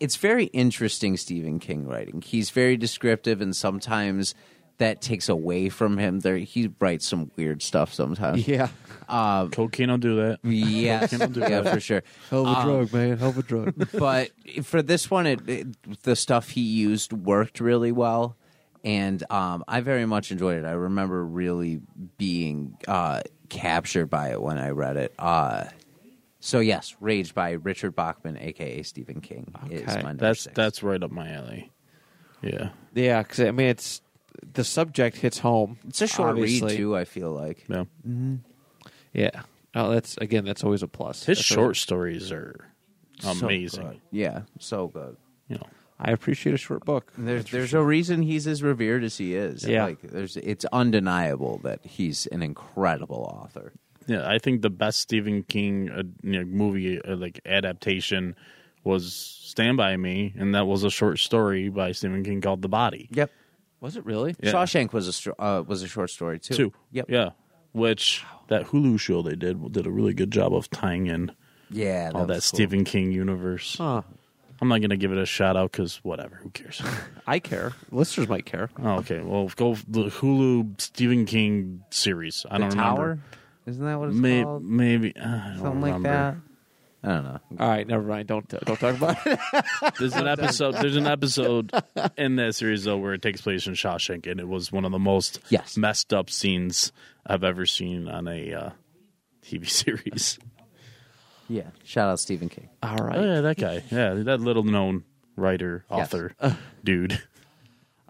it's 0.00 0.16
very 0.16 0.44
interesting 0.46 1.16
Stephen 1.16 1.58
King 1.58 1.86
writing. 1.86 2.22
He's 2.22 2.50
very 2.50 2.76
descriptive, 2.76 3.40
and 3.40 3.54
sometimes 3.54 4.34
that 4.78 5.00
takes 5.00 5.28
away 5.28 5.68
from 5.70 5.96
him. 5.98 6.20
There, 6.20 6.36
he 6.36 6.70
writes 6.80 7.06
some 7.06 7.30
weird 7.36 7.62
stuff 7.62 7.94
sometimes. 7.94 8.46
Yeah, 8.46 8.68
cocaine 9.08 9.90
will 9.90 9.96
do 9.98 10.16
that 10.16 10.40
Yes, 10.42 11.10
Cocaine 11.12 11.32
do 11.32 11.40
yeah, 11.40 11.60
that. 11.62 11.72
for 11.74 11.80
sure. 11.80 12.02
hell 12.28 12.46
of 12.46 12.56
a 12.56 12.60
Um, 12.60 12.66
drug, 12.66 12.92
man. 12.92 13.16
Hell 13.18 13.28
of 13.30 13.38
a 13.38 13.42
drug. 13.42 13.88
but 13.98 14.30
for 14.64 14.82
this 14.82 15.10
one, 15.10 15.26
it, 15.26 15.48
it, 15.48 16.02
the 16.02 16.14
stuff 16.16 16.50
he 16.50 16.60
used 16.60 17.12
worked 17.14 17.58
really 17.60 17.90
well, 17.92 18.36
and 18.84 19.22
um, 19.30 19.64
I 19.66 19.80
very 19.80 20.04
much 20.04 20.30
enjoyed 20.30 20.58
it. 20.58 20.66
I 20.66 20.72
remember 20.72 21.24
really 21.24 21.80
being 22.18 22.76
uh, 22.86 23.22
captured 23.48 24.06
by 24.10 24.32
it 24.32 24.42
when 24.42 24.58
I 24.58 24.70
read 24.70 24.96
it. 24.98 25.14
Uh, 25.18 25.64
so 26.46 26.60
yes, 26.60 26.94
"Rage" 27.00 27.34
by 27.34 27.50
Richard 27.52 27.94
Bachman, 27.96 28.36
aka 28.38 28.82
Stephen 28.82 29.20
King, 29.20 29.52
is 29.70 29.82
Okay. 29.82 29.96
my 29.96 30.02
number 30.10 30.20
that's 30.26 30.42
six. 30.42 30.54
that's 30.54 30.82
right 30.82 31.02
up 31.02 31.10
my 31.10 31.30
alley 31.32 31.72
yeah 32.42 32.68
yeah, 32.94 33.22
because 33.22 33.40
I 33.40 33.50
mean, 33.50 33.68
it's 33.68 34.02
the 34.52 34.62
subject 34.64 35.16
hits 35.18 35.38
home. 35.38 35.78
It's 35.88 36.00
a 36.02 36.06
short 36.06 36.30
obviously. 36.30 36.68
read 36.72 36.76
too. 36.76 36.96
I 36.96 37.04
feel 37.04 37.32
like. 37.32 37.64
Yeah. 37.68 37.84
Mm-hmm. 38.06 38.34
Yeah. 39.12 39.42
Oh, 39.74 39.90
that's 39.90 40.16
again. 40.18 40.44
That's 40.44 40.62
always 40.64 40.82
a 40.82 40.88
plus. 40.88 41.24
His 41.24 41.38
That's 41.38 41.46
short 41.46 41.58
always- 41.60 41.78
stories 41.80 42.30
are 42.32 42.66
amazing. 43.26 43.82
good. 43.88 44.00
Yeah, 44.10 44.42
so 44.58 44.88
good. 44.88 45.16
you 45.48 45.56
know. 45.56 45.66
I 45.98 46.10
appreciate 46.12 46.54
a 46.54 46.58
short 46.58 46.84
book. 46.84 47.10
There's 47.16 47.46
there's 47.46 47.72
a 47.74 47.82
reason 47.82 48.20
he's 48.22 48.46
as 48.46 48.62
revered 48.62 49.02
as 49.02 49.16
he 49.16 49.34
is. 49.34 49.64
Yeah. 49.66 49.84
like 49.84 50.02
there's 50.02 50.36
it's 50.36 50.66
undeniable 50.66 51.58
that 51.64 51.80
he's 51.84 52.26
an 52.26 52.42
incredible 52.42 53.22
author. 53.42 53.72
Yeah, 54.06 54.28
I 54.28 54.38
think 54.38 54.62
the 54.62 54.70
best 54.70 55.00
Stephen 55.00 55.42
King 55.42 55.90
uh, 55.90 56.02
you 56.22 56.38
know, 56.38 56.44
movie 56.44 57.00
uh, 57.02 57.16
like 57.16 57.40
adaptation 57.44 58.36
was 58.84 59.12
Stand 59.12 59.76
by 59.76 59.96
Me, 59.96 60.32
and 60.38 60.54
that 60.54 60.66
was 60.66 60.84
a 60.84 60.90
short 60.90 61.18
story 61.18 61.68
by 61.68 61.92
Stephen 61.92 62.22
King 62.22 62.40
called 62.40 62.62
The 62.62 62.68
Body. 62.68 63.08
Yep. 63.10 63.30
Was 63.80 63.96
it 63.96 64.04
really? 64.06 64.34
Yeah. 64.40 64.52
Shawshank 64.52 64.92
was 64.92 65.08
a 65.08 65.10
stro- 65.10 65.34
uh, 65.38 65.62
was 65.64 65.82
a 65.82 65.88
short 65.88 66.10
story 66.10 66.38
too. 66.38 66.54
Two. 66.54 66.72
Yep. 66.92 67.06
Yeah. 67.10 67.30
Which 67.72 68.24
that 68.48 68.66
Hulu 68.66 68.98
show 68.98 69.22
they 69.22 69.34
did 69.36 69.72
did 69.72 69.86
a 69.86 69.90
really 69.90 70.14
good 70.14 70.30
job 70.30 70.54
of 70.54 70.70
tying 70.70 71.08
in 71.08 71.32
Yeah. 71.70 72.12
all 72.14 72.26
that 72.26 72.34
cool. 72.34 72.40
Stephen 72.40 72.84
King 72.84 73.12
universe. 73.12 73.76
Huh. 73.78 74.02
I'm 74.62 74.68
not 74.68 74.80
gonna 74.80 74.96
give 74.96 75.12
it 75.12 75.18
a 75.18 75.26
shout 75.26 75.56
out 75.56 75.72
because 75.72 75.96
whatever, 76.02 76.36
who 76.36 76.48
cares? 76.50 76.80
I 77.26 77.38
care. 77.40 77.72
Listeners 77.90 78.28
might 78.28 78.46
care. 78.46 78.70
oh, 78.82 78.92
okay, 79.00 79.20
well, 79.20 79.50
go 79.56 79.74
the 79.86 80.04
Hulu 80.04 80.80
Stephen 80.80 81.26
King 81.26 81.82
series. 81.90 82.46
I 82.50 82.56
The 82.56 82.62
don't 82.62 82.70
Tower. 82.70 83.00
remember. 83.02 83.22
Isn't 83.66 83.84
that 83.84 83.98
what 83.98 84.08
it's 84.10 84.16
May- 84.18 84.42
called? 84.44 84.64
maybe 84.64 85.14
uh, 85.16 85.20
I 85.26 85.48
don't 85.48 85.58
Something 85.58 85.80
like 85.80 85.92
remember. 85.94 86.08
that. 86.08 86.36
I 87.02 87.08
don't 87.14 87.24
know. 87.24 87.40
All 87.60 87.68
right, 87.68 87.86
never 87.86 88.02
mind. 88.02 88.26
Don't 88.26 88.48
don't 88.48 88.80
talk 88.80 88.96
about 88.96 89.18
it. 89.26 89.38
There's 89.98 90.14
an 90.16 90.26
episode. 90.26 90.72
There's 90.76 90.96
an 90.96 91.06
episode 91.06 91.70
in 92.16 92.36
that 92.36 92.54
series 92.56 92.82
though 92.84 92.96
where 92.96 93.14
it 93.14 93.22
takes 93.22 93.40
place 93.40 93.66
in 93.68 93.74
Shawshank, 93.74 94.26
and 94.30 94.40
it 94.40 94.48
was 94.48 94.72
one 94.72 94.84
of 94.84 94.90
the 94.92 94.98
most 94.98 95.38
Yes. 95.48 95.76
messed 95.76 96.12
up 96.12 96.30
scenes 96.30 96.90
I've 97.24 97.44
ever 97.44 97.64
seen 97.66 98.08
on 98.08 98.26
a 98.26 98.52
uh, 98.52 98.70
TV 99.44 99.68
series. 99.70 100.38
Yeah. 101.48 101.68
Shout 101.84 102.08
out 102.08 102.18
Stephen 102.18 102.48
King. 102.48 102.70
All 102.82 102.96
right. 102.96 103.16
Oh 103.18 103.24
yeah, 103.34 103.40
that 103.42 103.56
guy. 103.56 103.82
Yeah, 103.90 104.14
that 104.14 104.40
little 104.40 104.64
known 104.64 105.04
writer, 105.36 105.84
Yes. 105.90 106.08
author, 106.12 106.32
dude. 106.82 107.20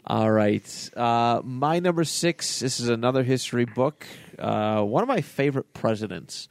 All 0.07 0.31
right. 0.31 0.91
Uh, 0.97 1.43
my 1.45 1.81
number 1.81 2.05
six. 2.05 2.61
This 2.61 2.81
is 2.81 2.89
another 2.89 3.25
history 3.25 3.65
book. 3.67 4.07
Uh, 4.39 4.83
one 4.83 5.03
of 5.03 5.09
my 5.09 5.21
favorite 5.21 5.73
presidents. 5.73 6.49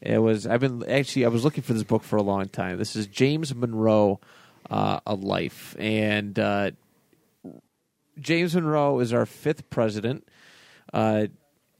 It 0.00 0.18
was. 0.18 0.46
I've 0.46 0.60
been 0.60 0.84
actually. 0.88 1.24
I 1.24 1.28
was 1.28 1.42
looking 1.42 1.62
for 1.62 1.72
this 1.72 1.82
book 1.82 2.02
for 2.02 2.16
a 2.16 2.22
long 2.22 2.48
time. 2.48 2.76
This 2.78 2.96
is 2.96 3.06
James 3.06 3.54
Monroe, 3.54 4.20
uh, 4.70 5.00
A 5.06 5.14
Life, 5.14 5.74
and 5.78 6.38
uh, 6.38 6.72
James 8.18 8.54
Monroe 8.54 9.00
is 9.00 9.14
our 9.14 9.24
fifth 9.24 9.70
president, 9.70 10.28
uh, 10.92 11.28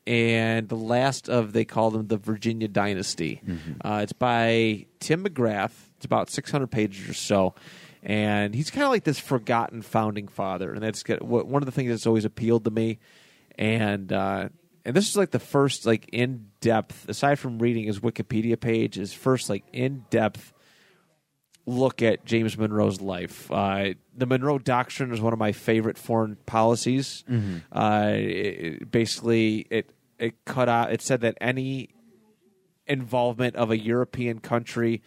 and 0.07 0.68
the 0.68 0.76
last 0.76 1.28
of 1.28 1.52
they 1.52 1.66
call 1.66 1.90
them 1.90 2.07
the 2.07 2.16
Virginia 2.16 2.68
Dynasty. 2.68 3.42
Uh, 3.84 4.00
it's 4.02 4.14
by 4.14 4.86
Tim 4.98 5.24
McGrath. 5.24 5.72
It's 5.96 6.07
about 6.07 6.30
six 6.30 6.50
hundred 6.50 6.68
pages 6.70 7.11
or 7.11 7.14
so, 7.14 7.54
and 8.02 8.54
he's 8.54 8.70
kind 8.70 8.84
of 8.84 8.90
like 8.90 9.04
this 9.04 9.18
forgotten 9.18 9.82
founding 9.82 10.26
father, 10.26 10.72
and 10.72 10.82
that's 10.82 11.04
one 11.20 11.62
of 11.62 11.66
the 11.66 11.72
things 11.72 11.90
that's 11.90 12.07
always 12.07 12.24
appealed 12.24 12.64
to 12.64 12.70
me. 12.70 12.98
And 13.59 14.11
uh, 14.11 14.48
and 14.87 14.97
this 14.97 15.09
is 15.11 15.16
like 15.16 15.32
the 15.32 15.39
first 15.39 15.84
like 15.84 16.09
in 16.12 16.47
depth, 16.61 17.09
aside 17.09 17.39
from 17.39 17.59
reading 17.59 17.84
his 17.84 18.01
Wikipedia 18.01 18.59
page, 18.59 18.95
his 18.95 19.12
first 19.12 19.51
like 19.51 19.64
in 19.72 20.05
depth 20.09 20.53
look 21.66 22.01
at 22.01 22.24
James 22.24 22.57
Monroe's 22.57 23.01
life. 23.01 23.51
Uh, 23.51 23.95
the 24.16 24.24
Monroe 24.26 24.59
Doctrine 24.59 25.12
is 25.12 25.20
one 25.20 25.32
of 25.32 25.39
my 25.39 25.51
favorite 25.53 25.99
foreign 25.99 26.37
policies. 26.47 27.24
Uh, 27.72 28.12
it, 28.14 28.20
it- 28.20 28.91
basically, 28.91 29.66
it 29.70 29.91
it 30.18 30.45
cut 30.45 30.68
out. 30.68 30.93
It 30.93 31.03
said 31.03 31.20
that 31.22 31.37
any 31.41 31.91
involvement 32.87 33.57
of 33.57 33.70
a 33.70 33.76
European 33.78 34.39
country 34.39 35.03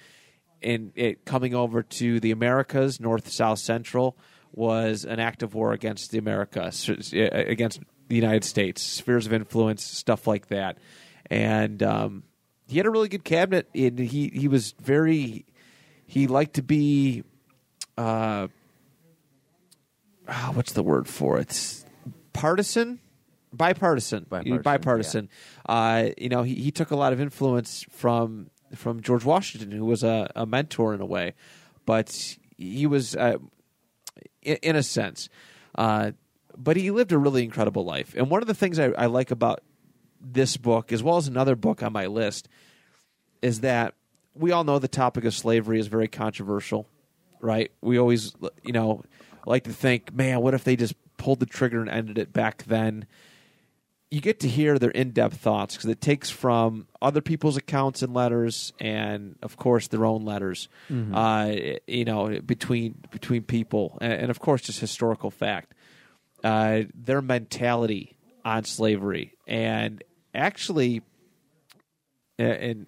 in 0.62 0.92
it 0.96 1.24
coming 1.26 1.56
over 1.56 1.82
to 1.82 2.20
the 2.20 2.32
Americas, 2.32 3.00
North, 3.00 3.32
South, 3.32 3.60
Central, 3.60 4.18
was 4.52 5.06
an 5.06 5.20
act 5.20 5.42
of 5.42 5.54
war 5.54 5.72
against 5.72 6.12
the 6.12 6.18
Americas, 6.18 6.90
against 7.14 7.80
the 8.10 8.16
United 8.16 8.44
States, 8.44 8.82
spheres 8.82 9.26
of 9.26 9.34
influence, 9.34 9.84
stuff 9.84 10.28
like 10.28 10.48
that. 10.48 10.78
And 11.30 11.82
um, 11.82 12.24
he 12.68 12.78
had 12.78 12.86
a 12.86 12.90
really 12.90 13.08
good 13.08 13.24
cabinet, 13.24 13.70
and 13.74 13.98
he 13.98 14.30
he 14.30 14.48
was 14.48 14.74
very 14.82 15.46
he 16.06 16.28
liked 16.28 16.56
to 16.56 16.64
be 16.64 17.24
uh 17.98 18.48
ah, 20.28 20.52
what's 20.54 20.74
the 20.74 20.84
word 20.84 21.08
for 21.08 21.40
it? 21.40 21.84
Partisan? 22.34 23.00
Bipartisan. 23.52 24.26
Bipartisan, 24.30 24.62
bipartisan, 24.62 25.30
uh 25.68 26.10
you 26.18 26.30
know 26.30 26.44
he, 26.44 26.56
he 26.56 26.72
took 26.72 26.92
a 26.92 26.96
lot 26.96 27.14
of 27.14 27.20
influence 27.20 27.84
from 27.90 28.52
from 28.76 29.02
george 29.02 29.26
washington 29.26 29.72
who 29.72 29.86
was 29.86 30.04
a, 30.04 30.32
a 30.36 30.46
mentor 30.46 30.94
in 30.94 31.02
a 31.02 31.06
way. 31.06 31.34
But 31.86 32.38
he 32.58 32.86
was 32.86 33.16
uh, 33.16 33.38
in, 34.44 34.58
in 34.58 34.76
a 34.76 34.84
sense 34.84 35.30
uh 35.76 36.12
but 36.60 36.76
he 36.78 36.92
lived 36.92 37.12
a 37.12 37.18
really 37.18 37.44
incredible 37.44 37.86
life 37.86 38.14
and 38.16 38.30
one 38.30 38.42
of 38.42 38.48
the 38.48 38.54
things 38.54 38.78
I, 38.78 38.90
I 38.90 39.06
like 39.06 39.32
about 39.32 39.62
this 40.22 40.58
book 40.58 40.92
as 40.92 41.02
well 41.02 41.18
as 41.18 41.28
another 41.28 41.56
book 41.56 41.82
on 41.82 41.94
my 41.94 42.06
list 42.06 42.50
is 43.42 43.62
that 43.62 43.96
we 44.36 44.52
all 44.52 44.64
know 44.64 44.80
the 44.80 44.88
topic 44.88 45.26
of 45.26 45.34
slavery 45.34 45.80
is 45.80 45.88
very 45.88 46.08
controversial, 46.08 46.88
right? 47.42 47.72
We 47.82 47.98
always, 47.98 48.34
you 48.64 48.72
know, 48.72 49.04
like 49.46 49.64
to 49.66 49.74
think, 49.74 50.14
man, 50.14 50.42
what 50.42 50.54
if 50.54 50.64
they 50.64 50.76
just 50.76 50.96
pulled 51.18 51.40
the 51.40 51.46
trigger 51.46 51.82
and 51.82 51.90
ended 51.90 52.18
it 52.18 52.32
back 52.32 52.64
then? 52.64 53.06
You 54.12 54.22
get 54.22 54.40
to 54.40 54.48
hear 54.48 54.80
their 54.80 54.90
in-depth 54.90 55.38
thoughts 55.38 55.76
because 55.76 55.90
it 55.90 56.02
takes 56.02 56.30
from 56.30 56.88
other 57.02 57.22
people's 57.22 57.58
accounts 57.58 58.02
and 58.02 58.14
letters, 58.14 58.74
and 58.80 59.36
of 59.44 59.56
course 59.56 59.88
their 59.88 60.04
own 60.04 60.26
letters. 60.26 60.68
Uh, 61.14 61.56
you 61.86 62.06
know, 62.06 62.40
between 62.44 62.96
between 63.12 63.44
people, 63.44 64.00
and, 64.02 64.14
and 64.14 64.32
of 64.32 64.40
course 64.40 64.64
just 64.64 64.80
historical 64.80 65.30
fact. 65.30 65.76
Uh, 66.44 66.84
their 66.94 67.22
mentality 67.22 68.16
on 68.46 68.64
slavery, 68.64 69.34
and 69.46 70.04
actually, 70.34 71.02
and 72.38 72.86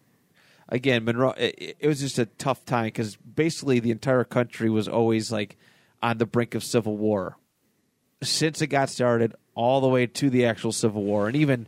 again, 0.69 1.03
Monroe. 1.03 1.33
It, 1.37 1.85
was 1.85 1.99
just 1.99 2.17
a 2.17 2.25
tough 2.25 2.65
time 2.65 2.85
because 2.85 3.17
basically 3.17 3.79
the 3.79 3.91
entire 3.91 4.23
country 4.23 4.69
was 4.69 4.87
always 4.87 5.31
like 5.31 5.57
on 6.01 6.17
the 6.17 6.25
brink 6.25 6.55
of 6.55 6.63
civil 6.63 6.95
war 6.95 7.37
since 8.23 8.61
it 8.61 8.67
got 8.67 8.89
started, 8.89 9.35
all 9.55 9.81
the 9.81 9.87
way 9.87 10.07
to 10.07 10.29
the 10.29 10.45
actual 10.45 10.71
Civil 10.71 11.03
War, 11.03 11.27
and 11.27 11.35
even 11.35 11.67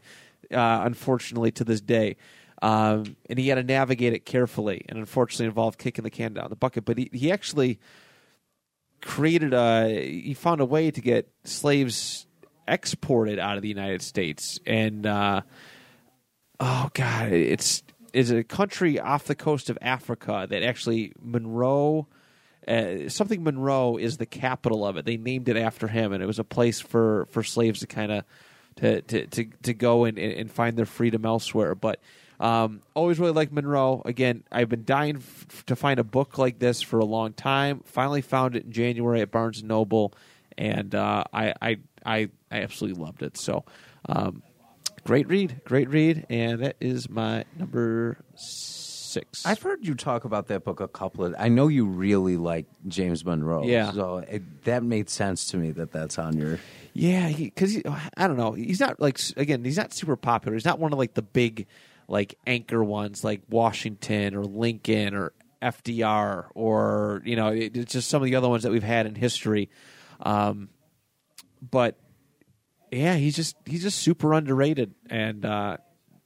uh, 0.51 0.81
unfortunately 0.85 1.51
to 1.51 1.63
this 1.63 1.81
day. 1.81 2.17
Um, 2.61 3.17
and 3.29 3.37
he 3.37 3.49
had 3.49 3.55
to 3.55 3.63
navigate 3.63 4.13
it 4.13 4.25
carefully, 4.25 4.85
and 4.87 4.97
unfortunately 4.97 5.47
involved 5.47 5.79
kicking 5.79 6.03
the 6.03 6.09
can 6.09 6.33
down 6.33 6.49
the 6.49 6.55
bucket. 6.55 6.85
But 6.85 6.97
he, 6.97 7.09
he 7.11 7.31
actually 7.31 7.79
created 9.03 9.53
a 9.53 10.21
he 10.21 10.33
found 10.33 10.61
a 10.61 10.65
way 10.65 10.89
to 10.91 11.01
get 11.01 11.29
slaves 11.43 12.25
exported 12.67 13.39
out 13.39 13.57
of 13.57 13.61
the 13.61 13.69
United 13.69 14.01
States, 14.01 14.59
and 14.65 15.05
uh, 15.05 15.41
oh 16.59 16.89
god, 16.93 17.31
it's 17.31 17.83
is 18.13 18.31
a 18.31 18.43
country 18.43 18.99
off 18.99 19.25
the 19.25 19.35
coast 19.35 19.69
of 19.69 19.77
Africa 19.81 20.47
that 20.49 20.63
actually 20.63 21.13
Monroe. 21.21 22.07
Uh, 22.65 23.09
something 23.09 23.43
Monroe 23.43 23.97
is 23.97 24.17
the 24.17 24.25
capital 24.25 24.85
of 24.85 24.95
it. 24.95 25.05
They 25.05 25.17
named 25.17 25.49
it 25.49 25.57
after 25.57 25.87
him, 25.87 26.13
and 26.13 26.23
it 26.23 26.25
was 26.25 26.39
a 26.39 26.45
place 26.45 26.79
for, 26.79 27.25
for 27.29 27.43
slaves 27.43 27.81
to 27.81 27.87
kind 27.87 28.09
of 28.09 28.23
to, 28.77 29.01
to, 29.01 29.27
to, 29.27 29.45
to 29.63 29.73
go 29.73 30.05
and, 30.05 30.17
and 30.17 30.49
find 30.49 30.77
their 30.77 30.85
freedom 30.85 31.25
elsewhere. 31.25 31.75
But 31.75 31.99
um, 32.43 32.81
always 32.93 33.19
really 33.19 33.31
like 33.31 33.51
Monroe. 33.51 34.01
Again, 34.05 34.43
I've 34.51 34.69
been 34.69 34.83
dying 34.85 35.15
f- 35.17 35.65
to 35.65 35.75
find 35.75 35.99
a 35.99 36.03
book 36.03 36.37
like 36.37 36.59
this 36.59 36.81
for 36.81 36.99
a 36.99 37.05
long 37.05 37.33
time. 37.33 37.81
Finally 37.85 38.21
found 38.21 38.55
it 38.55 38.65
in 38.65 38.71
January 38.71 39.21
at 39.21 39.31
Barnes 39.31 39.59
and 39.59 39.67
Noble, 39.69 40.13
and 40.57 40.93
uh, 40.93 41.23
I, 41.33 41.53
I 41.61 41.77
I 42.05 42.29
I 42.51 42.61
absolutely 42.61 43.01
loved 43.03 43.23
it. 43.23 43.37
So. 43.37 43.65
Um, 44.07 44.43
Great 45.05 45.27
read, 45.27 45.59
great 45.65 45.89
read, 45.89 46.25
and 46.29 46.61
that 46.63 46.77
is 46.79 47.09
my 47.09 47.43
number 47.59 48.17
six. 48.35 49.45
I've 49.45 49.61
heard 49.61 49.85
you 49.85 49.95
talk 49.95 50.23
about 50.23 50.47
that 50.47 50.63
book 50.63 50.79
a 50.79 50.87
couple 50.87 51.25
of. 51.25 51.35
I 51.37 51.49
know 51.49 51.67
you 51.67 51.85
really 51.85 52.37
like 52.37 52.67
James 52.87 53.25
Monroe. 53.25 53.65
Yeah. 53.65 53.91
So 53.91 54.17
it, 54.19 54.63
that 54.63 54.81
made 54.81 55.09
sense 55.09 55.47
to 55.47 55.57
me 55.57 55.71
that 55.71 55.91
that's 55.91 56.17
on 56.17 56.37
your. 56.37 56.57
yeah, 56.93 57.33
because 57.35 57.77
I 58.15 58.27
don't 58.29 58.37
know, 58.37 58.53
he's 58.53 58.79
not 58.79 59.01
like 59.01 59.19
again, 59.35 59.65
he's 59.65 59.75
not 59.75 59.93
super 59.93 60.15
popular. 60.15 60.55
He's 60.55 60.63
not 60.63 60.79
one 60.79 60.93
of 60.93 60.99
like 60.99 61.15
the 61.15 61.21
big 61.21 61.67
like 62.07 62.35
anchor 62.45 62.83
ones 62.83 63.23
like 63.23 63.41
Washington 63.49 64.35
or 64.35 64.43
Lincoln 64.43 65.13
or 65.15 65.33
FDR 65.61 66.47
or 66.55 67.21
you 67.25 67.35
know 67.35 67.47
it- 67.49 67.75
it's 67.77 67.93
just 67.93 68.09
some 68.09 68.21
of 68.21 68.25
the 68.25 68.35
other 68.35 68.49
ones 68.49 68.63
that 68.63 68.71
we've 68.71 68.83
had 68.83 69.05
in 69.05 69.15
history. 69.15 69.69
Um, 70.21 70.69
but 71.61 71.97
yeah, 72.91 73.15
he's 73.15 73.35
just 73.35 73.55
he's 73.65 73.81
just 73.83 73.99
super 73.99 74.33
underrated, 74.33 74.93
and 75.09 75.45
uh, 75.45 75.77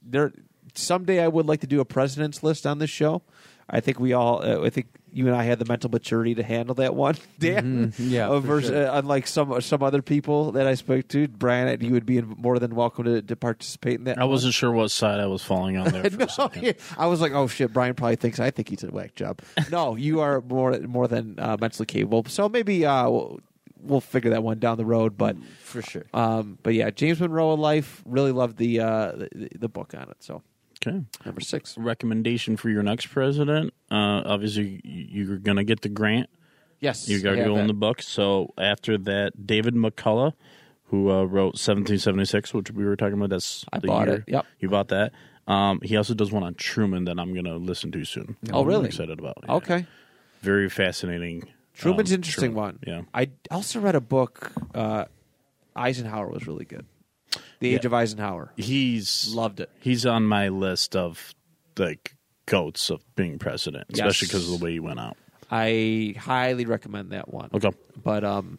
there 0.02 0.32
someday 0.74 1.20
I 1.22 1.28
would 1.28 1.46
like 1.46 1.60
to 1.60 1.66
do 1.66 1.80
a 1.80 1.84
president's 1.84 2.42
list 2.42 2.66
on 2.66 2.78
this 2.78 2.90
show. 2.90 3.22
I 3.70 3.80
think 3.80 3.98
we 4.00 4.12
all. 4.12 4.42
Uh, 4.42 4.64
I 4.64 4.70
think 4.70 4.86
you 5.18 5.26
and 5.26 5.34
I 5.36 5.42
had 5.42 5.58
the 5.58 5.64
mental 5.64 5.90
maturity 5.90 6.34
to 6.36 6.42
handle 6.42 6.74
that 6.76 6.94
one, 6.94 7.16
Dan. 7.38 7.92
Mhm. 7.98 8.10
Yeah, 8.10 8.28
Uh, 8.30 8.40
for 8.40 8.46
versus, 8.46 8.70
sure. 8.70 8.86
uh, 8.88 8.98
unlike 8.98 9.26
some 9.26 9.60
some 9.60 9.82
other 9.82 10.00
people 10.02 10.52
that 10.52 10.66
I 10.66 10.74
spoke 10.74 11.08
to, 11.08 11.26
Brian, 11.28 11.80
you 11.80 11.92
would 11.92 12.06
be 12.06 12.20
more 12.22 12.58
than 12.58 12.74
welcome 12.74 13.04
to, 13.04 13.22
to 13.22 13.36
participate 13.36 13.98
in 13.98 14.04
that. 14.04 14.18
I 14.18 14.24
wasn't 14.24 14.54
sure 14.54 14.70
what 14.72 14.90
side 14.90 15.20
I 15.20 15.26
was 15.26 15.42
falling 15.42 15.76
on 15.76 15.88
there 15.90 16.04
for 16.10 16.16
no, 16.16 16.24
a 16.26 16.28
second. 16.28 16.62
yeah. 16.62 16.72
I 16.96 17.06
was 17.06 17.20
like, 17.20 17.32
oh 17.32 17.46
shit, 17.48 17.72
Brian 17.72 17.94
probably 17.94 18.16
thinks 18.16 18.38
I 18.40 18.50
think 18.50 18.68
he's 18.68 18.84
a 18.84 18.90
whack 18.90 19.14
job. 19.16 19.40
No, 19.70 19.96
you 19.96 20.20
are 20.20 20.40
more 20.40 20.78
more 20.80 21.08
than 21.08 21.34
uh, 21.38 21.56
mentally 21.60 21.86
capable. 21.86 22.24
So 22.28 22.48
maybe 22.48 22.86
uh, 22.86 23.08
we'll, 23.10 23.40
we'll 23.82 24.00
figure 24.00 24.30
that 24.30 24.42
one 24.42 24.58
down 24.60 24.76
the 24.78 24.84
road. 24.86 25.16
But 25.18 25.36
for 25.64 25.82
sure. 25.82 26.04
um, 26.14 26.58
but 26.62 26.74
yeah, 26.74 26.90
James 26.90 27.20
Monroe 27.20 27.50
of 27.52 27.58
Life 27.60 28.02
really 28.06 28.32
loved 28.32 28.56
the, 28.58 28.80
uh, 28.80 29.12
the 29.12 29.48
the 29.58 29.68
book 29.68 29.94
on 29.94 30.08
it. 30.10 30.16
So 30.20 30.42
Okay. 30.88 31.04
number 31.24 31.40
six. 31.40 31.76
Recommendation 31.78 32.56
for 32.56 32.70
your 32.70 32.82
next 32.82 33.06
president. 33.06 33.72
Uh, 33.90 34.22
obviously, 34.24 34.80
you- 34.84 35.24
you're 35.24 35.36
going 35.38 35.56
to 35.56 35.64
get 35.64 35.82
the 35.82 35.88
grant. 35.88 36.28
Yes, 36.80 37.08
You 37.08 37.20
got 37.20 37.32
to 37.36 37.44
go 37.44 37.56
in 37.56 37.66
the 37.66 37.74
book. 37.74 38.00
So 38.02 38.54
after 38.56 38.96
that, 38.98 39.46
David 39.46 39.74
McCullough, 39.74 40.32
who 40.84 41.10
uh, 41.10 41.24
wrote 41.24 41.56
1776, 41.58 42.54
which 42.54 42.70
we 42.70 42.84
were 42.84 42.94
talking 42.96 43.14
about, 43.14 43.30
that's 43.30 43.64
I 43.72 43.78
bought 43.80 44.06
year. 44.06 44.16
it. 44.18 44.24
Yep. 44.28 44.46
You 44.60 44.68
bought 44.68 44.88
that. 44.88 45.12
Um, 45.48 45.80
he 45.82 45.96
also 45.96 46.14
does 46.14 46.30
one 46.30 46.42
on 46.44 46.54
Truman 46.54 47.04
that 47.06 47.18
I'm 47.18 47.32
going 47.32 47.46
to 47.46 47.56
listen 47.56 47.90
to 47.92 48.04
soon. 48.04 48.36
Oh, 48.52 48.60
I'm 48.62 48.66
really? 48.68 48.86
excited 48.86 49.18
about. 49.18 49.38
Yeah. 49.44 49.54
Okay, 49.54 49.86
Very 50.42 50.68
fascinating. 50.68 51.48
Truman's 51.74 52.10
um, 52.12 52.16
interesting 52.16 52.52
Truman. 52.52 52.56
one. 52.56 52.78
Yeah. 52.86 53.02
I 53.14 53.30
also 53.50 53.80
read 53.80 53.94
a 53.96 54.00
book. 54.00 54.52
Uh, 54.74 55.06
Eisenhower 55.74 56.28
was 56.28 56.46
really 56.46 56.64
good. 56.64 56.86
The 57.60 57.74
Age 57.74 57.82
Yeah. 57.84 57.88
of 57.88 57.94
Eisenhower. 57.94 58.52
He's 58.56 59.32
Loved 59.34 59.60
it. 59.60 59.70
He's 59.80 60.06
on 60.06 60.24
my 60.24 60.48
list 60.48 60.94
of 60.96 61.34
like 61.76 62.14
goats 62.46 62.90
of 62.90 63.02
being 63.16 63.38
president, 63.38 63.86
especially 63.92 64.08
Yes. 64.08 64.20
because 64.20 64.50
of 64.52 64.58
the 64.58 64.64
way 64.64 64.72
he 64.72 64.80
went 64.80 65.00
out. 65.00 65.16
I 65.50 66.14
highly 66.18 66.64
recommend 66.66 67.10
that 67.10 67.32
one. 67.32 67.50
Okay. 67.54 67.70
But 68.02 68.22
um, 68.24 68.58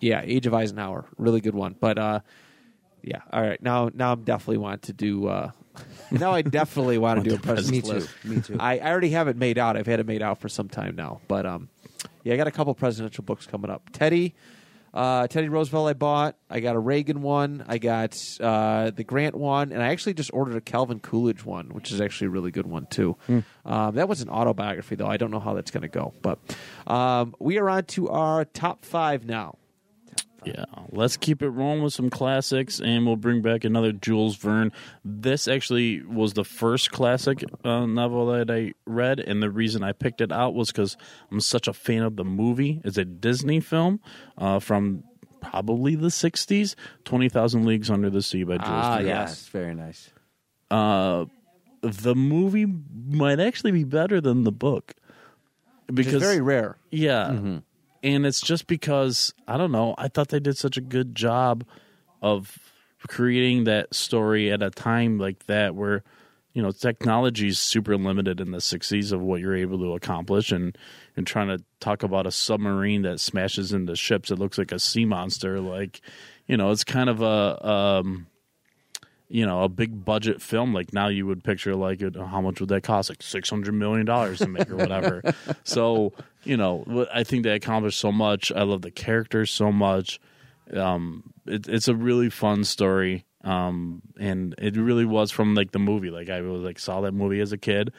yeah, 0.00 0.20
Age 0.24 0.46
of 0.46 0.54
Eisenhower, 0.54 1.06
really 1.16 1.40
good 1.40 1.54
one. 1.54 1.74
But 1.78 1.98
uh, 1.98 2.20
yeah, 3.02 3.20
all 3.32 3.42
right. 3.42 3.60
Now, 3.62 3.90
now 3.94 4.12
I'm 4.12 4.22
definitely 4.24 4.58
want 4.58 4.82
to 4.82 4.92
do. 4.92 5.26
Uh, 5.28 5.50
now 6.10 6.32
I 6.32 6.42
definitely 6.42 6.98
want 6.98 7.22
to 7.24 7.28
do 7.30 7.34
a 7.36 7.38
Me 7.38 7.42
president's 7.80 7.88
too. 8.22 8.28
Me 8.28 8.40
too. 8.40 8.56
I, 8.60 8.78
I 8.78 8.90
already 8.90 9.10
have 9.10 9.28
it 9.28 9.36
made 9.36 9.58
out. 9.58 9.76
I've 9.76 9.86
had 9.86 10.00
it 10.00 10.06
made 10.06 10.22
out 10.22 10.40
for 10.40 10.48
some 10.48 10.68
time 10.68 10.94
now. 10.96 11.20
But 11.28 11.46
um, 11.46 11.68
yeah, 12.24 12.34
I 12.34 12.36
got 12.36 12.46
a 12.46 12.50
couple 12.52 12.74
presidential 12.74 13.24
books 13.24 13.46
coming 13.46 13.70
up. 13.70 13.82
Teddy, 13.92 14.34
uh, 14.98 15.28
Teddy 15.28 15.48
Roosevelt, 15.48 15.88
I 15.88 15.92
bought. 15.92 16.36
I 16.50 16.58
got 16.58 16.74
a 16.74 16.78
Reagan 16.80 17.22
one. 17.22 17.64
I 17.68 17.78
got 17.78 18.16
uh, 18.40 18.90
the 18.90 19.04
Grant 19.04 19.36
one, 19.36 19.70
and 19.70 19.80
I 19.80 19.88
actually 19.90 20.14
just 20.14 20.32
ordered 20.34 20.56
a 20.56 20.60
Calvin 20.60 20.98
Coolidge 20.98 21.44
one, 21.44 21.68
which 21.68 21.92
is 21.92 22.00
actually 22.00 22.26
a 22.26 22.30
really 22.30 22.50
good 22.50 22.66
one 22.66 22.86
too. 22.86 23.16
Um, 23.64 23.94
that 23.94 24.08
was 24.08 24.22
an 24.22 24.28
autobiography, 24.28 24.96
though. 24.96 25.06
I 25.06 25.16
don't 25.16 25.30
know 25.30 25.38
how 25.38 25.54
that's 25.54 25.70
going 25.70 25.82
to 25.82 25.88
go. 25.88 26.14
But 26.20 26.40
um, 26.88 27.36
we 27.38 27.58
are 27.58 27.70
on 27.70 27.84
to 27.84 28.08
our 28.08 28.44
top 28.44 28.84
five 28.84 29.24
now. 29.24 29.56
Yeah, 30.44 30.64
let's 30.90 31.16
keep 31.16 31.42
it 31.42 31.48
rolling 31.50 31.82
with 31.82 31.92
some 31.92 32.10
classics, 32.10 32.80
and 32.80 33.04
we'll 33.04 33.16
bring 33.16 33.42
back 33.42 33.64
another 33.64 33.92
Jules 33.92 34.36
Verne. 34.36 34.72
This 35.04 35.48
actually 35.48 36.00
was 36.02 36.34
the 36.34 36.44
first 36.44 36.92
classic 36.92 37.42
uh, 37.64 37.86
novel 37.86 38.26
that 38.26 38.50
I 38.50 38.72
read, 38.86 39.18
and 39.20 39.42
the 39.42 39.50
reason 39.50 39.82
I 39.82 39.92
picked 39.92 40.20
it 40.20 40.30
out 40.30 40.54
was 40.54 40.68
because 40.70 40.96
I'm 41.32 41.40
such 41.40 41.66
a 41.66 41.72
fan 41.72 42.02
of 42.02 42.16
the 42.16 42.24
movie. 42.24 42.80
It's 42.84 42.96
a 42.96 43.04
Disney 43.04 43.58
film 43.60 44.00
uh, 44.38 44.60
from 44.60 45.02
probably 45.40 45.96
the 45.96 46.06
'60s, 46.08 46.74
Twenty 47.04 47.28
Thousand 47.28 47.66
Leagues 47.66 47.90
Under 47.90 48.08
the 48.08 48.22
Sea 48.22 48.44
by 48.44 48.58
Jules 48.58 48.68
Ah, 48.70 48.96
Verne. 48.98 49.06
yes. 49.06 49.28
yes, 49.30 49.46
very 49.48 49.74
nice. 49.74 50.10
Uh, 50.70 51.24
the 51.80 52.14
movie 52.14 52.66
might 53.08 53.40
actually 53.40 53.72
be 53.72 53.84
better 53.84 54.20
than 54.20 54.44
the 54.44 54.52
book 54.52 54.94
because 55.92 56.14
is 56.14 56.22
very 56.22 56.40
rare. 56.40 56.76
yeah. 56.90 57.60
And 58.02 58.26
it's 58.26 58.40
just 58.40 58.66
because, 58.66 59.32
I 59.46 59.56
don't 59.56 59.72
know, 59.72 59.94
I 59.98 60.08
thought 60.08 60.28
they 60.28 60.40
did 60.40 60.56
such 60.56 60.76
a 60.76 60.82
good 60.82 61.14
job 61.14 61.64
of 62.22 62.58
creating 63.06 63.64
that 63.64 63.94
story 63.94 64.50
at 64.50 64.62
a 64.62 64.70
time 64.70 65.18
like 65.18 65.46
that 65.46 65.74
where, 65.74 66.02
you 66.52 66.62
know, 66.62 66.70
technology 66.70 67.48
is 67.48 67.58
super 67.58 67.96
limited 67.96 68.40
in 68.40 68.50
the 68.50 68.58
60s 68.58 69.12
of 69.12 69.20
what 69.20 69.40
you're 69.40 69.56
able 69.56 69.78
to 69.78 69.94
accomplish. 69.94 70.52
And, 70.52 70.76
and 71.16 71.26
trying 71.26 71.48
to 71.48 71.62
talk 71.80 72.02
about 72.02 72.26
a 72.26 72.32
submarine 72.32 73.02
that 73.02 73.20
smashes 73.20 73.72
into 73.72 73.96
ships, 73.96 74.30
it 74.30 74.38
looks 74.38 74.58
like 74.58 74.72
a 74.72 74.78
sea 74.78 75.04
monster. 75.04 75.60
Like, 75.60 76.00
you 76.46 76.56
know, 76.56 76.70
it's 76.70 76.84
kind 76.84 77.10
of 77.10 77.20
a. 77.20 77.68
Um, 77.68 78.26
you 79.28 79.44
know, 79.44 79.62
a 79.62 79.68
big 79.68 80.04
budget 80.04 80.40
film. 80.40 80.72
Like 80.72 80.92
now, 80.92 81.08
you 81.08 81.26
would 81.26 81.44
picture 81.44 81.74
like, 81.74 82.00
it, 82.00 82.16
how 82.16 82.40
much 82.40 82.60
would 82.60 82.70
that 82.70 82.82
cost? 82.82 83.10
Like 83.10 83.22
six 83.22 83.50
hundred 83.50 83.74
million 83.74 84.06
dollars 84.06 84.38
to 84.38 84.48
make 84.48 84.70
or 84.70 84.76
whatever. 84.76 85.22
so, 85.64 86.12
you 86.44 86.56
know, 86.56 87.06
I 87.12 87.24
think 87.24 87.42
they 87.44 87.50
accomplished 87.50 88.00
so 88.00 88.10
much. 88.10 88.50
I 88.52 88.62
love 88.62 88.82
the 88.82 88.90
characters 88.90 89.50
so 89.50 89.70
much. 89.70 90.20
Um, 90.74 91.34
it, 91.46 91.68
it's 91.68 91.88
a 91.88 91.94
really 91.94 92.30
fun 92.30 92.64
story. 92.64 93.24
Um, 93.44 94.02
and 94.18 94.54
it 94.58 94.76
really 94.76 95.04
was 95.04 95.30
from 95.30 95.54
like 95.54 95.72
the 95.72 95.78
movie. 95.78 96.10
Like 96.10 96.28
I 96.28 96.40
was 96.40 96.62
like 96.62 96.78
saw 96.78 97.02
that 97.02 97.12
movie 97.12 97.40
as 97.40 97.52
a 97.52 97.58
kid. 97.58 97.92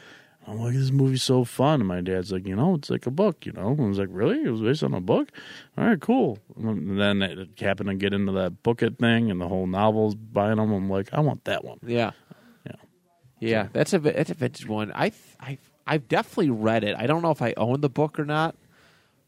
I'm 0.50 0.60
like, 0.60 0.74
this 0.74 0.92
movie's 0.92 1.22
so 1.22 1.44
fun. 1.44 1.82
And 1.82 1.88
my 1.88 2.02
dad's 2.02 2.32
like, 2.32 2.48
you 2.48 2.56
know, 2.56 2.74
it's 2.74 2.90
like 2.90 3.06
a 3.06 3.12
book, 3.12 3.46
you 3.46 3.52
know? 3.52 3.70
And 3.70 3.82
I 3.82 3.88
was 3.88 4.00
like, 4.00 4.10
really? 4.12 4.44
It 4.44 4.50
was 4.50 4.62
based 4.62 4.84
on 4.84 4.96
a 4.96 5.02
book? 5.02 5.30
All 5.78 5.86
right, 5.86 6.00
cool. 6.00 6.40
And 6.58 7.00
then 7.00 7.22
it 7.22 7.60
happened 7.60 7.90
to 7.90 7.96
get 7.96 8.14
into 8.14 8.32
that 8.32 8.64
book 8.64 8.82
it 8.82 8.98
thing 8.98 9.30
and 9.30 9.40
the 9.40 9.48
whole 9.48 9.68
novels 9.68 10.16
buying 10.16 10.58
them. 10.58 10.72
I'm 10.72 10.90
like, 10.90 11.10
I 11.14 11.20
want 11.20 11.46
that 11.46 11.64
one. 11.64 11.78
Yeah. 11.86 12.12
Yeah. 12.66 12.76
Yeah, 13.40 13.68
that's 13.72 13.94
a 13.94 14.00
that's 14.00 14.32
a 14.32 14.34
vintage 14.34 14.68
one. 14.68 14.92
I 14.94 15.12
I 15.40 15.60
I've 15.86 16.08
definitely 16.08 16.50
read 16.50 16.84
it. 16.84 16.96
I 16.98 17.08
don't 17.08 17.22
know 17.22 17.32
if 17.32 17.42
I 17.42 17.54
own 17.56 17.82
the 17.82 17.90
book 17.90 18.20
or 18.20 18.26
not, 18.26 18.56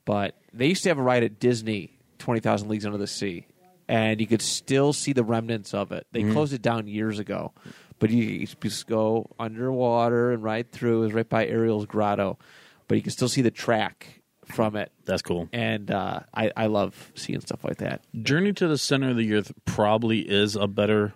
but 0.05 0.35
they 0.53 0.67
used 0.67 0.83
to 0.83 0.89
have 0.89 0.97
a 0.97 1.03
ride 1.03 1.23
at 1.23 1.39
Disney, 1.39 1.97
Twenty 2.17 2.39
Thousand 2.39 2.67
Leagues 2.67 2.85
Under 2.85 2.97
the 2.97 3.07
Sea, 3.07 3.45
and 3.87 4.19
you 4.19 4.27
could 4.27 4.41
still 4.41 4.91
see 4.91 5.13
the 5.13 5.23
remnants 5.23 5.73
of 5.73 5.91
it. 5.91 6.07
They 6.11 6.21
mm-hmm. 6.21 6.33
closed 6.33 6.53
it 6.53 6.61
down 6.61 6.87
years 6.87 7.19
ago, 7.19 7.53
but 8.01 8.09
you, 8.09 8.23
you 8.23 8.47
just 8.47 8.87
go 8.87 9.27
underwater 9.39 10.31
and 10.31 10.43
ride 10.43 10.71
through. 10.71 11.03
It 11.03 11.05
was 11.05 11.13
right 11.13 11.29
by 11.29 11.45
Ariel's 11.45 11.85
grotto, 11.85 12.39
but 12.87 12.95
you 12.95 13.01
can 13.03 13.11
still 13.11 13.29
see 13.29 13.43
the 13.43 13.51
track 13.51 14.21
from 14.47 14.75
it. 14.75 14.91
That's 15.05 15.21
cool. 15.21 15.47
And 15.53 15.91
uh, 15.91 16.21
I 16.33 16.51
I 16.57 16.65
love 16.65 17.11
seeing 17.15 17.39
stuff 17.41 17.63
like 17.63 17.77
that. 17.77 18.01
Journey 18.21 18.53
to 18.53 18.67
the 18.67 18.77
Center 18.77 19.11
of 19.11 19.17
the 19.17 19.33
Earth 19.33 19.53
probably 19.65 20.19
is 20.21 20.55
a 20.55 20.67
better 20.67 21.13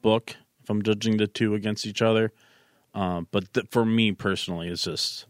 book 0.00 0.34
if 0.62 0.70
I'm 0.70 0.82
judging 0.82 1.18
the 1.18 1.26
two 1.26 1.54
against 1.54 1.86
each 1.86 2.00
other. 2.00 2.32
Uh, 2.94 3.22
but 3.30 3.52
th- 3.52 3.66
for 3.70 3.84
me 3.84 4.12
personally, 4.12 4.68
it's 4.68 4.84
just 4.84 5.26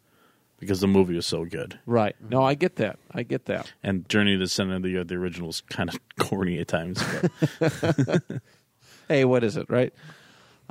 because 0.60 0.80
the 0.80 0.86
movie 0.86 1.16
was 1.16 1.26
so 1.26 1.44
good. 1.44 1.80
Right? 1.84 2.14
No, 2.30 2.44
I 2.44 2.54
get 2.54 2.76
that. 2.76 3.00
I 3.12 3.24
get 3.24 3.46
that. 3.46 3.72
And 3.82 4.08
Journey 4.08 4.34
to 4.34 4.38
the 4.38 4.48
Center 4.48 4.76
of 4.76 4.82
the 4.82 4.96
Earth, 4.96 5.08
the 5.08 5.16
original 5.16 5.50
is 5.50 5.62
kind 5.62 5.88
of 5.88 5.98
corny 6.20 6.60
at 6.60 6.68
times. 6.68 7.02
But 7.58 8.22
Hey, 9.08 9.24
what 9.24 9.42
is 9.42 9.56
it? 9.56 9.68
Right? 9.68 9.92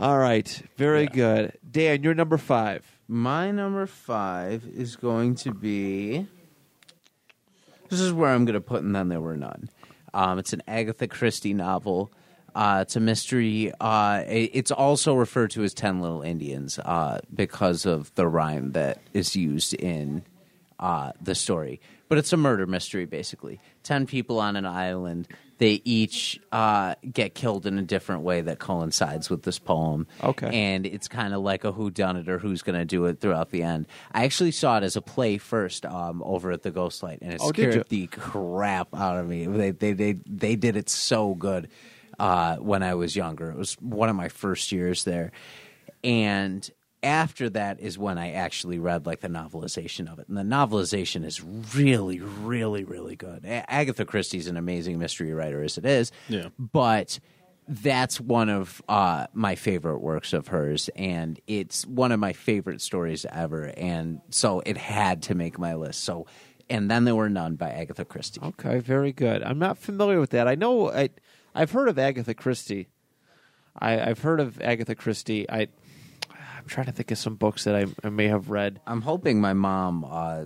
All 0.01 0.17
right. 0.17 0.61
Very 0.77 1.03
Yeah. 1.03 1.09
good. 1.13 1.57
Dan, 1.69 2.01
you're 2.03 2.15
number 2.15 2.37
five. 2.37 2.83
My 3.07 3.51
number 3.51 3.85
five 3.85 4.65
is 4.65 4.95
going 4.95 5.35
to 5.35 5.53
be. 5.53 6.27
This 7.89 7.99
is 7.99 8.11
where 8.11 8.29
I'm 8.33 8.45
going 8.45 8.53
to 8.55 8.61
put, 8.61 8.83
and 8.83 8.95
then 8.95 9.09
there 9.09 9.21
were 9.21 9.37
none. 9.37 9.69
Um, 10.13 10.39
it's 10.39 10.53
an 10.53 10.63
Agatha 10.67 11.07
Christie 11.07 11.53
novel. 11.53 12.11
Uh, 12.55 12.79
it's 12.81 12.95
a 12.95 12.99
mystery. 12.99 13.71
Uh, 13.79 14.23
it's 14.27 14.71
also 14.71 15.13
referred 15.15 15.51
to 15.51 15.63
as 15.63 15.73
Ten 15.73 16.01
Little 16.01 16.21
Indians 16.21 16.79
uh, 16.79 17.19
because 17.33 17.85
of 17.85 18.13
the 18.15 18.27
rhyme 18.27 18.71
that 18.71 18.99
is 19.13 19.35
used 19.35 19.73
in 19.73 20.23
uh, 20.79 21.11
the 21.21 21.35
story. 21.35 21.79
But 22.09 22.17
it's 22.17 22.33
a 22.33 22.37
murder 22.37 22.65
mystery, 22.65 23.05
basically. 23.05 23.59
Ten 23.83 24.05
people 24.05 24.39
on 24.39 24.55
an 24.55 24.65
island. 24.65 25.27
They 25.61 25.79
each 25.85 26.39
uh, 26.51 26.95
get 27.13 27.35
killed 27.35 27.67
in 27.67 27.77
a 27.77 27.83
different 27.83 28.23
way 28.23 28.41
that 28.41 28.57
coincides 28.57 29.29
with 29.29 29.43
this 29.43 29.59
poem. 29.59 30.07
Okay. 30.23 30.49
And 30.51 30.87
it's 30.87 31.07
kind 31.07 31.35
of 31.35 31.43
like 31.43 31.63
a 31.65 31.71
who 31.71 31.91
done 31.91 32.17
it 32.17 32.27
or 32.27 32.39
who's 32.39 32.63
going 32.63 32.79
to 32.79 32.83
do 32.83 33.05
it 33.05 33.19
throughout 33.19 33.51
the 33.51 33.61
end. 33.61 33.85
I 34.11 34.23
actually 34.23 34.53
saw 34.53 34.77
it 34.79 34.83
as 34.83 34.95
a 34.95 35.03
play 35.03 35.37
first 35.37 35.85
um, 35.85 36.23
over 36.25 36.49
at 36.51 36.63
the 36.63 36.71
Ghostlight, 36.71 37.19
and 37.21 37.31
it 37.31 37.41
Oh, 37.43 37.49
scared 37.49 37.85
the 37.89 38.07
crap 38.07 38.95
out 38.95 39.19
of 39.19 39.27
me. 39.27 39.45
They 39.45 39.69
they 39.69 39.93
they 39.93 40.13
they 40.25 40.55
did 40.55 40.77
it 40.77 40.89
so 40.89 41.35
good 41.35 41.67
uh, 42.17 42.55
when 42.55 42.81
I 42.81 42.95
was 42.95 43.15
younger. 43.15 43.51
It 43.51 43.57
was 43.57 43.75
one 43.75 44.09
of 44.09 44.15
my 44.15 44.29
first 44.29 44.71
years 44.71 45.03
there, 45.03 45.31
and 46.03 46.67
after 47.03 47.49
that 47.49 47.79
is 47.79 47.97
when 47.97 48.17
I 48.17 48.31
actually 48.33 48.79
read 48.79 49.05
like 49.05 49.21
the 49.21 49.27
novelization 49.27 50.11
of 50.11 50.19
it, 50.19 50.27
and 50.27 50.37
the 50.37 50.41
novelization 50.43 51.25
is 51.25 51.41
really, 51.43 52.19
really, 52.19 52.83
really 52.83 53.15
good. 53.15 53.43
A- 53.45 53.69
Agatha 53.71 54.05
Christie's 54.05 54.47
an 54.47 54.57
amazing 54.57 54.99
mystery 54.99 55.33
writer 55.33 55.63
as 55.63 55.77
it 55.77 55.85
is, 55.85 56.11
Yeah. 56.29 56.49
but 56.59 57.19
that's 57.67 58.19
one 58.19 58.49
of 58.49 58.81
uh, 58.89 59.27
my 59.33 59.55
favorite 59.55 59.99
works 59.99 60.33
of 60.33 60.47
hers, 60.47 60.89
and 60.95 61.39
it's 61.47 61.85
one 61.87 62.11
of 62.11 62.19
my 62.19 62.33
favorite 62.33 62.81
stories 62.81 63.25
ever, 63.31 63.65
and 63.77 64.19
so 64.29 64.61
it 64.65 64.77
had 64.77 65.21
to 65.23 65.35
make 65.35 65.57
my 65.57 65.75
list. 65.75 66.03
So, 66.03 66.25
and 66.69 66.89
then 66.91 67.05
there 67.05 67.15
were 67.15 67.29
none 67.29 67.55
by 67.55 67.69
Agatha 67.69 68.03
Christie. 68.05 68.41
Okay, 68.43 68.79
very 68.79 69.11
good. 69.11 69.41
I'm 69.43 69.59
not 69.59 69.77
familiar 69.77 70.19
with 70.19 70.31
that. 70.31 70.47
I 70.47 70.55
know 70.55 70.91
I 70.91 71.09
I've 71.55 71.71
heard 71.71 71.87
of 71.89 71.97
Agatha 71.99 72.33
Christie. 72.33 72.87
I, 73.79 74.01
I've 74.01 74.19
heard 74.19 74.39
of 74.41 74.59
Agatha 74.61 74.95
Christie. 74.95 75.49
I 75.49 75.67
trying 76.71 76.85
to 76.87 76.91
think 76.91 77.11
of 77.11 77.17
some 77.17 77.35
books 77.35 77.65
that 77.65 77.75
I, 77.75 77.85
I 78.03 78.09
may 78.09 78.27
have 78.27 78.49
read. 78.49 78.79
I'm 78.87 79.01
hoping 79.01 79.41
my 79.41 79.53
mom. 79.53 80.05
Uh, 80.09 80.45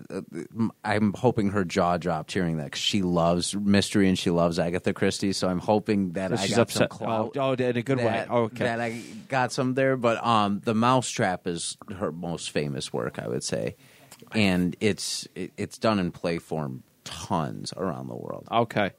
I'm 0.84 1.14
hoping 1.14 1.52
her 1.52 1.64
jaw 1.64 1.98
dropped 1.98 2.32
hearing 2.34 2.58
that 2.58 2.66
because 2.66 2.82
she 2.82 3.02
loves 3.04 3.56
mystery 3.56 4.10
and 4.10 4.18
she 4.18 4.32
loves 4.32 4.58
Agatha 4.60 4.92
Christie. 4.94 5.34
So 5.34 5.48
I'm 5.48 5.60
hoping 5.60 6.14
that 6.14 6.32
So 6.32 6.38
I 6.38 6.46
she's 6.46 6.56
got 6.56 6.62
upset. 6.64 6.78
some 6.92 6.98
clout. 6.98 7.38
Oh, 7.38 7.52
oh, 7.52 7.54
in 7.54 7.78
a 7.78 7.82
good 7.82 8.00
way. 8.00 8.26
Oh, 8.30 8.44
okay. 8.44 8.66
that 8.66 8.82
I 8.82 9.02
got 9.30 9.52
some 9.52 9.76
there, 9.76 9.96
but 9.96 10.24
um, 10.26 10.62
the 10.66 10.74
Mousetrap 10.74 11.48
is 11.48 11.78
her 11.98 12.12
most 12.12 12.50
famous 12.50 12.92
work, 12.92 13.20
I 13.20 13.28
would 13.28 13.44
say, 13.44 13.76
and 14.32 14.76
it's 14.80 15.28
it, 15.36 15.54
it's 15.58 15.78
done 15.78 16.00
in 16.00 16.12
play 16.12 16.40
form 16.40 16.84
tons 17.04 17.72
around 17.78 18.08
the 18.08 18.16
world. 18.16 18.48
Okay. 18.52 18.92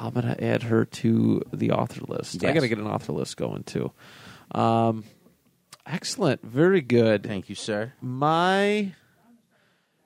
I'm 0.00 0.14
going 0.14 0.26
to 0.26 0.42
add 0.42 0.62
her 0.64 0.84
to 0.86 1.42
the 1.52 1.72
author 1.72 2.00
list. 2.08 2.42
I 2.44 2.52
got 2.52 2.60
to 2.60 2.68
get 2.68 2.78
an 2.78 2.86
author 2.86 3.12
list 3.12 3.36
going 3.36 3.64
too. 3.64 3.92
Um, 4.52 5.04
excellent. 5.88 6.44
Very 6.44 6.80
good. 6.80 7.24
Thank 7.24 7.48
you, 7.48 7.54
sir. 7.54 7.92
My 8.00 8.92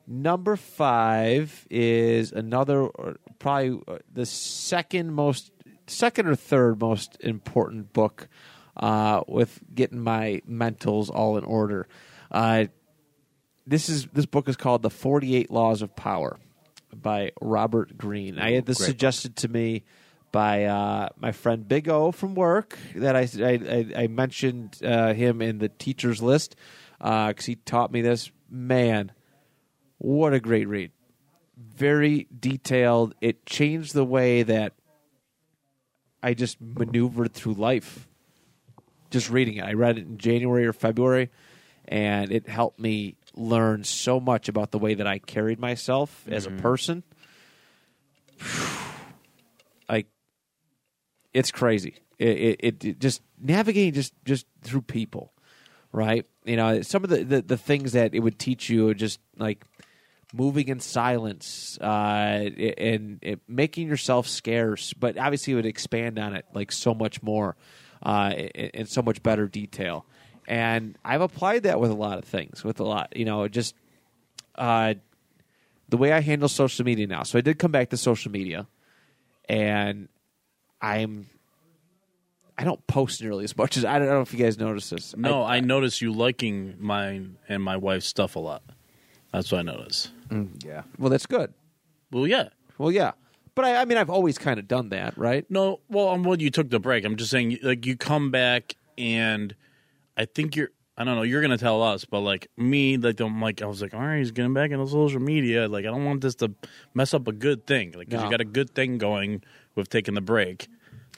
number 0.06 0.56
five 0.56 1.66
is 1.70 2.32
another, 2.32 2.82
or 2.82 3.16
probably 3.38 3.80
uh, 3.88 3.98
the 4.12 4.26
second 4.26 5.12
most, 5.12 5.50
second 5.86 6.28
or 6.28 6.34
third 6.34 6.80
most 6.80 7.16
important 7.20 7.92
book 7.92 8.28
uh, 8.76 9.22
with 9.28 9.60
getting 9.74 10.00
my 10.00 10.42
mentals 10.48 11.10
all 11.10 11.36
in 11.36 11.44
order. 11.44 11.86
Uh, 12.30 12.66
this 13.66 13.88
is 13.88 14.06
this 14.12 14.26
book 14.26 14.48
is 14.48 14.56
called 14.56 14.82
The 14.82 14.90
Forty 14.90 15.36
Eight 15.36 15.50
Laws 15.50 15.82
of 15.82 15.94
Power 15.94 16.38
by 16.94 17.32
Robert 17.40 17.96
Greene. 17.96 18.38
I 18.38 18.52
had 18.52 18.66
this 18.66 18.78
Great 18.78 18.86
suggested 18.86 19.36
to 19.36 19.48
me 19.48 19.84
by 20.32 20.64
uh, 20.64 21.10
my 21.20 21.30
friend 21.30 21.68
Big 21.68 21.88
O 21.88 22.10
from 22.10 22.34
work 22.34 22.78
that 22.96 23.14
I 23.14 23.28
I, 23.38 24.04
I, 24.04 24.06
mentioned 24.06 24.78
uh, 24.82 25.12
him 25.12 25.42
in 25.42 25.58
the 25.58 25.68
teachers 25.68 26.22
list 26.22 26.56
because 26.98 27.44
he 27.44 27.56
taught 27.56 27.92
me 27.92 28.00
this. 28.00 28.32
Man, 28.50 29.12
what 29.98 30.32
a 30.32 30.40
great 30.40 30.66
read! 30.66 30.90
Very 31.56 32.26
detailed. 32.36 33.14
It 33.20 33.46
changed 33.46 33.94
the 33.94 34.04
way 34.04 34.42
that 34.42 34.72
I 36.22 36.34
just 36.34 36.60
maneuvered 36.60 37.34
through 37.34 37.54
life. 37.54 38.08
Just 39.10 39.28
reading 39.30 39.56
it, 39.56 39.64
I 39.64 39.74
read 39.74 39.98
it 39.98 40.06
in 40.06 40.16
January 40.16 40.66
or 40.66 40.72
February, 40.72 41.30
and 41.86 42.32
it 42.32 42.48
helped 42.48 42.80
me 42.80 43.16
learn 43.34 43.84
so 43.84 44.18
much 44.18 44.48
about 44.48 44.70
the 44.70 44.78
way 44.78 44.94
that 44.94 45.06
I 45.06 45.18
carried 45.18 45.58
myself 45.60 46.24
as 46.28 46.46
a 46.46 46.50
person. 46.50 47.02
Like, 49.88 50.06
it's 51.34 51.50
crazy. 51.50 51.96
It, 52.18 52.58
it, 52.60 52.84
it, 52.84 53.00
just 53.00 53.20
navigating 53.40 53.94
just 53.94 54.12
just 54.24 54.46
through 54.62 54.82
people, 54.82 55.32
right? 55.92 56.26
You 56.44 56.56
know, 56.56 56.82
some 56.82 57.04
of 57.04 57.10
the, 57.10 57.24
the, 57.24 57.42
the 57.42 57.56
things 57.56 57.92
that 57.92 58.14
it 58.14 58.20
would 58.20 58.38
teach 58.38 58.68
you 58.68 58.88
are 58.88 58.94
just 58.94 59.20
like 59.36 59.64
moving 60.32 60.68
in 60.68 60.80
silence 60.80 61.78
uh, 61.80 61.84
and, 61.84 63.18
and 63.22 63.40
making 63.48 63.88
yourself 63.88 64.26
scarce. 64.26 64.92
But 64.92 65.18
obviously, 65.18 65.52
it 65.52 65.56
would 65.56 65.66
expand 65.66 66.18
on 66.18 66.34
it 66.34 66.46
like 66.54 66.72
so 66.72 66.94
much 66.94 67.22
more 67.22 67.56
uh, 68.02 68.32
in, 68.36 68.70
in 68.70 68.86
so 68.86 69.02
much 69.02 69.22
better 69.22 69.48
detail. 69.48 70.06
And 70.46 70.96
I've 71.04 71.20
applied 71.20 71.64
that 71.64 71.78
with 71.80 71.90
a 71.90 71.94
lot 71.94 72.18
of 72.18 72.24
things, 72.24 72.64
with 72.64 72.80
a 72.80 72.84
lot, 72.84 73.16
you 73.16 73.24
know, 73.24 73.46
just 73.48 73.74
uh, 74.56 74.94
the 75.88 75.96
way 75.96 76.12
I 76.12 76.20
handle 76.20 76.48
social 76.48 76.84
media 76.84 77.06
now. 77.06 77.22
So 77.22 77.38
I 77.38 77.42
did 77.42 77.58
come 77.58 77.70
back 77.70 77.90
to 77.90 77.96
social 77.96 78.32
media, 78.32 78.66
and 79.48 80.08
I'm. 80.82 81.26
I 82.58 82.64
don't 82.64 82.86
post 82.86 83.22
nearly 83.22 83.44
as 83.44 83.56
much 83.56 83.76
as 83.76 83.84
I 83.84 83.98
don't 83.98 84.08
know 84.08 84.20
if 84.20 84.32
you 84.32 84.38
guys 84.38 84.58
notice 84.58 84.90
this. 84.90 85.16
No, 85.16 85.42
I, 85.42 85.60
notice 85.60 86.02
you 86.02 86.12
liking 86.12 86.74
mine 86.78 87.38
and 87.48 87.62
my 87.62 87.76
wife's 87.78 88.06
stuff 88.06 88.36
a 88.36 88.40
lot. 88.40 88.62
That's 89.32 89.50
what 89.50 89.60
I 89.60 89.62
notice. 89.62 90.10
Mm, 90.28 90.62
yeah. 90.64 90.82
well, 90.98 91.08
that's 91.08 91.24
good. 91.26 91.54
Well, 92.10 92.26
yeah. 92.26 92.50
Well, 92.76 92.92
yeah, 92.92 93.12
but 93.54 93.64
I, 93.64 93.76
I 93.80 93.84
mean, 93.86 93.96
I've 93.96 94.10
always 94.10 94.36
kind 94.38 94.58
of 94.60 94.68
done 94.68 94.90
that, 94.90 95.16
right? 95.16 95.50
No, 95.50 95.80
well, 95.88 96.08
I'm 96.10 96.22
when 96.24 96.40
you 96.40 96.50
took 96.50 96.68
the 96.68 96.78
break. 96.78 97.04
I'm 97.04 97.16
just 97.16 97.30
saying, 97.30 97.58
like, 97.62 97.86
you 97.86 97.96
come 97.96 98.30
back 98.30 98.74
and 98.98 99.54
I 100.16 100.26
think 100.26 100.54
you're. 100.56 100.70
I 100.94 101.04
don't 101.04 101.16
know. 101.16 101.22
You're 101.22 101.40
gonna 101.40 101.56
tell 101.56 101.82
us, 101.82 102.04
but 102.04 102.20
like 102.20 102.48
me, 102.58 102.98
like 102.98 103.18
I'm 103.18 103.40
like 103.40 103.62
I 103.62 103.66
was 103.66 103.80
like, 103.80 103.94
all 103.94 104.00
right, 104.00 104.18
he's 104.18 104.30
getting 104.30 104.52
back 104.52 104.70
into 104.72 104.86
social 104.86 105.20
media. 105.20 105.66
Like 105.66 105.86
I 105.86 105.88
don't 105.88 106.04
want 106.04 106.20
this 106.20 106.34
to 106.36 106.52
mess 106.92 107.14
up 107.14 107.26
a 107.28 107.32
good 107.32 107.66
thing. 107.66 107.92
Like 107.92 108.10
'cause 108.10 108.18
No. 108.18 108.24
you 108.26 108.30
got 108.30 108.42
a 108.42 108.44
good 108.44 108.74
thing 108.74 108.98
going 108.98 109.42
with 109.74 109.88
taking 109.88 110.14
the 110.14 110.20
break, 110.20 110.68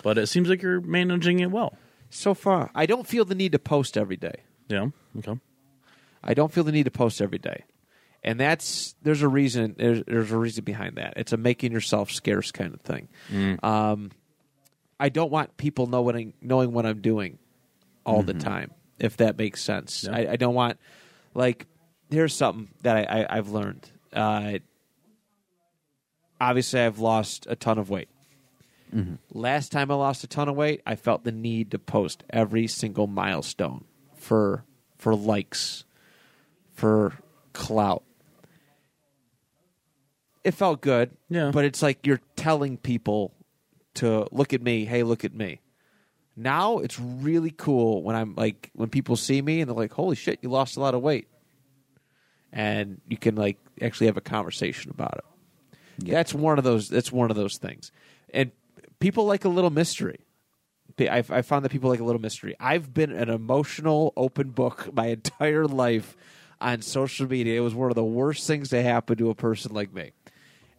but 0.02 0.18
it 0.18 0.26
seems 0.28 0.48
like 0.48 0.62
you're 0.62 0.80
managing 0.80 1.40
it 1.40 1.50
well. 1.50 1.76
So 2.10 2.34
far, 2.34 2.70
I 2.74 2.86
don't 2.86 3.06
feel 3.06 3.24
the 3.24 3.34
need 3.34 3.52
to 3.52 3.58
post 3.58 3.96
every 3.96 4.16
day. 4.16 4.42
Yeah. 4.68 4.88
Okay. 5.18 5.38
I 6.22 6.34
don't 6.34 6.52
feel 6.52 6.64
the 6.64 6.72
need 6.72 6.84
to 6.84 6.90
post 6.90 7.20
every 7.20 7.38
day, 7.38 7.64
and 8.22 8.38
that's 8.40 8.94
there's 9.02 9.22
a 9.22 9.28
reason. 9.28 9.74
There's, 9.76 10.02
there's 10.06 10.30
a 10.30 10.38
reason 10.38 10.64
behind 10.64 10.96
that. 10.96 11.14
It's 11.16 11.32
a 11.32 11.36
making 11.36 11.72
yourself 11.72 12.10
scarce 12.10 12.50
kind 12.52 12.72
of 12.74 12.80
thing. 12.80 13.08
Um, 13.62 14.10
I 14.98 15.08
don't 15.08 15.30
want 15.30 15.56
people 15.56 15.86
know 15.86 16.02
what 16.02 16.16
I, 16.16 16.32
knowing 16.40 16.72
what 16.72 16.86
I'm 16.86 17.00
doing 17.00 17.38
all 18.06 18.22
the 18.22 18.34
time. 18.34 18.70
If 18.98 19.16
that 19.18 19.36
makes 19.36 19.60
sense, 19.60 20.04
Yeah. 20.04 20.14
I, 20.16 20.32
I 20.32 20.36
don't 20.36 20.54
want 20.54 20.78
like 21.34 21.66
here's 22.10 22.34
something 22.34 22.68
that 22.82 22.96
I, 23.10 23.22
I, 23.22 23.36
I've 23.38 23.48
learned. 23.50 23.90
Uh, 24.12 24.58
obviously, 26.40 26.80
I've 26.80 27.00
lost 27.00 27.46
a 27.50 27.56
ton 27.56 27.78
of 27.78 27.90
weight. 27.90 28.08
Mm-hmm. 28.92 29.14
Last 29.36 29.70
time 29.72 29.90
I 29.90 29.94
lost 29.94 30.24
a 30.24 30.26
ton 30.26 30.48
of 30.48 30.56
weight, 30.56 30.80
I 30.86 30.96
felt 30.96 31.24
the 31.24 31.32
need 31.32 31.70
to 31.72 31.78
post 31.78 32.24
every 32.30 32.66
single 32.66 33.06
milestone 33.06 33.84
for 34.16 34.64
for 34.96 35.14
likes, 35.14 35.84
for 36.72 37.12
clout. 37.52 38.02
It 40.44 40.52
felt 40.52 40.80
good, 40.80 41.10
Yeah. 41.30 41.50
but 41.52 41.64
it's 41.64 41.82
like 41.82 42.06
you're 42.06 42.20
telling 42.36 42.76
people 42.76 43.34
to 43.94 44.26
look 44.30 44.52
at 44.52 44.60
me. 44.62 44.84
Hey, 44.84 45.02
look 45.02 45.24
at 45.24 45.34
me. 45.34 45.60
Now 46.36 46.78
it's 46.78 46.98
really 46.98 47.50
cool 47.50 48.02
when 48.02 48.16
I'm 48.16 48.34
like 48.34 48.70
when 48.74 48.88
people 48.90 49.16
see 49.16 49.40
me 49.40 49.60
and 49.60 49.68
they're 49.70 49.76
like, 49.76 49.92
"Holy 49.92 50.16
shit, 50.16 50.40
you 50.42 50.48
lost 50.50 50.76
a 50.76 50.80
lot 50.80 50.94
of 50.94 51.00
weight," 51.00 51.28
and 52.52 53.00
you 53.08 53.16
can 53.16 53.36
like 53.36 53.56
actually 53.80 54.06
have 54.08 54.16
a 54.16 54.20
conversation 54.22 54.90
about 54.90 55.18
it. 55.18 56.04
That's 56.10 56.34
one 56.34 56.58
of 56.58 56.64
those. 56.64 56.88
That's 56.88 57.12
one 57.12 57.30
of 57.30 57.36
those 57.36 57.56
things, 57.58 57.92
and 58.32 58.50
people 59.04 59.26
like 59.26 59.44
a 59.44 59.50
little 59.50 59.68
mystery. 59.68 60.20
I, 60.98 61.22
I 61.28 61.42
found 61.42 61.62
that 61.64 61.68
people 61.68 61.90
like 61.90 62.00
a 62.00 62.04
little 62.04 62.22
mystery. 62.22 62.56
I've 62.58 62.94
been 62.94 63.12
an 63.12 63.28
emotional 63.28 64.14
open 64.16 64.48
book 64.48 64.88
my 64.94 65.08
entire 65.08 65.66
life 65.66 66.16
on 66.58 66.80
social 66.80 67.28
media. 67.28 67.58
It 67.58 67.60
was 67.60 67.74
one 67.74 67.90
of 67.90 67.96
the 67.96 68.04
worst 68.04 68.46
things 68.46 68.70
to 68.70 68.82
happen 68.82 69.18
to 69.18 69.28
a 69.28 69.34
person 69.34 69.74
like 69.74 69.92
me, 69.92 70.12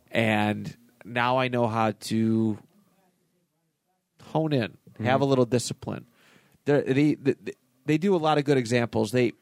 and 0.09 0.75
now 1.03 1.37
I 1.37 1.49
know 1.49 1.67
how 1.67 1.91
to 1.91 2.57
hone 4.23 4.53
in, 4.53 4.71
mm-hmm. 4.71 5.05
have 5.05 5.21
a 5.21 5.25
little 5.25 5.45
discipline. 5.45 6.07
They're, 6.65 6.81
they, 6.81 7.13
they 7.13 7.35
they 7.85 7.97
do 7.99 8.15
a 8.15 8.17
lot 8.17 8.39
of 8.39 8.45
good 8.45 8.57
examples. 8.57 9.11
They 9.11 9.33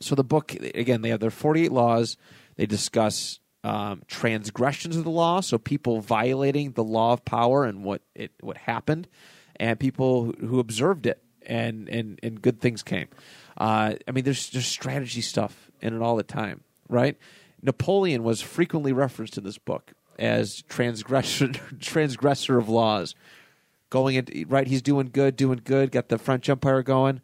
so 0.00 0.14
the 0.14 0.24
book 0.24 0.54
again 0.74 1.00
they 1.00 1.08
have 1.08 1.20
their 1.20 1.30
48 1.30 1.72
laws 1.72 2.18
they 2.56 2.66
discuss 2.66 3.40
um, 3.64 4.02
transgressions 4.06 4.96
of 4.96 5.04
the 5.04 5.10
law 5.10 5.40
so 5.40 5.58
people 5.58 6.00
violating 6.00 6.72
the 6.72 6.84
law 6.84 7.12
of 7.12 7.24
power 7.24 7.64
and 7.64 7.84
what 7.84 8.02
it 8.14 8.32
what 8.40 8.56
happened 8.56 9.06
and 9.56 9.78
people 9.78 10.24
who, 10.24 10.46
who 10.46 10.58
observed 10.58 11.06
it 11.06 11.22
and 11.46 11.88
and 11.88 12.18
and 12.22 12.40
good 12.40 12.60
things 12.60 12.82
came 12.82 13.08
uh, 13.58 13.94
i 14.08 14.10
mean 14.10 14.24
there's 14.24 14.48
just 14.48 14.70
strategy 14.70 15.20
stuff 15.20 15.70
in 15.80 15.94
it 15.94 16.00
all 16.00 16.16
the 16.16 16.22
time 16.22 16.62
right 16.88 17.18
napoleon 17.62 18.22
was 18.22 18.40
frequently 18.40 18.92
referenced 18.92 19.36
in 19.36 19.44
this 19.44 19.58
book 19.58 19.92
as 20.18 20.62
transgression 20.62 21.52
transgressor 21.80 22.56
of 22.56 22.68
laws 22.68 23.14
going 23.90 24.16
into 24.16 24.46
right 24.48 24.68
he's 24.68 24.82
doing 24.82 25.10
good 25.12 25.36
doing 25.36 25.60
good 25.62 25.90
got 25.90 26.08
the 26.08 26.18
french 26.18 26.48
empire 26.48 26.82
going 26.82 27.20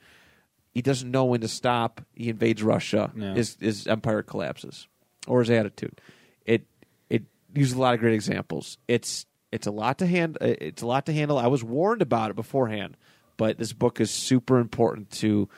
he 0.76 0.82
doesn't 0.82 1.10
know 1.10 1.24
when 1.24 1.40
to 1.40 1.48
stop. 1.48 2.02
He 2.12 2.28
invades 2.28 2.62
Russia. 2.62 3.10
Yeah. 3.16 3.32
His 3.32 3.56
his 3.58 3.86
empire 3.86 4.22
collapses, 4.22 4.88
or 5.26 5.40
his 5.40 5.48
attitude. 5.48 6.02
It 6.46 6.66
it 7.10 7.24
uses 7.54 7.74
a 7.74 7.80
lot 7.80 7.92
of 7.94 8.00
great 8.00 8.14
examples. 8.14 8.78
It's 8.88 9.26
it's 9.52 9.66
a 9.66 9.70
lot 9.70 9.98
to 9.98 10.06
hand. 10.06 10.38
uh, 10.40 10.54
It's 10.60 10.80
a 10.82 10.86
lot 10.86 11.04
to 11.06 11.12
handle. 11.12 11.36
I 11.38 11.48
was 11.48 11.62
warned 11.62 12.00
about 12.02 12.30
it 12.30 12.36
beforehand, 12.36 12.96
but 13.36 13.58
this 13.58 13.72
book 13.74 14.00
is 14.00 14.10
super 14.10 14.58
important 14.58 15.10
to 15.22 15.48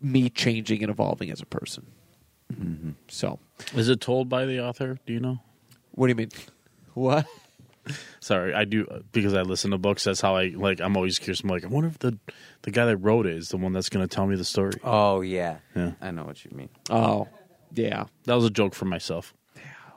me 0.00 0.28
changing 0.30 0.82
and 0.82 0.90
evolving 0.90 1.30
as 1.30 1.40
a 1.40 1.46
person. 1.46 1.86
So, 3.08 3.38
Is 3.74 3.88
it 3.88 4.02
told 4.02 4.28
by 4.28 4.44
the 4.44 4.62
author? 4.62 4.98
Do 5.06 5.12
you 5.14 5.20
know? 5.20 5.38
what 5.92 6.06
do 6.06 6.10
you 6.10 6.16
mean? 6.16 6.30
What? 6.92 7.26
Sorry, 8.20 8.52
I 8.52 8.64
do 8.66 8.86
because 9.12 9.32
I 9.32 9.40
listen 9.42 9.70
to 9.70 9.78
books. 9.78 10.04
That's 10.04 10.20
how 10.20 10.36
I 10.36 10.48
like. 10.54 10.80
I'm 10.80 10.94
always 10.96 11.18
curious. 11.18 11.40
I'm 11.40 11.48
like, 11.48 11.64
I 11.64 11.68
wonder 11.68 11.88
if 11.88 11.98
the 11.98 12.18
the 12.62 12.70
guy 12.70 12.84
that 12.84 12.98
wrote 12.98 13.24
it 13.26 13.36
is 13.36 13.48
the 13.48 13.56
one 13.56 13.72
that's 13.72 13.88
going 13.88 14.06
to 14.06 14.14
tell 14.14 14.26
me 14.26 14.36
the 14.36 14.44
story. 14.44 14.74
Oh 14.84 15.22
yeah. 15.22 15.56
Yeah. 15.74 15.92
I 16.02 16.10
know 16.10 16.24
what 16.24 16.44
you 16.44 16.50
mean. 16.54 16.68
Oh, 16.90 17.26
yeah. 17.74 18.04
That 18.24 18.34
was 18.34 18.44
a 18.44 18.50
joke 18.50 18.74
for 18.74 18.84
myself. 18.86 19.34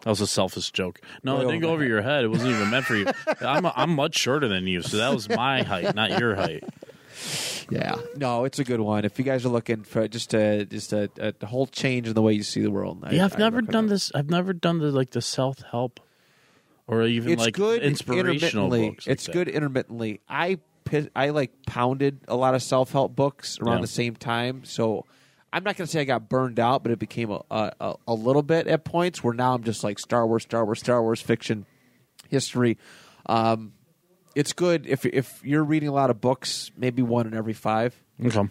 That 0.03 0.10
was 0.11 0.22
a 0.22 0.27
selfish 0.27 0.69
joke. 0.72 1.02
No, 1.23 1.38
Way 1.38 1.41
it 1.41 1.45
didn't 1.47 1.61
go 1.61 1.68
my 1.69 1.73
over 1.73 1.84
your 1.85 2.02
head. 2.03 2.23
It 2.23 2.27
wasn't 2.27 2.52
even 2.52 2.69
meant 2.69 2.85
for 2.85 2.95
you. 2.95 3.07
I'm 3.41 3.65
I'm 3.65 3.95
much 3.95 4.15
shorter 4.18 4.47
than 4.47 4.68
you, 4.68 4.81
so 4.84 4.97
that 4.97 5.11
was 5.14 5.27
my 5.30 5.64
height, 5.64 5.95
not 5.95 6.19
your 6.19 6.35
height. 6.35 6.64
Yeah, 7.72 7.95
no, 8.15 8.43
it's 8.45 8.60
a 8.60 8.64
good 8.64 8.80
one. 8.81 9.06
If 9.06 9.18
you 9.18 9.26
guys 9.26 9.45
are 9.45 9.49
looking 9.49 9.84
for 9.84 10.07
just 10.07 10.34
a 10.35 10.65
just 10.65 10.93
a, 10.93 11.10
a 11.41 11.45
whole 11.47 11.65
change 11.65 12.07
in 12.07 12.14
the 12.14 12.22
way 12.22 12.34
you 12.34 12.43
see 12.43 12.61
the 12.61 12.69
world, 12.69 12.99
I- 13.03 13.14
Yeah, 13.14 13.26
I've 13.26 13.35
I 13.35 13.39
never 13.39 13.61
done 13.64 13.88
this. 13.88 14.11
I've 14.14 14.30
never 14.30 14.53
done 14.53 14.77
the 14.80 14.91
like 14.91 15.10
the 15.11 15.22
self 15.22 15.61
help 15.72 15.99
or 16.88 17.03
even 17.03 17.31
It's 17.31 17.41
like 17.41 17.56
good 17.56 17.81
inspirational 17.81 18.35
intermittently. 18.35 18.89
books. 18.91 19.07
like 19.07 19.14
it's 19.14 19.26
that. 19.26 19.31
good 19.31 19.47
intermittently. 19.47 20.22
I 20.30 20.60
I 21.15 21.30
like 21.30 21.52
pounded 21.65 22.19
a 22.27 22.35
lot 22.35 22.53
of 22.53 22.61
self 22.61 22.91
help 22.91 23.15
books 23.15 23.57
around 23.60 23.77
Yeah. 23.77 23.81
the 23.81 23.88
same 23.88 24.15
time, 24.15 24.64
so 24.65 25.06
I'm 25.56 25.64
not 25.64 25.77
going 25.77 25.86
to 25.88 25.91
say 25.91 26.02
I 26.02 26.03
got 26.03 26.27
burned 26.30 26.60
out, 26.60 26.84
but 26.84 26.91
it 26.91 26.99
became 26.99 27.32
a, 27.32 27.41
a 27.49 27.72
a- 27.80 27.95
a 28.10 28.14
little 28.14 28.44
bit 28.44 28.68
at 28.68 28.84
points 28.84 29.23
where 29.23 29.34
now 29.34 29.53
I'm 29.53 29.64
just 29.64 29.84
like 29.84 29.98
Star 29.99 30.27
Wars, 30.27 30.44
Star 30.44 30.65
Wars, 30.65 30.80
Star 30.80 31.02
Wars 31.02 31.22
fiction, 31.22 31.65
history. 32.30 32.77
Um, 33.26 33.73
it's 34.36 34.53
good 34.53 34.86
if 34.86 35.06
if 35.06 35.41
you're 35.44 35.64
reading 35.64 35.90
a 35.90 35.94
lot 35.94 36.10
of 36.10 36.19
books, 36.19 36.72
maybe 36.77 37.02
one 37.02 37.26
in 37.27 37.34
every 37.34 37.53
five. 37.53 37.95
Okay. 38.23 38.44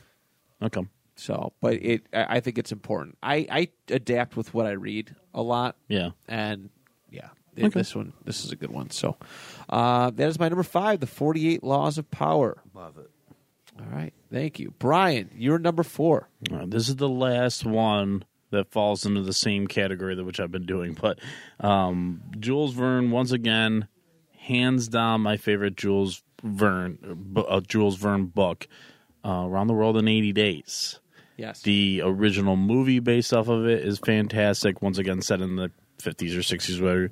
Okay. 0.63 0.87
So, 1.17 1.53
but 1.61 1.75
it 1.75 2.07
I 2.13 2.37
I 2.37 2.41
think 2.41 2.59
it's 2.59 2.73
important. 2.73 3.19
I 3.23 3.47
I 3.51 3.69
adapt 3.95 4.37
with 4.37 4.55
what 4.55 4.67
I 4.67 4.73
read 4.73 5.15
a 5.35 5.43
lot. 5.43 5.77
Yeah. 5.89 6.11
and 6.27 6.71
yeah, 7.11 7.29
Okay. 7.57 7.69
this 7.69 7.95
one 7.95 8.15
this 8.25 8.45
is 8.45 8.51
a 8.51 8.57
good 8.57 8.71
one. 8.71 8.91
So, 8.91 9.17
uh, 9.69 10.11
that 10.11 10.29
is 10.29 10.39
my 10.41 10.49
number 10.49 10.63
five, 10.65 11.01
the 11.01 11.07
Forty 11.07 11.53
Eight 11.55 11.63
Laws 11.63 11.99
of 11.99 12.11
Power. 12.11 12.63
Love 12.75 12.97
it. 12.99 13.11
All 13.79 13.87
right, 13.91 14.13
thank 14.33 14.59
you, 14.59 14.73
Brian. 14.79 15.31
You're 15.35 15.59
number 15.59 15.83
four. 15.83 16.29
Uh, 16.53 16.65
this 16.67 16.89
is 16.89 16.97
the 16.97 17.09
last 17.09 17.65
one 17.65 18.25
that 18.51 18.71
falls 18.71 19.05
into 19.05 19.23
the 19.23 19.33
same 19.33 19.67
category 19.67 20.15
that 20.15 20.25
which 20.25 20.39
I've 20.39 20.53
been 20.53 20.67
doing. 20.67 20.95
But 21.01 21.19
um, 21.61 22.23
Jules 22.39 22.73
Verne, 22.73 23.11
once 23.11 23.33
again, 23.33 23.89
hands 24.39 24.87
down 24.89 25.23
my 25.23 25.37
favorite 25.37 25.77
Jules 25.77 26.23
Verne, 26.43 27.35
uh, 27.37 27.61
Jules 27.63 27.97
Verne 27.97 28.27
book, 28.27 28.69
uh, 29.25 29.45
Around 29.47 29.67
the 29.67 29.75
World 29.75 29.97
in 29.97 30.07
80 30.07 30.33
Days. 30.33 31.01
Yes, 31.37 31.63
The 31.63 32.01
original 32.05 32.55
movie 32.57 33.01
based 33.01 33.33
off 33.33 33.49
of 33.49 33.67
it 33.67 33.85
is 33.85 33.99
fantastic. 33.99 34.83
Once 34.83 34.99
again, 34.99 35.21
set 35.21 35.41
in 35.41 35.57
the 35.57 35.73
50s 36.01 36.37
or 36.37 36.41
60s, 36.43 36.81
whatever, 36.81 37.11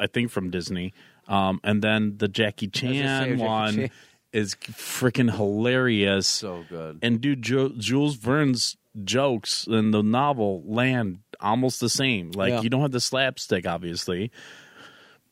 I 0.00 0.06
think 0.06 0.30
from 0.30 0.50
Disney. 0.50 0.94
Um, 1.28 1.60
and 1.62 1.82
then 1.82 2.16
the 2.16 2.26
Jackie 2.28 2.70
say, 2.72 2.92
Chan 2.92 2.94
Jackie 3.28 3.36
one 3.42 3.74
Chan. 3.74 3.90
Is 4.32 4.54
freaking 4.54 5.34
hilarious. 5.34 6.26
So 6.26 6.64
good. 6.68 6.98
And 7.02 7.20
dude, 7.20 7.42
jo- 7.42 7.72
Jules 7.76 8.16
Verne's 8.16 8.76
jokes 9.04 9.66
in 9.66 9.90
the 9.92 10.02
novel 10.02 10.62
land 10.66 11.20
almost 11.40 11.80
the 11.80 11.88
same. 11.88 12.30
Like 12.32 12.50
Yeah. 12.50 12.60
you 12.62 12.70
don't 12.70 12.82
have 12.82 12.90
the 12.92 13.00
slapstick, 13.00 13.66
obviously, 13.66 14.30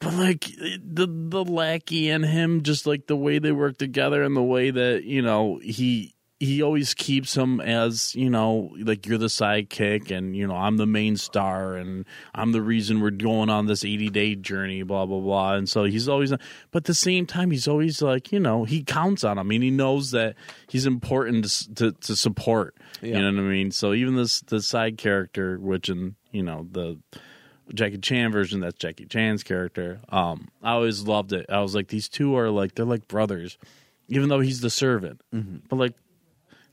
but 0.01 0.15
like 0.15 0.45
the 0.85 1.07
the 1.09 1.45
lackey 1.45 2.09
and 2.11 2.25
him, 2.25 2.63
just 2.63 2.87
like 2.87 3.07
the 3.09 3.17
way 3.17 3.39
they 3.39 3.53
work 3.53 3.79
together 3.79 4.23
and 4.23 4.37
the 4.37 4.43
way 4.43 4.71
that 4.71 5.05
you 5.05 5.23
know 5.23 5.59
he 5.63 6.15
he 6.41 6.63
always 6.63 6.95
keeps 6.95 7.37
him 7.37 7.61
as 7.61 8.15
you 8.15 8.31
know 8.31 8.73
like 8.79 9.07
you're 9.07 9.19
the 9.19 9.27
sidekick 9.27 10.13
and 10.13 10.37
you 10.37 10.47
know 10.47 10.55
I'm 10.55 10.77
the 10.77 10.87
main 10.87 11.17
star 11.17 11.75
and 11.75 12.05
I'm 12.33 12.53
the 12.53 12.63
reason 12.63 13.01
we're 13.01 13.11
going 13.11 13.51
on 13.51 13.67
this 13.67 13.85
80 13.85 14.11
day 14.11 14.35
journey 14.37 14.83
blah 14.85 15.05
blah 15.05 15.19
blah. 15.21 15.55
And 15.55 15.69
so 15.69 15.85
he's 15.85 16.09
always 16.09 16.31
but 16.71 16.83
at 16.83 16.85
the 16.85 16.95
same 16.95 17.27
time 17.27 17.51
he's 17.51 17.67
always 17.67 18.01
like 18.03 18.31
you 18.31 18.39
know 18.39 18.65
he 18.65 18.85
counts 18.85 19.25
on 19.25 19.37
him 19.37 19.51
and 19.51 19.63
he 19.65 19.71
knows 19.71 20.13
that 20.13 20.37
he's 20.69 20.87
important 20.87 21.45
to 21.45 21.75
to, 21.75 21.93
to 21.93 22.15
support. 22.17 22.77
Yeah. 23.03 23.17
you 23.17 23.23
know 23.23 23.43
what 23.43 23.49
I 23.49 23.53
mean? 23.53 23.73
So 23.73 23.93
even 23.93 24.15
this 24.15 24.41
the 24.43 24.63
side 24.63 24.97
character 24.97 25.59
which 25.59 25.89
in 25.89 26.15
you 26.31 26.45
know 26.45 26.69
the 26.71 27.01
Jackie 27.75 27.99
Chan 27.99 28.31
version 28.31 28.61
that's 28.61 28.79
Jackie 28.79 29.07
Chan's 29.07 29.43
character 29.43 29.99
um 30.11 30.49
I 30.63 30.73
always 30.73 31.03
loved 31.03 31.33
it. 31.33 31.47
I 31.49 31.63
was 31.63 31.75
like 31.75 31.89
these 31.89 32.09
two 32.09 32.37
are 32.37 32.49
like 32.49 32.77
they're 32.77 32.87
like 32.87 33.09
brothers 33.09 33.59
even 34.07 34.29
though 34.29 34.41
he's 34.41 34.61
the 34.61 34.71
servant. 34.71 35.21
But 35.69 35.77
like 35.77 35.95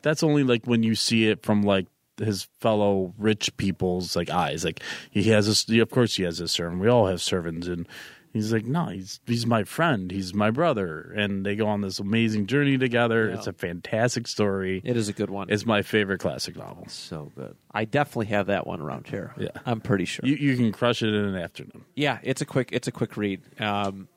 that's 0.06 0.22
only 0.22 0.44
like 0.44 0.66
when 0.66 0.84
you 0.84 0.94
see 0.94 1.28
it 1.28 1.42
from 1.44 1.64
like 1.64 1.88
his 2.18 2.44
fellow 2.60 3.14
rich 3.18 3.58
people's 3.58 4.16
like 4.16 4.30
eyes. 4.30 4.64
Like 4.64 4.82
he 5.10 5.24
has 5.32 5.48
this, 5.48 5.68
of 5.82 5.90
course 5.90 6.16
he 6.16 6.24
has 6.24 6.40
a 6.40 6.48
servant. 6.48 6.80
We 6.80 6.88
all 6.88 7.08
have 7.08 7.22
servants, 7.24 7.68
and 7.68 7.88
he's 8.32 8.54
like, 8.54 8.66
no, 8.66 8.86
he's 8.86 9.20
he's 9.26 9.48
my 9.48 9.64
friend. 9.64 10.12
He's 10.12 10.32
my 10.34 10.52
brother, 10.52 11.12
and 11.18 11.44
they 11.44 11.56
go 11.56 11.68
on 11.68 11.82
this 11.82 11.98
amazing 11.98 12.46
journey 12.46 12.78
together. 12.78 13.28
Yeah. 13.30 13.36
It's 13.36 13.48
a 13.48 13.54
fantastic 13.54 14.28
story. 14.28 14.80
it 14.86 14.96
is 14.96 15.10
a 15.10 15.14
good 15.14 15.32
one. 15.32 15.50
It's 15.50 15.66
my 15.66 15.82
favorite 15.82 16.20
classic 16.20 16.56
novel. 16.56 16.86
So 16.88 17.32
good. 17.36 17.56
I 17.72 17.86
definitely 17.86 18.28
have 18.28 18.46
that 18.48 18.68
one 18.68 18.82
around 18.82 19.08
here. 19.08 19.34
Yeah. 19.38 19.48
I'm 19.66 19.82
pretty 19.82 20.06
sure. 20.06 20.24
You 20.24 20.36
you 20.36 20.56
can 20.56 20.72
crush 20.72 21.02
it 21.02 21.10
in 21.10 21.26
an 21.26 21.36
afternoon. 21.36 21.84
yeah, 21.96 22.20
it's 22.22 22.42
a 22.42 22.46
quick 22.46 22.70
it's 22.72 22.88
a 22.88 22.92
quick 22.92 23.18
read. 23.18 23.42
Um, 23.60 24.08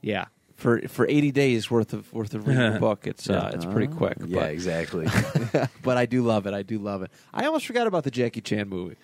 yeah, 0.00 0.24
for 0.62 0.80
for 0.88 1.06
80 1.08 1.32
days 1.32 1.70
worth 1.70 1.92
of 1.92 2.10
worth 2.12 2.34
of 2.34 2.46
reading 2.46 2.76
a 2.76 2.78
book, 2.80 3.06
it's 3.06 3.28
uh, 3.28 3.50
it's 3.54 3.66
pretty 3.66 3.92
quick. 3.92 4.16
Yeah, 4.24 4.40
but, 4.40 4.50
exactly. 4.52 5.06
but 5.82 5.96
I 5.98 6.06
do 6.06 6.22
love 6.22 6.46
it. 6.46 6.54
I 6.54 6.62
do 6.62 6.78
love 6.78 7.02
it. 7.02 7.10
I 7.34 7.44
almost 7.46 7.66
forgot 7.66 7.86
about 7.86 8.04
the 8.04 8.10
Jackie 8.10 8.40
Chan 8.40 8.68
movie. 8.68 8.96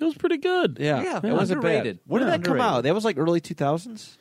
It 0.00 0.04
was 0.04 0.14
pretty 0.14 0.38
good. 0.38 0.78
Yeah, 0.80 1.02
Yeah, 1.02 1.20
it 1.24 1.32
wasn't 1.32 1.60
bad. 1.60 1.70
underrated. 1.70 1.98
When 2.06 2.20
did 2.22 2.26
Yeah, 2.28 2.36
that 2.38 2.44
come 2.44 2.60
out? 2.60 2.82
That 2.84 2.94
was 2.94 3.04
like 3.04 3.18
early 3.18 3.40
2000s. 3.40 4.16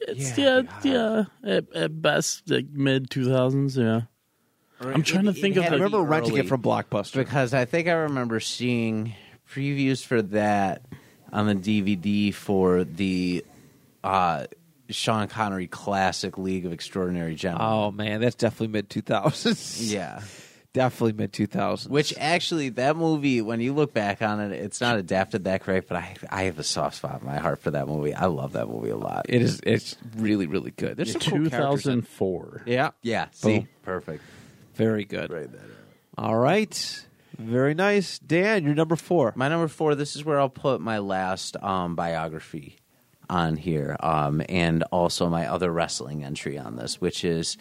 It's 0.00 0.38
Yeah, 0.38 0.62
yeah, 0.84 1.24
yeah. 1.42 1.54
At, 1.56 1.74
at 1.74 2.00
best, 2.02 2.48
like 2.48 2.66
mid 2.72 3.10
two 3.10 3.28
thousands. 3.28 3.76
Yeah. 3.76 4.02
I'm 4.80 5.02
trying 5.02 5.24
to 5.24 5.32
think 5.32 5.56
of 5.56 5.64
it. 5.64 5.66
I 5.66 5.70
the- 5.70 5.76
remember 5.76 6.02
renting 6.02 6.32
early. 6.32 6.40
it 6.40 6.48
from 6.48 6.62
Blockbuster. 6.62 7.14
because 7.14 7.54
I 7.54 7.64
think 7.64 7.88
I 7.88 7.92
remember 7.92 8.38
seeing 8.40 9.14
previews 9.50 10.04
for 10.04 10.22
that 10.22 10.82
on 11.32 11.46
the 11.46 11.54
DVD 11.54 12.32
for 12.32 12.84
the 12.84 13.44
uh, 14.04 14.46
Sean 14.90 15.28
Connery 15.28 15.66
classic 15.66 16.38
League 16.38 16.66
of 16.66 16.72
Extraordinary 16.72 17.34
Gentlemen. 17.34 17.68
oh 17.68 17.90
man, 17.90 18.20
that's 18.20 18.36
definitely 18.36 18.68
mid 18.68 18.88
2000s. 18.90 19.90
Yeah. 19.90 20.20
definitely 20.72 21.14
mid 21.14 21.32
2000s. 21.32 21.88
Which 21.88 22.12
actually, 22.18 22.68
that 22.70 22.96
movie, 22.96 23.40
when 23.40 23.60
you 23.60 23.72
look 23.72 23.94
back 23.94 24.20
on 24.20 24.40
it, 24.40 24.52
it's 24.52 24.80
not 24.80 24.98
adapted 24.98 25.44
that 25.44 25.62
great, 25.62 25.88
but 25.88 25.96
I, 25.96 26.14
I 26.30 26.42
have 26.44 26.58
a 26.58 26.62
soft 26.62 26.96
spot 26.96 27.20
in 27.22 27.26
my 27.26 27.38
heart 27.38 27.60
for 27.62 27.70
that 27.70 27.88
movie. 27.88 28.12
I 28.14 28.26
love 28.26 28.52
that 28.52 28.68
movie 28.68 28.90
a 28.90 28.96
lot. 28.96 29.26
it 29.28 29.40
is. 29.40 29.60
It's 29.64 29.96
really 30.16 30.46
really 30.46 30.70
good. 30.72 30.96
There's 30.98 31.12
some 31.12 31.20
cool 31.22 31.30
Two 31.44 31.50
characters 31.50 31.86
in 31.86 32.02
thousand 32.02 32.08
four. 32.08 32.62
it. 32.66 32.72
Yeah, 32.72 32.90
Yeah, 33.02 33.28
see? 33.32 33.60
Boom. 33.60 33.68
Perfect. 33.82 34.22
very 34.74 35.04
good. 35.04 35.30
Right 35.30 35.50
there. 35.50 35.62
All 36.18 36.36
right, 36.36 37.06
very 37.38 37.74
nice, 37.74 38.18
Dan. 38.18 38.64
You're 38.64 38.74
number 38.74 38.96
four. 38.96 39.32
My 39.36 39.48
number 39.48 39.68
four, 39.68 39.94
this 39.94 40.14
is 40.16 40.24
where 40.24 40.38
I'll 40.38 40.48
put 40.48 40.80
my 40.80 40.98
last 40.98 41.56
um, 41.62 41.94
biography 41.96 42.76
on 43.28 43.56
here, 43.56 43.96
um, 44.00 44.42
and 44.48 44.82
also 44.92 45.28
my 45.28 45.46
other 45.46 45.70
wrestling 45.70 46.24
entry 46.24 46.58
on 46.58 46.76
this, 46.76 47.00
which 47.00 47.24
is 47.24 47.56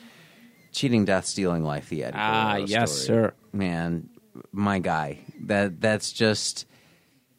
Cheating, 0.71 1.05
Death, 1.05 1.25
Stealing 1.25 1.63
Life, 1.63 1.89
the 1.89 2.03
Eddie 2.03 2.17
Ah, 2.17 2.53
Guerrero 2.53 2.67
yes, 2.67 2.91
story. 2.91 3.05
sir. 3.05 3.33
Man, 3.53 4.09
my 4.51 4.79
guy. 4.79 5.19
That 5.41 5.81
That's 5.81 6.11
just... 6.11 6.65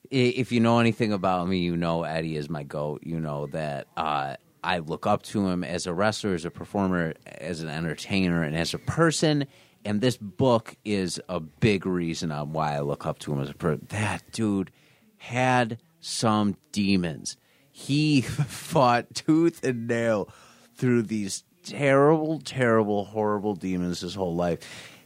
If 0.08 0.52
you 0.52 0.60
know 0.60 0.78
anything 0.78 1.12
about 1.12 1.48
me, 1.48 1.58
you 1.58 1.76
know 1.76 2.04
Eddie 2.04 2.36
is 2.36 2.48
my 2.48 2.62
goat. 2.62 3.02
You 3.02 3.18
know 3.18 3.48
that 3.48 3.88
uh, 3.96 4.36
I 4.62 4.78
look 4.78 5.04
up 5.04 5.24
to 5.24 5.48
him 5.48 5.64
as 5.64 5.88
a 5.88 5.92
wrestler, 5.92 6.32
as 6.32 6.44
a 6.44 6.50
performer, 6.50 7.14
as 7.26 7.60
an 7.60 7.68
entertainer, 7.68 8.44
and 8.44 8.56
as 8.56 8.72
a 8.72 8.78
person. 8.78 9.46
And 9.84 10.00
this 10.00 10.16
book 10.16 10.76
is 10.84 11.20
a 11.28 11.40
big 11.40 11.86
reason 11.86 12.30
on 12.30 12.52
why 12.52 12.76
I 12.76 12.80
look 12.80 13.04
up 13.04 13.18
to 13.20 13.32
him 13.32 13.40
as 13.40 13.50
a 13.50 13.54
person. 13.54 13.84
That 13.90 14.22
dude 14.30 14.70
had 15.16 15.78
some 15.98 16.56
demons. 16.70 17.36
He 17.78 18.22
fought 18.22 19.14
tooth 19.14 19.62
and 19.62 19.86
nail 19.86 20.30
through 20.76 21.02
these 21.02 21.44
terrible, 21.62 22.40
terrible, 22.40 23.04
horrible 23.04 23.54
demons 23.54 24.00
his 24.00 24.14
whole 24.14 24.34
life 24.34 24.60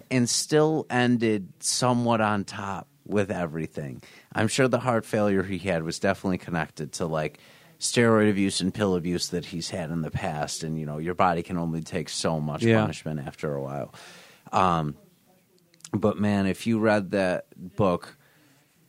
and 0.08 0.30
still 0.30 0.86
ended 0.88 1.52
somewhat 1.58 2.20
on 2.20 2.44
top 2.44 2.86
with 3.04 3.32
everything. 3.32 4.00
I'm 4.32 4.46
sure 4.46 4.68
the 4.68 4.78
heart 4.78 5.04
failure 5.04 5.42
he 5.42 5.58
had 5.58 5.82
was 5.82 5.98
definitely 5.98 6.38
connected 6.38 6.92
to 6.92 7.06
like 7.06 7.40
steroid 7.80 8.30
abuse 8.30 8.60
and 8.60 8.72
pill 8.72 8.94
abuse 8.94 9.30
that 9.30 9.46
he's 9.46 9.70
had 9.70 9.90
in 9.90 10.02
the 10.02 10.10
past 10.12 10.62
and 10.62 10.78
you 10.78 10.86
know 10.86 10.98
your 10.98 11.14
body 11.14 11.42
can 11.42 11.58
only 11.58 11.80
take 11.80 12.08
so 12.08 12.38
much 12.38 12.62
Yeah. 12.62 12.80
punishment 12.82 13.18
after 13.26 13.52
a 13.52 13.60
while. 13.60 13.92
Um 14.52 14.94
but 15.92 16.18
man, 16.18 16.46
if 16.46 16.68
you 16.68 16.78
read 16.78 17.10
that 17.10 17.46
book, 17.76 18.16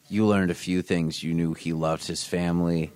you 0.08 0.28
learned 0.28 0.52
a 0.52 0.56
few 0.56 0.84
things. 0.84 1.24
You 1.24 1.34
knew 1.34 1.56
he 1.56 1.74
loved 1.74 2.06
his 2.06 2.24
family. 2.24 2.92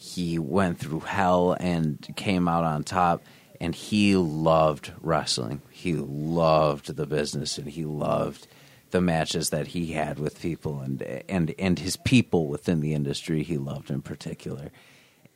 He 0.00 0.38
went 0.38 0.78
through 0.78 1.00
hell 1.00 1.56
and 1.58 2.06
came 2.16 2.46
out 2.46 2.64
on 2.64 2.84
top. 2.84 3.22
And 3.60 3.74
he 3.74 4.14
loved 4.14 4.92
wrestling. 5.00 5.62
He 5.70 5.94
loved 5.94 6.94
the 6.94 7.06
business, 7.06 7.58
and 7.58 7.66
he 7.68 7.84
loved 7.84 8.46
the 8.92 9.00
matches 9.00 9.50
that 9.50 9.66
he 9.68 9.94
had 9.94 10.20
with 10.20 10.40
people, 10.40 10.78
and 10.78 11.02
and 11.02 11.52
and 11.58 11.80
his 11.80 11.96
people 11.96 12.46
within 12.46 12.78
the 12.78 12.94
industry. 12.94 13.42
He 13.42 13.58
loved 13.58 13.90
in 13.90 14.00
particular. 14.00 14.70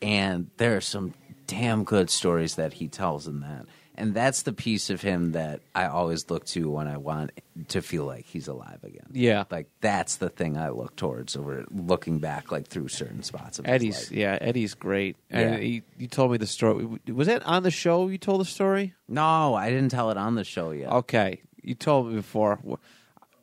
And 0.00 0.50
there 0.58 0.76
are 0.76 0.80
some 0.80 1.14
damn 1.48 1.82
good 1.82 2.10
stories 2.10 2.54
that 2.54 2.74
he 2.74 2.86
tells 2.86 3.26
in 3.26 3.40
that. 3.40 3.66
And 3.94 4.14
that's 4.14 4.42
the 4.42 4.54
piece 4.54 4.88
of 4.88 5.02
him 5.02 5.32
that 5.32 5.60
I 5.74 5.84
always 5.86 6.30
look 6.30 6.46
to 6.46 6.70
when 6.70 6.88
I 6.88 6.96
want 6.96 7.30
to 7.68 7.82
feel 7.82 8.04
like 8.06 8.24
he's 8.24 8.48
alive 8.48 8.78
again. 8.82 9.06
Yeah. 9.12 9.44
Like 9.50 9.68
that's 9.82 10.16
the 10.16 10.30
thing 10.30 10.56
I 10.56 10.70
look 10.70 10.96
towards 10.96 11.36
over 11.36 11.66
looking 11.70 12.18
back 12.18 12.50
like 12.50 12.66
through 12.66 12.88
certain 12.88 13.22
spots 13.22 13.58
of 13.58 13.68
Eddie's 13.68 14.10
yeah, 14.10 14.38
Eddie's 14.40 14.72
great. 14.74 15.16
And 15.30 15.50
Yeah. 15.54 15.58
he, 15.60 15.82
you 15.98 16.08
told 16.08 16.32
me 16.32 16.38
the 16.38 16.46
story. 16.46 16.86
Was 17.12 17.26
that 17.26 17.42
on 17.44 17.64
the 17.64 17.70
show? 17.70 18.08
You 18.08 18.16
told 18.16 18.40
the 18.40 18.46
story. 18.46 18.94
No, 19.08 19.54
I 19.54 19.68
didn't 19.68 19.90
tell 19.90 20.10
it 20.10 20.16
on 20.16 20.36
the 20.36 20.44
show 20.44 20.70
yet. 20.70 20.90
Okay, 20.90 21.42
you 21.62 21.74
told 21.74 22.08
me 22.08 22.14
before. 22.14 22.60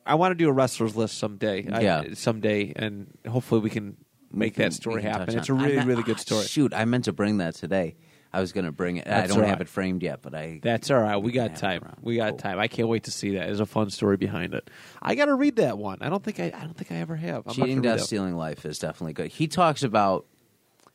I 0.04 0.16
want 0.16 0.32
to 0.32 0.34
do 0.34 0.48
a 0.48 0.52
wrestlers 0.52 0.96
list 0.96 1.16
someday. 1.18 1.68
I- 1.70 1.80
Yeah. 1.80 2.02
someday, 2.14 2.72
and 2.74 3.16
hopefully 3.28 3.60
we 3.60 3.70
can 3.70 3.96
make 4.32 4.56
We 4.56 4.64
that 4.64 4.72
story 4.72 5.02
happen. 5.02 5.38
It's 5.38 5.48
a 5.48 5.54
really, 5.54 5.78
really 5.84 6.02
good 6.02 6.18
story. 6.18 6.44
Shoot, 6.46 6.74
I 6.74 6.84
meant 6.86 7.04
to 7.04 7.12
bring 7.12 7.38
that 7.38 7.54
today. 7.54 7.94
I 8.32 8.40
was 8.40 8.52
going 8.52 8.64
to 8.64 8.72
bring 8.72 8.98
it. 8.98 9.08
I 9.08 9.26
don't 9.26 9.40
all 9.40 9.46
have 9.46 9.60
it 9.60 9.68
framed 9.68 10.02
yet, 10.02 10.22
but 10.22 10.34
I. 10.34 10.60
That's 10.62 10.90
all 10.90 11.00
right. 11.00 11.16
We 11.16 11.26
We 11.26 11.32
got 11.32 11.56
time. 11.56 11.94
We 12.00 12.16
got 12.16 12.30
Cool. 12.30 12.38
time. 12.38 12.58
I 12.58 12.68
can't 12.68 12.88
wait 12.88 13.04
to 13.04 13.10
see 13.10 13.34
that. 13.34 13.46
There's 13.46 13.60
a 13.60 13.66
fun 13.66 13.90
story 13.90 14.16
behind 14.16 14.54
it. 14.54 14.68
I 15.02 15.14
got 15.16 15.24
to 15.26 15.34
read 15.34 15.56
that 15.56 15.78
one. 15.78 15.98
I 16.00 16.08
don't 16.08 16.22
think 16.22 16.38
I. 16.38 16.46
I 16.46 16.60
don't 16.64 16.76
think 16.76 16.92
I 16.92 16.96
ever 16.96 17.16
have. 17.16 17.42
I'm 17.46 17.54
Cheating, 17.54 17.82
death, 17.82 18.02
stealing 18.02 18.36
life 18.36 18.64
is 18.64 18.78
definitely 18.78 19.14
good. 19.14 19.28
He 19.32 19.48
talks 19.48 19.82
about 19.82 20.26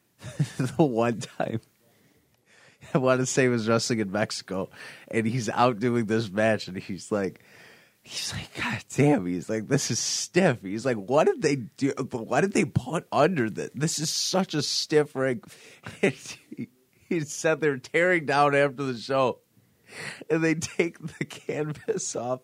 the 0.57 0.83
one 0.83 1.19
time 1.19 1.59
I 2.93 2.99
want 2.99 3.19
to 3.19 3.25
say 3.25 3.43
he 3.43 3.49
was 3.49 3.67
wrestling 3.67 3.99
in 3.99 4.11
Mexico, 4.11 4.69
and 5.09 5.25
he's 5.27 5.49
out 5.49 5.79
doing 5.79 6.05
this 6.05 6.29
match, 6.29 6.67
and 6.67 6.77
he's 6.77 7.11
like, 7.11 7.41
he's 8.03 8.31
like, 8.31 8.53
God 8.63 8.83
damn, 8.95 9.25
he's 9.25 9.49
like, 9.49 9.67
this 9.67 9.89
is 9.89 9.99
stiff. 9.99 10.61
He's 10.61 10.85
like, 10.85 10.97
what 10.97 11.25
did 11.25 11.41
they 11.41 11.55
do? 11.55 11.91
Why 12.11 12.41
did 12.41 12.53
they 12.53 12.63
put 12.65 13.07
under 13.11 13.49
this? 13.49 13.71
This 13.73 13.99
is 13.99 14.09
such 14.09 14.53
a 14.53 14.61
stiff 14.61 15.15
ring. 15.15 15.41
He, 17.09 17.19
sat 17.21 17.59
there 17.59 17.77
tearing 17.77 18.25
down 18.25 18.55
after 18.55 18.83
the 18.83 18.97
show, 18.97 19.39
and 20.29 20.43
they 20.43 20.55
take 20.55 20.97
the 21.19 21.25
canvas 21.25 22.15
off 22.15 22.41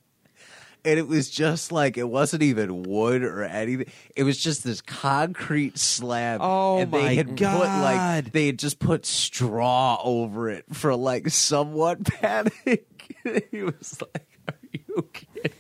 and 0.83 0.99
it 0.99 1.07
was 1.07 1.29
just 1.29 1.71
like 1.71 1.97
it 1.97 2.07
wasn't 2.07 2.43
even 2.43 2.83
wood 2.83 3.23
or 3.23 3.43
anything. 3.43 3.88
It 4.15 4.23
was 4.23 4.38
just 4.38 4.63
this 4.63 4.81
concrete 4.81 5.77
slab. 5.77 6.39
Oh, 6.41 6.79
and 6.79 6.91
they 6.91 7.01
my 7.01 7.13
had 7.13 7.27
put 7.29 7.38
God. 7.38 7.83
like 7.83 8.31
they 8.31 8.47
had 8.47 8.59
just 8.59 8.79
put 8.79 9.05
straw 9.05 9.99
over 10.03 10.49
it 10.49 10.65
for 10.73 10.95
like 10.95 11.29
somewhat 11.29 12.03
padding. 12.05 12.51
he 13.51 13.63
was 13.63 14.01
like, 14.01 14.27
"Are 14.47 14.55
you 14.71 15.07
kidding?" 15.13 15.51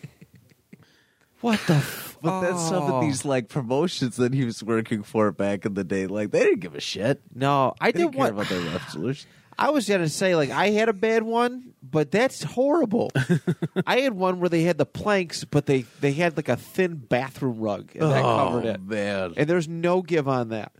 What 1.41 1.59
the? 1.67 1.73
F- 1.75 2.07
But 2.21 2.41
then 2.41 2.57
some 2.59 2.83
Oh. 2.83 2.95
of 2.97 3.01
these 3.01 3.25
like 3.25 3.49
promotions 3.49 4.17
that 4.17 4.31
he 4.31 4.45
was 4.45 4.61
working 4.63 5.01
for 5.01 5.31
back 5.31 5.65
in 5.65 5.73
the 5.73 5.83
day, 5.83 6.05
like 6.05 6.29
they 6.29 6.41
didn't 6.43 6.59
give 6.59 6.75
a 6.75 6.79
shit. 6.79 7.19
No, 7.33 7.73
I 7.81 7.91
They 7.91 7.99
didn't 7.99 8.11
did 8.11 8.17
care 8.17 8.25
one. 8.25 8.33
about 8.33 8.47
their 8.49 8.59
wrestlers. 8.61 9.25
I 9.57 9.71
was 9.71 9.87
gonna 9.89 10.07
say 10.07 10.35
like 10.35 10.51
I 10.51 10.69
had 10.69 10.87
a 10.87 10.93
bad 10.93 11.23
one, 11.23 11.73
but 11.81 12.11
that's 12.11 12.43
horrible. 12.43 13.11
I 13.87 14.01
had 14.01 14.13
one 14.13 14.39
where 14.39 14.49
they 14.49 14.61
had 14.61 14.77
the 14.77 14.85
planks, 14.85 15.43
but 15.45 15.65
they 15.65 15.85
they 15.99 16.11
had 16.13 16.37
like 16.37 16.47
a 16.47 16.57
thin 16.57 16.95
bathroom 16.95 17.59
rug 17.59 17.89
and 17.95 18.03
that 18.11 18.23
oh, 18.23 18.37
covered 18.37 18.65
it, 18.65 18.79
Oh, 18.79 18.85
man. 18.89 19.33
and 19.35 19.49
there's 19.49 19.67
no 19.67 20.03
give 20.03 20.27
on 20.27 20.49
that. 20.49 20.71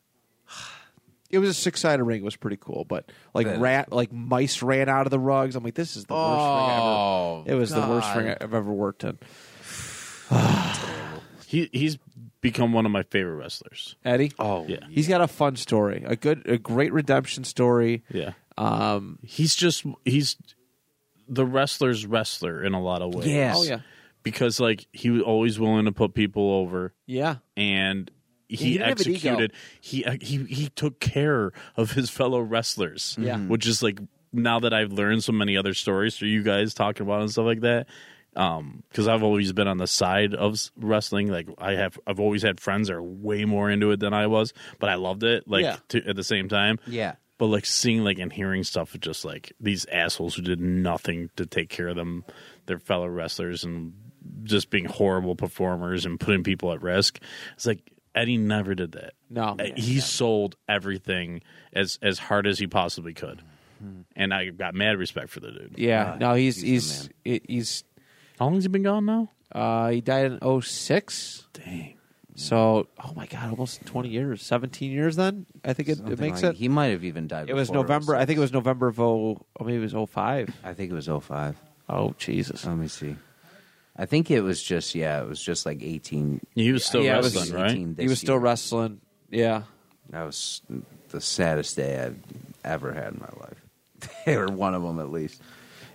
It 1.32 1.40
was 1.40 1.50
a 1.50 1.54
six 1.54 1.80
sided 1.82 2.04
ring. 2.04 2.22
It 2.22 2.26
was 2.26 2.36
pretty 2.36 2.58
cool, 2.60 2.86
but 2.88 3.10
like 3.34 3.48
is 3.48 3.58
rat, 3.58 3.92
like 3.92 4.12
mice 4.12 4.62
ran 4.62 4.90
out 4.90 5.08
of 5.08 5.12
the 5.12 5.20
rugs. 5.20 5.56
I'm 5.56 5.64
like, 5.64 5.76
this 5.76 5.96
is 5.96 6.06
the 6.06 6.14
worst 6.14 6.28
ring 6.38 6.80
Oh, 6.80 7.44
ever. 7.48 7.52
It 7.56 7.60
was 7.60 7.70
the 7.72 7.80
worst 7.82 8.16
ring 8.16 8.28
I've 8.40 8.54
ever 8.54 8.72
worked 8.72 9.04
in. 9.06 9.18
He 11.48 11.70
he's 11.74 11.98
become 12.40 12.72
one 12.72 12.86
of 12.86 12.92
my 12.94 13.04
favorite 13.04 13.36
wrestlers. 13.36 13.96
Eddie, 14.06 14.32
Oh, 14.40 14.66
Yeah. 14.68 14.78
he's 14.90 15.08
got 15.10 15.20
a 15.22 15.28
fun 15.28 15.58
story, 15.58 16.02
a 16.08 16.16
good, 16.16 16.48
a 16.48 16.58
great 16.58 16.94
redemption 16.94 17.44
story. 17.44 18.04
Yeah. 18.10 18.32
Um, 18.58 19.20
He's 19.24 19.54
just 19.56 19.86
he's 20.06 20.38
the 21.28 21.46
wrestler's 21.46 22.06
wrestler 22.06 22.64
in 22.64 22.74
a 22.74 22.82
lot 22.82 23.02
of 23.02 23.14
ways. 23.14 23.28
Yes. 23.28 23.58
oh 23.60 23.64
yeah, 23.64 23.80
Because 24.24 24.60
like 24.62 24.88
he 24.94 25.10
was 25.10 25.24
always 25.24 25.60
willing 25.60 25.86
to 25.86 25.92
put 25.92 26.14
people 26.14 26.52
over 26.54 26.94
yeah. 27.06 27.38
and 27.58 28.10
He 28.48 28.56
he 28.56 28.74
didn't 28.78 28.88
have 28.88 29.00
an 29.02 29.08
ego. 29.08 29.16
executed 29.16 29.54
he 29.82 30.06
uh, 30.06 30.16
he 30.22 30.38
he 30.46 30.70
took 30.70 31.00
care 31.02 31.52
of 31.76 31.92
his 31.92 32.10
fellow 32.10 32.40
wrestlers. 32.40 33.18
Yeah. 33.20 33.38
Which 33.40 33.68
is 33.68 33.84
like 33.84 34.00
now 34.32 34.62
that 34.62 34.74
I've 34.74 34.94
learned 34.94 35.24
so 35.26 35.34
many 35.34 35.58
other 35.58 35.74
stories 35.74 36.16
through 36.18 36.30
you 36.30 36.44
guys 36.44 36.74
talking 36.74 37.06
about 37.06 37.22
and 37.22 37.30
stuff 37.32 37.46
like 37.46 37.60
that. 37.62 37.88
Um, 38.36 38.84
because 38.90 39.08
I've 39.10 39.24
always 39.24 39.52
been 39.52 39.68
on 39.68 39.78
the 39.78 39.88
side 39.88 40.34
of 40.34 40.58
wrestling. 40.78 41.28
Like 41.30 41.50
I 41.58 41.74
have, 41.74 42.00
I've 42.08 42.20
always 42.20 42.42
had 42.44 42.60
friends 42.62 42.88
that 42.88 42.94
are 42.96 43.04
way 43.04 43.44
more 43.46 43.70
into 43.70 43.92
it 43.92 44.00
than 44.00 44.14
I 44.14 44.28
was, 44.28 44.54
but 44.80 44.90
I 44.90 44.96
loved 44.96 45.24
it. 45.24 45.48
Like 45.48 45.64
Yeah. 45.64 45.78
to, 45.90 46.08
at 46.08 46.16
the 46.16 46.24
same 46.24 46.48
time, 46.48 46.80
Yeah. 46.88 47.16
but 47.38 47.48
like 47.48 47.66
seeing 47.66 48.04
like 48.06 48.20
and 48.20 48.32
hearing 48.32 48.64
stuff 48.64 48.94
of 48.96 49.02
just 49.02 49.26
like 49.26 49.52
these 49.60 49.86
assholes 49.92 50.36
who 50.36 50.44
did 50.44 50.62
nothing 50.62 51.30
to 51.36 51.46
take 51.46 51.68
care 51.70 51.90
of 51.90 51.98
them, 51.98 52.24
their 52.68 52.80
fellow 52.80 53.08
wrestlers, 53.08 53.66
and 53.66 53.94
just 54.44 54.70
being 54.70 54.86
horrible 54.86 55.36
performers 55.36 56.06
and 56.06 56.18
putting 56.20 56.44
people 56.44 56.72
at 56.72 56.82
risk. 56.82 57.20
It's 57.56 57.66
like 57.66 57.82
Eddie 58.16 58.38
never 58.38 58.76
did 58.76 58.94
that. 58.94 59.14
No. 59.30 59.56
Uh, 59.60 59.68
he 59.76 60.00
sold 60.00 60.56
everything 60.70 61.42
as 61.74 62.00
as 62.02 62.18
hard 62.20 62.48
as 62.48 62.60
he 62.60 62.68
possibly 62.68 63.14
could, 63.14 63.42
and 64.16 64.34
I 64.34 64.50
got 64.52 64.74
mad 64.74 64.98
respect 64.98 65.30
for 65.32 65.40
the 65.42 65.52
dude. 65.52 65.76
Yeah, 65.78 66.14
Uh, 66.14 66.18
no, 66.18 66.34
he's 66.36 66.62
he's 66.62 67.08
the 67.08 67.14
he's 67.26 67.42
he's 67.48 67.84
How 68.42 68.46
long 68.46 68.56
has 68.56 68.64
he 68.64 68.70
been 68.70 68.82
gone 68.82 69.06
now? 69.06 69.30
uh 69.52 69.90
he 69.90 70.02
died 70.02 70.32
in 70.42 70.62
06. 70.62 71.46
Dang. 71.54 71.94
So, 72.34 72.88
oh 73.06 73.14
my 73.16 73.28
god, 73.28 73.52
almost 73.52 73.86
20 73.86 74.10
years, 74.10 74.42
17 74.42 74.90
years 74.90 75.16
then? 75.16 75.46
I 75.64 75.74
think 75.74 75.90
it, 75.90 75.92
it 75.92 75.98
Something 75.98 76.20
makes 76.20 76.42
like- 76.42 76.56
it 76.56 76.58
He 76.58 76.68
might 76.68 76.88
have 76.88 77.04
even 77.04 77.28
died. 77.28 77.52
It 77.52 77.54
was 77.54 77.68
before 77.70 77.84
November. 77.84 78.16
I 78.16 78.26
think 78.26 78.38
it 78.38 78.40
was 78.40 78.52
November 78.52 78.88
of 78.88 78.96
0 78.96 79.06
or 79.56 79.66
maybe 79.66 79.78
it 79.78 79.94
was 79.94 80.10
05. 80.10 80.56
I 80.64 80.74
think 80.74 80.90
it 80.92 80.96
was 80.96 81.06
05. 81.08 81.56
Oh 81.88 82.16
Jesus. 82.18 82.66
Let 82.66 82.78
me 82.78 82.88
see. 82.88 83.16
I 83.96 84.08
think 84.08 84.32
it 84.32 84.42
was 84.42 84.64
just 84.64 84.96
yeah, 84.96 85.22
it 85.22 85.28
was 85.28 85.40
just 85.40 85.68
like 85.68 85.84
18. 85.84 86.42
He 86.56 86.72
was 86.72 86.84
still 86.84 87.04
Yeah, 87.04 87.18
it 87.20 87.24
was 87.24 87.36
wrestling, 87.36 87.62
right? 87.62 87.72
18 87.74 87.96
he 88.00 88.08
was 88.08 88.18
still 88.20 88.36
year. 88.36 88.42
wrestling. 88.42 89.02
Yeah. 89.30 89.64
That 90.10 90.24
was 90.24 90.64
the 91.10 91.22
saddest 91.22 91.76
day 91.76 92.04
I've 92.04 92.18
ever 92.66 92.92
had 92.92 93.14
in 93.14 93.20
my 93.20 93.30
life. 93.40 94.26
or 94.36 94.48
one 94.48 94.74
of 94.74 94.82
them 94.82 95.00
at 95.00 95.12
least. 95.12 95.40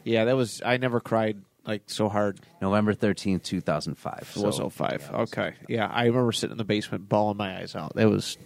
Yeah, 0.04 0.26
that 0.26 0.36
was 0.36 0.62
I 0.64 0.76
never 0.76 1.00
cried 1.00 1.42
like 1.66 1.82
so 1.86 2.08
hard. 2.08 2.40
November 2.62 2.94
13th, 2.94 3.42
2005. 3.42 4.32
It 4.36 4.42
was 4.42 4.56
So, 4.56 4.68
05. 4.70 5.08
yeah, 5.12 5.16
okay. 5.22 5.54
Yeah, 5.68 5.86
I 5.86 6.04
remember 6.06 6.32
sitting 6.32 6.52
in 6.52 6.58
the 6.58 6.64
basement 6.64 7.08
bawling 7.08 7.36
my 7.36 7.58
eyes 7.58 7.74
out. 7.74 7.94
That 7.96 8.08
was 8.08 8.36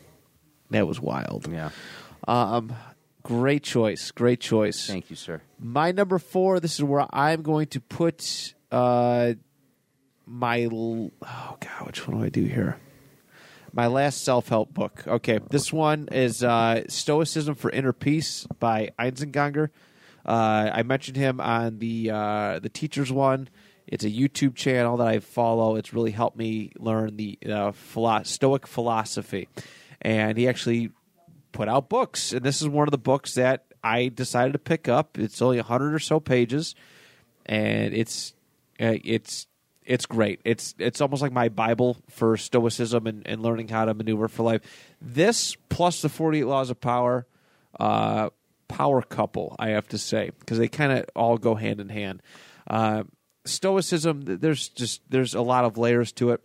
that 0.71 0.87
was 0.87 1.01
wild. 1.01 1.49
Yeah. 1.51 1.71
Um 2.27 2.73
great 3.23 3.63
choice. 3.63 4.11
Great 4.13 4.41
choice. 4.41 4.87
Thank 4.87 5.11
you, 5.11 5.17
sir. 5.17 5.43
My 5.59 5.93
number 5.93 6.19
four. 6.19 6.61
This 6.61 6.75
is 6.75 6.83
where 6.85 7.07
I'm 7.11 7.43
going 7.43 7.67
to 7.69 7.81
put 7.81 8.55
uh, 8.71 9.35
my. 10.27 10.63
l- 10.65 11.11
Oh 11.23 11.57
God, 11.61 11.87
which 11.87 12.07
one 12.09 12.19
do 12.19 12.25
I 12.25 12.29
do 12.29 12.45
here? 12.45 12.79
My 13.73 13.87
last 13.89 14.25
self 14.25 14.49
help 14.49 14.73
book. 14.75 15.05
Okay, 15.07 15.39
this 15.51 15.73
one 15.73 16.09
is 16.11 16.43
uh, 16.43 16.83
Stoicism 16.89 17.55
for 17.55 17.71
Inner 17.71 17.93
Peace 17.93 18.47
by 18.59 18.91
Einzelgänger. 18.99 19.69
Uh, 20.31 20.70
I 20.73 20.85
mentioned 20.85 21.16
him 21.16 21.40
on 21.40 21.81
the 21.81 22.12
uh, 22.12 22.61
the 22.61 22.69
teachers 22.69 23.11
one. 23.11 23.48
It's 23.89 24.05
a 24.05 24.11
YouTube 24.11 24.55
channel 24.55 24.97
that 24.98 25.09
I 25.09 25.19
follow. 25.19 25.74
It's 25.74 25.93
really 25.93 26.12
helped 26.12 26.36
me 26.36 26.70
learn 26.78 27.16
the 27.16 27.36
uh, 27.44 27.73
philo- 27.73 28.23
Stoic 28.23 28.69
philosophy, 28.69 29.48
and 30.01 30.39
he 30.39 30.47
actually 30.47 30.93
put 31.51 31.69
out 31.69 31.89
books, 31.89 32.32
and 32.32 32.44
this 32.44 32.62
is 32.62 32.69
one 32.69 32.86
of 32.86 32.93
the 32.93 32.98
books 32.98 33.35
that 33.35 33.65
I 33.82 34.07
decided 34.07 34.52
to 34.52 34.61
pick 34.61 34.89
up. 34.89 35.19
It's 35.19 35.43
only 35.43 35.59
hundred 35.59 35.94
or 35.94 35.98
so 35.98 36.20
pages, 36.20 36.77
and 37.44 37.93
it's 37.93 38.32
uh, 38.78 39.02
it's 39.02 39.48
it's 39.85 40.07
great. 40.07 40.40
It's 40.44 40.77
it's 40.78 41.01
almost 41.01 41.23
like 41.23 41.32
my 41.32 41.48
Bible 41.48 41.97
for 42.09 42.36
Stoicism 42.36 43.09
and, 43.09 43.27
and 43.27 43.43
learning 43.43 43.66
how 43.66 43.85
to 43.85 43.94
maneuver 43.94 44.28
for 44.28 44.44
life. 44.44 44.61
This 45.02 45.57
plus 45.70 46.02
the 46.02 46.09
Forty 46.09 46.39
Eight 46.39 46.44
Laws 46.44 46.70
of 46.70 46.81
Power, 46.81 47.27
uh, 47.81 48.31
power 48.71 49.03
couple, 49.03 49.57
I 49.59 49.71
have 49.71 49.89
to 49.89 49.99
say, 49.99 50.31
because 50.39 50.59
they 50.59 50.69
kind 50.69 50.93
of 50.93 51.05
all 51.17 51.37
go 51.37 51.55
hand 51.55 51.81
in 51.81 51.89
hand. 51.89 52.23
Uh, 52.69 53.03
Stoicism, 53.45 54.23
there's 54.23 54.69
just 54.69 55.03
there's 55.11 55.35
a 55.35 55.43
lot 55.43 55.65
of 55.65 55.77
layers 55.77 56.13
to 56.13 56.31
it. 56.31 56.43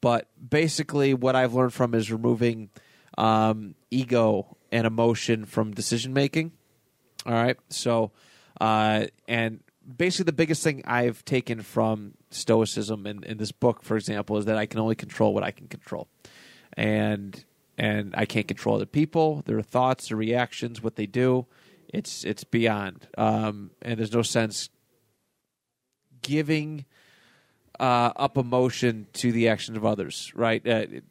But 0.00 0.28
basically 0.40 1.12
what 1.14 1.36
i've 1.36 1.52
learned 1.52 1.74
from 1.74 1.94
is 1.94 2.10
removing 2.10 2.70
um, 3.18 3.74
ego 3.90 4.56
and 4.72 4.86
emotion 4.86 5.44
from 5.44 5.72
decision 5.72 6.12
making. 6.12 6.52
All 7.26 7.32
right 7.32 7.58
so 7.68 8.12
uh, 8.60 9.06
and 9.28 9.60
basically 9.96 10.24
the 10.24 10.32
biggest 10.32 10.62
thing 10.62 10.82
i've 10.86 11.24
taken 11.24 11.60
from 11.60 12.14
stoicism 12.30 13.06
in, 13.06 13.24
in 13.24 13.36
this 13.38 13.52
book 13.52 13.82
for 13.82 13.96
example 13.96 14.38
is 14.38 14.44
that 14.44 14.56
i 14.56 14.66
can 14.66 14.78
only 14.78 14.94
control 14.94 15.34
what 15.34 15.42
i 15.42 15.50
can 15.50 15.68
control. 15.68 16.08
And 16.76 17.44
and 17.80 18.14
i 18.16 18.24
can't 18.24 18.46
control 18.46 18.76
other 18.76 18.86
people 18.86 19.42
their 19.46 19.62
thoughts 19.62 20.08
their 20.08 20.16
reactions 20.16 20.82
what 20.82 20.96
they 20.96 21.06
do 21.06 21.46
it's 21.88 22.24
it's 22.24 22.44
beyond 22.44 23.08
um, 23.18 23.70
and 23.82 23.98
there's 23.98 24.12
no 24.12 24.22
sense 24.22 24.68
giving 26.22 26.84
uh, 27.80 28.12
up 28.14 28.36
emotion 28.36 29.06
to 29.14 29.32
the 29.32 29.48
actions 29.48 29.76
of 29.76 29.84
others, 29.84 30.30
right? 30.34 30.66
Uh, 30.66 30.86
it, 30.90 31.04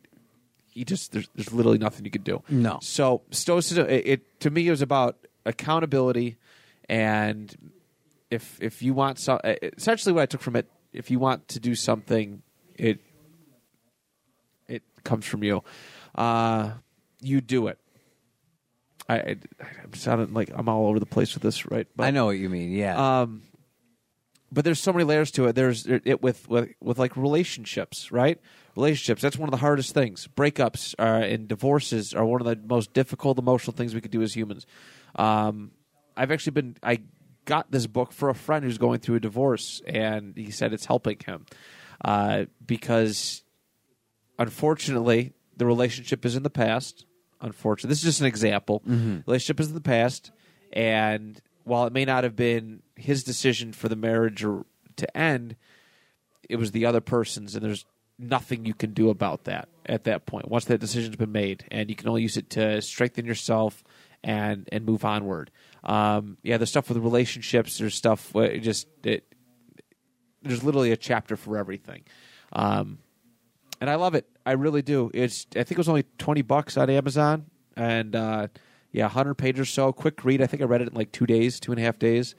you 0.73 0.85
just 0.85 1.11
there's, 1.11 1.27
there's 1.35 1.51
literally 1.51 1.79
nothing 1.79 2.05
you 2.05 2.11
can 2.11 2.21
do. 2.21 2.43
No. 2.47 2.77
So 2.81 3.23
stoicism, 3.31 3.87
it, 3.89 4.07
it 4.07 4.39
to 4.41 4.49
me, 4.49 4.67
it 4.67 4.71
was 4.71 4.81
about 4.81 5.17
accountability 5.45 6.37
and 6.87 7.73
if 8.29 8.61
if 8.61 8.83
you 8.83 8.93
want 8.93 9.17
so 9.17 9.35
uh, 9.43 9.55
essentially 9.77 10.13
what 10.13 10.21
I 10.21 10.25
took 10.27 10.41
from 10.41 10.55
it, 10.55 10.67
if 10.93 11.09
you 11.09 11.17
want 11.19 11.47
to 11.49 11.59
do 11.59 11.73
something, 11.73 12.43
it 12.75 12.99
it 14.67 14.83
comes 15.03 15.25
from 15.25 15.43
you. 15.43 15.63
Uh, 16.19 16.71
you 17.21 17.41
do 17.41 17.67
it. 17.67 17.79
I, 19.07 19.15
I 19.15 19.35
I'm 19.83 19.93
sounding 19.93 20.33
like 20.33 20.51
I'm 20.53 20.69
all 20.69 20.87
over 20.87 20.99
the 20.99 21.05
place 21.05 21.33
with 21.33 21.41
this, 21.41 21.65
right? 21.71 21.87
But, 21.95 22.03
I 22.03 22.11
know 22.11 22.25
what 22.25 22.37
you 22.37 22.49
mean. 22.49 22.71
Yeah. 22.71 23.21
um, 23.21 23.43
but 24.51 24.65
there's 24.65 24.79
so 24.79 24.91
many 24.91 25.05
layers 25.05 25.31
to 25.31 25.45
it. 25.45 25.55
There's 25.55 25.85
it 25.87 26.21
with 26.21 26.49
with 26.49 26.69
with 26.81 26.99
like 26.99 27.15
relationships, 27.15 28.11
right? 28.11 28.39
Relationships. 28.75 29.21
That's 29.21 29.37
one 29.37 29.47
of 29.47 29.51
the 29.51 29.57
hardest 29.57 29.93
things. 29.93 30.27
Breakups 30.35 30.95
uh, 30.99 31.23
and 31.23 31.47
divorces 31.47 32.13
are 32.13 32.25
one 32.25 32.41
of 32.41 32.47
the 32.47 32.57
most 32.67 32.93
difficult 32.93 33.37
emotional 33.37 33.75
things 33.75 33.93
we 33.93 34.01
could 34.01 34.11
do 34.11 34.21
as 34.21 34.35
humans. 34.35 34.65
Um, 35.15 35.71
I've 36.17 36.31
actually 36.31 36.53
been. 36.53 36.77
I 36.83 37.01
got 37.45 37.71
this 37.71 37.87
book 37.87 38.11
for 38.11 38.29
a 38.29 38.35
friend 38.35 38.65
who's 38.65 38.77
going 38.77 38.99
through 38.99 39.15
a 39.15 39.19
divorce, 39.19 39.81
and 39.87 40.35
he 40.35 40.51
said 40.51 40.73
it's 40.73 40.85
helping 40.85 41.17
him 41.25 41.45
uh, 42.03 42.45
because, 42.65 43.43
unfortunately, 44.37 45.33
the 45.59 45.65
relationship 45.65 46.25
is 46.25 46.35
in 46.35 46.43
the 46.43 46.49
past. 46.49 47.05
Unfortunately, 47.41 47.89
this 47.89 47.99
is 47.99 48.05
just 48.05 48.21
an 48.21 48.27
example. 48.27 48.81
Relationship 49.27 49.59
is 49.59 49.67
in 49.67 49.73
the 49.75 49.81
past, 49.81 50.31
and 50.73 51.39
while 51.63 51.85
it 51.85 51.93
may 51.93 52.03
not 52.03 52.23
have 52.23 52.35
been 52.35 52.81
his 52.95 53.23
decision 53.23 53.71
for 53.71 53.87
the 53.87 53.95
marriage 53.95 54.43
or 54.43 54.65
to 54.97 55.17
end, 55.17 55.55
it 56.49 56.57
was 56.57 56.71
the 56.71 56.85
other 56.85 56.99
person's, 56.99 57.55
and 57.55 57.63
there's 57.63 57.85
nothing 58.17 58.65
you 58.65 58.73
can 58.73 58.93
do 58.93 59.09
about 59.09 59.45
that 59.45 59.69
at 59.85 60.03
that 60.03 60.25
point. 60.25 60.49
Once 60.49 60.65
that 60.65 60.79
decision's 60.79 61.15
been 61.15 61.31
made, 61.31 61.63
and 61.71 61.89
you 61.89 61.95
can 61.95 62.09
only 62.09 62.21
use 62.23 62.35
it 62.35 62.49
to 62.51 62.81
strengthen 62.81 63.25
yourself 63.25 63.83
and 64.23 64.67
and 64.71 64.85
move 64.85 65.05
onward. 65.05 65.51
Um, 65.83 66.37
yeah, 66.43 66.57
there's 66.57 66.69
stuff 66.69 66.89
with 66.89 66.97
relationships. 66.97 67.77
There's 67.77 67.95
stuff 67.95 68.33
where 68.33 68.51
it 68.51 68.59
just 68.59 68.87
it, 69.03 69.23
there's 70.41 70.63
literally 70.63 70.91
a 70.91 70.97
chapter 70.97 71.37
for 71.37 71.57
everything. 71.57 72.03
Um, 72.51 72.99
and 73.79 73.89
I 73.89 73.95
love 73.95 74.15
it. 74.15 74.27
I 74.49 74.53
really 74.53 74.81
do. 74.81 75.11
It's 75.13 75.45
I 75.51 75.59
think 75.63 75.73
it 75.73 75.77
was 75.77 75.89
only 75.89 76.05
twenty 76.17 76.41
bucks 76.41 76.75
on 76.75 76.89
Amazon, 76.89 77.45
and 77.75 78.15
uh, 78.15 78.47
yeah, 78.91 79.07
hundred 79.07 79.35
pages 79.35 79.61
or 79.61 79.65
so. 79.65 79.93
Quick 79.93 80.25
read. 80.25 80.41
I 80.41 80.47
think 80.47 80.63
I 80.63 80.65
read 80.65 80.81
it 80.81 80.87
in 80.89 80.95
like 80.95 81.11
two 81.11 81.27
days, 81.27 81.59
two 81.59 81.71
and 81.71 81.79
a 81.79 81.83
half 81.83 81.99
days, 81.99 82.33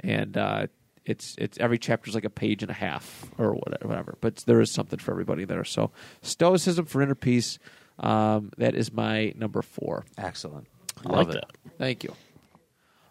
and 0.00 0.36
uh, 0.36 0.66
it's 1.04 1.36
it's 1.38 1.58
every 1.58 1.78
chapter 1.78 2.08
is 2.08 2.16
like 2.16 2.24
a 2.24 2.30
page 2.30 2.62
and 2.62 2.70
a 2.70 2.74
half 2.74 3.30
or 3.38 3.52
whatever. 3.52 3.86
whatever. 3.86 4.18
But 4.20 4.38
there 4.38 4.60
is 4.60 4.72
something 4.72 4.98
for 4.98 5.12
everybody 5.12 5.44
there. 5.44 5.62
So 5.62 5.92
Stoicism 6.20 6.86
for 6.86 7.00
Inner 7.00 7.14
Peace. 7.14 7.60
Um, 8.00 8.50
that 8.58 8.74
is 8.74 8.92
my 8.92 9.32
number 9.36 9.62
four. 9.62 10.04
Excellent. 10.18 10.66
I 11.06 11.08
Love 11.10 11.26
like 11.28 11.36
it. 11.36 11.44
that. 11.64 11.72
Thank 11.78 12.02
you. 12.02 12.14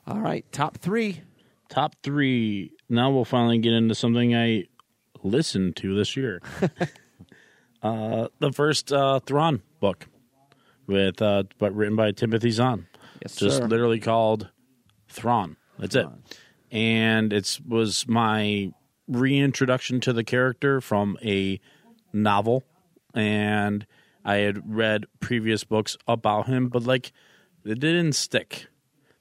All 0.06 0.20
right, 0.20 0.44
top 0.52 0.78
three. 0.78 1.22
Top 1.70 1.96
three. 2.04 2.74
Now 2.90 3.12
we'll 3.12 3.24
finally 3.24 3.60
get 3.60 3.72
into 3.72 3.96
something 3.96 4.36
I 4.36 4.66
listened 5.24 5.78
to 5.78 5.96
this 5.96 6.18
year. 6.18 6.42
uh, 7.84 8.28
the 8.40 8.52
first 8.52 8.92
uh, 8.92 9.20
Thrawn 9.20 9.62
book, 9.80 10.08
with 10.88 11.22
uh, 11.22 11.44
but 11.58 11.76
written 11.76 11.96
by 11.96 12.12
Timothy 12.12 12.52
Zahn. 12.52 12.88
Yes, 13.22 13.36
just 13.36 13.58
sir. 13.58 13.68
literally 13.68 14.00
called 14.00 14.50
Thrawn. 15.10 15.58
That's 15.78 15.96
it. 15.96 16.08
And 16.72 17.34
it 17.34 17.60
was 17.68 18.08
my 18.08 18.72
reintroduction 19.08 20.00
to 20.02 20.14
the 20.14 20.24
character 20.24 20.82
from 20.82 21.18
a 21.24 21.60
novel, 22.14 22.64
and 23.14 23.86
I 24.24 24.36
had 24.38 24.76
read 24.76 25.06
previous 25.20 25.64
books 25.64 25.98
about 26.08 26.48
him, 26.48 26.70
but 26.70 26.84
like 26.84 27.12
it 27.66 27.80
didn't 27.80 28.14
stick. 28.14 28.68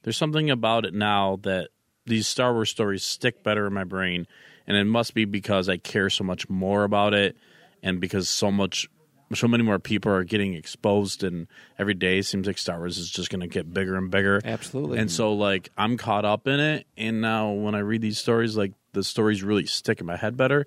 There's 0.02 0.16
something 0.16 0.50
about 0.50 0.86
it 0.86 0.94
now 0.94 1.38
that 1.42 1.68
these 2.06 2.26
Star 2.26 2.52
Wars 2.52 2.70
stories 2.70 3.04
stick 3.04 3.42
better 3.42 3.66
in 3.66 3.74
my 3.74 3.84
brain, 3.84 4.26
and 4.66 4.76
it 4.76 4.84
must 4.84 5.14
be 5.14 5.24
because 5.24 5.68
I 5.68 5.76
care 5.76 6.10
so 6.10 6.24
much 6.24 6.48
more 6.48 6.84
about 6.84 7.14
it, 7.14 7.36
and 7.82 8.00
because 8.00 8.28
so 8.28 8.50
much, 8.50 8.88
so 9.34 9.48
many 9.48 9.62
more 9.62 9.78
people 9.78 10.12
are 10.12 10.24
getting 10.24 10.54
exposed, 10.54 11.22
and 11.22 11.46
every 11.78 11.94
day 11.94 12.22
seems 12.22 12.46
like 12.46 12.58
Star 12.58 12.78
Wars 12.78 12.98
is 12.98 13.10
just 13.10 13.30
going 13.30 13.40
to 13.40 13.46
get 13.46 13.72
bigger 13.72 13.96
and 13.96 14.10
bigger. 14.10 14.40
Absolutely. 14.44 14.98
And 14.98 15.10
so, 15.10 15.32
like, 15.32 15.70
I'm 15.76 15.96
caught 15.96 16.24
up 16.24 16.46
in 16.46 16.60
it, 16.60 16.86
and 16.96 17.20
now 17.20 17.50
when 17.52 17.74
I 17.74 17.80
read 17.80 18.02
these 18.02 18.18
stories, 18.18 18.56
like 18.56 18.72
the 18.92 19.04
stories 19.04 19.42
really 19.42 19.66
stick 19.66 20.00
in 20.00 20.06
my 20.06 20.16
head 20.16 20.36
better. 20.36 20.66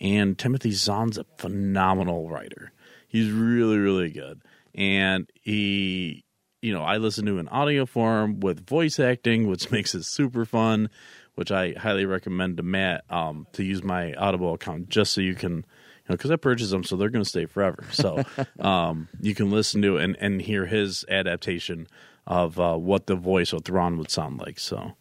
And 0.00 0.36
Timothy 0.36 0.72
Zahn's 0.72 1.18
a 1.18 1.24
phenomenal 1.38 2.28
writer. 2.28 2.72
He's 3.06 3.30
really, 3.30 3.78
really 3.78 4.10
good, 4.10 4.42
and 4.74 5.30
he 5.40 6.24
you 6.64 6.72
know, 6.72 6.82
I 6.82 6.96
listen 6.96 7.26
to 7.26 7.38
an 7.38 7.48
audio 7.48 7.84
form 7.84 8.40
with 8.40 8.66
voice 8.66 8.98
acting, 8.98 9.46
which 9.48 9.70
makes 9.70 9.94
it 9.94 10.04
super 10.04 10.46
fun, 10.46 10.88
which 11.34 11.52
I 11.52 11.74
highly 11.76 12.06
recommend 12.06 12.56
to 12.56 12.62
Matt 12.62 13.04
um, 13.10 13.46
to 13.52 13.62
use 13.62 13.82
my 13.82 14.14
Audible 14.14 14.54
account 14.54 14.88
just 14.88 15.12
so 15.12 15.20
you 15.20 15.34
can, 15.34 15.66
know, 16.08 16.16
because 16.16 16.30
I 16.30 16.36
purchased 16.36 16.70
them, 16.70 16.84
so 16.84 16.96
they're 16.96 17.08
going 17.10 17.24
to 17.24 17.28
stay 17.28 17.46
forever. 17.46 17.84
So 17.92 18.24
um, 18.60 19.08
you 19.20 19.34
can 19.34 19.50
listen 19.50 19.82
to 19.82 19.96
and, 19.96 20.16
and 20.20 20.42
hear 20.42 20.66
his 20.66 21.04
adaptation 21.08 21.86
of 22.26 22.58
uh, 22.58 22.76
what 22.76 23.06
the 23.06 23.16
voice 23.16 23.52
of 23.52 23.64
Thrawn 23.64 23.98
would 23.98 24.10
sound 24.10 24.38
like. 24.40 24.58
So 24.58 24.92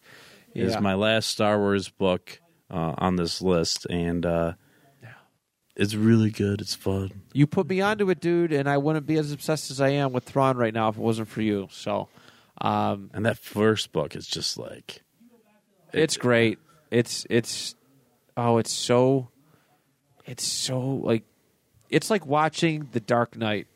it's 0.54 0.74
Yeah. 0.76 0.80
my 0.80 0.94
last 0.94 1.28
Star 1.30 1.58
Wars 1.58 1.90
book 1.90 2.40
uh, 2.70 2.96
on 2.98 3.16
this 3.16 3.42
list, 3.42 3.86
and 3.90 4.26
uh, 4.26 4.54
it's 5.76 5.96
really 5.96 6.30
good. 6.30 6.62
It's 6.62 6.76
fun. 6.76 7.24
You 7.34 7.48
put 7.48 7.68
me 7.68 7.82
onto 7.82 8.10
it, 8.10 8.20
dude, 8.20 8.54
and 8.54 8.70
I 8.70 8.78
wouldn't 8.78 9.08
be 9.08 9.18
as 9.18 9.32
obsessed 9.32 9.72
as 9.72 9.82
I 9.82 9.90
am 9.90 10.12
with 10.14 10.24
Thrawn 10.24 10.56
right 10.56 10.74
now 10.74 10.90
if 10.90 10.98
it 10.98 11.02
wasn't 11.02 11.28
for 11.30 11.42
you. 11.42 11.68
So, 11.72 12.10
um, 12.62 13.10
And 13.14 13.26
that 13.26 13.38
first 13.40 13.92
book 13.92 14.16
is 14.16 14.28
just 14.28 14.58
like 14.58 15.02
it's 15.92 16.16
great. 16.18 16.60
It's 16.92 17.26
it's 17.30 17.74
oh, 18.38 18.58
it's 18.58 18.72
so 18.72 19.30
it's 20.26 20.46
so 20.46 20.80
like 20.80 21.24
it's 21.90 22.10
like 22.10 22.26
watching 22.26 22.88
The 22.92 23.00
Dark 23.00 23.38
Knight. 23.38 23.68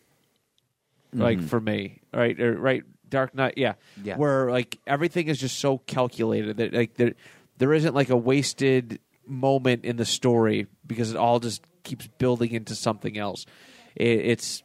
Like 1.13 1.41
for 1.41 1.59
me, 1.59 2.01
right? 2.13 2.39
Or, 2.39 2.53
right, 2.55 2.83
Dark 3.09 3.33
Knight, 3.33 3.55
yeah. 3.57 3.73
Yeah. 4.03 4.17
Where 4.17 4.51
like 4.51 4.77
everything 4.85 5.29
is 5.29 5.39
just 5.39 5.57
so 5.57 5.79
calculated 5.79 6.57
that 6.57 6.73
like 6.73 6.93
there 6.95 7.13
there 7.57 7.73
isn't 7.73 7.95
like 7.95 8.09
a 8.09 8.17
wasted 8.17 8.99
moment 9.25 9.85
in 9.85 9.95
the 9.95 10.05
story 10.05 10.67
because 10.85 11.11
it 11.11 11.17
all 11.17 11.39
just 11.39 11.63
keeps 11.83 12.07
building 12.19 12.51
into 12.51 12.75
something 12.75 13.17
else. 13.17 13.45
It, 13.95 14.19
it's 14.19 14.63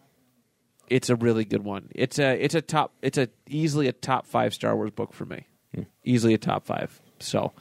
it's 0.89 1.09
a 1.09 1.17
really 1.17 1.45
good 1.45 1.65
one. 1.65 1.89
It's 1.95 2.19
a 2.19 2.33
it's 2.43 2.55
a 2.55 2.61
top 2.61 2.93
it's 3.01 3.17
a 3.17 3.29
easily 3.49 3.89
a 3.89 3.93
top 3.93 4.27
five 4.27 4.53
Star 4.53 4.77
Wars 4.77 4.91
book 4.91 5.15
for 5.15 5.25
me. 5.25 5.47
Easily 6.05 6.35
a 6.35 6.39
top 6.39 6.67
five. 6.67 7.01
So, 7.19 7.53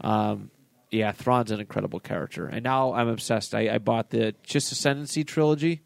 um, 0.00 0.50
yeah, 0.90 1.12
Thrawn's 1.12 1.50
an 1.50 1.60
incredible 1.60 2.00
character, 2.00 2.46
and 2.46 2.62
now 2.64 2.92
I'm 2.94 3.08
obsessed. 3.08 3.54
I, 3.54 3.68
I 3.74 3.78
bought 3.78 4.10
the 4.10 4.34
Just 4.42 4.72
Ascendancy 4.72 5.24
trilogy, 5.24 5.82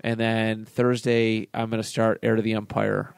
and 0.00 0.18
then 0.20 0.64
Thursday 0.64 1.48
I'm 1.54 1.70
going 1.70 1.82
to 1.82 1.88
start 1.88 2.18
Heir 2.22 2.36
to 2.36 2.42
the 2.42 2.52
Empire. 2.54 3.14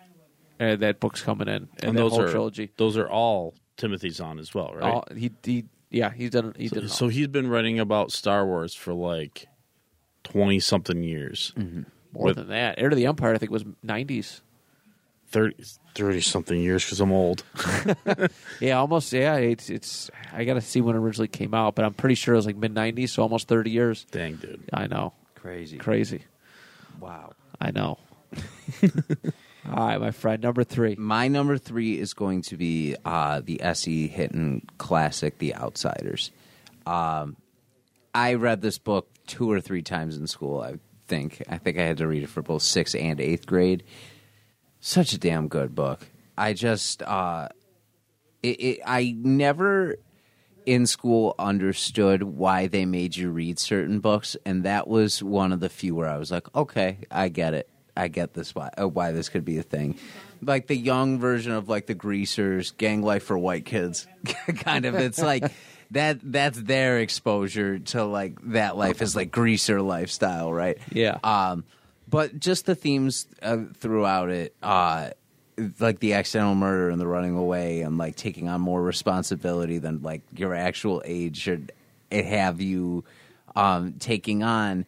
Uh, 0.61 0.75
that 0.77 0.99
book's 1.01 1.21
coming 1.23 1.47
in, 1.49 1.55
and, 1.55 1.69
and 1.85 1.97
that 1.97 2.01
those 2.03 2.13
whole 2.13 2.23
are 2.23 2.31
trilogy. 2.31 2.71
those 2.77 2.97
are 2.97 3.09
all 3.09 3.55
Timothy 3.77 4.11
Zahn 4.11 4.39
as 4.41 4.53
well, 4.55 4.73
right? 4.75 4.93
All, 4.93 5.05
he 5.17 5.31
he 5.45 5.65
yeah 5.91 6.13
he's 6.13 6.31
done 6.31 6.53
he 6.59 6.69
did 6.69 6.85
it 6.85 6.91
so 6.91 7.09
he's 7.09 7.29
been 7.29 7.49
writing 7.49 7.79
about 7.81 8.11
Star 8.13 8.45
Wars 8.45 8.75
for 8.75 8.93
like 8.93 9.47
twenty 10.25 10.59
something 10.61 11.03
years, 11.05 11.53
more 11.57 12.27
with- 12.27 12.37
than 12.37 12.49
that. 12.49 12.75
Heir 12.79 12.89
to 12.89 12.97
the 12.97 13.07
Empire 13.07 13.35
I 13.35 13.39
think 13.39 13.53
was 13.53 13.65
90s. 13.87 14.41
30 15.31 16.21
something 16.21 16.61
years 16.61 16.85
because 16.85 17.01
I'm 17.01 17.13
old. 17.13 17.43
Yeah, 18.61 18.79
almost. 18.79 19.13
Yeah, 19.13 19.37
it's 19.37 19.71
it's. 19.71 20.11
I 20.33 20.45
got 20.45 20.55
to 20.55 20.61
see 20.61 20.81
when 20.81 20.97
it 20.97 20.99
originally 20.99 21.29
came 21.29 21.55
out, 21.55 21.75
but 21.77 21.85
I'm 21.85 21.95
pretty 21.95 22.15
sure 22.17 22.35
it 22.35 22.39
was 22.39 22.47
like 22.47 22.57
mid 22.57 22.75
'90s, 22.75 23.11
so 23.11 23.23
almost 23.23 23.47
30 23.49 23.71
years. 23.71 24.05
Dang, 24.11 24.35
dude. 24.37 24.63
I 24.73 24.87
know, 24.89 25.13
Crazy. 25.37 25.77
crazy. 25.79 26.23
Wow. 27.01 27.33
I 27.61 27.71
know. 27.71 27.99
All 29.71 29.87
right, 29.87 30.01
my 30.01 30.11
friend, 30.13 30.43
number 30.43 30.65
three. 30.65 30.95
My 30.97 31.29
number 31.29 31.59
three 31.59 31.99
is 31.99 32.15
going 32.15 32.43
to 32.43 32.57
be 32.57 32.97
uh, 33.05 33.41
the 33.45 33.61
SE 33.63 34.09
Hinton 34.09 34.67
classic, 34.79 35.39
The 35.39 35.55
Outsiders. 35.55 36.31
Um, 36.87 37.37
I 38.15 38.35
read 38.35 38.63
this 38.63 38.79
book 38.79 39.09
two 39.27 39.51
or 39.51 39.61
three 39.61 39.83
times 39.83 40.17
in 40.17 40.27
school. 40.27 40.61
I 40.61 40.79
think. 41.07 41.43
I 41.49 41.59
think 41.59 41.79
I 41.79 41.83
had 41.83 41.99
to 41.99 42.07
read 42.09 42.23
it 42.23 42.29
for 42.29 42.43
both 42.43 42.63
sixth 42.63 42.95
and 42.97 43.21
eighth 43.21 43.47
grade. 43.47 43.85
Such 44.81 45.13
a 45.13 45.19
damn 45.19 45.49
good 45.49 45.75
book. 45.75 46.07
I 46.37 46.53
just, 46.53 47.03
uh, 47.03 47.49
it, 48.43 48.61
it, 48.61 48.81
I 48.87 49.15
never 49.19 49.97
in 50.69 50.87
school 50.87 51.35
understood 51.39 52.23
why 52.23 52.67
they 52.67 52.85
made 52.85 53.17
you 53.17 53.31
read 53.31 53.59
certain 53.59 54.01
books, 54.01 54.37
and 54.45 54.65
that 54.65 54.87
was 54.87 55.23
one 55.23 55.51
of 55.53 55.61
the 55.61 55.69
few 55.71 55.95
where 55.95 56.09
I 56.09 56.19
was 56.19 56.31
like, 56.31 56.55
okay, 56.55 56.99
I 57.11 57.29
get 57.29 57.55
it. 57.55 57.71
I 57.97 58.09
get 58.09 58.35
this 58.35 58.55
why 58.55 58.71
uh, 58.81 58.87
why 58.87 59.11
this 59.11 59.29
could 59.29 59.45
be 59.45 59.59
a 59.59 59.63
thing. 59.63 59.99
Like 60.41 60.69
the 60.69 60.77
young 60.77 61.19
version 61.19 61.53
of 61.53 61.69
like 61.69 61.87
the 61.87 61.95
Greasers, 61.95 62.71
Gang 62.73 63.03
Life 63.03 63.25
for 63.25 63.37
White 63.37 63.65
Kids, 63.65 64.07
kind 64.57 64.85
of. 64.85 64.95
It's 64.95 65.19
like 65.21 65.51
that. 65.91 66.21
That's 66.23 66.61
their 66.61 66.99
exposure 66.99 67.81
to 67.81 68.05
like 68.05 68.39
that 68.53 68.77
life 68.77 69.03
is 69.03 69.17
like 69.17 69.33
greaser 69.33 69.83
lifestyle, 69.83 70.53
right? 70.53 70.79
Yeah. 70.93 71.19
Um, 71.25 71.65
but 72.09 72.39
just 72.39 72.67
the 72.67 72.75
themes 72.75 73.27
uh, 73.43 73.59
throughout 73.75 74.31
it, 74.31 74.55
uh, 74.63 75.11
like 75.81 75.99
the 75.99 76.15
accidental 76.15 76.55
murder 76.55 76.91
and 76.91 77.01
the 77.01 77.07
running 77.07 77.37
away 77.37 77.83
and 77.83 77.99
like 77.99 78.17
taking 78.17 78.49
on 78.49 78.61
more 78.61 78.83
responsibility 78.83 79.79
than 79.79 80.03
like 80.03 80.23
your 80.35 80.55
actual 80.55 81.03
age 81.05 81.37
should 81.37 81.73
have 82.11 82.61
you 82.61 83.05
um, 83.57 83.95
taking 83.99 84.43
on. 84.43 84.87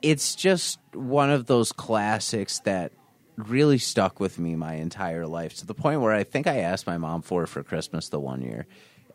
It's 0.00 0.34
just 0.34 0.78
one 0.94 1.30
of 1.30 1.46
those 1.46 1.72
classics 1.72 2.60
that 2.60 2.92
really 3.36 3.78
stuck 3.78 4.20
with 4.20 4.38
me 4.38 4.54
my 4.56 4.74
entire 4.74 5.26
life 5.26 5.56
to 5.56 5.66
the 5.66 5.74
point 5.74 6.00
where 6.00 6.12
I 6.12 6.24
think 6.24 6.46
I 6.46 6.58
asked 6.58 6.86
my 6.86 6.98
mom 6.98 7.22
for 7.22 7.44
it 7.44 7.48
for 7.48 7.62
Christmas 7.62 8.08
the 8.08 8.20
one 8.20 8.42
year 8.42 8.66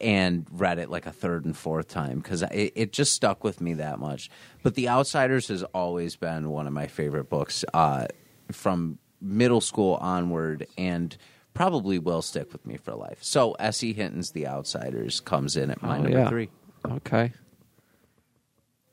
and 0.01 0.45
read 0.51 0.79
it 0.79 0.89
like 0.89 1.05
a 1.05 1.11
third 1.11 1.45
and 1.45 1.55
fourth 1.55 1.87
time 1.87 2.19
because 2.19 2.41
it, 2.43 2.73
it 2.75 2.93
just 2.93 3.13
stuck 3.13 3.43
with 3.43 3.61
me 3.61 3.73
that 3.75 3.99
much. 3.99 4.29
But 4.63 4.75
The 4.75 4.89
Outsiders 4.89 5.47
has 5.49 5.63
always 5.63 6.15
been 6.15 6.49
one 6.49 6.67
of 6.67 6.73
my 6.73 6.87
favorite 6.87 7.29
books 7.29 7.63
uh, 7.73 8.07
from 8.51 8.99
middle 9.21 9.61
school 9.61 9.95
onward 10.01 10.67
and 10.77 11.17
probably 11.53 11.97
will 11.99 12.21
stick 12.21 12.51
with 12.53 12.65
me 12.65 12.77
for 12.77 12.93
life. 12.93 13.17
So 13.21 13.53
S.E. 13.53 13.93
Hinton's 13.93 14.31
The 14.31 14.45
Outsiders 14.47 15.19
comes 15.19 15.57
in 15.57 15.71
at 15.71 15.81
my 15.81 15.97
Oh, 15.97 16.01
number 16.03 16.17
yeah. 16.19 16.29
three. 16.29 16.49
Okay. 16.85 17.33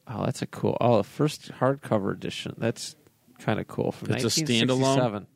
Oh, 0.06 0.24
that's 0.24 0.42
a 0.42 0.46
cool. 0.46 0.76
Oh, 0.80 0.98
the 0.98 1.04
first 1.04 1.50
hardcover 1.52 2.12
edition. 2.12 2.54
That's 2.58 2.94
kind 3.38 3.58
of 3.58 3.66
cool. 3.68 3.90
From 3.92 4.14
It's 4.14 4.22
a 4.24 4.42
1967. 4.42 5.26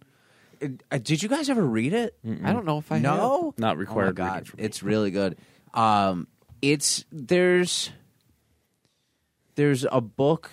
Uh, 0.90 0.98
did 0.98 1.22
you 1.22 1.28
guys 1.28 1.48
ever 1.48 1.62
read 1.62 1.92
it? 1.92 2.16
I 2.44 2.52
don't 2.52 2.66
know 2.66 2.78
if 2.78 2.90
I 2.90 2.98
no, 2.98 3.54
Not 3.56 3.76
Oh 3.76 3.78
required 3.78 4.18
my 4.18 4.24
reading 4.24 4.38
god, 4.40 4.48
for 4.48 4.56
me. 4.56 4.64
it's 4.64 4.82
really 4.82 5.10
good. 5.10 5.38
Um, 5.74 6.26
it's 6.62 7.04
there's 7.12 7.90
there's 9.54 9.86
a 9.90 10.00
book 10.00 10.52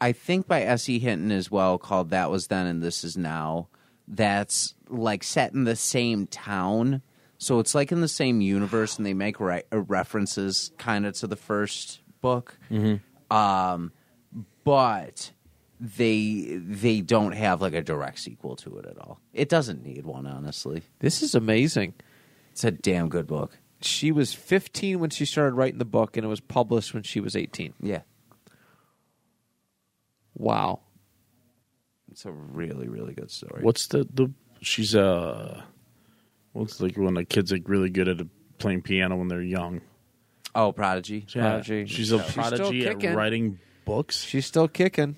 I 0.00 0.12
think 0.12 0.46
by 0.46 0.62
S.E. 0.62 0.98
Hinton 0.98 1.32
as 1.32 1.50
well 1.50 1.78
called 1.78 2.10
That 2.10 2.30
Was 2.30 2.46
Then 2.46 2.66
and 2.66 2.82
This 2.82 3.04
Is 3.04 3.16
Now 3.16 3.68
that's 4.06 4.74
like 4.88 5.22
set 5.22 5.52
in 5.52 5.64
the 5.64 5.76
same 5.76 6.26
town. 6.26 7.02
So 7.38 7.58
it's 7.58 7.74
like 7.74 7.92
in 7.92 8.00
the 8.00 8.08
same 8.08 8.40
universe 8.40 8.96
and 8.96 9.06
they 9.06 9.14
make 9.14 9.38
re- 9.40 9.62
uh, 9.72 9.80
references 9.80 10.72
kind 10.78 11.04
of 11.06 11.14
to 11.14 11.26
the 11.26 11.36
first 11.36 12.00
book. 12.20 12.58
Um, 13.30 13.92
but 14.64 15.32
they 15.80 16.58
they 16.60 17.00
don't 17.00 17.32
have 17.32 17.60
like 17.60 17.74
a 17.74 17.82
direct 17.82 18.18
sequel 18.18 18.56
to 18.56 18.78
it 18.78 18.86
at 18.86 18.98
all. 18.98 19.20
It 19.32 19.48
doesn't 19.48 19.84
need 19.84 20.04
one 20.04 20.26
honestly. 20.26 20.82
This 20.98 21.22
is 21.22 21.34
amazing. 21.34 21.94
It's 22.52 22.64
a 22.64 22.70
damn 22.70 23.08
good 23.08 23.26
book. 23.26 23.58
She 23.80 24.10
was 24.12 24.34
15 24.34 24.98
when 24.98 25.10
she 25.10 25.24
started 25.24 25.54
writing 25.54 25.78
the 25.78 25.84
book, 25.84 26.16
and 26.16 26.24
it 26.24 26.28
was 26.28 26.40
published 26.40 26.94
when 26.94 27.02
she 27.04 27.20
was 27.20 27.36
18. 27.36 27.74
Yeah. 27.80 28.00
Wow. 30.34 30.80
It's 32.10 32.24
a 32.24 32.32
really, 32.32 32.88
really 32.88 33.14
good 33.14 33.30
story. 33.30 33.62
What's 33.62 33.86
the 33.88 34.06
the? 34.12 34.32
She's 34.60 34.94
uh, 34.96 35.62
what's 36.52 36.80
like 36.80 36.96
when 36.96 37.14
the 37.14 37.24
kids 37.24 37.52
are 37.52 37.58
really 37.64 37.90
good 37.90 38.08
at 38.08 38.26
playing 38.58 38.82
piano 38.82 39.16
when 39.16 39.28
they're 39.28 39.42
young. 39.42 39.80
Oh, 40.54 40.72
Prodigy. 40.72 41.26
Prodigy. 41.30 41.86
She's 41.86 42.10
a 42.10 42.18
She's 42.18 42.32
still 42.32 42.42
prodigy 42.42 42.86
at 42.88 42.98
kicking. 42.98 43.14
writing 43.14 43.58
books. 43.84 44.22
She's 44.24 44.46
still 44.46 44.66
kicking. 44.66 45.16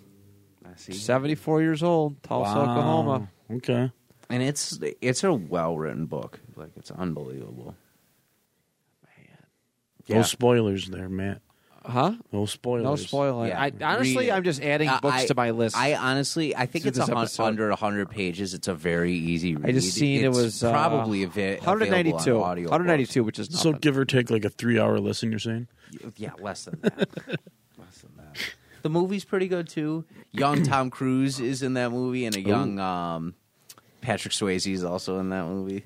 I 0.67 0.77
see. 0.77 0.93
74 0.93 1.63
years 1.63 1.83
old, 1.83 2.23
Tulsa, 2.23 2.53
Wow. 2.55 2.63
Oklahoma. 2.63 3.31
Okay. 3.51 3.91
And 4.29 4.43
it's 4.43 4.79
it's 5.01 5.25
a 5.25 5.33
well 5.33 5.77
written 5.79 6.07
book. 6.07 6.39
Like 6.57 6.71
it's 6.77 6.91
unbelievable. 6.91 7.75
No 10.11 10.17
Yeah. 10.17 10.23
spoilers 10.23 10.89
there, 10.89 11.09
Matt. 11.09 11.41
Huh? 11.83 12.13
No 12.31 12.45
spoilers. 12.45 12.85
No 12.85 12.97
spoiling. 12.97 13.49
Yeah. 13.49 13.61
I, 13.63 13.73
honestly, 13.83 14.17
Read. 14.27 14.31
I'm 14.31 14.45
just 14.45 14.63
adding 14.63 14.89
Uh, 14.91 15.01
books 15.01 15.23
I- 15.23 15.27
to 15.29 15.35
my 15.35 15.51
list. 15.51 15.77
I 15.79 15.95
honestly, 15.95 16.55
I 16.55 16.67
think 16.67 16.85
it's 16.85 16.99
a 16.99 17.07
this 17.07 17.37
hun- 17.39 17.47
under 17.49 17.71
hundred 17.73 18.11
pages. 18.11 18.53
It's 18.53 18.69
a 18.69 18.75
very 18.75 19.15
easy 19.15 19.57
read. 19.57 19.71
I 19.71 19.73
just 19.73 19.95
seen 19.95 20.23
it 20.23 20.29
It's 20.29 20.37
was 20.37 20.63
uh, 20.63 20.71
probably 20.73 21.23
ava- 21.23 21.57
192. 21.65 22.37
on 22.37 22.43
audio 22.43 22.69
192, 22.69 23.25
which 23.25 23.39
is 23.39 23.49
So 23.59 23.73
give 23.73 23.97
or 23.97 24.05
take 24.05 24.31
like 24.31 24.45
a 24.45 24.51
three 24.51 24.79
hour 24.79 25.01
listen. 25.01 25.31
You're 25.31 25.39
saying? 25.39 25.69
Yeah, 26.17 26.33
less 26.39 26.67
than 26.67 26.79
that. 26.83 26.99
less 27.79 27.99
than 28.03 28.11
that. 28.19 28.37
The 28.83 28.91
movie's 28.91 29.25
pretty 29.25 29.49
good 29.49 29.67
too. 29.69 30.05
Young 30.33 30.63
Tom 30.65 30.91
Cruise 30.91 31.41
is 31.41 31.63
in 31.63 31.75
that 31.75 31.91
movie, 31.93 32.27
and 32.27 32.37
a 32.37 32.41
young 32.41 32.79
um, 32.79 33.35
Patrick 34.03 34.35
Swayze 34.35 34.71
is 34.71 34.85
also 34.85 35.19
in 35.19 35.31
that 35.31 35.47
movie. 35.47 35.85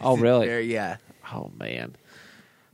oh, 0.00 0.16
really? 0.16 0.46
There, 0.52 0.60
yeah. 0.60 0.96
Oh 1.32 1.50
man, 1.58 1.96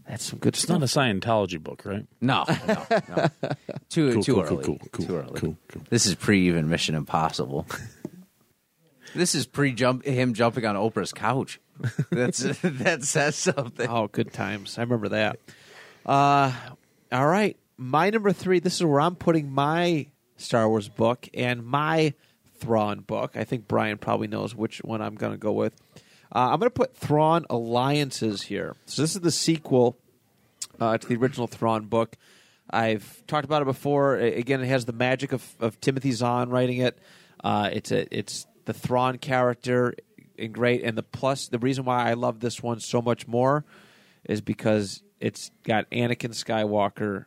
that's 0.09 0.25
some 0.25 0.39
good 0.39 0.55
It's 0.55 0.63
stuff. 0.63 0.81
not 0.81 0.83
a 0.83 0.87
Scientology 0.87 1.63
book, 1.63 1.83
right? 1.85 2.07
No, 2.21 2.45
no, 2.67 2.87
no. 3.09 3.27
Too 3.91 4.13
Cool, 4.15 4.23
too 4.23 4.35
cool, 4.35 4.43
early. 4.43 4.65
cool, 4.65 4.79
cool, 4.79 4.89
cool, 4.93 5.07
too 5.07 5.17
early. 5.17 5.41
cool, 5.41 5.57
cool. 5.69 5.83
This 5.91 6.07
is 6.07 6.15
pre 6.15 6.47
even 6.49 6.69
Mission 6.69 6.95
Impossible. 6.95 7.67
this 9.15 9.35
is 9.35 9.47
pre 9.47 9.73
jump 9.73 10.05
him 10.05 10.35
jumping 10.35 10.65
on 10.67 10.75
Oprah's 10.77 11.13
couch. 11.13 11.61
That's 12.11 12.39
that 12.63 13.05
says 13.05 13.37
something. 13.37 13.89
Oh, 13.89 14.09
good 14.09 14.33
times. 14.33 14.79
I 14.79 14.83
remember 14.83 15.09
that. 15.11 15.39
Uh, 16.05 16.53
all 17.13 17.27
right. 17.27 17.57
My 17.77 18.11
number 18.11 18.33
three, 18.33 18.59
this 18.59 18.75
is 18.77 18.85
where 18.85 19.01
I'm 19.01 19.15
putting 19.15 19.51
my 19.53 20.07
Star 20.37 20.69
Wars 20.69 20.89
book 20.89 21.29
and 21.33 21.65
my 21.65 22.13
Thrawn 22.59 23.01
book. 23.01 23.37
I 23.37 23.45
think 23.45 23.69
Brian 23.69 23.99
probably 23.99 24.27
knows 24.27 24.55
which 24.55 24.79
one 24.83 25.01
I'm 25.01 25.15
going 25.15 25.33
to 25.33 25.39
go 25.39 25.53
with. 25.53 25.75
Uh, 26.35 26.51
I'm 26.51 26.59
going 26.59 26.71
to 26.71 26.71
put 26.71 26.97
Thrawn 26.97 27.47
Alliances 27.49 28.43
here. 28.43 28.77
So 28.87 29.03
this 29.03 29.15
is 29.15 29.21
the 29.21 29.31
sequel 29.31 29.97
uh, 30.81 30.99
to 30.99 31.07
the 31.07 31.17
original 31.17 31.47
Thrawn 31.47 31.87
book. 31.87 32.17
I've 32.71 33.27
talked 33.27 33.45
about 33.45 33.63
it 33.63 33.67
before. 33.67 34.17
Again, 34.17 34.63
it 34.63 34.67
has 34.67 34.85
the 34.85 34.93
magic 34.93 35.33
of, 35.33 35.47
of 35.59 35.81
Timothy 35.81 36.13
Zahn 36.13 36.51
writing 36.51 36.79
it. 36.79 36.99
Uh, 37.43 37.71
it's 37.73 37.91
a 37.93 38.15
it's 38.17 38.47
the 38.67 38.75
Thrawn 38.75 39.17
character 39.17 39.95
and 40.39 40.53
great. 40.53 40.83
And 40.83 40.97
the 40.97 41.03
plus, 41.03 41.49
the 41.49 41.59
reason 41.59 41.85
why 41.85 42.11
I 42.11 42.15
love 42.15 42.41
this 42.41 42.63
one 42.63 42.81
so 42.81 43.01
much 43.01 43.27
more 43.27 43.65
is 44.25 44.43
because 44.43 45.03
it's 45.21 45.51
got 45.65 45.91
Anakin 45.91 46.31
Skywalker 46.35 47.25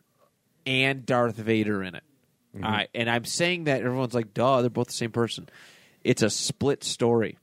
and 0.66 1.06
Darth 1.06 1.38
Vader 1.38 1.82
in 1.84 1.96
it. 1.96 2.04
All 2.54 2.70
right, 2.70 2.90
and 2.94 3.10
I'm 3.10 3.24
saying 3.24 3.64
that 3.64 3.82
everyone's 3.82 4.14
like, 4.14 4.34
"Duh, 4.34 4.60
they're 4.60 4.70
both 4.70 4.88
the 4.88 4.94
same 4.94 5.12
person." 5.12 5.48
It's 6.04 6.22
a 6.22 6.30
split 6.30 6.84
story. 6.84 7.38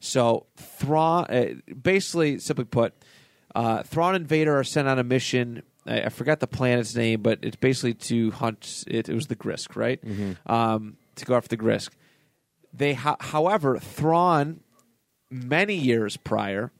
So 0.00 0.46
Thrawn, 0.56 1.24
uh, 1.24 1.46
basically, 1.74 2.38
simply 2.38 2.64
put, 2.64 2.94
uh, 3.54 3.82
Thrawn 3.82 4.14
and 4.14 4.26
Vader 4.26 4.56
are 4.58 4.64
sent 4.64 4.86
on 4.88 4.98
a 4.98 5.04
mission. 5.04 5.62
I, 5.86 6.02
I 6.02 6.08
forgot 6.08 6.40
the 6.40 6.46
planet's 6.46 6.94
name, 6.94 7.22
but 7.22 7.40
it's 7.42 7.56
basically 7.56 7.94
to 7.94 8.30
hunt. 8.32 8.84
It, 8.86 9.08
it 9.08 9.14
was 9.14 9.26
the 9.26 9.36
Grysk, 9.36 9.74
right? 9.76 10.00
Um, 10.46 10.96
to 11.16 11.24
go 11.24 11.34
after 11.34 11.48
the 11.48 11.62
Grysk. 11.62 11.90
They, 12.72 12.94
ho- 12.94 13.16
however, 13.18 13.78
Thrawn, 13.78 14.60
many 15.30 15.74
years 15.74 16.16
prior, 16.16 16.70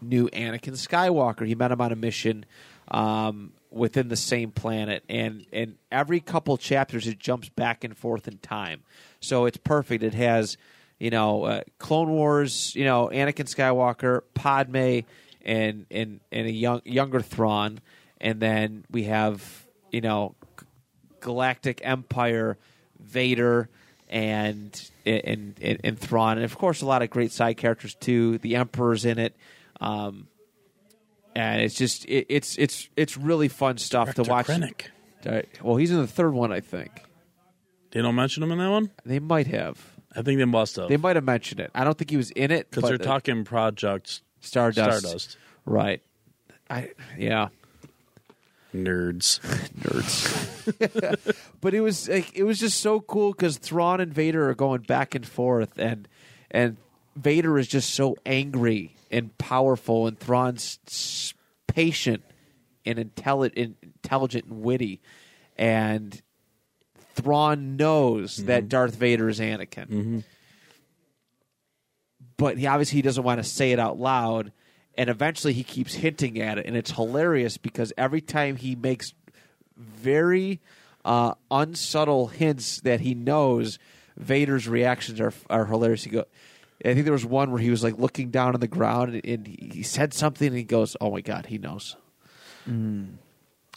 knew 0.00 0.28
Anakin 0.30 0.72
Skywalker. 0.72 1.46
He 1.46 1.54
met 1.54 1.70
him 1.70 1.80
on 1.80 1.92
a 1.92 1.96
mission 1.96 2.44
um, 2.90 3.52
within 3.70 4.08
the 4.08 4.16
same 4.16 4.50
planet, 4.50 5.04
and 5.08 5.46
and 5.52 5.76
every 5.92 6.18
couple 6.18 6.56
chapters 6.56 7.06
it 7.06 7.18
jumps 7.18 7.48
back 7.50 7.84
and 7.84 7.96
forth 7.96 8.26
in 8.26 8.38
time. 8.38 8.82
So 9.20 9.44
it's 9.44 9.58
perfect. 9.58 10.02
It 10.02 10.14
has 10.14 10.56
you 11.02 11.10
know 11.10 11.42
uh, 11.42 11.62
Clone 11.78 12.10
Wars, 12.10 12.76
you 12.76 12.84
know 12.84 13.10
Anakin 13.12 13.52
Skywalker, 13.52 14.22
Padme, 14.34 15.00
and 15.44 15.84
and 15.90 16.20
and 16.30 16.46
a 16.46 16.50
young 16.52 16.80
younger 16.84 17.20
Thrawn, 17.20 17.80
and 18.20 18.38
then 18.38 18.84
we 18.88 19.04
have 19.04 19.66
you 19.90 20.00
know 20.00 20.36
Galactic 21.18 21.80
Empire, 21.82 22.56
Vader, 23.00 23.68
and 24.08 24.90
and 25.04 25.56
and, 25.60 25.80
and 25.82 25.98
Thrawn, 25.98 26.36
and 26.36 26.44
of 26.44 26.56
course 26.56 26.82
a 26.82 26.86
lot 26.86 27.02
of 27.02 27.10
great 27.10 27.32
side 27.32 27.56
characters 27.56 27.96
too. 27.96 28.38
The 28.38 28.54
Emperor's 28.54 29.04
in 29.04 29.18
it, 29.18 29.34
um, 29.80 30.28
and 31.34 31.62
it's 31.62 31.74
just 31.74 32.04
it, 32.04 32.26
it's 32.28 32.56
it's 32.58 32.88
it's 32.96 33.16
really 33.16 33.48
fun 33.48 33.76
stuff 33.78 34.14
to 34.14 34.22
watch. 34.22 34.46
Krennic. 34.46 34.86
Well, 35.62 35.74
he's 35.74 35.90
in 35.90 35.98
the 35.98 36.06
third 36.06 36.32
one, 36.32 36.52
I 36.52 36.60
think. 36.60 36.92
They 37.90 38.02
don't 38.02 38.14
mention 38.14 38.44
him 38.44 38.52
in 38.52 38.58
that 38.58 38.70
one. 38.70 38.92
They 39.04 39.18
might 39.18 39.48
have. 39.48 39.92
I 40.14 40.22
think 40.22 40.38
they 40.38 40.44
must 40.44 40.76
have 40.76 40.88
They 40.88 40.96
might 40.96 41.16
have 41.16 41.24
mentioned 41.24 41.60
it. 41.60 41.70
I 41.74 41.84
don't 41.84 41.96
think 41.96 42.10
he 42.10 42.16
was 42.16 42.30
in 42.32 42.50
it 42.50 42.70
because 42.70 42.88
they're 42.88 42.98
talking 42.98 43.44
Project 43.44 44.22
Stardust. 44.40 45.00
Stardust. 45.00 45.36
right? 45.64 46.02
I 46.68 46.90
yeah. 47.18 47.48
Nerds. 48.74 49.40
nerds. 49.80 51.36
but 51.60 51.74
it 51.74 51.80
was 51.80 52.08
like 52.08 52.34
it 52.34 52.44
was 52.44 52.58
just 52.58 52.80
so 52.80 53.00
cool 53.00 53.32
because 53.32 53.58
Thrawn 53.58 54.00
and 54.00 54.12
Vader 54.12 54.48
are 54.48 54.54
going 54.54 54.82
back 54.82 55.14
and 55.14 55.26
forth, 55.26 55.78
and 55.78 56.08
and 56.50 56.76
Vader 57.16 57.58
is 57.58 57.68
just 57.68 57.90
so 57.90 58.16
angry 58.24 58.96
and 59.10 59.36
powerful, 59.38 60.06
and 60.06 60.18
Thrawn's 60.18 61.34
patient 61.66 62.22
and 62.86 62.98
intelligent, 62.98 63.76
intelligent 63.82 64.46
and 64.46 64.62
witty, 64.62 65.00
and 65.56 66.20
Thrawn 67.22 67.76
knows 67.76 68.36
that 68.38 68.60
mm-hmm. 68.60 68.68
Darth 68.68 68.94
Vader 68.94 69.28
is 69.28 69.40
Anakin, 69.40 69.88
mm-hmm. 69.88 70.18
but 72.36 72.58
he 72.58 72.66
obviously 72.66 72.96
he 72.96 73.02
doesn't 73.02 73.24
want 73.24 73.42
to 73.42 73.48
say 73.48 73.72
it 73.72 73.78
out 73.78 73.98
loud. 73.98 74.52
And 74.94 75.08
eventually, 75.08 75.54
he 75.54 75.64
keeps 75.64 75.94
hinting 75.94 76.38
at 76.38 76.58
it, 76.58 76.66
and 76.66 76.76
it's 76.76 76.90
hilarious 76.90 77.56
because 77.56 77.94
every 77.96 78.20
time 78.20 78.56
he 78.56 78.76
makes 78.76 79.14
very 79.74 80.60
uh, 81.02 81.32
unsubtle 81.50 82.26
hints 82.26 82.80
that 82.82 83.00
he 83.00 83.14
knows 83.14 83.78
Vader's 84.18 84.68
reactions 84.68 85.18
are 85.18 85.32
are 85.48 85.64
hilarious. 85.64 86.04
He 86.04 86.10
goes, 86.10 86.26
I 86.84 86.94
think 86.94 87.04
there 87.04 87.12
was 87.12 87.24
one 87.24 87.50
where 87.50 87.60
he 87.60 87.70
was 87.70 87.82
like 87.82 87.98
looking 87.98 88.30
down 88.30 88.54
on 88.54 88.60
the 88.60 88.68
ground 88.68 89.14
and, 89.14 89.24
and 89.24 89.46
he 89.46 89.70
he 89.74 89.82
said 89.82 90.12
something 90.12 90.48
and 90.48 90.56
he 90.56 90.64
goes, 90.64 90.96
"Oh 91.00 91.10
my 91.10 91.20
god, 91.20 91.46
he 91.46 91.58
knows." 91.58 91.96
Mm. 92.68 93.14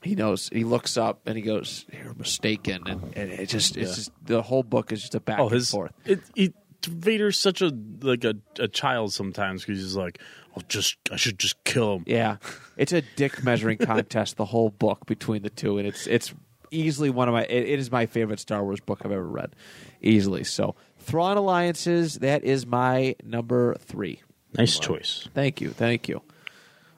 He 0.06 0.16
knows. 0.16 0.50
He 0.54 0.64
looks 0.64 0.98
up 0.98 1.22
and 1.26 1.36
he 1.36 1.42
goes, 1.42 1.86
"You're 1.92 2.14
mistaken," 2.14 2.84
and, 2.86 3.02
and 3.18 3.32
it 3.32 3.50
just 3.50 3.76
it's 3.76 3.90
Yeah. 3.90 3.96
just 3.96 4.12
the 4.24 4.42
whole 4.44 4.62
book 4.64 4.92
is 4.92 5.02
just 5.02 5.16
a 5.16 5.20
back 5.20 5.40
oh, 5.40 5.48
and 5.48 5.52
his 5.56 5.72
forth. 5.72 5.92
it, 6.06 6.22
it, 6.36 6.54
Vader's 6.88 7.40
such 7.40 7.62
a 7.62 7.76
like 8.02 8.24
a, 8.24 8.36
a 8.60 8.68
child 8.68 9.12
sometimes 9.12 9.66
because 9.66 9.82
he's 9.82 9.96
like, 9.96 10.20
"I'll 10.56 10.64
just 10.70 10.98
I 11.12 11.16
should 11.16 11.40
just 11.40 11.64
kill 11.64 11.96
him." 11.96 12.04
Yeah, 12.06 12.38
it's 12.78 12.94
a 12.94 13.02
dick 13.16 13.44
measuring 13.44 13.78
contest. 13.80 14.38
The 14.38 14.46
whole 14.46 14.70
book 14.70 15.08
between 15.08 15.42
the 15.42 15.50
two, 15.50 15.80
and 15.80 15.88
it's 15.88 16.06
it's 16.06 16.34
easily 16.70 17.10
one 17.10 17.28
of 17.28 17.34
my. 17.34 17.44
It, 17.46 17.68
it 17.68 17.80
is 17.80 17.92
my 17.92 18.06
favorite 18.06 18.40
Star 18.40 18.64
Wars 18.64 18.80
book 18.80 19.02
I've 19.04 19.12
ever 19.12 19.28
read, 19.28 19.56
easily. 20.02 20.44
So, 20.44 20.76
Thrawn 21.00 21.38
Alliances. 21.38 22.20
That 22.20 22.44
is 22.44 22.68
my 22.68 23.16
number 23.24 23.74
three. 23.80 24.22
Nice 24.56 24.78
choice. 24.78 25.28
Thank 25.34 25.62
you, 25.62 25.72
thank 25.72 26.08
you. 26.08 26.22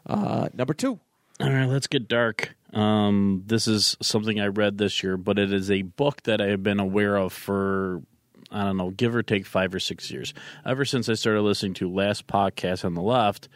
Uh, 0.06 0.50
number 0.54 0.74
two. 0.74 1.00
All 1.40 1.52
right, 1.52 1.70
let's 1.70 1.88
get 1.88 2.08
dark. 2.08 2.56
Um, 2.74 3.44
this 3.46 3.68
is 3.68 3.96
something 4.02 4.40
I 4.40 4.48
read 4.48 4.78
this 4.78 5.04
year, 5.04 5.18
but 5.18 5.38
it 5.38 5.54
is 5.54 5.70
a 5.70 5.84
book 5.84 6.24
that 6.24 6.42
I 6.42 6.48
have 6.48 6.64
been 6.64 6.80
aware 6.80 7.16
of 7.16 7.32
for 7.32 8.02
I 8.50 8.64
don't 8.64 8.78
know, 8.78 8.92
give 8.92 9.14
or 9.16 9.24
take 9.24 9.46
five 9.46 9.76
or 9.76 9.80
six 9.80 10.10
years. 10.10 10.34
Ever 10.66 10.86
since 10.86 11.10
I 11.10 11.14
started 11.16 11.42
listening 11.42 11.74
to 11.76 11.94
Last 11.94 12.28
Podcast 12.28 12.86
on 12.86 12.94
the 12.94 13.02
Left, 13.02 13.50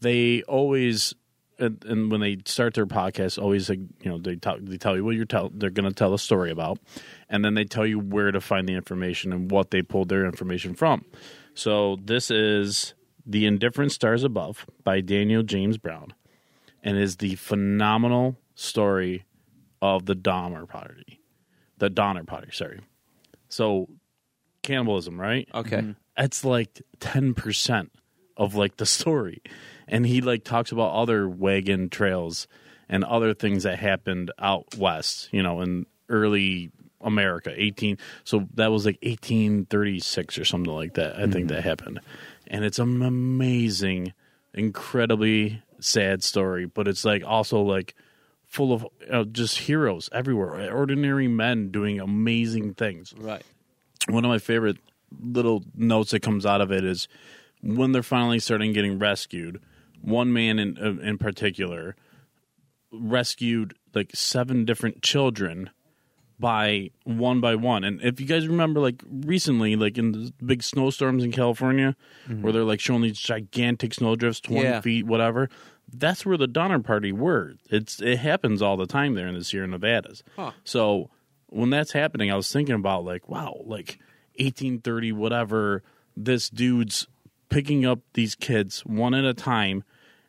they 0.00 0.42
always 0.42 1.14
and, 1.58 1.84
and 1.84 2.10
when 2.10 2.22
they 2.22 2.38
start 2.46 2.72
their 2.74 2.86
podcast, 2.86 3.40
always 3.40 3.68
you 3.68 3.88
know 4.04 4.18
they 4.18 4.36
tell 4.36 4.56
they 4.58 4.78
tell 4.78 4.96
you 4.96 5.04
what 5.04 5.14
you're 5.14 5.26
tell 5.26 5.50
they're 5.54 5.70
going 5.70 5.88
to 5.88 5.94
tell 5.94 6.14
a 6.14 6.18
story 6.18 6.50
about, 6.50 6.78
and 7.28 7.44
then 7.44 7.54
they 7.54 7.64
tell 7.64 7.86
you 7.86 7.98
where 7.98 8.32
to 8.32 8.40
find 8.40 8.68
the 8.68 8.74
information 8.74 9.32
and 9.32 9.50
what 9.50 9.70
they 9.70 9.82
pulled 9.82 10.08
their 10.08 10.24
information 10.24 10.74
from. 10.74 11.04
So 11.54 11.98
this 12.02 12.30
is 12.30 12.94
the 13.26 13.46
Indifferent 13.46 13.92
Stars 13.92 14.24
Above 14.24 14.66
by 14.82 15.00
Daniel 15.00 15.42
James 15.42 15.76
Brown 15.76 16.14
and 16.82 16.96
is 16.96 17.16
the 17.16 17.36
phenomenal 17.36 18.38
story 18.54 19.24
of 19.82 20.06
the 20.06 20.14
Donner 20.14 20.66
Party. 20.66 21.20
The 21.78 21.90
Donner 21.90 22.24
Party, 22.24 22.48
sorry. 22.52 22.80
So 23.48 23.88
cannibalism, 24.62 25.20
right? 25.20 25.48
Okay. 25.54 25.78
Mm-hmm. 25.78 25.92
It's 26.16 26.44
like 26.44 26.82
10% 26.98 27.90
of 28.36 28.54
like 28.54 28.76
the 28.76 28.86
story. 28.86 29.42
And 29.88 30.06
he 30.06 30.20
like 30.20 30.44
talks 30.44 30.72
about 30.72 30.92
other 30.92 31.28
wagon 31.28 31.88
trails 31.88 32.46
and 32.88 33.04
other 33.04 33.34
things 33.34 33.62
that 33.62 33.78
happened 33.78 34.30
out 34.38 34.76
west, 34.76 35.28
you 35.32 35.42
know, 35.42 35.60
in 35.60 35.86
early 36.08 36.70
America, 37.00 37.52
18 37.56 37.96
so 38.24 38.46
that 38.54 38.70
was 38.70 38.84
like 38.84 38.98
1836 39.02 40.38
or 40.38 40.44
something 40.44 40.72
like 40.72 40.94
that. 40.94 41.16
I 41.16 41.20
think 41.20 41.34
mm-hmm. 41.34 41.46
that 41.48 41.64
happened. 41.64 42.00
And 42.46 42.64
it's 42.64 42.78
an 42.78 43.02
amazing 43.02 44.12
incredibly 44.52 45.62
sad 45.84 46.22
story, 46.22 46.66
but 46.66 46.88
it's 46.88 47.04
like 47.04 47.24
also 47.24 47.60
like 47.60 47.94
full 48.46 48.72
of 48.72 48.86
uh, 49.10 49.24
just 49.24 49.58
heroes 49.58 50.08
everywhere, 50.12 50.74
ordinary 50.74 51.28
men 51.28 51.70
doing 51.70 52.00
amazing 52.00 52.74
things. 52.74 53.14
Right. 53.16 53.42
One 54.08 54.24
of 54.24 54.28
my 54.28 54.38
favorite 54.38 54.78
little 55.20 55.64
notes 55.74 56.10
that 56.10 56.20
comes 56.20 56.46
out 56.46 56.60
of 56.60 56.72
it 56.72 56.84
is 56.84 57.08
when 57.62 57.92
they're 57.92 58.02
finally 58.02 58.38
starting 58.38 58.72
getting 58.72 58.98
rescued. 58.98 59.60
One 60.00 60.32
man 60.32 60.58
in 60.58 60.78
uh, 60.78 61.02
in 61.02 61.18
particular 61.18 61.94
rescued 62.92 63.74
like 63.94 64.10
seven 64.14 64.64
different 64.64 65.02
children 65.02 65.70
by 66.40 66.90
one 67.04 67.40
by 67.40 67.54
one. 67.54 67.84
And 67.84 68.00
if 68.02 68.18
you 68.18 68.26
guys 68.26 68.48
remember, 68.48 68.80
like 68.80 69.02
recently, 69.08 69.76
like 69.76 69.98
in 69.98 70.12
the 70.12 70.32
big 70.44 70.62
snowstorms 70.62 71.22
in 71.22 71.32
California, 71.32 71.94
mm-hmm. 72.26 72.42
where 72.42 72.52
they're 72.52 72.64
like 72.64 72.80
showing 72.80 73.02
these 73.02 73.18
gigantic 73.18 73.94
snowdrifts, 73.94 74.40
twenty 74.40 74.62
Yeah. 74.62 74.80
feet, 74.80 75.06
whatever. 75.06 75.50
That's 75.92 76.24
where 76.24 76.36
the 76.38 76.46
Donner 76.46 76.78
Party 76.78 77.12
were. 77.12 77.54
It's 77.68 78.00
it 78.00 78.18
happens 78.18 78.62
all 78.62 78.76
the 78.76 78.86
time 78.86 79.14
there 79.14 79.26
in 79.28 79.34
the 79.34 79.44
Sierra 79.44 79.66
Nevadas. 79.66 80.22
Huh. 80.36 80.52
So 80.64 81.10
when 81.48 81.70
that's 81.70 81.92
happening, 81.92 82.30
I 82.30 82.36
was 82.36 82.50
thinking 82.50 82.74
about 82.74 83.04
like, 83.04 83.28
wow, 83.28 83.60
like 83.64 83.98
eighteen 84.38 84.80
thirty, 84.80 85.12
whatever. 85.12 85.82
This 86.16 86.48
dude's 86.48 87.06
picking 87.48 87.84
up 87.84 88.00
these 88.14 88.34
kids 88.34 88.80
one 88.86 89.14
at 89.14 89.24
a 89.24 89.34
time, 89.34 89.84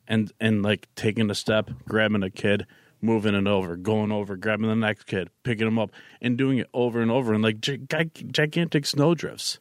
and 0.07 0.31
and 0.39 0.61
like 0.61 0.88
taking 0.95 1.29
a 1.29 1.35
step, 1.35 1.69
grabbing 1.88 2.23
a 2.23 2.29
kid, 2.29 2.65
moving 3.02 3.36
it 3.36 3.48
over, 3.48 3.76
going 3.76 4.11
over, 4.11 4.36
grabbing 4.38 4.68
the 4.68 4.76
next 4.76 5.06
kid, 5.06 5.30
picking 5.44 5.68
him 5.68 5.80
up, 5.80 5.91
and 6.22 6.38
doing 6.38 6.57
it 6.60 6.69
over 6.73 7.02
and 7.02 7.11
over, 7.11 7.34
and 7.34 7.44
like 7.44 7.60
gi- 7.61 7.78
gi- 7.90 8.26
gigantic 8.32 8.86
snowdrifts, 8.86 9.60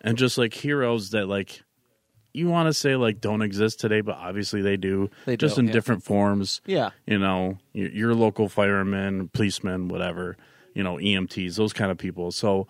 and 0.00 0.18
just 0.18 0.36
like 0.38 0.54
heroes 0.54 1.10
that 1.10 1.26
like 1.26 1.62
you 2.34 2.48
want 2.48 2.66
to 2.66 2.72
say 2.72 2.96
like 2.96 3.20
don't 3.20 3.42
exist 3.42 3.78
today, 3.80 4.00
but 4.00 4.16
obviously 4.16 4.62
they 4.62 4.76
do, 4.76 5.10
They 5.26 5.36
just 5.36 5.56
do, 5.56 5.60
in 5.60 5.66
yeah. 5.66 5.72
different 5.72 6.02
forms. 6.02 6.60
Yeah. 6.66 6.90
you 7.06 7.18
know, 7.18 7.58
your, 7.72 7.90
your 7.90 8.14
local 8.14 8.48
firemen, 8.48 9.28
policemen, 9.28 9.88
whatever, 9.88 10.36
you 10.74 10.82
know, 10.82 10.96
EMTs, 10.96 11.56
those 11.56 11.72
kind 11.74 11.90
of 11.90 11.98
people. 11.98 12.32
So 12.32 12.66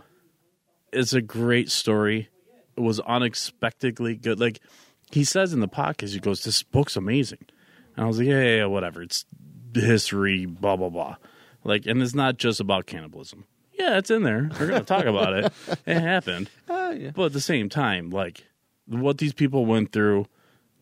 it's 0.92 1.12
a 1.12 1.22
great 1.22 1.70
story. 1.70 2.28
It 2.76 2.80
was 2.80 2.98
unexpectedly 3.00 4.16
good. 4.16 4.40
Like 4.40 4.60
he 5.10 5.24
says 5.24 5.52
in 5.52 5.60
the 5.60 5.68
podcast, 5.68 6.10
he 6.10 6.18
goes, 6.20 6.42
"This 6.42 6.62
book's 6.62 6.96
amazing," 6.96 7.46
and 7.96 8.04
I 8.04 8.08
was 8.08 8.18
like, 8.18 8.28
"Yeah, 8.28 8.42
yeah, 8.42 8.56
yeah 8.56 8.64
whatever. 8.66 9.02
It's 9.02 9.24
history, 9.74 10.46
blah 10.46 10.76
blah 10.76 10.88
blah." 10.90 11.16
Like, 11.64 11.86
and 11.86 12.02
it's 12.02 12.14
not 12.14 12.38
just 12.38 12.60
about 12.60 12.86
cannibalism. 12.86 13.44
Yeah, 13.78 13.98
it's 13.98 14.10
in 14.10 14.22
there. 14.22 14.50
We're 14.60 14.66
gonna 14.66 14.84
talk 14.84 15.04
about 15.04 15.32
it. 15.34 15.52
It 15.86 16.00
happened, 16.00 16.50
oh, 16.68 16.90
yeah. 16.92 17.10
but 17.14 17.26
at 17.26 17.32
the 17.32 17.40
same 17.40 17.68
time, 17.68 18.10
like 18.10 18.44
what 18.86 19.18
these 19.18 19.32
people 19.32 19.64
went 19.66 19.92
through, 19.92 20.26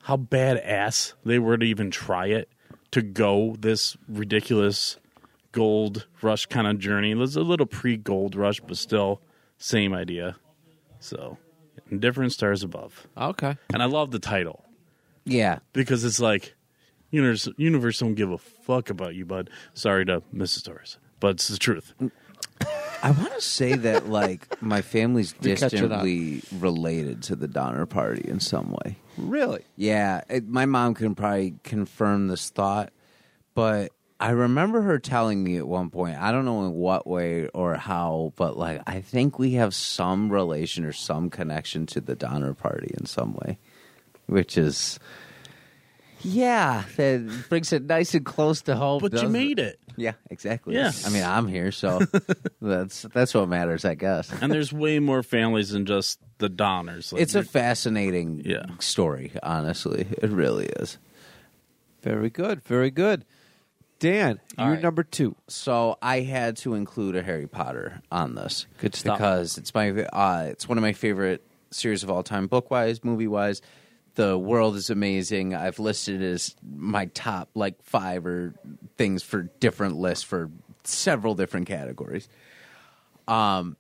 how 0.03 0.17
badass 0.17 1.13
they 1.25 1.39
were 1.39 1.57
to 1.57 1.65
even 1.65 1.91
try 1.91 2.27
it, 2.27 2.51
to 2.91 3.03
go 3.03 3.57
this 3.59 3.97
ridiculous 4.09 4.97
gold 5.53 6.07
rush 6.23 6.47
kind 6.47 6.67
of 6.67 6.79
journey. 6.79 7.13
It 7.13 7.17
was 7.17 7.37
a 7.37 7.43
little 7.43 7.67
pre 7.67 7.97
gold 7.97 8.35
rush, 8.35 8.61
but 8.61 8.77
still 8.77 9.21
same 9.59 9.93
idea. 9.95 10.37
So, 11.01 11.39
different 11.99 12.33
stars 12.33 12.63
above, 12.63 13.07
Okay. 13.17 13.57
and 13.73 13.83
I 13.83 13.87
love 13.87 14.11
the 14.11 14.19
title 14.19 14.65
Yeah. 15.25 15.59
because 15.73 16.05
it's 16.05 16.21
like 16.21 16.55
universe. 17.11 17.49
Universe 17.57 17.99
don't 17.99 18.15
give 18.15 18.31
a 18.31 18.39
fuck 18.39 18.91
about 18.91 19.15
you, 19.15 19.25
bud. 19.25 19.51
Sorry 19.75 20.05
to 20.07 20.23
Mrs. 20.35 20.65
Torres, 20.65 20.99
but 21.19 21.29
it's 21.33 21.49
the 21.49 21.59
truth. 21.59 21.95
I 23.03 23.13
want 23.13 23.33
to 23.35 23.41
say 23.41 23.75
that 23.77 24.09
like 24.09 24.61
my 24.63 24.83
family's 24.83 25.35
You're 25.41 25.57
catching 25.57 25.85
up. 25.85 26.03
distantly 26.03 26.43
related 26.59 27.23
to 27.25 27.37
the 27.37 27.49
Donner 27.49 27.87
Party 27.87 28.29
in 28.29 28.41
some 28.41 28.73
way. 28.85 28.97
Really? 29.17 29.65
Yeah, 29.77 30.23
it, 30.29 30.47
my 30.49 30.67
mom 30.67 30.95
can 30.95 31.15
probably 31.15 31.55
confirm 31.65 32.29
this 32.29 32.51
thought, 32.51 32.93
but 33.55 33.93
I 34.19 34.31
remember 34.31 34.83
her 34.83 34.99
telling 34.99 35.43
me 35.43 35.57
at 35.57 35.67
one 35.67 35.89
point, 35.89 36.19
I 36.19 36.31
don't 36.31 36.45
know 36.45 36.65
in 36.67 36.73
what 36.75 37.07
way 37.07 37.49
or 37.49 37.77
how, 37.77 38.35
but 38.37 38.59
like 38.59 38.83
I 38.87 39.01
think 39.01 39.39
we 39.39 39.53
have 39.53 39.75
some 39.75 40.31
relation 40.31 40.85
or 40.85 40.93
some 40.93 41.31
connection 41.31 41.87
to 41.87 42.03
the 42.03 42.15
Donner 42.15 42.53
Party 42.53 42.95
in 42.99 43.07
some 43.07 43.33
way, 43.35 43.59
which 44.27 44.59
is 44.59 44.99
yeah, 46.23 46.85
that 46.97 47.45
brings 47.49 47.73
it 47.73 47.83
nice 47.85 48.15
and 48.15 48.25
close 48.25 48.63
to 48.63 48.77
home. 48.77 49.01
But 49.01 49.13
you 49.23 49.29
made 49.29 49.59
it. 49.59 49.79
Yeah, 49.97 50.13
exactly. 50.31 50.75
Yeah. 50.75 50.93
I 51.05 51.11
mean, 51.11 51.25
I'm 51.25 51.47
here, 51.47 51.73
so 51.73 52.01
that's 52.63 53.03
that's 53.13 53.35
what 53.35 53.49
matters, 53.49 53.85
I 53.85 53.95
guess. 53.95 54.31
And 54.41 54.51
there's 54.53 54.73
way 54.73 54.99
more 54.99 55.23
families 55.23 55.71
than 55.71 55.85
just 55.87 56.19
the 56.39 56.49
Donners. 56.49 57.13
Like, 57.13 57.21
It's 57.23 57.35
a 57.35 57.43
fascinating 57.43 58.43
Yeah. 58.45 58.65
story, 58.79 59.33
honestly. 59.43 60.07
It 60.23 60.31
really 60.31 60.67
is. 60.67 60.99
Very 62.03 62.31
good. 62.31 62.63
Very 62.63 62.91
good. 62.91 63.25
Dan, 63.99 64.41
All 64.57 64.65
you're 64.67 64.75
right. 64.77 64.83
number 64.83 65.03
two. 65.03 65.37
So 65.49 65.99
I 66.01 66.21
had 66.21 66.57
to 66.59 66.73
include 66.75 67.15
a 67.17 67.23
Harry 67.23 67.47
Potter 67.47 68.01
on 68.11 68.35
this. 68.35 68.67
Good 68.79 68.95
stuff. 68.95 69.19
Because 69.19 69.59
it's 69.59 69.75
my 69.75 69.91
uh, 69.91 70.47
it's 70.49 70.67
one 70.67 70.79
of 70.79 70.83
my 70.83 70.95
favorite 70.95 71.45
series 71.71 72.03
of 72.03 72.09
all 72.11 72.23
time, 72.23 72.47
book 72.47 72.71
wise, 72.71 73.05
movie 73.05 73.29
wise. 73.29 73.61
The 74.15 74.37
world 74.37 74.77
is 74.77 74.91
amazing. 74.91 75.55
I've 75.55 75.79
listed 75.79 76.23
as 76.23 76.55
my 76.63 77.07
top 77.07 77.51
like 77.55 77.83
five 77.83 78.27
or 78.27 78.55
things 78.97 79.23
for 79.23 79.43
different 79.61 79.97
lists 79.97 80.25
for 80.25 80.51
several 80.85 81.35
different 81.35 81.67
categories. 81.67 82.29
Um, 83.29 83.77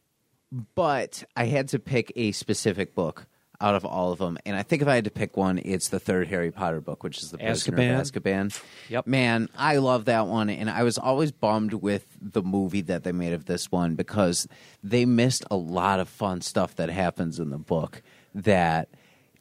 but 0.74 1.24
I 1.36 1.46
had 1.46 1.68
to 1.68 1.78
pick 1.78 2.12
a 2.16 2.32
specific 2.32 2.94
book 2.94 3.26
out 3.60 3.74
of 3.74 3.84
all 3.84 4.10
of 4.10 4.18
them, 4.18 4.38
and 4.46 4.56
I 4.56 4.62
think 4.62 4.80
if 4.80 4.88
I 4.88 4.94
had 4.94 5.04
to 5.04 5.10
pick 5.10 5.36
one, 5.36 5.60
it's 5.62 5.90
the 5.90 6.00
third 6.00 6.28
Harry 6.28 6.50
Potter 6.50 6.80
book, 6.80 7.02
which 7.02 7.22
is 7.22 7.30
the 7.30 7.36
Prisoner 7.36 7.76
Azkaban. 7.76 8.00
of 8.00 8.06
Azkaban. 8.06 8.62
Yep. 8.88 9.06
Man, 9.06 9.48
I 9.56 9.76
love 9.76 10.06
that 10.06 10.26
one, 10.26 10.48
and 10.48 10.70
I 10.70 10.82
was 10.82 10.96
always 10.96 11.30
bummed 11.30 11.74
with 11.74 12.06
the 12.22 12.42
movie 12.42 12.80
that 12.82 13.04
they 13.04 13.12
made 13.12 13.34
of 13.34 13.44
this 13.44 13.70
one 13.70 13.96
because 13.96 14.48
they 14.82 15.04
missed 15.04 15.44
a 15.50 15.56
lot 15.56 16.00
of 16.00 16.08
fun 16.08 16.40
stuff 16.40 16.76
that 16.76 16.88
happens 16.88 17.38
in 17.38 17.50
the 17.50 17.58
book 17.58 18.02
that 18.34 18.88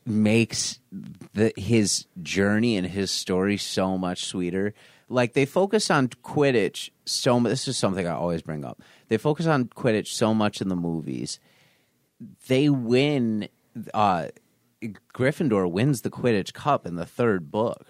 makes 0.09 0.79
the, 1.33 1.53
his 1.55 2.07
journey 2.21 2.75
and 2.75 2.87
his 2.87 3.11
story 3.11 3.57
so 3.57 3.97
much 3.97 4.25
sweeter. 4.25 4.73
Like 5.07 5.33
they 5.33 5.45
focus 5.45 5.89
on 5.89 6.09
Quidditch 6.09 6.89
so 7.05 7.39
much. 7.39 7.51
This 7.51 7.67
is 7.67 7.77
something 7.77 8.05
I 8.05 8.11
always 8.11 8.41
bring 8.41 8.65
up. 8.65 8.81
They 9.07 9.17
focus 9.17 9.45
on 9.47 9.65
Quidditch 9.65 10.07
so 10.07 10.33
much 10.33 10.61
in 10.61 10.69
the 10.69 10.75
movies. 10.75 11.39
They 12.47 12.69
win. 12.69 13.49
Uh, 13.93 14.27
Gryffindor 15.13 15.71
wins 15.71 16.01
the 16.01 16.09
Quidditch 16.09 16.53
Cup 16.53 16.85
in 16.85 16.95
the 16.95 17.05
third 17.05 17.51
book. 17.51 17.85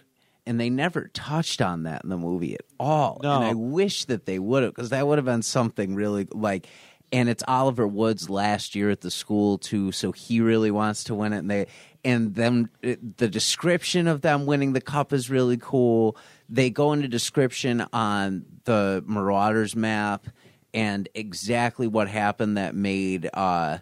And 0.45 0.59
they 0.59 0.69
never 0.71 1.09
touched 1.13 1.61
on 1.61 1.83
that 1.83 2.03
in 2.03 2.09
the 2.09 2.17
movie 2.17 2.55
at 2.55 2.61
all. 2.79 3.19
No. 3.21 3.35
And 3.35 3.43
I 3.43 3.53
wish 3.53 4.05
that 4.05 4.25
they 4.25 4.39
would 4.39 4.63
have, 4.63 4.73
because 4.73 4.89
that 4.89 5.05
would 5.05 5.19
have 5.19 5.25
been 5.25 5.43
something 5.43 5.93
really 5.93 6.27
like. 6.31 6.67
And 7.11 7.27
it's 7.27 7.43
Oliver 7.47 7.87
Wood's 7.87 8.29
last 8.29 8.75
year 8.75 8.89
at 8.89 9.01
the 9.01 9.09
school 9.09 9.57
too, 9.57 9.91
so 9.91 10.11
he 10.11 10.41
really 10.41 10.71
wants 10.71 11.05
to 11.05 11.15
win 11.15 11.33
it. 11.33 11.39
And 11.39 11.49
they 11.49 11.67
and 12.03 12.35
them 12.35 12.69
the 12.81 13.27
description 13.27 14.07
of 14.07 14.21
them 14.21 14.45
winning 14.45 14.73
the 14.73 14.81
cup 14.81 15.11
is 15.11 15.29
really 15.29 15.57
cool. 15.57 16.15
They 16.47 16.69
go 16.69 16.93
into 16.93 17.07
description 17.07 17.85
on 17.91 18.45
the 18.65 19.03
Marauders 19.05 19.75
map 19.75 20.27
and 20.73 21.09
exactly 21.13 21.87
what 21.87 22.07
happened 22.07 22.57
that 22.57 22.75
made 22.75 23.29
uh, 23.33 23.79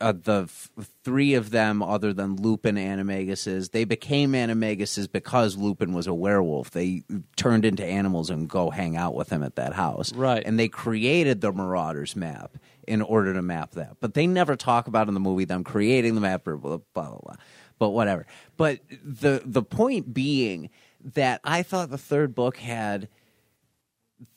uh, 0.00 0.12
the 0.12 0.42
f- 0.42 0.70
three 1.04 1.34
of 1.34 1.50
them, 1.50 1.82
other 1.82 2.12
than 2.12 2.36
Lupin 2.36 2.76
and 2.76 3.00
Animaguses, 3.00 3.70
they 3.70 3.84
became 3.84 4.32
Animaguses 4.32 5.10
because 5.10 5.56
Lupin 5.56 5.92
was 5.92 6.06
a 6.06 6.14
werewolf. 6.14 6.70
They 6.70 7.04
turned 7.36 7.64
into 7.64 7.84
animals 7.84 8.30
and 8.30 8.48
go 8.48 8.70
hang 8.70 8.96
out 8.96 9.14
with 9.14 9.30
him 9.30 9.42
at 9.42 9.56
that 9.56 9.74
house. 9.74 10.12
Right. 10.12 10.42
And 10.44 10.58
they 10.58 10.68
created 10.68 11.40
the 11.40 11.52
Marauders 11.52 12.16
map 12.16 12.56
in 12.88 13.00
order 13.00 13.32
to 13.32 13.42
map 13.42 13.72
that. 13.72 13.98
But 14.00 14.14
they 14.14 14.26
never 14.26 14.56
talk 14.56 14.88
about 14.88 15.06
in 15.08 15.14
the 15.14 15.20
movie 15.20 15.44
them 15.44 15.62
creating 15.62 16.16
the 16.16 16.20
map 16.20 16.46
or 16.46 16.56
blah, 16.56 16.78
blah, 16.78 17.08
blah, 17.08 17.18
blah. 17.18 17.36
But 17.78 17.90
whatever. 17.90 18.26
But 18.56 18.80
the 19.02 19.40
the 19.44 19.62
point 19.62 20.12
being 20.12 20.68
that 21.14 21.40
I 21.44 21.62
thought 21.62 21.90
the 21.90 21.96
third 21.96 22.34
book 22.34 22.58
had 22.58 23.08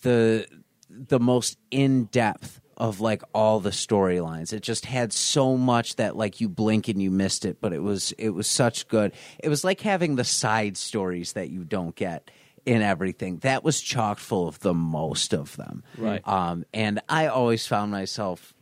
the 0.01 0.47
the 0.89 1.19
most 1.19 1.57
in 1.71 2.05
depth 2.05 2.61
of 2.77 2.99
like 2.99 3.21
all 3.33 3.59
the 3.59 3.69
storylines. 3.69 4.53
It 4.53 4.61
just 4.61 4.85
had 4.85 5.13
so 5.13 5.57
much 5.57 5.95
that 5.97 6.15
like 6.15 6.41
you 6.41 6.49
blink 6.49 6.87
and 6.87 7.01
you 7.01 7.11
missed 7.11 7.45
it, 7.45 7.57
but 7.61 7.73
it 7.73 7.81
was 7.81 8.11
it 8.13 8.29
was 8.29 8.47
such 8.47 8.87
good. 8.87 9.13
It 9.39 9.49
was 9.49 9.63
like 9.63 9.81
having 9.81 10.15
the 10.15 10.23
side 10.23 10.77
stories 10.77 11.33
that 11.33 11.49
you 11.49 11.63
don't 11.63 11.95
get 11.95 12.31
in 12.65 12.81
everything. 12.81 13.37
That 13.39 13.63
was 13.63 13.81
chock 13.81 14.19
full 14.19 14.47
of 14.47 14.59
the 14.59 14.73
most 14.73 15.33
of 15.33 15.55
them. 15.57 15.83
Right. 15.97 16.25
Um 16.27 16.65
and 16.73 17.01
I 17.09 17.27
always 17.27 17.67
found 17.67 17.91
myself 17.91 18.53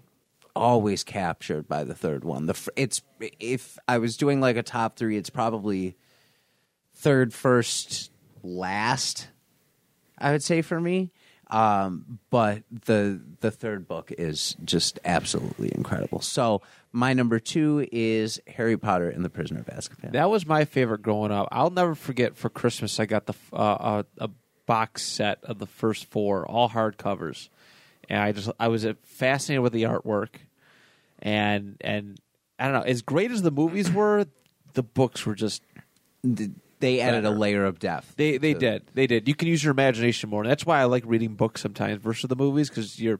always 0.56 1.04
captured 1.04 1.68
by 1.68 1.84
the 1.84 1.96
third 1.96 2.24
one. 2.24 2.46
The 2.46 2.70
it's 2.76 3.02
if 3.40 3.78
I 3.88 3.98
was 3.98 4.18
doing 4.18 4.42
like 4.42 4.58
a 4.58 4.64
top 4.64 4.98
3, 4.98 5.18
it's 5.18 5.30
probably 5.30 5.96
third, 6.96 7.34
first, 7.34 8.12
last. 8.44 9.28
I 10.18 10.32
would 10.32 10.44
say 10.44 10.62
for 10.62 10.80
me. 10.80 11.12
Um, 11.52 12.20
but 12.30 12.64
the 12.72 13.22
the 13.42 13.52
third 13.52 13.86
book 13.88 14.12
is 14.18 14.56
just 14.64 15.00
absolutely 15.04 15.70
incredible. 15.76 16.22
So 16.22 16.62
my 16.94 17.12
number 17.14 17.40
two 17.40 17.88
is 17.92 18.40
Harry 18.48 18.78
Potter 18.78 19.10
and 19.10 19.26
the 19.26 19.30
Prisoner 19.30 19.60
of 19.60 19.66
Azkaban. 19.66 20.14
That 20.14 20.30
was 20.30 20.46
my 20.46 20.64
favorite 20.64 21.02
growing 21.02 21.32
up. 21.32 21.50
I'll 21.52 21.70
never 21.70 21.94
forget 21.94 22.38
for 22.38 22.50
Christmas 22.50 23.00
I 23.02 23.06
got 23.06 23.26
the 23.26 23.34
uh, 23.52 23.56
uh, 23.56 24.04
a 24.18 24.30
box 24.66 25.04
set 25.04 25.44
of 25.44 25.60
the 25.60 25.68
first 25.68 26.06
four, 26.06 26.48
all 26.48 26.70
hardcovers, 26.70 27.50
and 28.08 28.22
I 28.22 28.32
just 28.32 28.50
I 28.58 28.70
was 28.70 28.88
fascinated 29.04 29.62
with 29.62 29.74
the 29.74 29.84
artwork, 29.84 30.30
and 31.20 31.76
and 31.82 32.18
I 32.58 32.66
don't 32.66 32.74
know. 32.74 32.82
As 32.82 33.02
great 33.02 33.32
as 33.32 33.42
the 33.42 33.52
movies 33.52 33.92
were, 33.92 34.26
the 34.74 34.84
books 34.84 35.26
were 35.26 35.36
just 35.36 35.62
they 36.82 37.00
added 37.00 37.24
a 37.26 37.30
layer 37.32 37.64
of 37.66 37.80
depth. 37.80 38.16
they 38.18 38.38
they 38.38 38.54
to- 38.54 38.60
did 38.60 38.84
they 38.94 39.08
did. 39.08 39.28
You 39.28 39.36
can 39.36 39.48
use 39.48 39.64
your 39.64 39.72
imagination 39.72 40.30
more. 40.30 40.42
And 40.44 40.52
that's 40.52 40.66
why 40.66 40.80
I 40.82 40.84
like 40.86 41.04
reading 41.06 41.36
books 41.36 41.62
sometimes 41.62 42.02
versus 42.02 42.28
the 42.28 42.36
movies 42.36 42.70
because 42.70 43.00
your 43.00 43.20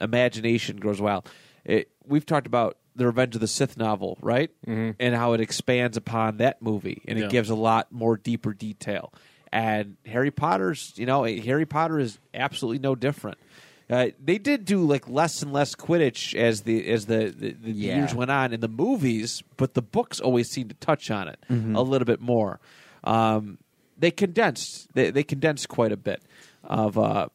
imagination 0.00 0.76
grows 0.78 1.00
wild. 1.00 1.28
It, 1.64 1.90
we've 2.06 2.26
talked 2.26 2.46
about 2.46 2.76
the 2.96 3.06
Revenge 3.06 3.34
of 3.34 3.40
the 3.40 3.48
Sith 3.48 3.76
novel, 3.76 4.18
right? 4.20 4.50
Mm-hmm. 4.66 4.90
And 5.00 5.14
how 5.14 5.32
it 5.32 5.40
expands 5.40 5.96
upon 5.96 6.36
that 6.38 6.60
movie, 6.62 7.02
and 7.08 7.18
Yeah. 7.18 7.24
it 7.26 7.30
gives 7.30 7.50
a 7.50 7.54
lot 7.54 7.90
more 7.90 8.16
deeper 8.16 8.52
detail. 8.52 9.12
And 9.52 9.96
Harry 10.06 10.30
Potter's, 10.30 10.92
you 10.96 11.06
know, 11.06 11.24
Harry 11.24 11.64
Potter 11.66 11.98
is 11.98 12.18
absolutely 12.34 12.80
no 12.80 12.94
different. 12.94 13.38
Uh, 13.90 14.08
they 14.22 14.38
did 14.38 14.64
do 14.64 14.82
like 14.84 15.08
less 15.08 15.42
and 15.42 15.52
less 15.52 15.74
Quidditch 15.74 16.34
as 16.34 16.62
the 16.62 16.88
as 16.88 17.06
the, 17.06 17.26
the, 17.36 17.52
the 17.52 17.70
Yeah. 17.70 17.98
years 17.98 18.14
went 18.14 18.30
on 18.30 18.52
in 18.52 18.60
the 18.60 18.68
movies, 18.68 19.42
but 19.56 19.74
the 19.74 19.82
books 19.82 20.20
always 20.20 20.48
seem 20.50 20.68
to 20.68 20.74
touch 20.74 21.10
on 21.10 21.28
it 21.28 21.38
a 21.50 21.82
little 21.82 22.06
bit 22.06 22.20
more. 22.20 22.60
Um, 23.04 23.58
they 23.98 24.10
condensed 24.10 24.88
they, 24.94 25.10
they 25.10 25.22
condensed 25.22 25.68
quite 25.68 25.92
a 25.92 25.96
bit 25.96 26.22
of 26.64 26.98
uh, 26.98 27.28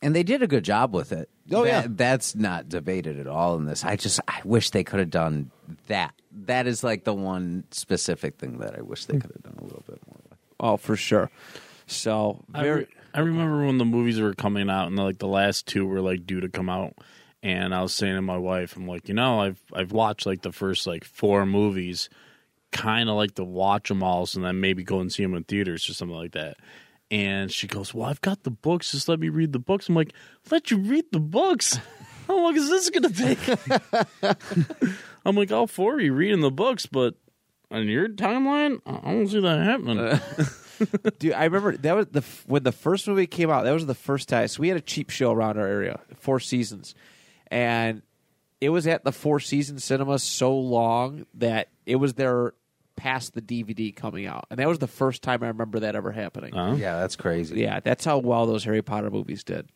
and 0.00 0.14
they 0.14 0.22
did 0.22 0.42
a 0.42 0.46
good 0.46 0.64
job 0.64 0.94
with 0.94 1.12
it. 1.12 1.28
Oh, 1.52 1.64
That- 1.64 1.68
yeah. 1.68 1.86
that's 1.90 2.34
not 2.34 2.68
debated 2.68 3.18
at 3.18 3.26
all 3.26 3.56
in 3.56 3.64
this. 3.66 3.84
I 3.84 3.96
just 3.96 4.20
I 4.28 4.40
wish 4.44 4.70
they 4.70 4.84
could 4.84 5.00
have 5.00 5.10
done 5.10 5.50
that. 5.88 6.14
That 6.46 6.66
is 6.66 6.84
like 6.84 7.04
the 7.04 7.14
one 7.14 7.64
specific 7.70 8.36
thing 8.38 8.58
that 8.58 8.78
I 8.78 8.82
wish 8.82 9.06
they 9.06 9.18
could 9.18 9.32
have 9.32 9.42
done 9.42 9.56
a 9.58 9.64
little 9.64 9.82
bit 9.88 9.98
more. 10.06 10.20
with. 10.30 10.38
oh 10.60 10.76
for 10.76 10.94
sure. 10.96 11.30
So 11.86 12.44
I, 12.54 12.62
very 12.62 12.80
re- 12.80 12.86
I 13.14 13.20
remember 13.20 13.64
when 13.66 13.78
the 13.78 13.84
movies 13.86 14.20
were 14.20 14.34
coming 14.34 14.68
out 14.70 14.86
and 14.88 14.96
like 14.96 15.18
the 15.18 15.26
last 15.26 15.66
two 15.66 15.86
were 15.86 16.00
like 16.00 16.26
due 16.26 16.40
to 16.40 16.48
come 16.48 16.68
out 16.68 16.94
and 17.42 17.74
I 17.74 17.80
was 17.82 17.94
saying 17.94 18.14
to 18.14 18.22
my 18.22 18.36
wife 18.36 18.76
I'm 18.76 18.86
like 18.86 19.08
you 19.08 19.14
know 19.14 19.40
I've 19.40 19.60
I've 19.72 19.90
watched 19.92 20.26
like 20.26 20.42
the 20.42 20.52
first 20.52 20.86
like 20.86 21.04
four 21.04 21.46
movies 21.46 22.08
kind 22.72 23.08
of 23.08 23.16
like 23.16 23.34
to 23.34 23.44
watch 23.44 23.88
them 23.88 24.02
all 24.02 24.28
and 24.34 24.44
then 24.44 24.60
maybe 24.60 24.84
go 24.84 25.00
and 25.00 25.12
see 25.12 25.22
them 25.22 25.34
in 25.34 25.44
theaters 25.44 25.88
or 25.88 25.94
something 25.94 26.16
like 26.16 26.32
that 26.32 26.56
and 27.10 27.50
she 27.50 27.66
goes 27.66 27.94
well 27.94 28.08
I've 28.08 28.20
got 28.20 28.42
the 28.42 28.50
books 28.50 28.92
just 28.92 29.08
let 29.08 29.20
me 29.20 29.28
read 29.28 29.52
the 29.52 29.58
books 29.58 29.88
I'm 29.88 29.94
like 29.94 30.12
let 30.50 30.70
you 30.70 30.78
read 30.78 31.06
the 31.10 31.20
books 31.20 31.78
how 32.26 32.36
long 32.36 32.56
is 32.56 32.68
this 32.68 32.90
gonna 32.90 33.08
take 33.10 33.38
I'm 35.24 35.36
like 35.36 35.50
all 35.50 35.66
for 35.66 36.00
you 36.00 36.12
reading 36.12 36.40
the 36.40 36.50
books 36.50 36.86
but 36.86 37.14
on 37.70 37.86
your 37.88 38.08
timeline 38.08 38.80
I 38.86 39.12
don't 39.12 39.28
see 39.28 39.40
that 39.40 39.64
happening 39.64 39.98
uh, 39.98 40.18
Dude, 41.18 41.32
I 41.32 41.44
remember 41.44 41.76
that 41.78 41.96
was 41.96 42.06
the 42.06 42.24
when 42.46 42.62
the 42.62 42.72
first 42.72 43.08
movie 43.08 43.26
came 43.26 43.50
out. 43.50 43.64
That 43.64 43.72
was 43.72 43.86
the 43.86 43.94
first 43.94 44.28
time. 44.28 44.46
So 44.48 44.60
we 44.60 44.68
had 44.68 44.76
a 44.76 44.80
cheap 44.80 45.10
show 45.10 45.32
around 45.32 45.58
our 45.58 45.66
area, 45.66 46.00
Four 46.16 46.38
Seasons, 46.38 46.94
and 47.48 48.02
it 48.60 48.70
was 48.70 48.86
at 48.86 49.04
the 49.04 49.12
Four 49.12 49.40
Seasons 49.40 49.84
cinema 49.84 50.18
so 50.18 50.56
long 50.56 51.26
that 51.34 51.68
it 51.86 51.96
was 51.96 52.14
there 52.14 52.54
past 52.96 53.34
the 53.34 53.40
DVD 53.42 53.94
coming 53.94 54.26
out, 54.26 54.46
and 54.50 54.58
that 54.58 54.68
was 54.68 54.78
the 54.78 54.88
first 54.88 55.22
time 55.22 55.42
I 55.42 55.48
remember 55.48 55.80
that 55.80 55.94
ever 55.94 56.10
happening. 56.12 56.52
Huh? 56.54 56.74
Yeah, 56.76 56.98
that's 57.00 57.16
crazy. 57.16 57.60
Yeah, 57.60 57.80
that's 57.80 58.04
how 58.04 58.18
well 58.18 58.46
those 58.46 58.64
Harry 58.64 58.82
Potter 58.82 59.10
movies 59.10 59.44
did. 59.44 59.68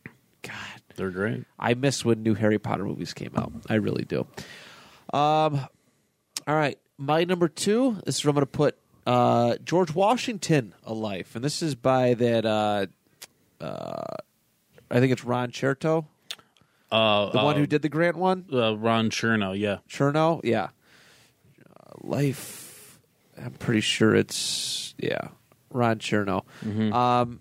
God, 0.42 0.82
they're 0.96 1.10
great 1.10 1.44
I 1.59 1.74
miss 1.74 2.04
when 2.04 2.22
new 2.22 2.34
Harry 2.34 2.59
Potter 2.59 2.84
movies 2.84 3.14
came 3.14 3.32
out. 3.36 3.52
I 3.68 3.74
really 3.74 4.04
do. 4.04 4.26
Um, 5.12 5.60
all 6.46 6.56
right, 6.56 6.78
my 6.98 7.24
number 7.24 7.48
two. 7.48 7.98
This 8.04 8.16
is 8.18 8.24
where 8.24 8.30
I'm 8.30 8.34
going 8.34 8.46
to 8.46 8.50
put 8.50 8.76
uh, 9.06 9.56
George 9.64 9.94
Washington, 9.94 10.74
A 10.84 10.92
Life, 10.92 11.36
and 11.36 11.44
this 11.44 11.62
is 11.62 11.74
by 11.76 12.14
that. 12.14 12.44
Uh, 12.44 12.86
uh, 13.60 14.16
I 14.90 15.00
think 15.00 15.12
it's 15.12 15.24
Ron 15.24 15.50
Cherto, 15.52 16.06
uh, 16.93 17.31
the 17.31 17.43
one 17.43 17.56
who 17.56 17.66
did 17.66 17.82
the 17.82 17.89
Grant 17.89 18.16
one. 18.16 18.44
uh, 18.52 18.77
Ron 18.77 19.10
Chernow, 19.10 19.59
yeah. 19.59 19.78
Chernow, 19.89 20.40
yeah. 20.44 20.69
Uh, 21.64 21.93
Life. 22.02 23.01
I'm 23.36 23.52
pretty 23.52 23.81
sure 23.81 24.14
it's 24.14 24.94
yeah, 24.98 25.28
Ron 25.70 25.98
Chernow. 25.98 26.44
Um, 26.93 27.40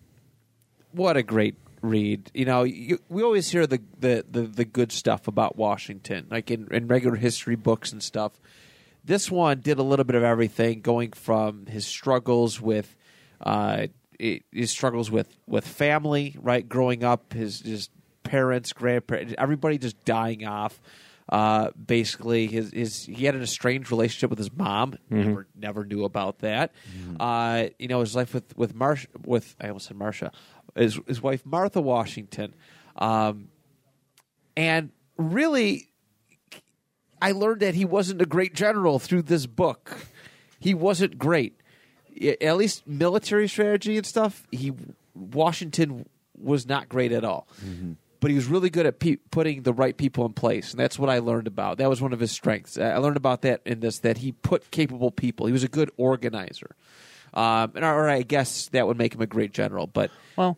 what 0.94 1.18
a 1.18 1.24
great 1.24 1.56
read. 1.82 2.32
You 2.34 2.46
know, 2.46 2.64
you, 2.64 3.00
we 3.10 3.24
always 3.24 3.50
hear 3.50 3.68
the, 3.68 3.82
the, 4.00 4.26
the, 4.30 4.42
the 4.44 4.66
good 4.66 4.92
stuff 4.92 5.28
about 5.28 5.58
Washington, 5.58 6.28
like 6.32 6.50
in, 6.50 6.68
in 6.72 6.88
regular 6.88 7.18
history 7.18 7.56
books 7.56 7.92
and 7.92 8.02
stuff. 8.02 8.32
This 9.04 9.30
one 9.32 9.60
did 9.62 9.80
a 9.80 9.84
little 9.84 10.06
bit 10.06 10.16
of 10.16 10.24
everything, 10.24 10.82
going 10.82 11.12
from 11.12 11.66
his 11.66 11.86
struggles 11.86 12.62
with, 12.62 12.96
uh, 13.42 13.88
his 14.20 14.70
struggles 14.70 15.10
with, 15.10 15.36
with 15.48 15.68
family, 15.68 16.36
right, 16.40 16.68
growing 16.68 17.04
up, 17.04 17.34
his 17.34 17.62
his 17.62 17.90
parents, 18.24 18.74
grandparents, 18.74 19.34
everybody 19.38 19.78
just 19.78 20.04
dying 20.06 20.46
off. 20.46 20.80
Uh, 21.30 21.72
basically, 21.72 22.48
his 22.48 22.72
his 22.72 23.06
he 23.06 23.26
had 23.26 23.36
an 23.36 23.42
estranged 23.42 23.90
relationship 23.90 24.30
with 24.30 24.40
his 24.40 24.52
mom. 24.52 24.96
Never 25.10 25.48
never 25.56 25.86
knew 25.86 26.04
about 26.04 26.40
that. 26.40 26.74
Uh, 27.20 27.68
you 27.80 27.88
know, 27.88 28.02
his 28.02 28.16
life 28.16 28.34
with 28.34 28.58
with 28.58 28.76
Marsh 28.76 29.06
with 29.26 29.56
I 29.62 29.68
almost 29.68 29.88
said 29.88 29.98
Marsha, 29.98 30.32
his 30.76 31.00
his 31.08 31.22
wife 31.22 31.46
Martha 31.46 31.80
Washington, 31.80 32.54
um, 32.98 33.48
and 34.58 34.90
really 35.18 35.88
I 37.22 37.32
learned 37.32 37.62
that 37.62 37.76
he 37.76 37.86
wasn't 37.86 38.22
a 38.22 38.26
great 38.26 38.54
general 38.54 39.00
through 39.00 39.22
this 39.22 39.46
book. 39.46 40.08
He 40.60 40.74
wasn't 40.74 41.18
great. 41.18 41.58
At 42.42 42.58
least 42.58 42.86
military 42.86 43.48
strategy 43.48 43.96
and 43.98 44.06
stuff, 44.06 44.46
he 44.52 44.74
Washington 45.16 46.08
was 46.38 46.68
not 46.68 46.90
great 46.90 47.12
at 47.12 47.24
all. 47.24 47.48
But 48.22 48.30
he 48.32 48.36
was 48.36 48.46
really 48.46 48.70
good 48.70 48.86
at 48.86 49.00
pe- 49.00 49.18
putting 49.32 49.64
the 49.64 49.74
right 49.74 49.98
people 49.98 50.26
in 50.26 50.32
place, 50.34 50.72
and 50.72 50.80
that's 50.80 50.98
what 50.98 51.10
I 51.10 51.20
learned 51.20 51.48
about. 51.48 51.80
That 51.80 51.90
was 51.90 52.02
one 52.02 52.14
of 52.14 52.20
his 52.22 52.32
strengths. 52.32 52.78
I 52.78 52.92
I 52.92 52.98
learned 52.98 53.18
about 53.18 53.42
that 53.42 53.62
in 53.66 53.82
this 53.82 54.00
that 54.00 54.20
he 54.20 54.32
put 54.32 54.72
capable 54.72 55.12
people. 55.12 55.48
He 55.48 55.52
was 55.52 55.64
a 55.64 55.68
good 55.68 55.92
organizer, 55.98 56.76
um, 57.34 57.72
and 57.76 57.84
or 57.84 58.08
I 58.08 58.22
guess 58.22 58.70
that 58.70 58.88
would 58.88 58.98
make 58.98 59.14
him 59.16 59.22
a 59.22 59.28
great 59.28 59.52
general. 59.54 59.88
But 59.88 60.12
Well, 60.38 60.58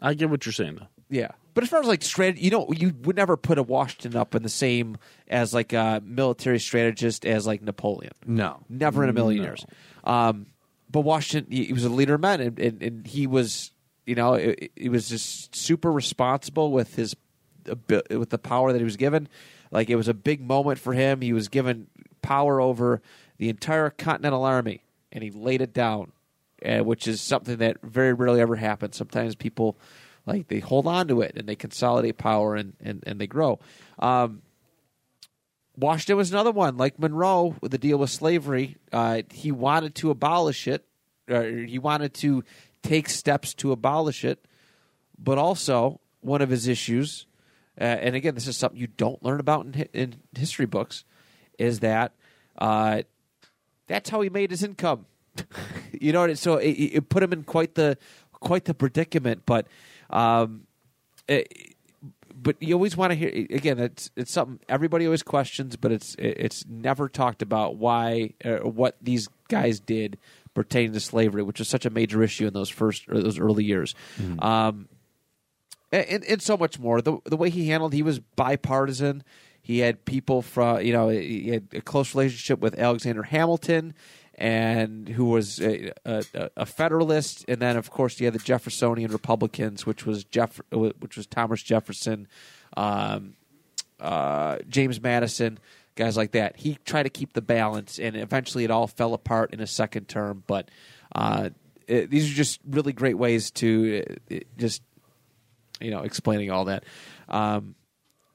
I 0.00 0.14
get 0.14 0.30
what 0.30 0.44
you're 0.46 0.52
saying 0.52 0.76
though. 0.76 0.86
yeah, 1.08 1.28
but 1.28 1.54
But 1.54 1.64
as 1.64 1.70
far 1.70 1.80
as 1.80 1.86
like 1.86 2.02
strategy, 2.02 2.42
you 2.44 2.50
know, 2.50 2.68
you 2.70 2.92
would 3.02 3.16
never 3.16 3.36
put 3.36 3.56
a 3.58 3.62
Washington 3.62 4.14
up 4.16 4.34
in 4.34 4.42
the 4.42 4.48
same 4.48 4.96
as 5.28 5.52
like 5.54 5.72
a 5.72 6.02
military 6.04 6.58
strategist 6.60 7.24
as 7.26 7.46
like 7.46 7.62
Napoleon. 7.62 8.12
No. 8.26 8.60
Never 8.68 9.02
in 9.04 9.10
a 9.10 9.12
million 9.12 9.42
No. 9.42 9.48
years. 9.48 9.66
Um, 10.04 10.46
but 10.90 11.00
Washington, 11.00 11.50
he, 11.50 11.64
he 11.66 11.72
was 11.72 11.84
a 11.84 11.88
leader 11.88 12.14
of 12.14 12.20
men, 12.20 12.40
and, 12.40 12.58
and, 12.58 12.82
and 12.82 13.06
he 13.06 13.26
was, 13.26 13.70
you 14.10 14.16
know, 14.16 14.34
it- 14.34 14.72
he 14.74 14.88
was 14.88 15.08
just 15.08 15.54
super 15.54 15.90
responsible 15.92 16.72
with 16.72 16.96
his 16.96 17.14
with 17.88 18.30
the 18.30 18.38
power 18.38 18.72
that 18.72 18.78
he 18.78 18.84
was 18.84 18.96
given. 18.96 19.28
Like 19.70 19.88
it 19.88 19.94
was 19.94 20.08
a 20.08 20.14
big 20.14 20.40
moment 20.40 20.80
for 20.80 20.92
him. 20.94 21.20
He 21.20 21.32
was 21.32 21.46
given 21.48 21.86
power 22.22 22.60
over 22.60 23.00
the 23.38 23.48
entire 23.48 23.88
Continental 23.90 24.42
Army, 24.44 24.82
and 25.12 25.22
he 25.22 25.30
laid 25.30 25.60
it 25.62 25.72
down, 25.72 26.10
uh, 26.66 26.80
which 26.80 27.06
is 27.06 27.20
something 27.20 27.58
that 27.58 27.76
very 27.82 28.12
rarely 28.12 28.40
ever 28.40 28.56
happens. 28.56 28.96
Sometimes 28.96 29.36
people 29.36 29.76
like 30.26 30.48
they 30.48 30.58
hold 30.58 30.88
on 30.88 31.06
to 31.08 31.20
it 31.20 31.34
and 31.36 31.48
they 31.48 31.54
consolidate 31.54 32.18
power 32.18 32.56
and 32.56 32.72
and, 32.80 33.04
and 33.06 33.20
they 33.20 33.28
grow. 33.28 33.60
Um, 34.00 34.42
Washington 35.76 36.16
was 36.16 36.32
another 36.32 36.50
one, 36.50 36.76
like 36.76 36.98
Monroe 36.98 37.54
with 37.60 37.70
the 37.70 37.78
deal 37.78 37.98
with 37.98 38.10
slavery. 38.10 38.76
Uh, 38.92 39.22
he 39.30 39.52
wanted 39.52 39.94
to 39.96 40.10
abolish 40.10 40.66
it, 40.66 40.84
or 41.28 41.44
he 41.44 41.78
wanted 41.78 42.12
to 42.14 42.42
take 42.82 43.08
steps 43.08 43.54
to 43.54 43.72
abolish 43.72 44.24
it, 44.24 44.44
but 45.18 45.38
also 45.38 46.00
one 46.20 46.42
of 46.42 46.50
his 46.50 46.68
issues, 46.68 47.26
uh, 47.80 47.84
and 47.84 48.14
again, 48.14 48.34
this 48.34 48.46
is 48.46 48.56
something 48.56 48.78
you 48.78 48.86
don't 48.86 49.22
learn 49.22 49.40
about 49.40 49.64
in, 49.64 49.74
in 49.92 50.14
history 50.36 50.66
books, 50.66 51.04
is 51.58 51.80
that 51.80 52.12
uh, 52.58 53.02
that's 53.86 54.10
how 54.10 54.20
he 54.20 54.28
made 54.28 54.50
his 54.50 54.62
income. 54.62 55.06
you 56.00 56.12
know, 56.12 56.24
I 56.24 56.28
mean? 56.28 56.36
so 56.36 56.56
it, 56.56 56.70
it 56.70 57.08
put 57.08 57.22
him 57.22 57.32
in 57.32 57.44
quite 57.44 57.74
the 57.74 57.96
quite 58.32 58.64
the 58.64 58.74
predicament. 58.74 59.42
But 59.46 59.66
um, 60.10 60.66
it, 61.28 61.74
but 62.34 62.62
you 62.62 62.74
always 62.74 62.96
want 62.96 63.12
to 63.12 63.14
hear 63.16 63.28
again. 63.28 63.78
It's 63.78 64.10
it's 64.16 64.32
something 64.32 64.60
everybody 64.68 65.06
always 65.06 65.22
questions, 65.22 65.76
but 65.76 65.92
it's 65.92 66.16
it's 66.18 66.66
never 66.66 67.08
talked 67.08 67.42
about 67.42 67.76
why 67.76 68.34
what 68.62 68.96
these 69.00 69.28
guys 69.48 69.80
did 69.80 70.18
pertaining 70.54 70.92
to 70.92 71.00
slavery, 71.00 71.42
which 71.42 71.58
was 71.58 71.68
such 71.68 71.86
a 71.86 71.90
major 71.90 72.22
issue 72.22 72.46
in 72.46 72.52
those 72.52 72.68
first 72.68 73.08
or 73.08 73.20
those 73.20 73.38
early 73.38 73.64
years. 73.64 73.94
Um, 74.40 74.88
and, 75.92 76.24
and 76.24 76.42
so 76.42 76.56
much 76.56 76.78
more. 76.78 77.00
The 77.02 77.18
the 77.24 77.36
way 77.36 77.50
he 77.50 77.68
handled, 77.68 77.92
he 77.92 78.02
was 78.02 78.18
bipartisan. 78.20 79.24
He 79.62 79.78
had 79.78 80.04
people 80.04 80.42
from 80.42 80.82
you 80.82 80.92
know 80.92 81.08
he 81.08 81.48
had 81.50 81.68
a 81.72 81.80
close 81.80 82.14
relationship 82.14 82.60
with 82.60 82.78
Alexander 82.78 83.22
Hamilton, 83.24 83.94
and 84.36 85.08
who 85.08 85.26
was 85.26 85.60
a, 85.60 85.92
a, 86.04 86.24
a 86.56 86.66
Federalist, 86.66 87.44
and 87.48 87.60
then 87.60 87.76
of 87.76 87.90
course 87.90 88.18
you 88.20 88.26
had 88.26 88.34
the 88.34 88.38
Jeffersonian 88.38 89.12
Republicans, 89.12 89.84
which 89.84 90.06
was 90.06 90.24
Jeff, 90.24 90.60
which 90.70 91.16
was 91.16 91.26
Thomas 91.26 91.62
Jefferson, 91.62 92.26
um, 92.76 93.34
uh, 94.00 94.58
James 94.68 95.00
Madison, 95.00 95.58
guys 95.94 96.16
like 96.16 96.32
that. 96.32 96.56
He 96.56 96.78
tried 96.84 97.04
to 97.04 97.10
keep 97.10 97.32
the 97.32 97.42
balance, 97.42 97.98
and 97.98 98.16
eventually 98.16 98.64
it 98.64 98.70
all 98.70 98.86
fell 98.86 99.14
apart 99.14 99.52
in 99.52 99.60
a 99.60 99.66
second 99.66 100.08
term. 100.08 100.42
But 100.46 100.70
uh, 101.14 101.50
it, 101.86 102.10
these 102.10 102.30
are 102.30 102.34
just 102.34 102.60
really 102.68 102.92
great 102.92 103.18
ways 103.18 103.50
to 103.52 104.04
uh, 104.30 104.36
just 104.56 104.82
you 105.80 105.90
know 105.90 106.00
explaining 106.00 106.50
all 106.50 106.66
that. 106.66 106.84
Um, 107.28 107.74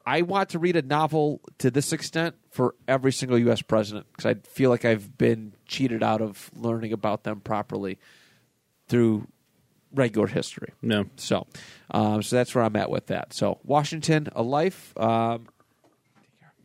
I 0.06 0.22
want 0.22 0.50
to 0.50 0.60
read 0.60 0.76
a 0.76 0.84
novel 0.84 1.42
to 1.58 1.72
this 1.72 1.92
extent 1.92 2.36
for 2.52 2.76
every 2.88 3.12
single 3.12 3.40
U.S. 3.40 3.62
president 3.62 4.06
because 4.12 4.26
I 4.26 4.36
feel 4.48 4.70
like 4.70 4.86
I've 4.86 5.18
been 5.18 5.54
cheated 5.66 6.04
out 6.04 6.22
of 6.22 6.52
learning 6.56 6.94
about 6.94 7.24
them 7.24 7.40
properly 7.40 7.98
through 8.88 9.28
regular 9.92 10.28
history. 10.28 10.74
No. 10.82 11.06
So, 11.16 11.48
um, 11.90 12.22
so 12.22 12.36
that's 12.36 12.54
where 12.54 12.64
I'm 12.64 12.76
at 12.76 12.92
with 12.92 13.08
that. 13.08 13.34
So, 13.34 13.60
Washington, 13.64 14.30
A 14.36 14.44
Life, 14.44 14.94
um, 14.98 15.48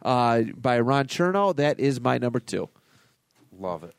uh, 0.02 0.42
by 0.56 0.80
Ron 0.80 1.06
Chernow. 1.06 1.54
That 1.56 1.78
is 1.80 2.00
my 2.00 2.18
number 2.18 2.40
two. 2.40 2.68
Love 3.58 3.84
it. 3.84 3.94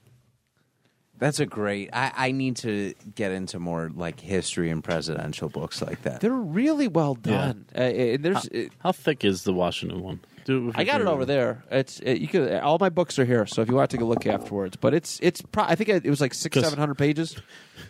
That's 1.20 1.40
a 1.40 1.46
great. 1.46 1.90
I, 1.94 2.12
I 2.16 2.32
need 2.32 2.56
to 2.58 2.96
get 3.14 3.32
into 3.32 3.60
more 3.60 3.92
like 3.94 4.20
history 4.20 4.72
and 4.72 4.84
presidential 4.84 5.50
books 5.50 5.80
like 5.82 6.02
that. 6.02 6.20
They're 6.20 6.32
really 6.32 6.88
well 6.88 7.14
done. 7.14 7.66
Uh, 7.76 7.82
and 7.82 8.26
there's, 8.26 8.48
uh, 8.50 8.64
How 8.80 8.92
thick 8.92 9.24
is 9.24 9.44
the 9.44 9.54
Washington 9.54 10.02
one? 10.02 10.20
Do 10.46 10.66
with 10.66 10.80
I 10.80 10.84
got 10.84 11.00
it 11.00 11.04
your- 11.04 11.14
over 11.14 11.24
there. 11.24 11.64
It's 11.70 12.00
it, 12.00 12.18
you 12.22 12.28
could 12.28 12.52
all 12.62 12.80
my 12.80 12.90
books 12.90 13.20
are 13.20 13.26
here. 13.26 13.46
So 13.46 13.62
if 13.62 13.70
you 13.70 13.76
want 13.76 13.92
to 13.92 13.98
take 13.98 14.02
a 14.02 14.08
look 14.08 14.26
afterwards, 14.26 14.78
but 14.78 14.96
it's 14.96 15.20
it's 15.22 15.42
pro- 15.44 15.66
I 15.66 15.76
think 15.76 15.90
it 15.90 16.06
was 16.10 16.20
like 16.22 16.34
six 16.34 16.56
'Cause- 16.56 16.64
seven 16.64 16.80
hundred 16.80 16.96
pages. 16.98 17.36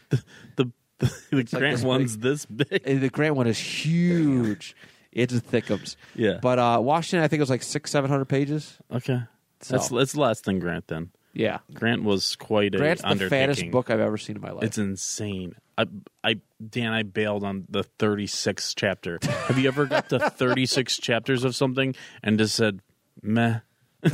The 0.09 0.21
the, 0.57 0.71
the 0.99 1.37
like 1.37 1.49
Grant 1.49 1.77
this 1.77 1.83
one's 1.85 2.17
this 2.17 2.45
big. 2.45 2.81
And 2.85 3.01
the 3.01 3.09
Grant 3.09 3.35
one 3.37 3.47
is 3.47 3.57
huge. 3.57 4.75
It's 5.11 5.33
thickums. 5.33 5.95
Yeah. 6.15 6.39
But 6.41 6.59
uh, 6.59 6.79
Washington, 6.81 7.23
I 7.23 7.27
think 7.27 7.39
it 7.39 7.43
was 7.43 7.49
like 7.49 7.63
six 7.63 7.91
seven 7.91 8.09
hundred 8.09 8.25
pages. 8.25 8.77
Okay, 8.91 9.21
So- 9.61 9.75
that's 9.77 9.89
that's 9.89 10.15
less 10.15 10.41
than 10.41 10.59
Grant 10.59 10.87
then. 10.87 11.11
Yeah. 11.33 11.59
Grant 11.73 12.03
was 12.03 12.35
quite 12.35 12.75
a 12.75 12.77
Grant's 12.77 13.03
the 13.03 13.07
undertaking. 13.07 13.47
fattest 13.47 13.71
book 13.71 13.89
I've 13.89 14.01
ever 14.01 14.17
seen 14.17 14.35
in 14.35 14.41
my 14.41 14.51
life. 14.51 14.65
It's 14.65 14.77
insane. 14.77 15.55
I, 15.77 15.85
I, 16.25 16.35
Dan, 16.69 16.91
I 16.91 17.03
bailed 17.03 17.45
on 17.45 17.63
the 17.69 17.85
36th 17.99 18.73
chapter. 18.75 19.17
Have 19.47 19.57
you 19.57 19.69
ever 19.69 19.85
got 19.85 20.09
to 20.09 20.19
36 20.29 20.97
chapters 20.97 21.45
of 21.45 21.55
something 21.55 21.95
and 22.21 22.37
just 22.37 22.53
said, 22.55 22.81
meh? 23.23 23.59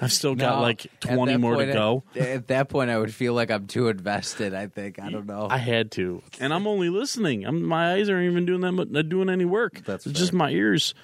I've 0.00 0.12
still 0.12 0.34
got 0.34 0.56
No, 0.56 0.62
like 0.62 0.86
at 0.86 1.00
20 1.00 1.32
that 1.32 1.38
more 1.38 1.52
to 1.52 1.58
point, 1.58 1.72
go. 1.72 2.04
At, 2.14 2.28
at 2.28 2.46
that 2.48 2.68
point, 2.68 2.90
I 2.90 2.98
would 2.98 3.12
feel 3.12 3.34
like 3.34 3.50
I'm 3.50 3.66
too 3.66 3.88
invested. 3.88 4.54
I 4.54 4.68
think 4.68 5.00
I 5.00 5.10
don't 5.10 5.26
know. 5.26 5.48
I 5.50 5.58
had 5.58 5.90
to, 5.92 6.22
and 6.38 6.54
I'm 6.54 6.66
only 6.66 6.88
listening. 6.88 7.44
I'm, 7.44 7.62
my 7.64 7.94
eyes 7.94 8.08
aren't 8.08 8.30
even 8.30 8.46
doing 8.46 8.60
that, 8.60 8.72
much, 8.72 8.88
not 8.88 9.08
doing 9.08 9.28
any 9.28 9.44
work. 9.44 9.82
That's 9.84 10.06
it's 10.06 10.18
just 10.18 10.32
my 10.32 10.50
ears. 10.50 10.94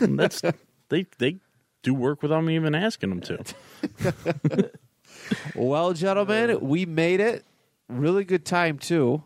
And 0.00 0.18
that's 0.18 0.40
they 0.88 1.06
they 1.18 1.38
do 1.82 1.94
work 1.94 2.22
without 2.22 2.44
me 2.44 2.54
even 2.54 2.74
asking 2.74 3.10
them 3.10 3.20
to. 3.22 4.70
well, 5.54 5.92
gentlemen, 5.92 6.60
we 6.60 6.86
made 6.86 7.20
it. 7.20 7.44
Really 7.88 8.24
good 8.24 8.44
time 8.44 8.78
too. 8.78 9.22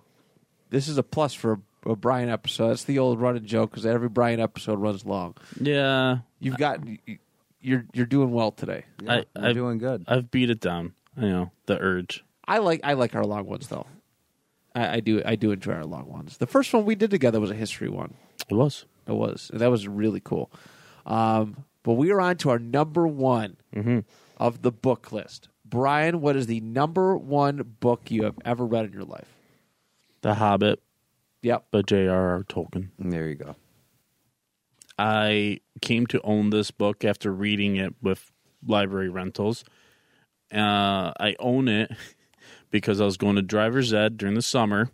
This 0.70 0.88
is 0.88 0.96
a 0.96 1.02
plus 1.02 1.34
for 1.34 1.60
a, 1.86 1.90
a 1.90 1.96
Brian 1.96 2.30
episode. 2.30 2.68
That's 2.70 2.84
the 2.84 2.98
old 2.98 3.20
running 3.20 3.44
joke 3.44 3.70
because 3.72 3.84
every 3.84 4.08
Brian 4.08 4.40
episode 4.40 4.78
runs 4.78 5.04
long. 5.04 5.34
Yeah, 5.60 6.18
You've 6.38 6.56
got 6.56 6.80
you're 7.62 7.86
you're 7.94 8.06
doing 8.06 8.30
well 8.32 8.50
today. 8.52 8.84
Yeah, 9.02 9.12
I- 9.12 9.24
we're 9.36 9.44
I've- 9.46 9.54
doing 9.54 9.78
good. 9.78 10.04
I've 10.08 10.30
beat 10.30 10.50
it 10.50 10.60
down. 10.60 10.92
You 11.16 11.28
know 11.28 11.50
the 11.66 11.78
urge. 11.78 12.24
I 12.46 12.58
like 12.58 12.80
I 12.84 12.94
like 12.94 13.14
our 13.14 13.24
long 13.24 13.46
ones 13.46 13.68
though. 13.68 13.86
I, 14.74 14.96
I 14.96 15.00
do 15.00 15.22
I 15.24 15.36
do 15.36 15.50
enjoy 15.52 15.72
our 15.74 15.84
long 15.84 16.06
ones. 16.10 16.38
The 16.38 16.46
first 16.46 16.72
one 16.72 16.84
we 16.84 16.94
did 16.94 17.10
together 17.10 17.40
was 17.40 17.50
a 17.50 17.54
history 17.54 17.88
one. 17.88 18.14
It 18.48 18.54
was. 18.54 18.86
It 19.06 19.12
was 19.12 19.50
that 19.54 19.70
was 19.70 19.86
really 19.88 20.20
cool. 20.20 20.50
Um, 21.06 21.64
but 21.82 21.94
we 21.94 22.10
are 22.12 22.20
on 22.20 22.36
to 22.38 22.50
our 22.50 22.58
number 22.58 23.06
one 23.06 23.56
of 24.38 24.62
the 24.62 24.70
book 24.72 25.12
list. 25.12 25.48
Brian, 25.64 26.20
what 26.20 26.36
is 26.36 26.46
the 26.46 26.60
number 26.60 27.16
one 27.16 27.74
book 27.80 28.10
you 28.10 28.24
have 28.24 28.36
ever 28.44 28.64
read 28.64 28.84
in 28.86 28.92
your 28.92 29.04
life? 29.04 29.28
The 30.22 30.34
Hobbit 30.34 30.80
Yep. 31.42 31.66
by 31.72 31.82
J.R.R. 31.82 32.44
Tolkien. 32.44 32.88
There 32.98 33.28
you 33.28 33.34
go. 33.34 33.56
I 34.98 35.60
came 35.80 36.06
to 36.08 36.20
own 36.22 36.50
this 36.50 36.70
book 36.70 37.04
after 37.04 37.32
reading 37.32 37.76
it 37.76 37.94
with 38.02 38.30
library 38.66 39.08
rentals. 39.08 39.64
Uh, 40.52 41.12
I 41.18 41.34
own 41.38 41.68
it 41.68 41.90
because 42.70 43.00
I 43.00 43.04
was 43.04 43.16
going 43.16 43.36
to 43.36 43.42
driver's 43.42 43.92
ed 43.92 44.16
during 44.16 44.34
the 44.34 44.42
summer, 44.42 44.90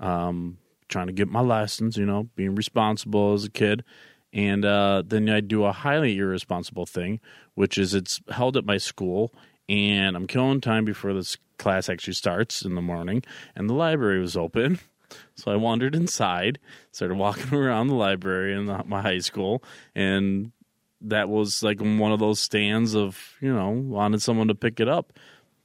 um, 0.00 0.58
trying 0.88 1.06
to 1.06 1.12
get 1.12 1.28
my 1.28 1.40
license, 1.40 1.96
you 1.96 2.06
know, 2.06 2.28
being 2.36 2.54
responsible 2.54 3.32
as 3.32 3.44
a 3.44 3.50
kid. 3.50 3.84
And 4.32 4.64
uh, 4.64 5.02
then 5.06 5.28
I 5.28 5.40
do 5.40 5.64
a 5.64 5.72
highly 5.72 6.16
irresponsible 6.16 6.86
thing, 6.86 7.20
which 7.54 7.76
is 7.76 7.94
it's 7.94 8.20
held 8.30 8.56
at 8.56 8.64
my 8.64 8.78
school, 8.78 9.34
and 9.68 10.16
I'm 10.16 10.26
killing 10.26 10.60
time 10.60 10.84
before 10.84 11.12
this 11.12 11.36
class 11.58 11.88
actually 11.88 12.14
starts 12.14 12.62
in 12.62 12.74
the 12.74 12.82
morning, 12.82 13.22
and 13.54 13.68
the 13.68 13.74
library 13.74 14.20
was 14.20 14.36
open. 14.36 14.78
So 15.34 15.50
I 15.52 15.56
wandered 15.56 15.94
inside, 15.94 16.58
started 16.90 17.16
walking 17.16 17.52
around 17.58 17.88
the 17.88 17.94
library 17.94 18.54
in 18.54 18.66
the, 18.66 18.82
my 18.84 19.02
high 19.02 19.18
school, 19.18 19.62
and 19.94 20.52
that 21.00 21.28
was 21.28 21.62
like 21.62 21.80
one 21.80 22.12
of 22.12 22.20
those 22.20 22.38
stands 22.40 22.94
of 22.94 23.18
you 23.40 23.52
know 23.52 23.70
wanted 23.70 24.22
someone 24.22 24.48
to 24.48 24.54
pick 24.54 24.78
it 24.80 24.88
up. 24.88 25.12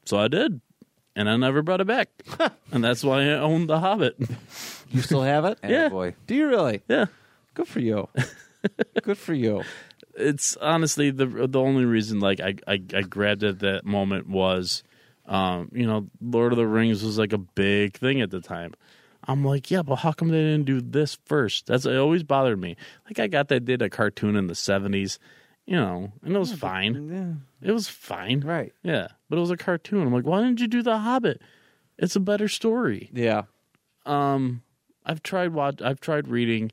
So 0.06 0.18
I 0.18 0.28
did, 0.30 0.62
and 1.16 1.30
I 1.30 1.36
never 1.38 1.62
brought 1.62 1.82
it 1.82 1.88
back, 1.88 2.10
and 2.72 2.84
that's 2.84 3.04
why 3.04 3.22
I 3.24 3.34
owned 3.34 3.70
The 3.70 3.80
Hobbit. 3.80 4.18
You 4.90 5.02
still 5.02 5.22
have 5.22 5.44
it? 5.44 5.60
Yeah. 5.68 5.90
boy. 5.90 6.16
Do 6.28 6.34
you 6.34 6.48
really? 6.48 6.82
Yeah, 6.88 7.08
Good 7.56 7.68
for 7.68 7.82
you. 7.82 8.08
Good 9.04 9.18
for 9.18 9.34
you. 9.34 9.64
it's 10.16 10.56
honestly 10.62 11.12
the 11.12 11.26
the 11.26 11.60
only 11.60 11.84
reason 11.84 12.22
like 12.22 12.40
I 12.40 12.56
I, 12.66 12.82
I 12.94 13.02
grabbed 13.02 13.44
it 13.44 13.50
at 13.50 13.60
that 13.60 13.86
moment 13.86 14.30
was, 14.30 14.84
um, 15.26 15.70
you 15.74 15.86
know, 15.86 16.08
Lord 16.22 16.54
of 16.54 16.58
the 16.58 16.66
Rings 16.66 17.04
was 17.04 17.18
like 17.20 17.34
a 17.34 17.38
big 17.38 17.98
thing 17.98 18.22
at 18.22 18.32
the 18.32 18.40
time. 18.40 18.76
I'm 19.28 19.44
like, 19.44 19.70
yeah, 19.70 19.82
but 19.82 19.98
how 19.98 20.14
come 20.14 20.30
they 20.30 20.42
didn't 20.42 20.66
do 20.66 20.80
this 20.80 21.18
first? 21.26 21.68
That's 21.68 21.86
it 21.86 21.98
always 21.98 22.24
bothered 22.24 22.60
me. 22.60 22.78
Like 23.06 23.20
I 23.20 23.28
got 23.28 23.50
that 23.50 23.66
did 23.66 23.82
a 23.82 23.90
cartoon 23.90 24.36
in 24.36 24.48
the 24.48 24.54
'70s, 24.54 25.18
you 25.66 25.76
know, 25.76 26.14
and 26.24 26.36
it 26.36 26.40
was 26.40 26.54
fine. 26.54 27.10
Yeah. 27.62 27.70
It 27.70 27.74
was 27.74 27.90
fine, 27.90 28.42
Right. 28.42 28.74
Yeah, 28.84 29.08
but 29.30 29.38
it 29.38 29.42
was 29.42 29.52
a 29.52 29.58
cartoon. 29.58 30.08
I'm 30.08 30.14
like, 30.14 30.26
why 30.26 30.42
didn't 30.42 30.62
you 30.62 30.68
do 30.68 30.82
The 30.82 30.98
Hobbit? 30.98 31.42
It's 31.98 32.16
a 32.16 32.22
better 32.22 32.48
story. 32.48 33.10
Yeah. 33.12 33.44
Um, 34.06 34.62
I've 35.06 35.24
tried 35.24 35.54
watch. 35.54 35.82
I've 35.82 36.00
tried 36.00 36.28
reading 36.28 36.72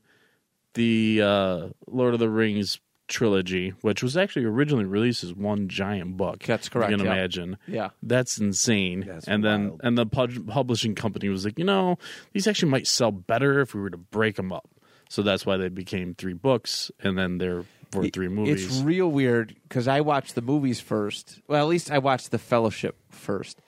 the 0.74 1.22
uh, 1.22 1.68
Lord 1.86 2.14
of 2.14 2.20
the 2.20 2.28
Rings 2.28 2.78
trilogy, 3.08 3.70
which 3.82 4.02
was 4.02 4.16
actually 4.16 4.44
originally 4.46 4.84
released 4.84 5.22
as 5.24 5.34
one 5.34 5.68
giant 5.68 6.16
book. 6.16 6.42
That's 6.44 6.68
correct, 6.68 6.90
You 6.90 6.96
can 6.98 7.06
imagine. 7.06 7.58
Yeah. 7.66 7.90
That's 8.02 8.38
insane. 8.38 9.04
That's 9.06 9.26
and 9.28 9.44
then 9.44 9.78
and 9.82 9.96
the 9.98 10.06
pub- 10.06 10.48
publishing 10.48 10.94
company 10.94 11.28
was 11.28 11.44
like, 11.44 11.58
you 11.58 11.64
know, 11.64 11.98
these 12.32 12.46
actually 12.46 12.70
might 12.70 12.86
sell 12.86 13.10
better 13.12 13.60
if 13.60 13.74
we 13.74 13.80
were 13.80 13.90
to 13.90 13.96
break 13.98 14.36
them 14.36 14.52
up. 14.52 14.68
So 15.10 15.22
that's 15.22 15.44
why 15.44 15.58
they 15.58 15.68
became 15.68 16.14
three 16.14 16.32
books, 16.32 16.90
and 16.98 17.16
then 17.16 17.38
there 17.38 17.64
were 17.94 18.08
three 18.08 18.28
movies. 18.28 18.64
It's 18.64 18.80
real 18.80 19.08
weird 19.10 19.54
because 19.68 19.86
I 19.86 20.00
watched 20.00 20.34
the 20.34 20.42
movies 20.42 20.80
first. 20.80 21.40
Well, 21.46 21.60
at 21.62 21.68
least 21.68 21.90
I 21.90 21.98
watched 21.98 22.30
The 22.30 22.38
Fellowship 22.38 22.96
first, 23.10 23.60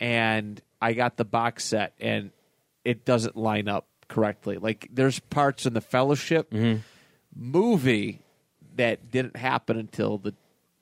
and 0.00 0.60
I 0.80 0.94
got 0.94 1.18
the 1.18 1.24
box 1.26 1.64
set, 1.64 1.92
and 2.00 2.30
it 2.84 3.04
doesn't 3.04 3.36
line 3.36 3.68
up 3.68 3.86
correctly. 4.08 4.56
Like 4.56 4.88
there's 4.90 5.20
parts 5.20 5.66
in 5.66 5.74
the 5.74 5.80
Fellowship 5.82 6.50
Mm-hmm. 6.50 6.78
movie 7.36 8.21
that 8.76 9.10
didn't 9.10 9.36
happen 9.36 9.78
until 9.78 10.18
the 10.18 10.34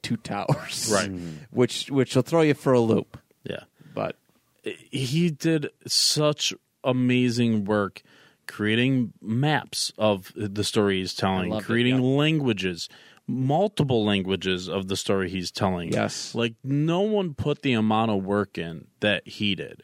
Two 0.03 0.17
Towers, 0.17 0.91
Right. 0.93 1.11
Which 1.51 1.91
which 1.91 2.15
will 2.17 2.23
throw 2.23 2.41
you 2.41 2.55
for 2.55 2.73
a 2.73 2.81
loop. 2.81 3.19
yeah. 3.45 3.65
But 3.95 4.17
he 4.65 5.31
did 5.31 5.69
such 5.87 6.55
amazing 6.85 7.65
work 7.65 8.03
creating 8.47 9.13
maps 9.23 9.93
of 9.97 10.33
the 10.35 10.65
story 10.65 10.99
he's 10.99 11.15
telling, 11.15 11.51
loved 11.51 11.65
it, 11.65 11.67
creating 11.67 11.97
yeah. 11.97 12.17
languages, 12.17 12.89
multiple 13.27 14.05
languages 14.05 14.69
of 14.69 14.89
the 14.89 14.97
story 14.97 15.31
he's 15.31 15.51
telling. 15.51 15.93
Yes. 15.93 16.35
Like 16.35 16.55
no 16.65 17.01
one 17.03 17.35
put 17.35 17.63
the 17.63 17.75
amount 17.75 18.11
of 18.11 18.25
work 18.25 18.59
in 18.59 18.87
that 19.01 19.27
he 19.27 19.55
did. 19.55 19.83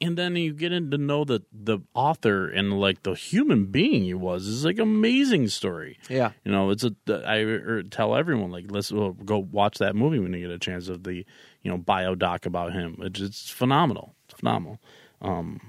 And 0.00 0.18
then 0.18 0.36
you 0.36 0.52
get 0.52 0.72
in 0.72 0.90
to 0.90 0.98
know 0.98 1.24
that 1.24 1.44
the 1.52 1.78
author 1.94 2.48
and 2.48 2.78
like 2.78 3.02
the 3.02 3.14
human 3.14 3.66
being 3.66 4.04
he 4.04 4.14
was 4.14 4.46
is 4.46 4.64
like 4.64 4.78
amazing 4.78 5.48
story. 5.48 5.98
yeah, 6.10 6.32
You 6.44 6.52
know, 6.52 6.70
it's 6.70 6.84
a. 6.84 6.94
I 7.08 7.38
er, 7.38 7.82
tell 7.82 8.14
everyone 8.14 8.50
like 8.50 8.66
let's 8.68 8.92
well, 8.92 9.12
go 9.12 9.38
watch 9.38 9.78
that 9.78 9.96
movie 9.96 10.18
when 10.18 10.32
you 10.34 10.40
get 10.40 10.50
a 10.50 10.58
chance 10.58 10.88
of 10.88 11.04
the 11.04 11.24
you 11.62 11.70
know 11.70 11.78
bio 11.78 12.14
doc 12.14 12.44
about 12.44 12.72
him. 12.74 12.98
It's, 13.00 13.20
it's 13.20 13.50
phenomenal. 13.50 14.14
It's 14.28 14.38
phenomenal. 14.38 14.80
Um, 15.22 15.60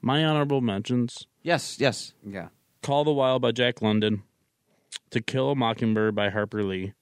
my 0.00 0.24
honorable 0.24 0.60
mentions: 0.60 1.26
yes, 1.42 1.78
yes. 1.78 2.14
Yeah. 2.26 2.48
Call 2.82 3.04
the 3.04 3.12
Wild 3.12 3.42
by 3.42 3.52
Jack 3.52 3.80
London, 3.80 4.22
To 5.10 5.20
Kill 5.20 5.50
a 5.50 5.54
Mockingbird 5.54 6.14
by 6.16 6.30
Harper 6.30 6.64
Lee, 6.64 6.94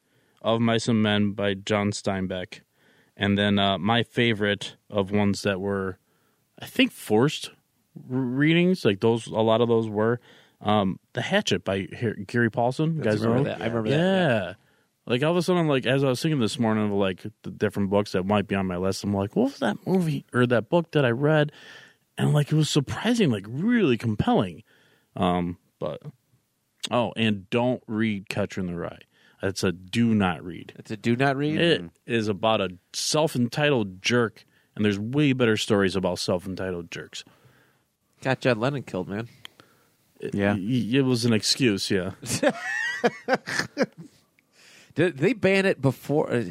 Of 0.42 0.60
Mice 0.60 0.88
and 0.88 1.02
Men 1.02 1.32
by 1.32 1.54
John 1.54 1.90
Steinbeck, 1.90 2.60
and 3.16 3.38
then 3.38 3.58
uh, 3.58 3.78
my 3.78 4.02
favorite 4.02 4.76
of 4.90 5.10
ones 5.10 5.40
that 5.42 5.58
were, 5.58 5.98
I 6.60 6.66
think, 6.66 6.92
forced 6.92 7.50
readings. 8.08 8.84
Like 8.84 9.00
those, 9.00 9.26
a 9.26 9.32
lot 9.32 9.60
of 9.60 9.68
those 9.68 9.88
were. 9.88 10.20
Um, 10.60 10.98
the 11.14 11.22
Hatchet 11.22 11.64
by 11.64 11.82
Gary 12.26 12.50
Paulsen. 12.50 12.96
You 12.96 13.02
guys 13.02 13.22
I 13.22 13.28
remember 13.28 13.50
know 13.50 13.56
that. 13.56 13.62
I 13.62 13.66
remember 13.66 13.88
yeah. 13.90 13.96
that. 13.96 14.56
Like 15.06 15.22
all 15.22 15.30
of 15.30 15.36
a 15.38 15.42
sudden, 15.42 15.66
like 15.66 15.86
as 15.86 16.04
I 16.04 16.08
was 16.08 16.20
thinking 16.20 16.38
this 16.38 16.58
morning 16.58 16.84
of 16.84 16.92
like 16.92 17.24
the 17.42 17.50
different 17.50 17.90
books 17.90 18.12
that 18.12 18.24
might 18.24 18.46
be 18.46 18.54
on 18.54 18.66
my 18.66 18.76
list, 18.76 19.02
I'm 19.02 19.14
like, 19.14 19.34
what 19.34 19.44
was 19.44 19.58
that 19.60 19.78
movie 19.86 20.26
or 20.32 20.46
that 20.46 20.68
book 20.68 20.92
that 20.92 21.04
I 21.04 21.10
read? 21.10 21.50
And 22.18 22.34
like 22.34 22.52
it 22.52 22.54
was 22.54 22.68
surprising, 22.68 23.30
like 23.30 23.46
really 23.48 23.96
compelling. 23.96 24.62
Um, 25.16 25.56
but 25.78 26.02
oh, 26.90 27.12
and 27.16 27.48
don't 27.48 27.82
read 27.86 28.28
Catcher 28.28 28.60
in 28.60 28.66
the 28.66 28.76
Rye. 28.76 29.00
It's 29.42 29.64
a 29.64 29.72
do 29.72 30.14
not 30.14 30.44
read. 30.44 30.74
It's 30.78 30.90
a 30.90 30.96
do 30.98 31.16
not 31.16 31.36
read. 31.36 31.58
It 31.58 31.90
is 32.06 32.28
about 32.28 32.60
a 32.60 32.76
self-entitled 32.92 34.02
jerk, 34.02 34.44
and 34.80 34.84
there's 34.86 34.98
way 34.98 35.34
better 35.34 35.58
stories 35.58 35.94
about 35.94 36.18
self-entitled 36.18 36.90
jerks. 36.90 37.22
Got 38.22 38.40
John 38.40 38.58
Lennon 38.60 38.82
killed, 38.82 39.08
man. 39.10 39.28
Yeah. 40.32 40.54
Y- 40.54 40.88
it 40.92 41.04
was 41.04 41.26
an 41.26 41.34
excuse, 41.34 41.90
yeah. 41.90 42.12
Did 44.94 45.18
they 45.18 45.34
ban 45.34 45.66
it 45.66 45.82
before? 45.82 46.32
uh, 46.32 46.44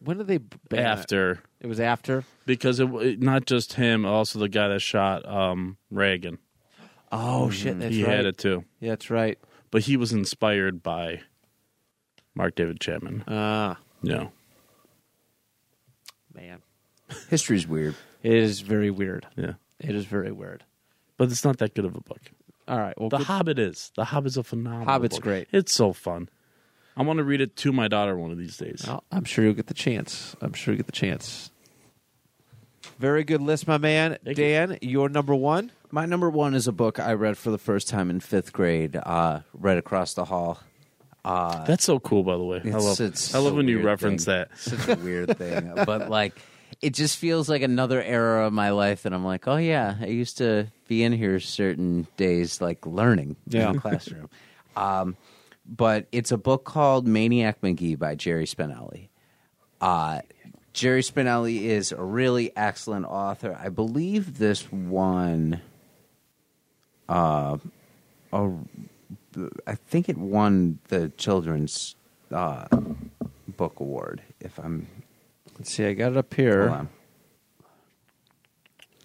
When 0.00 0.18
did 0.18 0.26
they 0.26 0.38
ban 0.38 0.80
it? 0.80 0.82
After 0.82 1.38
It 1.60 1.66
was 1.68 1.78
after. 1.80 2.24
because 2.46 2.80
it, 2.80 2.88
it 2.94 3.22
not 3.22 3.46
just 3.46 3.74
him, 3.74 4.04
also 4.04 4.38
the 4.40 4.48
guy 4.48 4.66
that 4.68 4.80
shot 4.80 5.24
um, 5.28 5.76
Reagan. 5.90 6.38
Oh 7.12 7.50
shit! 7.50 7.78
That's 7.78 7.94
he 7.94 8.02
right. 8.04 8.16
had 8.16 8.26
it 8.26 8.38
too, 8.38 8.64
Yeah, 8.80 8.90
that's 8.90 9.10
right. 9.10 9.38
but 9.70 9.82
he 9.82 9.96
was 9.96 10.12
inspired 10.12 10.82
by 10.82 11.20
Mark 12.34 12.56
David 12.56 12.80
Chapman. 12.80 13.22
Ah, 13.28 13.78
Yeah, 14.02 14.28
man, 16.34 16.62
History's 17.28 17.66
weird. 17.66 17.94
it 18.22 18.32
is 18.32 18.60
very 18.60 18.90
weird. 18.90 19.26
yeah, 19.36 19.54
It 19.78 19.94
is 19.94 20.04
very 20.04 20.32
weird. 20.32 20.64
but 21.16 21.30
it's 21.30 21.44
not 21.44 21.58
that 21.58 21.74
good 21.74 21.84
of 21.84 21.94
a 21.96 22.00
book. 22.00 22.20
All 22.68 22.78
right. 22.78 22.98
Well, 22.98 23.08
The 23.08 23.18
good- 23.18 23.26
Hobbit 23.26 23.58
is. 23.58 23.92
The 23.96 24.04
Hobbit's 24.06 24.36
a 24.36 24.42
phenomenal. 24.42 24.86
Hobbit's 24.86 25.16
book. 25.16 25.22
great. 25.24 25.48
It's 25.52 25.72
so 25.72 25.92
fun. 25.92 26.28
I 26.96 27.02
want 27.02 27.18
to 27.18 27.24
read 27.24 27.40
it 27.40 27.54
to 27.56 27.72
my 27.72 27.88
daughter 27.88 28.16
one 28.16 28.30
of 28.32 28.38
these 28.38 28.56
days. 28.56 28.84
Well, 28.86 29.04
I'm 29.12 29.24
sure 29.24 29.44
you'll 29.44 29.54
get 29.54 29.66
the 29.66 29.74
chance. 29.74 30.34
I'm 30.40 30.52
sure 30.54 30.72
you'll 30.72 30.78
get 30.78 30.86
the 30.86 30.92
chance. 30.92 31.50
Very 32.98 33.24
good 33.24 33.42
list, 33.42 33.66
my 33.68 33.78
man. 33.78 34.16
Thank 34.24 34.38
you. 34.38 34.44
Dan, 34.44 34.78
your 34.80 35.08
number 35.08 35.34
one. 35.34 35.72
My 35.90 36.06
number 36.06 36.30
one 36.30 36.54
is 36.54 36.66
a 36.66 36.72
book 36.72 36.98
I 36.98 37.12
read 37.12 37.36
for 37.36 37.50
the 37.50 37.58
first 37.58 37.88
time 37.88 38.10
in 38.10 38.20
fifth 38.20 38.52
grade, 38.52 38.96
uh, 38.96 39.40
right 39.52 39.76
across 39.78 40.14
the 40.14 40.24
hall. 40.24 40.58
Uh, 41.24 41.64
That's 41.64 41.84
so 41.84 41.98
cool, 42.00 42.22
by 42.22 42.36
the 42.36 42.44
way. 42.44 42.56
I 42.58 42.68
It's- 42.68 42.84
love. 42.84 43.00
it's 43.00 43.34
I 43.34 43.38
love 43.38 43.52
a 43.52 43.56
when 43.56 43.68
you 43.68 43.76
weird 43.76 43.86
reference 43.86 44.24
thing. 44.24 44.46
that. 44.48 44.58
such 44.58 44.88
a 44.88 45.00
weird 45.00 45.36
thing, 45.36 45.72
but 45.86 46.08
like 46.08 46.34
it 46.82 46.94
just 46.94 47.16
feels 47.16 47.48
like 47.48 47.62
another 47.62 48.02
era 48.02 48.46
of 48.46 48.52
my 48.52 48.70
life 48.70 49.02
that 49.04 49.12
I'm 49.12 49.24
like, 49.24 49.46
oh 49.48 49.56
yeah, 49.56 49.96
I 50.00 50.06
used 50.06 50.38
to 50.38 50.68
be 50.88 51.02
in 51.02 51.12
here 51.12 51.40
certain 51.40 52.06
days, 52.16 52.60
like 52.60 52.86
learning 52.86 53.36
Yeah. 53.48 53.68
in 53.68 53.72
the 53.74 53.80
classroom. 53.80 54.28
um, 54.76 55.16
but 55.68 56.06
it's 56.12 56.30
a 56.32 56.36
book 56.38 56.64
called 56.64 57.06
Maniac 57.08 57.62
Magee 57.62 57.96
by 57.96 58.14
Jerry 58.14 58.46
Spinelli. 58.46 59.08
Uh, 59.80 60.20
Jerry 60.72 61.00
Spinelli 61.02 61.62
is 61.62 61.90
a 61.92 62.02
really 62.02 62.52
excellent 62.56 63.06
author. 63.06 63.58
I 63.60 63.68
believe 63.70 64.38
this 64.38 64.70
won. 64.70 65.60
Uh, 67.08 67.58
a, 68.32 68.50
I 69.66 69.74
think 69.74 70.08
it 70.08 70.16
won 70.18 70.78
the 70.88 71.08
children's 71.16 71.94
uh, 72.32 72.66
book 73.56 73.80
award. 73.80 74.22
If 74.40 74.58
I'm 74.58 74.86
Let's 75.58 75.72
see. 75.72 75.86
I 75.86 75.94
got 75.94 76.12
it 76.12 76.18
up 76.18 76.34
here. 76.34 76.68
hold 76.68 76.80
on. 76.80 76.88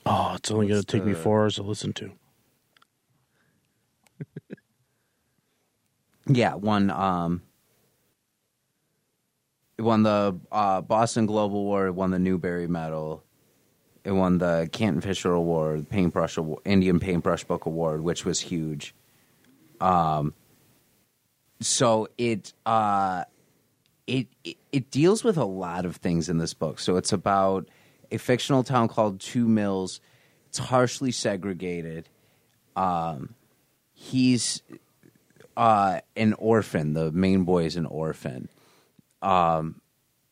Oh, 0.05 0.33
it's 0.35 0.51
only 0.51 0.67
going 0.67 0.81
to 0.81 0.85
take 0.85 1.05
me 1.05 1.13
four 1.13 1.41
hours 1.41 1.55
to 1.55 1.63
listen 1.63 1.93
to. 1.93 2.11
Yeah, 6.27 6.55
won. 6.55 6.89
Um, 6.91 7.41
it 9.77 9.81
won 9.81 10.03
the 10.03 10.39
uh, 10.51 10.81
Boston 10.81 11.25
Globe 11.25 11.53
Award. 11.53 11.89
It 11.89 11.95
won 11.95 12.11
the 12.11 12.19
Newbery 12.19 12.67
Medal. 12.67 13.23
It 14.03 14.11
won 14.11 14.37
the 14.37 14.69
Canfield 14.71 15.03
Fisher 15.03 15.33
Award, 15.33 15.89
Paintbrush 15.89 16.37
Award, 16.37 16.61
Indian 16.65 16.99
Paintbrush 16.99 17.43
Book 17.43 17.65
Award, 17.65 18.01
which 18.01 18.25
was 18.25 18.39
huge. 18.39 18.95
Um, 19.79 20.33
so 21.59 22.07
it 22.17 22.53
uh, 22.65 23.25
it, 24.07 24.27
it 24.43 24.57
it 24.71 24.89
deals 24.89 25.23
with 25.23 25.37
a 25.37 25.45
lot 25.45 25.85
of 25.85 25.97
things 25.97 26.29
in 26.29 26.37
this 26.37 26.53
book. 26.53 26.79
So 26.79 26.95
it's 26.95 27.11
about 27.13 27.67
a 28.11 28.17
fictional 28.17 28.63
town 28.63 28.87
called 28.87 29.19
Two 29.19 29.47
Mills. 29.47 29.99
It's 30.47 30.57
harshly 30.57 31.11
segregated. 31.11 32.09
Um, 32.75 33.35
he's 33.93 34.61
uh, 35.55 36.01
an 36.15 36.33
orphan. 36.33 36.93
The 36.93 37.11
main 37.11 37.43
boy 37.43 37.65
is 37.65 37.75
an 37.75 37.85
orphan. 37.85 38.49
Um, 39.21 39.81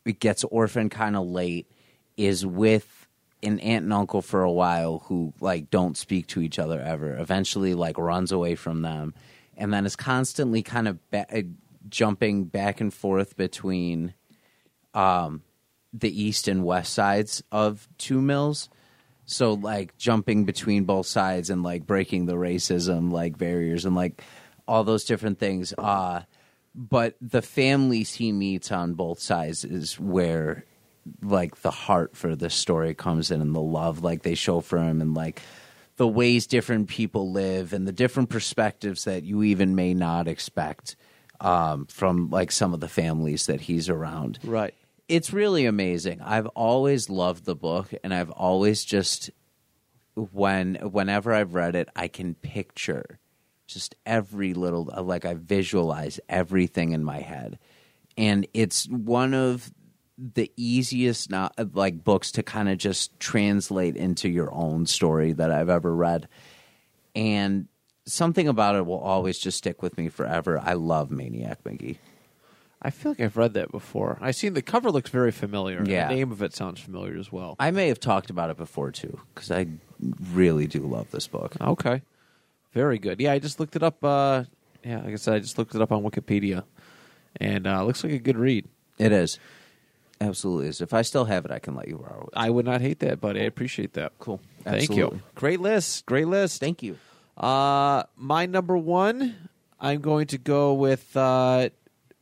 it 0.05 0.19
gets 0.19 0.43
orphaned 0.45 0.91
kind 0.91 1.15
of 1.15 1.25
late. 1.27 1.69
Is 2.17 2.45
with 2.45 3.07
an 3.41 3.59
aunt 3.59 3.85
and 3.85 3.93
uncle 3.93 4.21
for 4.21 4.41
a 4.41 4.51
while 4.51 4.99
who 5.05 5.33
like 5.39 5.69
don't 5.69 5.95
speak 5.95 6.27
to 6.27 6.41
each 6.41 6.59
other 6.59 6.81
ever. 6.81 7.15
Eventually, 7.17 7.73
like 7.73 7.97
runs 7.97 8.33
away 8.33 8.55
from 8.55 8.81
them, 8.81 9.13
and 9.55 9.73
then 9.73 9.85
is 9.85 9.95
constantly 9.95 10.61
kind 10.61 10.89
of 10.89 10.99
ba- 11.11 11.45
jumping 11.87 12.43
back 12.43 12.81
and 12.81 12.93
forth 12.93 13.37
between 13.37 14.13
um, 14.93 15.43
the 15.93 16.23
east 16.23 16.47
and 16.47 16.63
west 16.63 16.93
sides 16.93 17.43
of 17.51 17.87
Two 17.97 18.21
Mills. 18.21 18.69
So 19.25 19.53
like 19.53 19.95
jumping 19.97 20.45
between 20.45 20.85
both 20.85 21.05
sides 21.05 21.49
and 21.49 21.61
like 21.61 21.85
breaking 21.85 22.25
the 22.25 22.33
racism 22.33 23.11
like 23.11 23.37
barriers 23.37 23.85
and 23.85 23.95
like 23.95 24.23
all 24.67 24.83
those 24.83 25.05
different 25.05 25.37
things. 25.37 25.71
Uh 25.77 26.21
but 26.75 27.15
the 27.21 27.41
families 27.41 28.13
he 28.13 28.31
meets 28.31 28.71
on 28.71 28.93
both 28.93 29.19
sides 29.19 29.65
is 29.65 29.99
where 29.99 30.65
like 31.21 31.61
the 31.61 31.71
heart 31.71 32.15
for 32.15 32.35
the 32.35 32.49
story 32.49 32.93
comes 32.93 33.31
in 33.31 33.41
and 33.41 33.55
the 33.55 33.61
love 33.61 34.03
like 34.03 34.21
they 34.21 34.35
show 34.35 34.61
for 34.61 34.77
him 34.77 35.01
and 35.01 35.13
like 35.13 35.41
the 35.97 36.07
ways 36.07 36.47
different 36.47 36.87
people 36.87 37.31
live 37.31 37.73
and 37.73 37.87
the 37.87 37.91
different 37.91 38.29
perspectives 38.29 39.03
that 39.05 39.23
you 39.23 39.43
even 39.43 39.75
may 39.75 39.93
not 39.93 40.27
expect 40.27 40.95
um, 41.41 41.85
from 41.87 42.29
like 42.29 42.51
some 42.51 42.73
of 42.73 42.79
the 42.79 42.87
families 42.89 43.45
that 43.45 43.61
he's 43.61 43.89
around 43.89 44.39
Right. 44.43 44.73
it's 45.07 45.31
really 45.33 45.65
amazing. 45.65 46.21
I've 46.21 46.47
always 46.47 47.09
loved 47.09 47.45
the 47.45 47.55
book, 47.55 47.93
and 48.03 48.13
I've 48.13 48.31
always 48.31 48.83
just 48.85 49.29
when 50.15 50.75
whenever 50.75 51.33
I've 51.33 51.55
read 51.55 51.75
it, 51.75 51.87
I 51.95 52.07
can 52.09 52.35
picture 52.35 53.19
just 53.67 53.95
every 54.05 54.53
little 54.53 54.91
uh, 54.95 55.01
like 55.01 55.25
I 55.25 55.35
visualize 55.35 56.19
everything 56.27 56.91
in 56.91 57.03
my 57.03 57.19
head, 57.19 57.57
and 58.17 58.47
it's 58.53 58.87
one 58.87 59.33
of 59.33 59.71
the 60.17 60.51
easiest 60.57 61.29
not 61.29 61.53
like 61.73 62.03
books 62.03 62.31
to 62.33 62.43
kind 62.43 62.67
of 62.67 62.77
just 62.77 63.17
translate 63.19 63.95
into 63.95 64.27
your 64.27 64.53
own 64.53 64.85
story 64.85 65.31
that 65.33 65.51
I've 65.51 65.69
ever 65.69 65.95
read, 65.95 66.27
and 67.15 67.67
something 68.09 68.47
about 68.47 68.75
it 68.75 68.85
will 68.85 68.99
always 68.99 69.37
just 69.39 69.57
stick 69.57 69.81
with 69.81 69.97
me 69.97 70.09
forever. 70.09 70.59
I 70.63 70.73
love 70.73 71.11
Maniac 71.11 71.65
Mickey. 71.65 71.99
I 72.81 72.91
feel 72.91 73.11
like 73.11 73.19
I've 73.19 73.35
read 73.35 73.55
that 73.55 73.71
before. 73.71 74.17
I 74.21 74.31
seen 74.31 74.53
the 74.53 74.61
cover 74.61 74.89
looks 74.89 75.09
very 75.09 75.31
familiar. 75.31 75.83
Yeah. 75.85 76.07
the 76.07 76.15
name 76.15 76.31
of 76.31 76.41
it 76.41 76.53
sounds 76.55 76.79
familiar 76.79 77.17
as 77.17 77.31
well. 77.31 77.55
I 77.59 77.71
may 77.71 77.89
have 77.89 77.99
talked 77.99 78.29
about 78.29 78.49
it 78.49 78.57
before 78.57 78.91
too, 78.91 79.19
because 79.33 79.51
I 79.51 79.67
really 80.31 80.65
do 80.65 80.79
love 80.79 81.11
this 81.11 81.27
book. 81.27 81.55
Okay, 81.59 82.01
very 82.73 82.97
good. 82.97 83.19
Yeah, 83.19 83.33
I 83.33 83.39
just 83.39 83.59
looked 83.59 83.75
it 83.75 83.83
up. 83.83 84.03
Uh, 84.03 84.45
yeah, 84.83 85.01
like 85.01 85.11
I 85.11 85.15
said, 85.15 85.33
I 85.33 85.39
just 85.39 85.57
looked 85.57 85.75
it 85.75 85.81
up 85.81 85.91
on 85.91 86.03
Wikipedia, 86.03 86.63
and 87.35 87.67
uh, 87.67 87.83
looks 87.83 88.01
like 88.03 88.13
a 88.13 88.19
good 88.19 88.37
read. 88.37 88.65
It 88.97 89.11
is. 89.11 89.39
Absolutely 90.21 90.67
is. 90.67 90.79
If 90.81 90.93
I 90.93 91.01
still 91.01 91.25
have 91.25 91.45
it, 91.45 91.51
I 91.51 91.59
can 91.59 91.75
let 91.75 91.87
you 91.87 91.97
borrow 91.97 92.23
it. 92.23 92.29
I 92.33 92.49
would 92.49 92.65
not 92.65 92.81
hate 92.81 92.99
that, 92.99 93.21
buddy. 93.21 93.41
I 93.41 93.43
appreciate 93.43 93.93
that. 93.93 94.13
Cool. 94.19 94.41
Thank 94.63 94.83
Absolutely. 94.89 95.17
you. 95.17 95.23
Great 95.35 95.59
list. 95.61 96.05
Great 96.05 96.27
list. 96.27 96.59
Thank 96.59 96.83
you. 96.83 96.97
Uh, 97.39 98.03
my 98.17 98.45
number 98.45 98.77
one, 98.77 99.49
I'm 99.79 100.01
going 100.01 100.27
to 100.27 100.37
go 100.37 100.73
with 100.73 101.15
uh, 101.15 101.69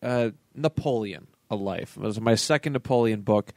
uh, 0.04 0.30
Napoleon, 0.54 1.28
A 1.50 1.56
Life. 1.56 1.98
It 1.98 2.04
was 2.04 2.22
my 2.22 2.36
second 2.36 2.74
Napoleon 2.74 3.22
book 3.22 3.52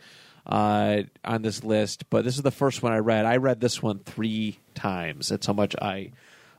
uh, 0.47 1.03
on 1.24 1.43
this 1.43 1.62
list, 1.62 2.09
but 2.09 2.24
this 2.24 2.37
is 2.37 2.43
the 2.43 2.51
first 2.51 2.82
one 2.82 2.93
I 2.93 2.99
read. 2.99 3.27
I 3.27 3.37
read 3.37 3.61
this 3.61 3.82
one 3.82 3.99
three 3.99 4.59
times. 4.74 5.28
That's 5.28 5.47
how 5.47 5.53
much 5.53 5.77
I, 5.81 6.12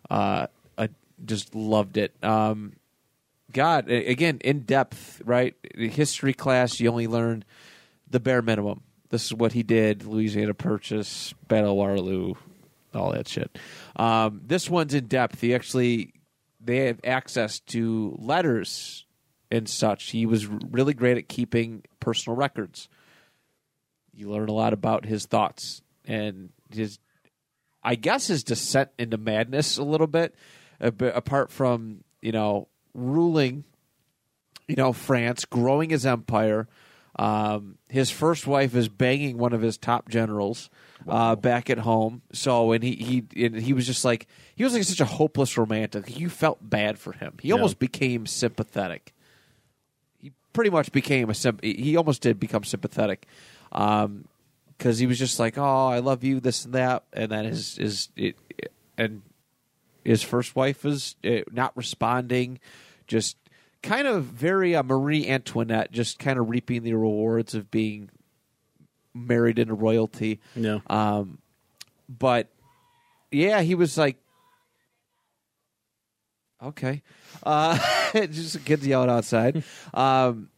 uh, 0.10 0.48
I 0.78 0.90
just 1.26 1.56
loved 1.56 1.98
it. 1.98 2.14
Um, 2.24 2.74
God, 3.52 3.90
again, 3.90 4.40
in 4.44 4.62
depth, 4.62 5.22
right? 5.26 5.56
History 5.76 6.34
class, 6.34 6.80
you 6.80 6.90
only 6.90 7.08
learn 7.08 7.44
the 8.10 8.20
bare 8.20 8.42
minimum. 8.42 8.82
This 9.10 9.26
is 9.26 9.34
what 9.34 9.52
he 9.54 9.64
did. 9.64 10.06
Louisiana 10.06 10.54
Purchase, 10.54 11.34
Battle 11.48 11.72
of 11.72 11.78
Waterloo, 11.78 12.36
all 12.94 13.12
that 13.12 13.28
shit. 13.28 13.58
Um, 13.96 14.42
this 14.46 14.70
one's 14.70 14.94
in 14.94 15.08
depth. 15.08 15.42
He 15.42 15.54
actually 15.54 16.14
they 16.64 16.86
have 16.88 17.00
access 17.04 17.60
to 17.60 18.16
letters 18.20 19.06
and 19.50 19.68
such. 19.68 20.12
He 20.12 20.26
was 20.26 20.48
really 20.48 20.94
great 20.94 21.18
at 21.18 21.28
keeping 21.28 21.84
personal 22.00 22.38
records. 22.38 22.88
You 24.14 24.30
learn 24.30 24.50
a 24.50 24.54
lot 24.54 24.74
about 24.74 25.06
his 25.06 25.26
thoughts 25.26 25.82
and 26.06 26.50
his, 26.70 27.00
I 27.84 27.96
guess, 27.96 28.28
his 28.28 28.44
descent 28.44 28.90
into 28.98 29.18
madness 29.18 29.78
a 29.78 29.84
little 29.84 30.08
bit. 30.08 30.36
A 30.80 30.92
bit 30.92 31.16
apart 31.16 31.52
from 31.52 32.04
you 32.22 32.32
know 32.32 32.68
ruling, 32.94 33.64
you 34.68 34.76
know 34.76 34.94
France, 34.94 35.46
growing 35.46 35.90
his 35.90 36.06
empire. 36.06 36.68
Um, 37.18 37.78
his 37.90 38.10
first 38.10 38.48
wife 38.48 38.74
is 38.76 38.88
banging 38.88 39.38
one 39.38 39.54
of 39.54 39.62
his 39.62 39.78
top 39.78 40.10
generals 40.10 40.70
uh, 41.08 41.36
back 41.36 41.70
at 41.70 41.80
home. 41.80 42.22
So, 42.32 42.72
and 42.72 42.84
he 42.84 43.24
he 43.34 43.46
and 43.46 43.56
he 43.56 43.74
was 43.74 43.86
just 43.86 44.06
like 44.06 44.28
he 44.56 44.64
was 44.64 44.74
like 44.74 44.84
such 44.84 45.02
a 45.02 45.06
hopeless 45.06 45.58
romantic. 45.58 46.18
You 46.20 46.30
felt 46.30 46.58
bad 46.62 46.98
for 47.00 47.14
him. 47.14 47.38
He 47.42 47.52
almost 47.52 47.80
became 47.80 48.26
sympathetic. 48.26 49.14
He 50.20 50.32
pretty 50.54 50.70
much 50.70 50.92
became 50.92 51.30
a 51.30 51.34
symp- 51.34 51.64
he 51.64 51.96
almost 51.98 52.22
did 52.22 52.40
become 52.40 52.64
sympathetic. 52.64 53.28
Um, 53.72 54.26
because 54.78 54.98
he 54.98 55.06
was 55.06 55.20
just 55.20 55.40
like, 55.40 55.60
"Oh, 55.60 55.88
I 55.88 56.00
love 56.00 56.24
you," 56.24 56.40
this 56.40 56.66
and 56.66 56.74
that, 56.74 57.04
and 57.14 57.32
then 57.32 57.46
his 57.46 57.76
his 57.76 58.10
it, 58.16 58.36
and 58.98 59.22
his 60.04 60.24
first 60.24 60.56
wife 60.56 60.84
was 60.84 61.16
uh, 61.24 61.42
not 61.52 61.78
responding, 61.78 62.60
just 63.06 63.38
kind 63.84 64.08
of 64.08 64.24
very 64.24 64.76
uh, 64.76 64.82
Marie 64.82 65.28
Antoinette, 65.28 65.92
just 65.92 66.18
kind 66.18 66.40
of 66.40 66.50
reaping 66.50 66.82
the 66.84 66.94
rewards 66.94 67.54
of 67.54 67.70
being 67.70 68.10
married 69.14 69.60
into 69.60 69.74
royalty. 69.74 70.40
Yeah. 70.56 70.80
Um, 70.88 71.40
but 72.08 72.50
yeah, 73.32 73.62
he 73.62 73.76
was 73.76 73.98
like, 73.98 74.18
okay, 76.62 77.02
uh, 77.44 77.78
just 78.14 78.64
kids 78.66 78.86
yelling 78.86 79.10
outside. 79.10 79.64
um, 79.94 80.50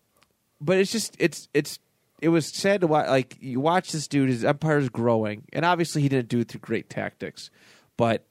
but 0.60 0.78
it's 0.78 0.92
just 0.92 1.16
it's 1.20 1.50
it's 1.54 1.80
it 2.22 2.30
was 2.30 2.48
sad 2.48 2.82
to 2.82 2.88
watch. 2.88 3.08
Like 3.08 3.38
you 3.42 3.60
watch 3.60 3.92
this 3.92 4.08
dude, 4.08 4.30
his 4.30 4.46
empire 4.46 4.78
is 4.78 4.90
growing, 4.90 5.44
and 5.52 5.66
obviously 5.66 6.02
he 6.02 6.10
didn't 6.10 6.30
do 6.30 6.40
it 6.40 6.48
through 6.48 6.62
great 6.62 6.90
tactics, 6.90 7.50
but 7.98 8.26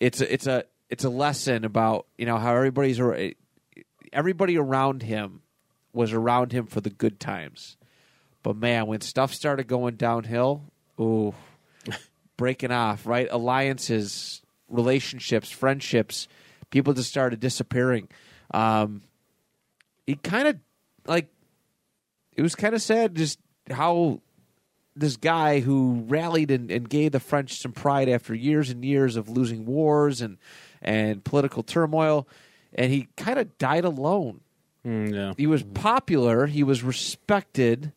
it's 0.00 0.20
a, 0.20 0.32
it's 0.32 0.46
a 0.46 0.64
it's 0.88 1.04
a 1.04 1.10
lesson 1.10 1.64
about 1.64 2.06
you 2.16 2.24
know 2.24 2.38
how 2.38 2.54
everybody's 2.56 3.00
everybody 4.12 4.56
around 4.56 5.02
him 5.02 5.42
was 5.92 6.12
around 6.12 6.52
him 6.52 6.66
for 6.66 6.80
the 6.80 6.90
good 6.90 7.20
times. 7.20 7.76
But 8.46 8.54
man, 8.54 8.86
when 8.86 9.00
stuff 9.00 9.34
started 9.34 9.66
going 9.66 9.96
downhill, 9.96 10.62
ooh, 11.00 11.34
breaking 12.36 12.70
off, 12.70 13.04
right? 13.04 13.26
Alliances, 13.28 14.40
relationships, 14.68 15.50
friendships, 15.50 16.28
people 16.70 16.92
just 16.92 17.10
started 17.10 17.40
disappearing. 17.40 18.06
Um, 18.54 19.02
it 20.06 20.22
kind 20.22 20.46
of 20.46 20.60
like 21.08 21.26
it 22.36 22.42
was 22.42 22.54
kind 22.54 22.76
of 22.76 22.82
sad 22.82 23.16
just 23.16 23.40
how 23.68 24.20
this 24.94 25.16
guy 25.16 25.58
who 25.58 26.04
rallied 26.06 26.52
and, 26.52 26.70
and 26.70 26.88
gave 26.88 27.10
the 27.10 27.18
French 27.18 27.60
some 27.60 27.72
pride 27.72 28.08
after 28.08 28.32
years 28.32 28.70
and 28.70 28.84
years 28.84 29.16
of 29.16 29.28
losing 29.28 29.66
wars 29.66 30.20
and 30.20 30.38
and 30.80 31.24
political 31.24 31.64
turmoil, 31.64 32.28
and 32.74 32.92
he 32.92 33.08
kind 33.16 33.40
of 33.40 33.58
died 33.58 33.84
alone 33.84 34.40
Mm, 34.86 35.12
yeah. 35.12 35.32
he 35.36 35.48
was 35.48 35.64
popular, 35.64 36.46
he 36.46 36.62
was 36.62 36.84
respected, 36.84 37.92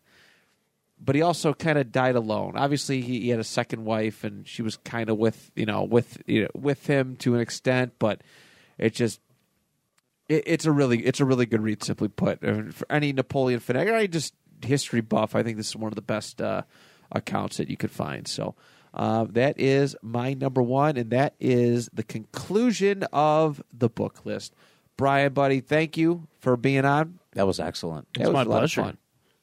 but 1.00 1.16
he 1.16 1.22
also 1.22 1.54
kind 1.54 1.78
of 1.78 1.92
died 1.92 2.16
alone. 2.16 2.54
Obviously, 2.56 3.02
he, 3.02 3.22
he 3.22 3.30
had 3.30 3.40
a 3.40 3.44
second 3.44 3.86
wife, 3.86 4.24
and 4.24 4.48
she 4.48 4.62
was 4.62 4.78
kind 4.78 5.10
of 5.10 5.18
with 5.18 5.52
you 5.56 5.66
know 5.66 5.84
with 5.84 6.22
you 6.26 6.44
know, 6.44 6.50
with 6.56 6.88
him 6.88 7.16
to 7.18 7.36
an 7.36 7.42
extent, 7.42 7.94
but 8.00 8.22
it 8.78 8.94
just 8.94 9.22
it, 10.28 10.44
it's 10.46 10.66
a 10.66 10.72
really 10.72 11.06
it's 11.06 11.20
a 11.20 11.26
really 11.26 11.46
good 11.46 11.62
read. 11.62 11.84
Simply 11.84 12.10
put, 12.10 12.42
for 12.42 12.86
any 12.90 13.14
Napoleon 13.14 13.60
fan, 13.60 13.78
or 13.78 13.96
any 13.96 14.08
just 14.08 14.34
history 14.66 15.02
buff, 15.02 15.36
I 15.36 15.44
think 15.44 15.58
this 15.58 15.70
is 15.70 15.76
one 15.76 15.92
of 15.92 15.96
the 15.96 16.02
best 16.02 16.42
uh, 16.42 16.64
accounts 17.12 17.58
that 17.58 17.70
you 17.70 17.78
could 17.78 17.92
find. 17.92 18.28
So. 18.28 18.56
Uh, 18.92 19.24
that 19.30 19.60
is 19.60 19.96
my 20.02 20.34
number 20.34 20.64
one, 20.64 20.98
and 20.98 21.12
that 21.12 21.36
is 21.40 21.92
the 21.94 22.02
conclusion 22.02 23.04
of 23.14 23.62
the 23.72 23.88
book 23.88 24.26
list. 24.26 24.56
Brian, 24.98 25.32
buddy, 25.32 25.60
thank 25.60 25.96
you 25.96 26.28
for 26.40 26.58
being 26.58 26.86
on. 26.86 27.20
That 27.34 27.46
was 27.46 27.60
excellent. 27.60 28.12
That 28.16 28.22
It's 28.22 28.28
was 28.30 28.34
my 28.34 28.46
pleasure. 28.46 28.94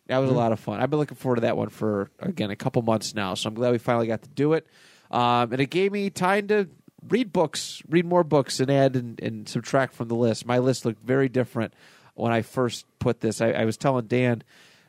That 0.09 0.19
was 0.19 0.31
a 0.31 0.35
lot 0.35 0.53
of 0.53 0.61
fun. 0.61 0.81
I've 0.81 0.91
been 0.91 0.99
looking 0.99 1.17
forward 1.17 1.37
to 1.37 1.41
that 1.43 1.57
one 1.57 1.69
for 1.69 2.11
again 2.21 2.51
a 2.51 2.57
couple 2.57 2.83
months 2.83 3.15
now. 3.15 3.35
So 3.35 3.49
I'm 3.49 3.55
glad 3.55 3.73
we 3.73 3.79
finally 3.79 4.07
got 4.07 4.23
to 4.23 4.29
do 4.29 4.53
it. 4.53 4.67
Um, 5.11 5.53
and 5.53 5.61
it 5.61 5.71
gave 5.71 5.93
me 5.93 6.11
time 6.11 6.49
to 6.49 6.69
read 7.09 7.33
books, 7.33 7.83
read 7.89 8.05
more 8.05 8.25
books, 8.25 8.61
and 8.61 8.71
add 8.71 8.97
and, 8.97 9.21
and 9.21 9.49
subtract 9.49 9.95
from 9.95 10.09
the 10.09 10.15
list. 10.15 10.47
My 10.47 10.59
list 10.59 10.85
looked 10.85 11.05
very 11.05 11.29
different 11.29 11.75
when 12.15 12.33
I 12.33 12.43
first 12.43 12.87
put 12.99 13.21
this. 13.21 13.41
I, 13.41 13.51
I 13.51 13.65
was 13.65 13.77
telling 13.77 14.07
Dan 14.07 14.43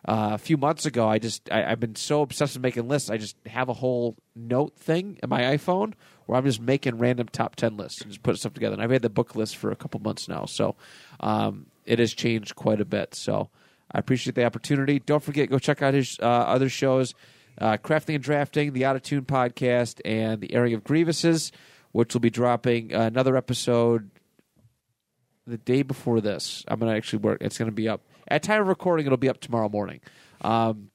uh, 0.07 0.31
a 0.33 0.37
few 0.37 0.57
months 0.57 0.85
ago. 0.85 1.07
I 1.07 1.19
just 1.19 1.51
I, 1.51 1.65
I've 1.65 1.79
been 1.79 1.95
so 1.95 2.21
obsessed 2.21 2.55
with 2.55 2.63
making 2.63 2.87
lists. 2.87 3.09
I 3.09 3.17
just 3.17 3.35
have 3.47 3.69
a 3.69 3.73
whole 3.73 4.15
note 4.35 4.75
thing 4.77 5.19
in 5.21 5.29
my 5.29 5.41
iPhone 5.41 5.93
where 6.25 6.37
I'm 6.37 6.45
just 6.45 6.61
making 6.61 6.97
random 6.97 7.27
top 7.31 7.55
ten 7.55 7.77
lists 7.77 8.01
and 8.01 8.11
just 8.11 8.23
put 8.23 8.37
stuff 8.37 8.53
together. 8.53 8.73
And 8.73 8.83
I've 8.83 8.91
had 8.91 9.01
the 9.01 9.09
book 9.09 9.35
list 9.35 9.57
for 9.57 9.71
a 9.71 9.75
couple 9.75 9.99
months 9.99 10.27
now, 10.27 10.45
so 10.45 10.75
um, 11.19 11.67
it 11.85 11.99
has 11.99 12.13
changed 12.13 12.55
quite 12.55 12.81
a 12.81 12.85
bit. 12.85 13.15
So 13.15 13.49
I 13.91 13.99
appreciate 13.99 14.35
the 14.35 14.45
opportunity. 14.45 14.99
Don't 14.99 15.23
forget, 15.23 15.49
go 15.49 15.59
check 15.59 15.81
out 15.81 15.93
his 15.93 16.17
uh, 16.21 16.25
other 16.25 16.69
shows, 16.69 17.13
uh, 17.59 17.77
Crafting 17.77 18.15
and 18.15 18.23
Drafting, 18.23 18.73
the 18.73 18.85
Out 18.85 18.95
of 18.95 19.01
Tune 19.01 19.25
podcast, 19.25 20.01
and 20.03 20.41
the 20.41 20.53
Airing 20.53 20.73
of 20.73 20.83
Grievances, 20.83 21.51
which 21.91 22.13
will 22.13 22.21
be 22.21 22.29
dropping 22.29 22.91
another 22.93 23.35
episode 23.37 24.11
the 25.45 25.57
day 25.57 25.81
before 25.81 26.21
this. 26.21 26.63
I'm 26.67 26.79
going 26.79 26.91
to 26.91 26.97
actually 26.97 27.19
work. 27.19 27.37
It's 27.41 27.57
going 27.57 27.69
to 27.69 27.75
be 27.75 27.87
up 27.87 28.01
at 28.27 28.43
time 28.43 28.61
of 28.61 28.67
recording. 28.67 29.05
It'll 29.05 29.17
be 29.17 29.29
up 29.29 29.39
tomorrow 29.39 29.69
morning. 29.69 30.01
Um, 30.41 30.91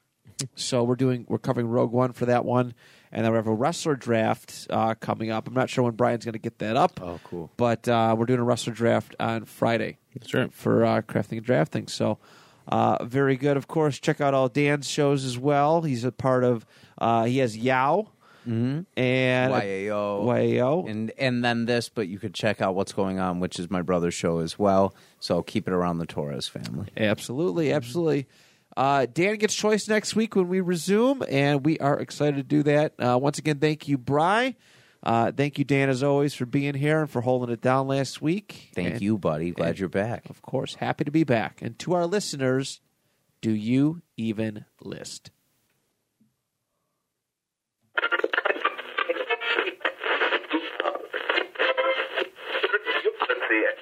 so 0.55 0.83
we're 0.83 0.97
doing 0.97 1.25
we're 1.29 1.39
covering 1.39 1.69
Rogue 1.69 1.93
One 1.93 2.13
for 2.13 2.27
that 2.27 2.45
one, 2.45 2.75
and 3.11 3.25
then 3.25 3.33
we 3.33 3.37
have 3.37 3.47
a 3.47 3.55
wrestler 3.55 3.95
draft 3.95 4.67
uh, 4.71 4.95
coming 4.95 5.31
up. 5.31 5.47
I'm 5.47 5.55
not 5.55 5.71
sure 5.71 5.85
when 5.85 5.95
Brian's 5.95 6.25
going 6.25 6.33
to 6.35 6.39
get 6.39 6.59
that 6.59 6.77
up. 6.77 7.01
Oh, 7.03 7.21
cool. 7.25 7.51
But 7.57 7.89
uh, 7.89 8.15
we're 8.19 8.27
doing 8.27 8.41
a 8.41 8.45
wrestler 8.45 8.73
draft 8.73 9.15
on 9.21 9.45
Friday 9.45 9.99
That's 10.15 10.35
right. 10.35 10.53
for 10.53 10.85
uh, 10.85 11.03
crafting 11.03 11.39
and 11.39 11.47
drafting. 11.47 11.87
So 11.87 12.19
uh, 12.69 13.05
very 13.05 13.37
good. 13.37 13.57
Of 13.57 13.67
course, 13.69 13.99
check 13.99 14.21
out 14.21 14.35
all 14.35 14.49
Dan's 14.49 14.89
shows 14.89 15.25
as 15.25 15.39
well. 15.39 15.83
He's 15.83 16.05
a 16.05 16.13
part 16.13 16.45
of. 16.45 16.65
Uh, 16.99 17.25
he 17.25 17.39
has 17.39 17.57
Yao 17.57 18.09
Mm-hmm. 18.47 18.81
and 19.01 19.53
YAO. 19.53 20.25
YAO. 20.37 20.85
And 20.87 21.13
and 21.17 21.45
then 21.45 21.65
this, 21.67 21.89
but 21.89 22.09
you 22.09 22.19
could 22.19 22.35
check 22.35 22.61
out 22.61 22.75
what's 22.75 22.93
going 22.93 23.21
on, 23.21 23.39
which 23.39 23.61
is 23.61 23.71
my 23.71 23.83
brother's 23.83 24.15
show 24.15 24.39
as 24.41 24.59
well. 24.59 24.97
So 25.21 25.43
keep 25.45 25.69
it 25.69 25.73
around 25.73 25.99
the 25.99 26.07
Torres 26.07 26.49
family. 26.49 26.89
Absolutely, 26.97 27.73
absolutely. 27.73 28.27
Uh, 28.77 29.07
Dan 29.13 29.37
gets 29.37 29.55
choice 29.55 29.87
next 29.87 30.17
week 30.17 30.35
when 30.35 30.49
we 30.49 30.61
resume, 30.61 31.23
and 31.31 31.65
we 31.65 31.79
are 31.79 32.01
excited 32.01 32.37
to 32.37 32.43
do 32.43 32.63
that. 32.65 32.95
Uh, 32.99 33.17
once 33.17 33.39
again, 33.39 33.59
thank 33.61 33.87
you, 33.87 33.97
Bry, 33.97 34.57
Uh, 35.03 35.33
thank 35.33 35.59
you, 35.59 35.65
Dan, 35.65 35.89
as 35.89 36.03
always, 36.03 36.33
for 36.35 36.47
being 36.47 36.75
here 36.75 37.01
and 37.01 37.11
for 37.11 37.23
holding 37.23 37.53
it 37.53 37.61
down 37.61 37.89
last 37.89 38.23
week. 38.23 38.71
Thank 38.75 38.95
And, 38.95 39.03
you, 39.03 39.19
buddy. 39.19 39.51
Glad 39.51 39.71
and- 39.71 39.79
you're 39.81 39.89
back. 39.89 40.31
Of 40.31 40.43
course, 40.43 40.77
happy 40.77 41.05
to 41.05 41.11
be 41.11 41.25
back. 41.25 41.61
And 41.61 41.79
to 41.81 41.95
our 41.95 42.07
listeners, 42.07 42.81
do 43.41 43.51
you 43.51 44.03
even 44.17 44.65
list? 44.81 45.31
Let's 53.29 53.41
see 53.49 53.65
it. 53.65 53.77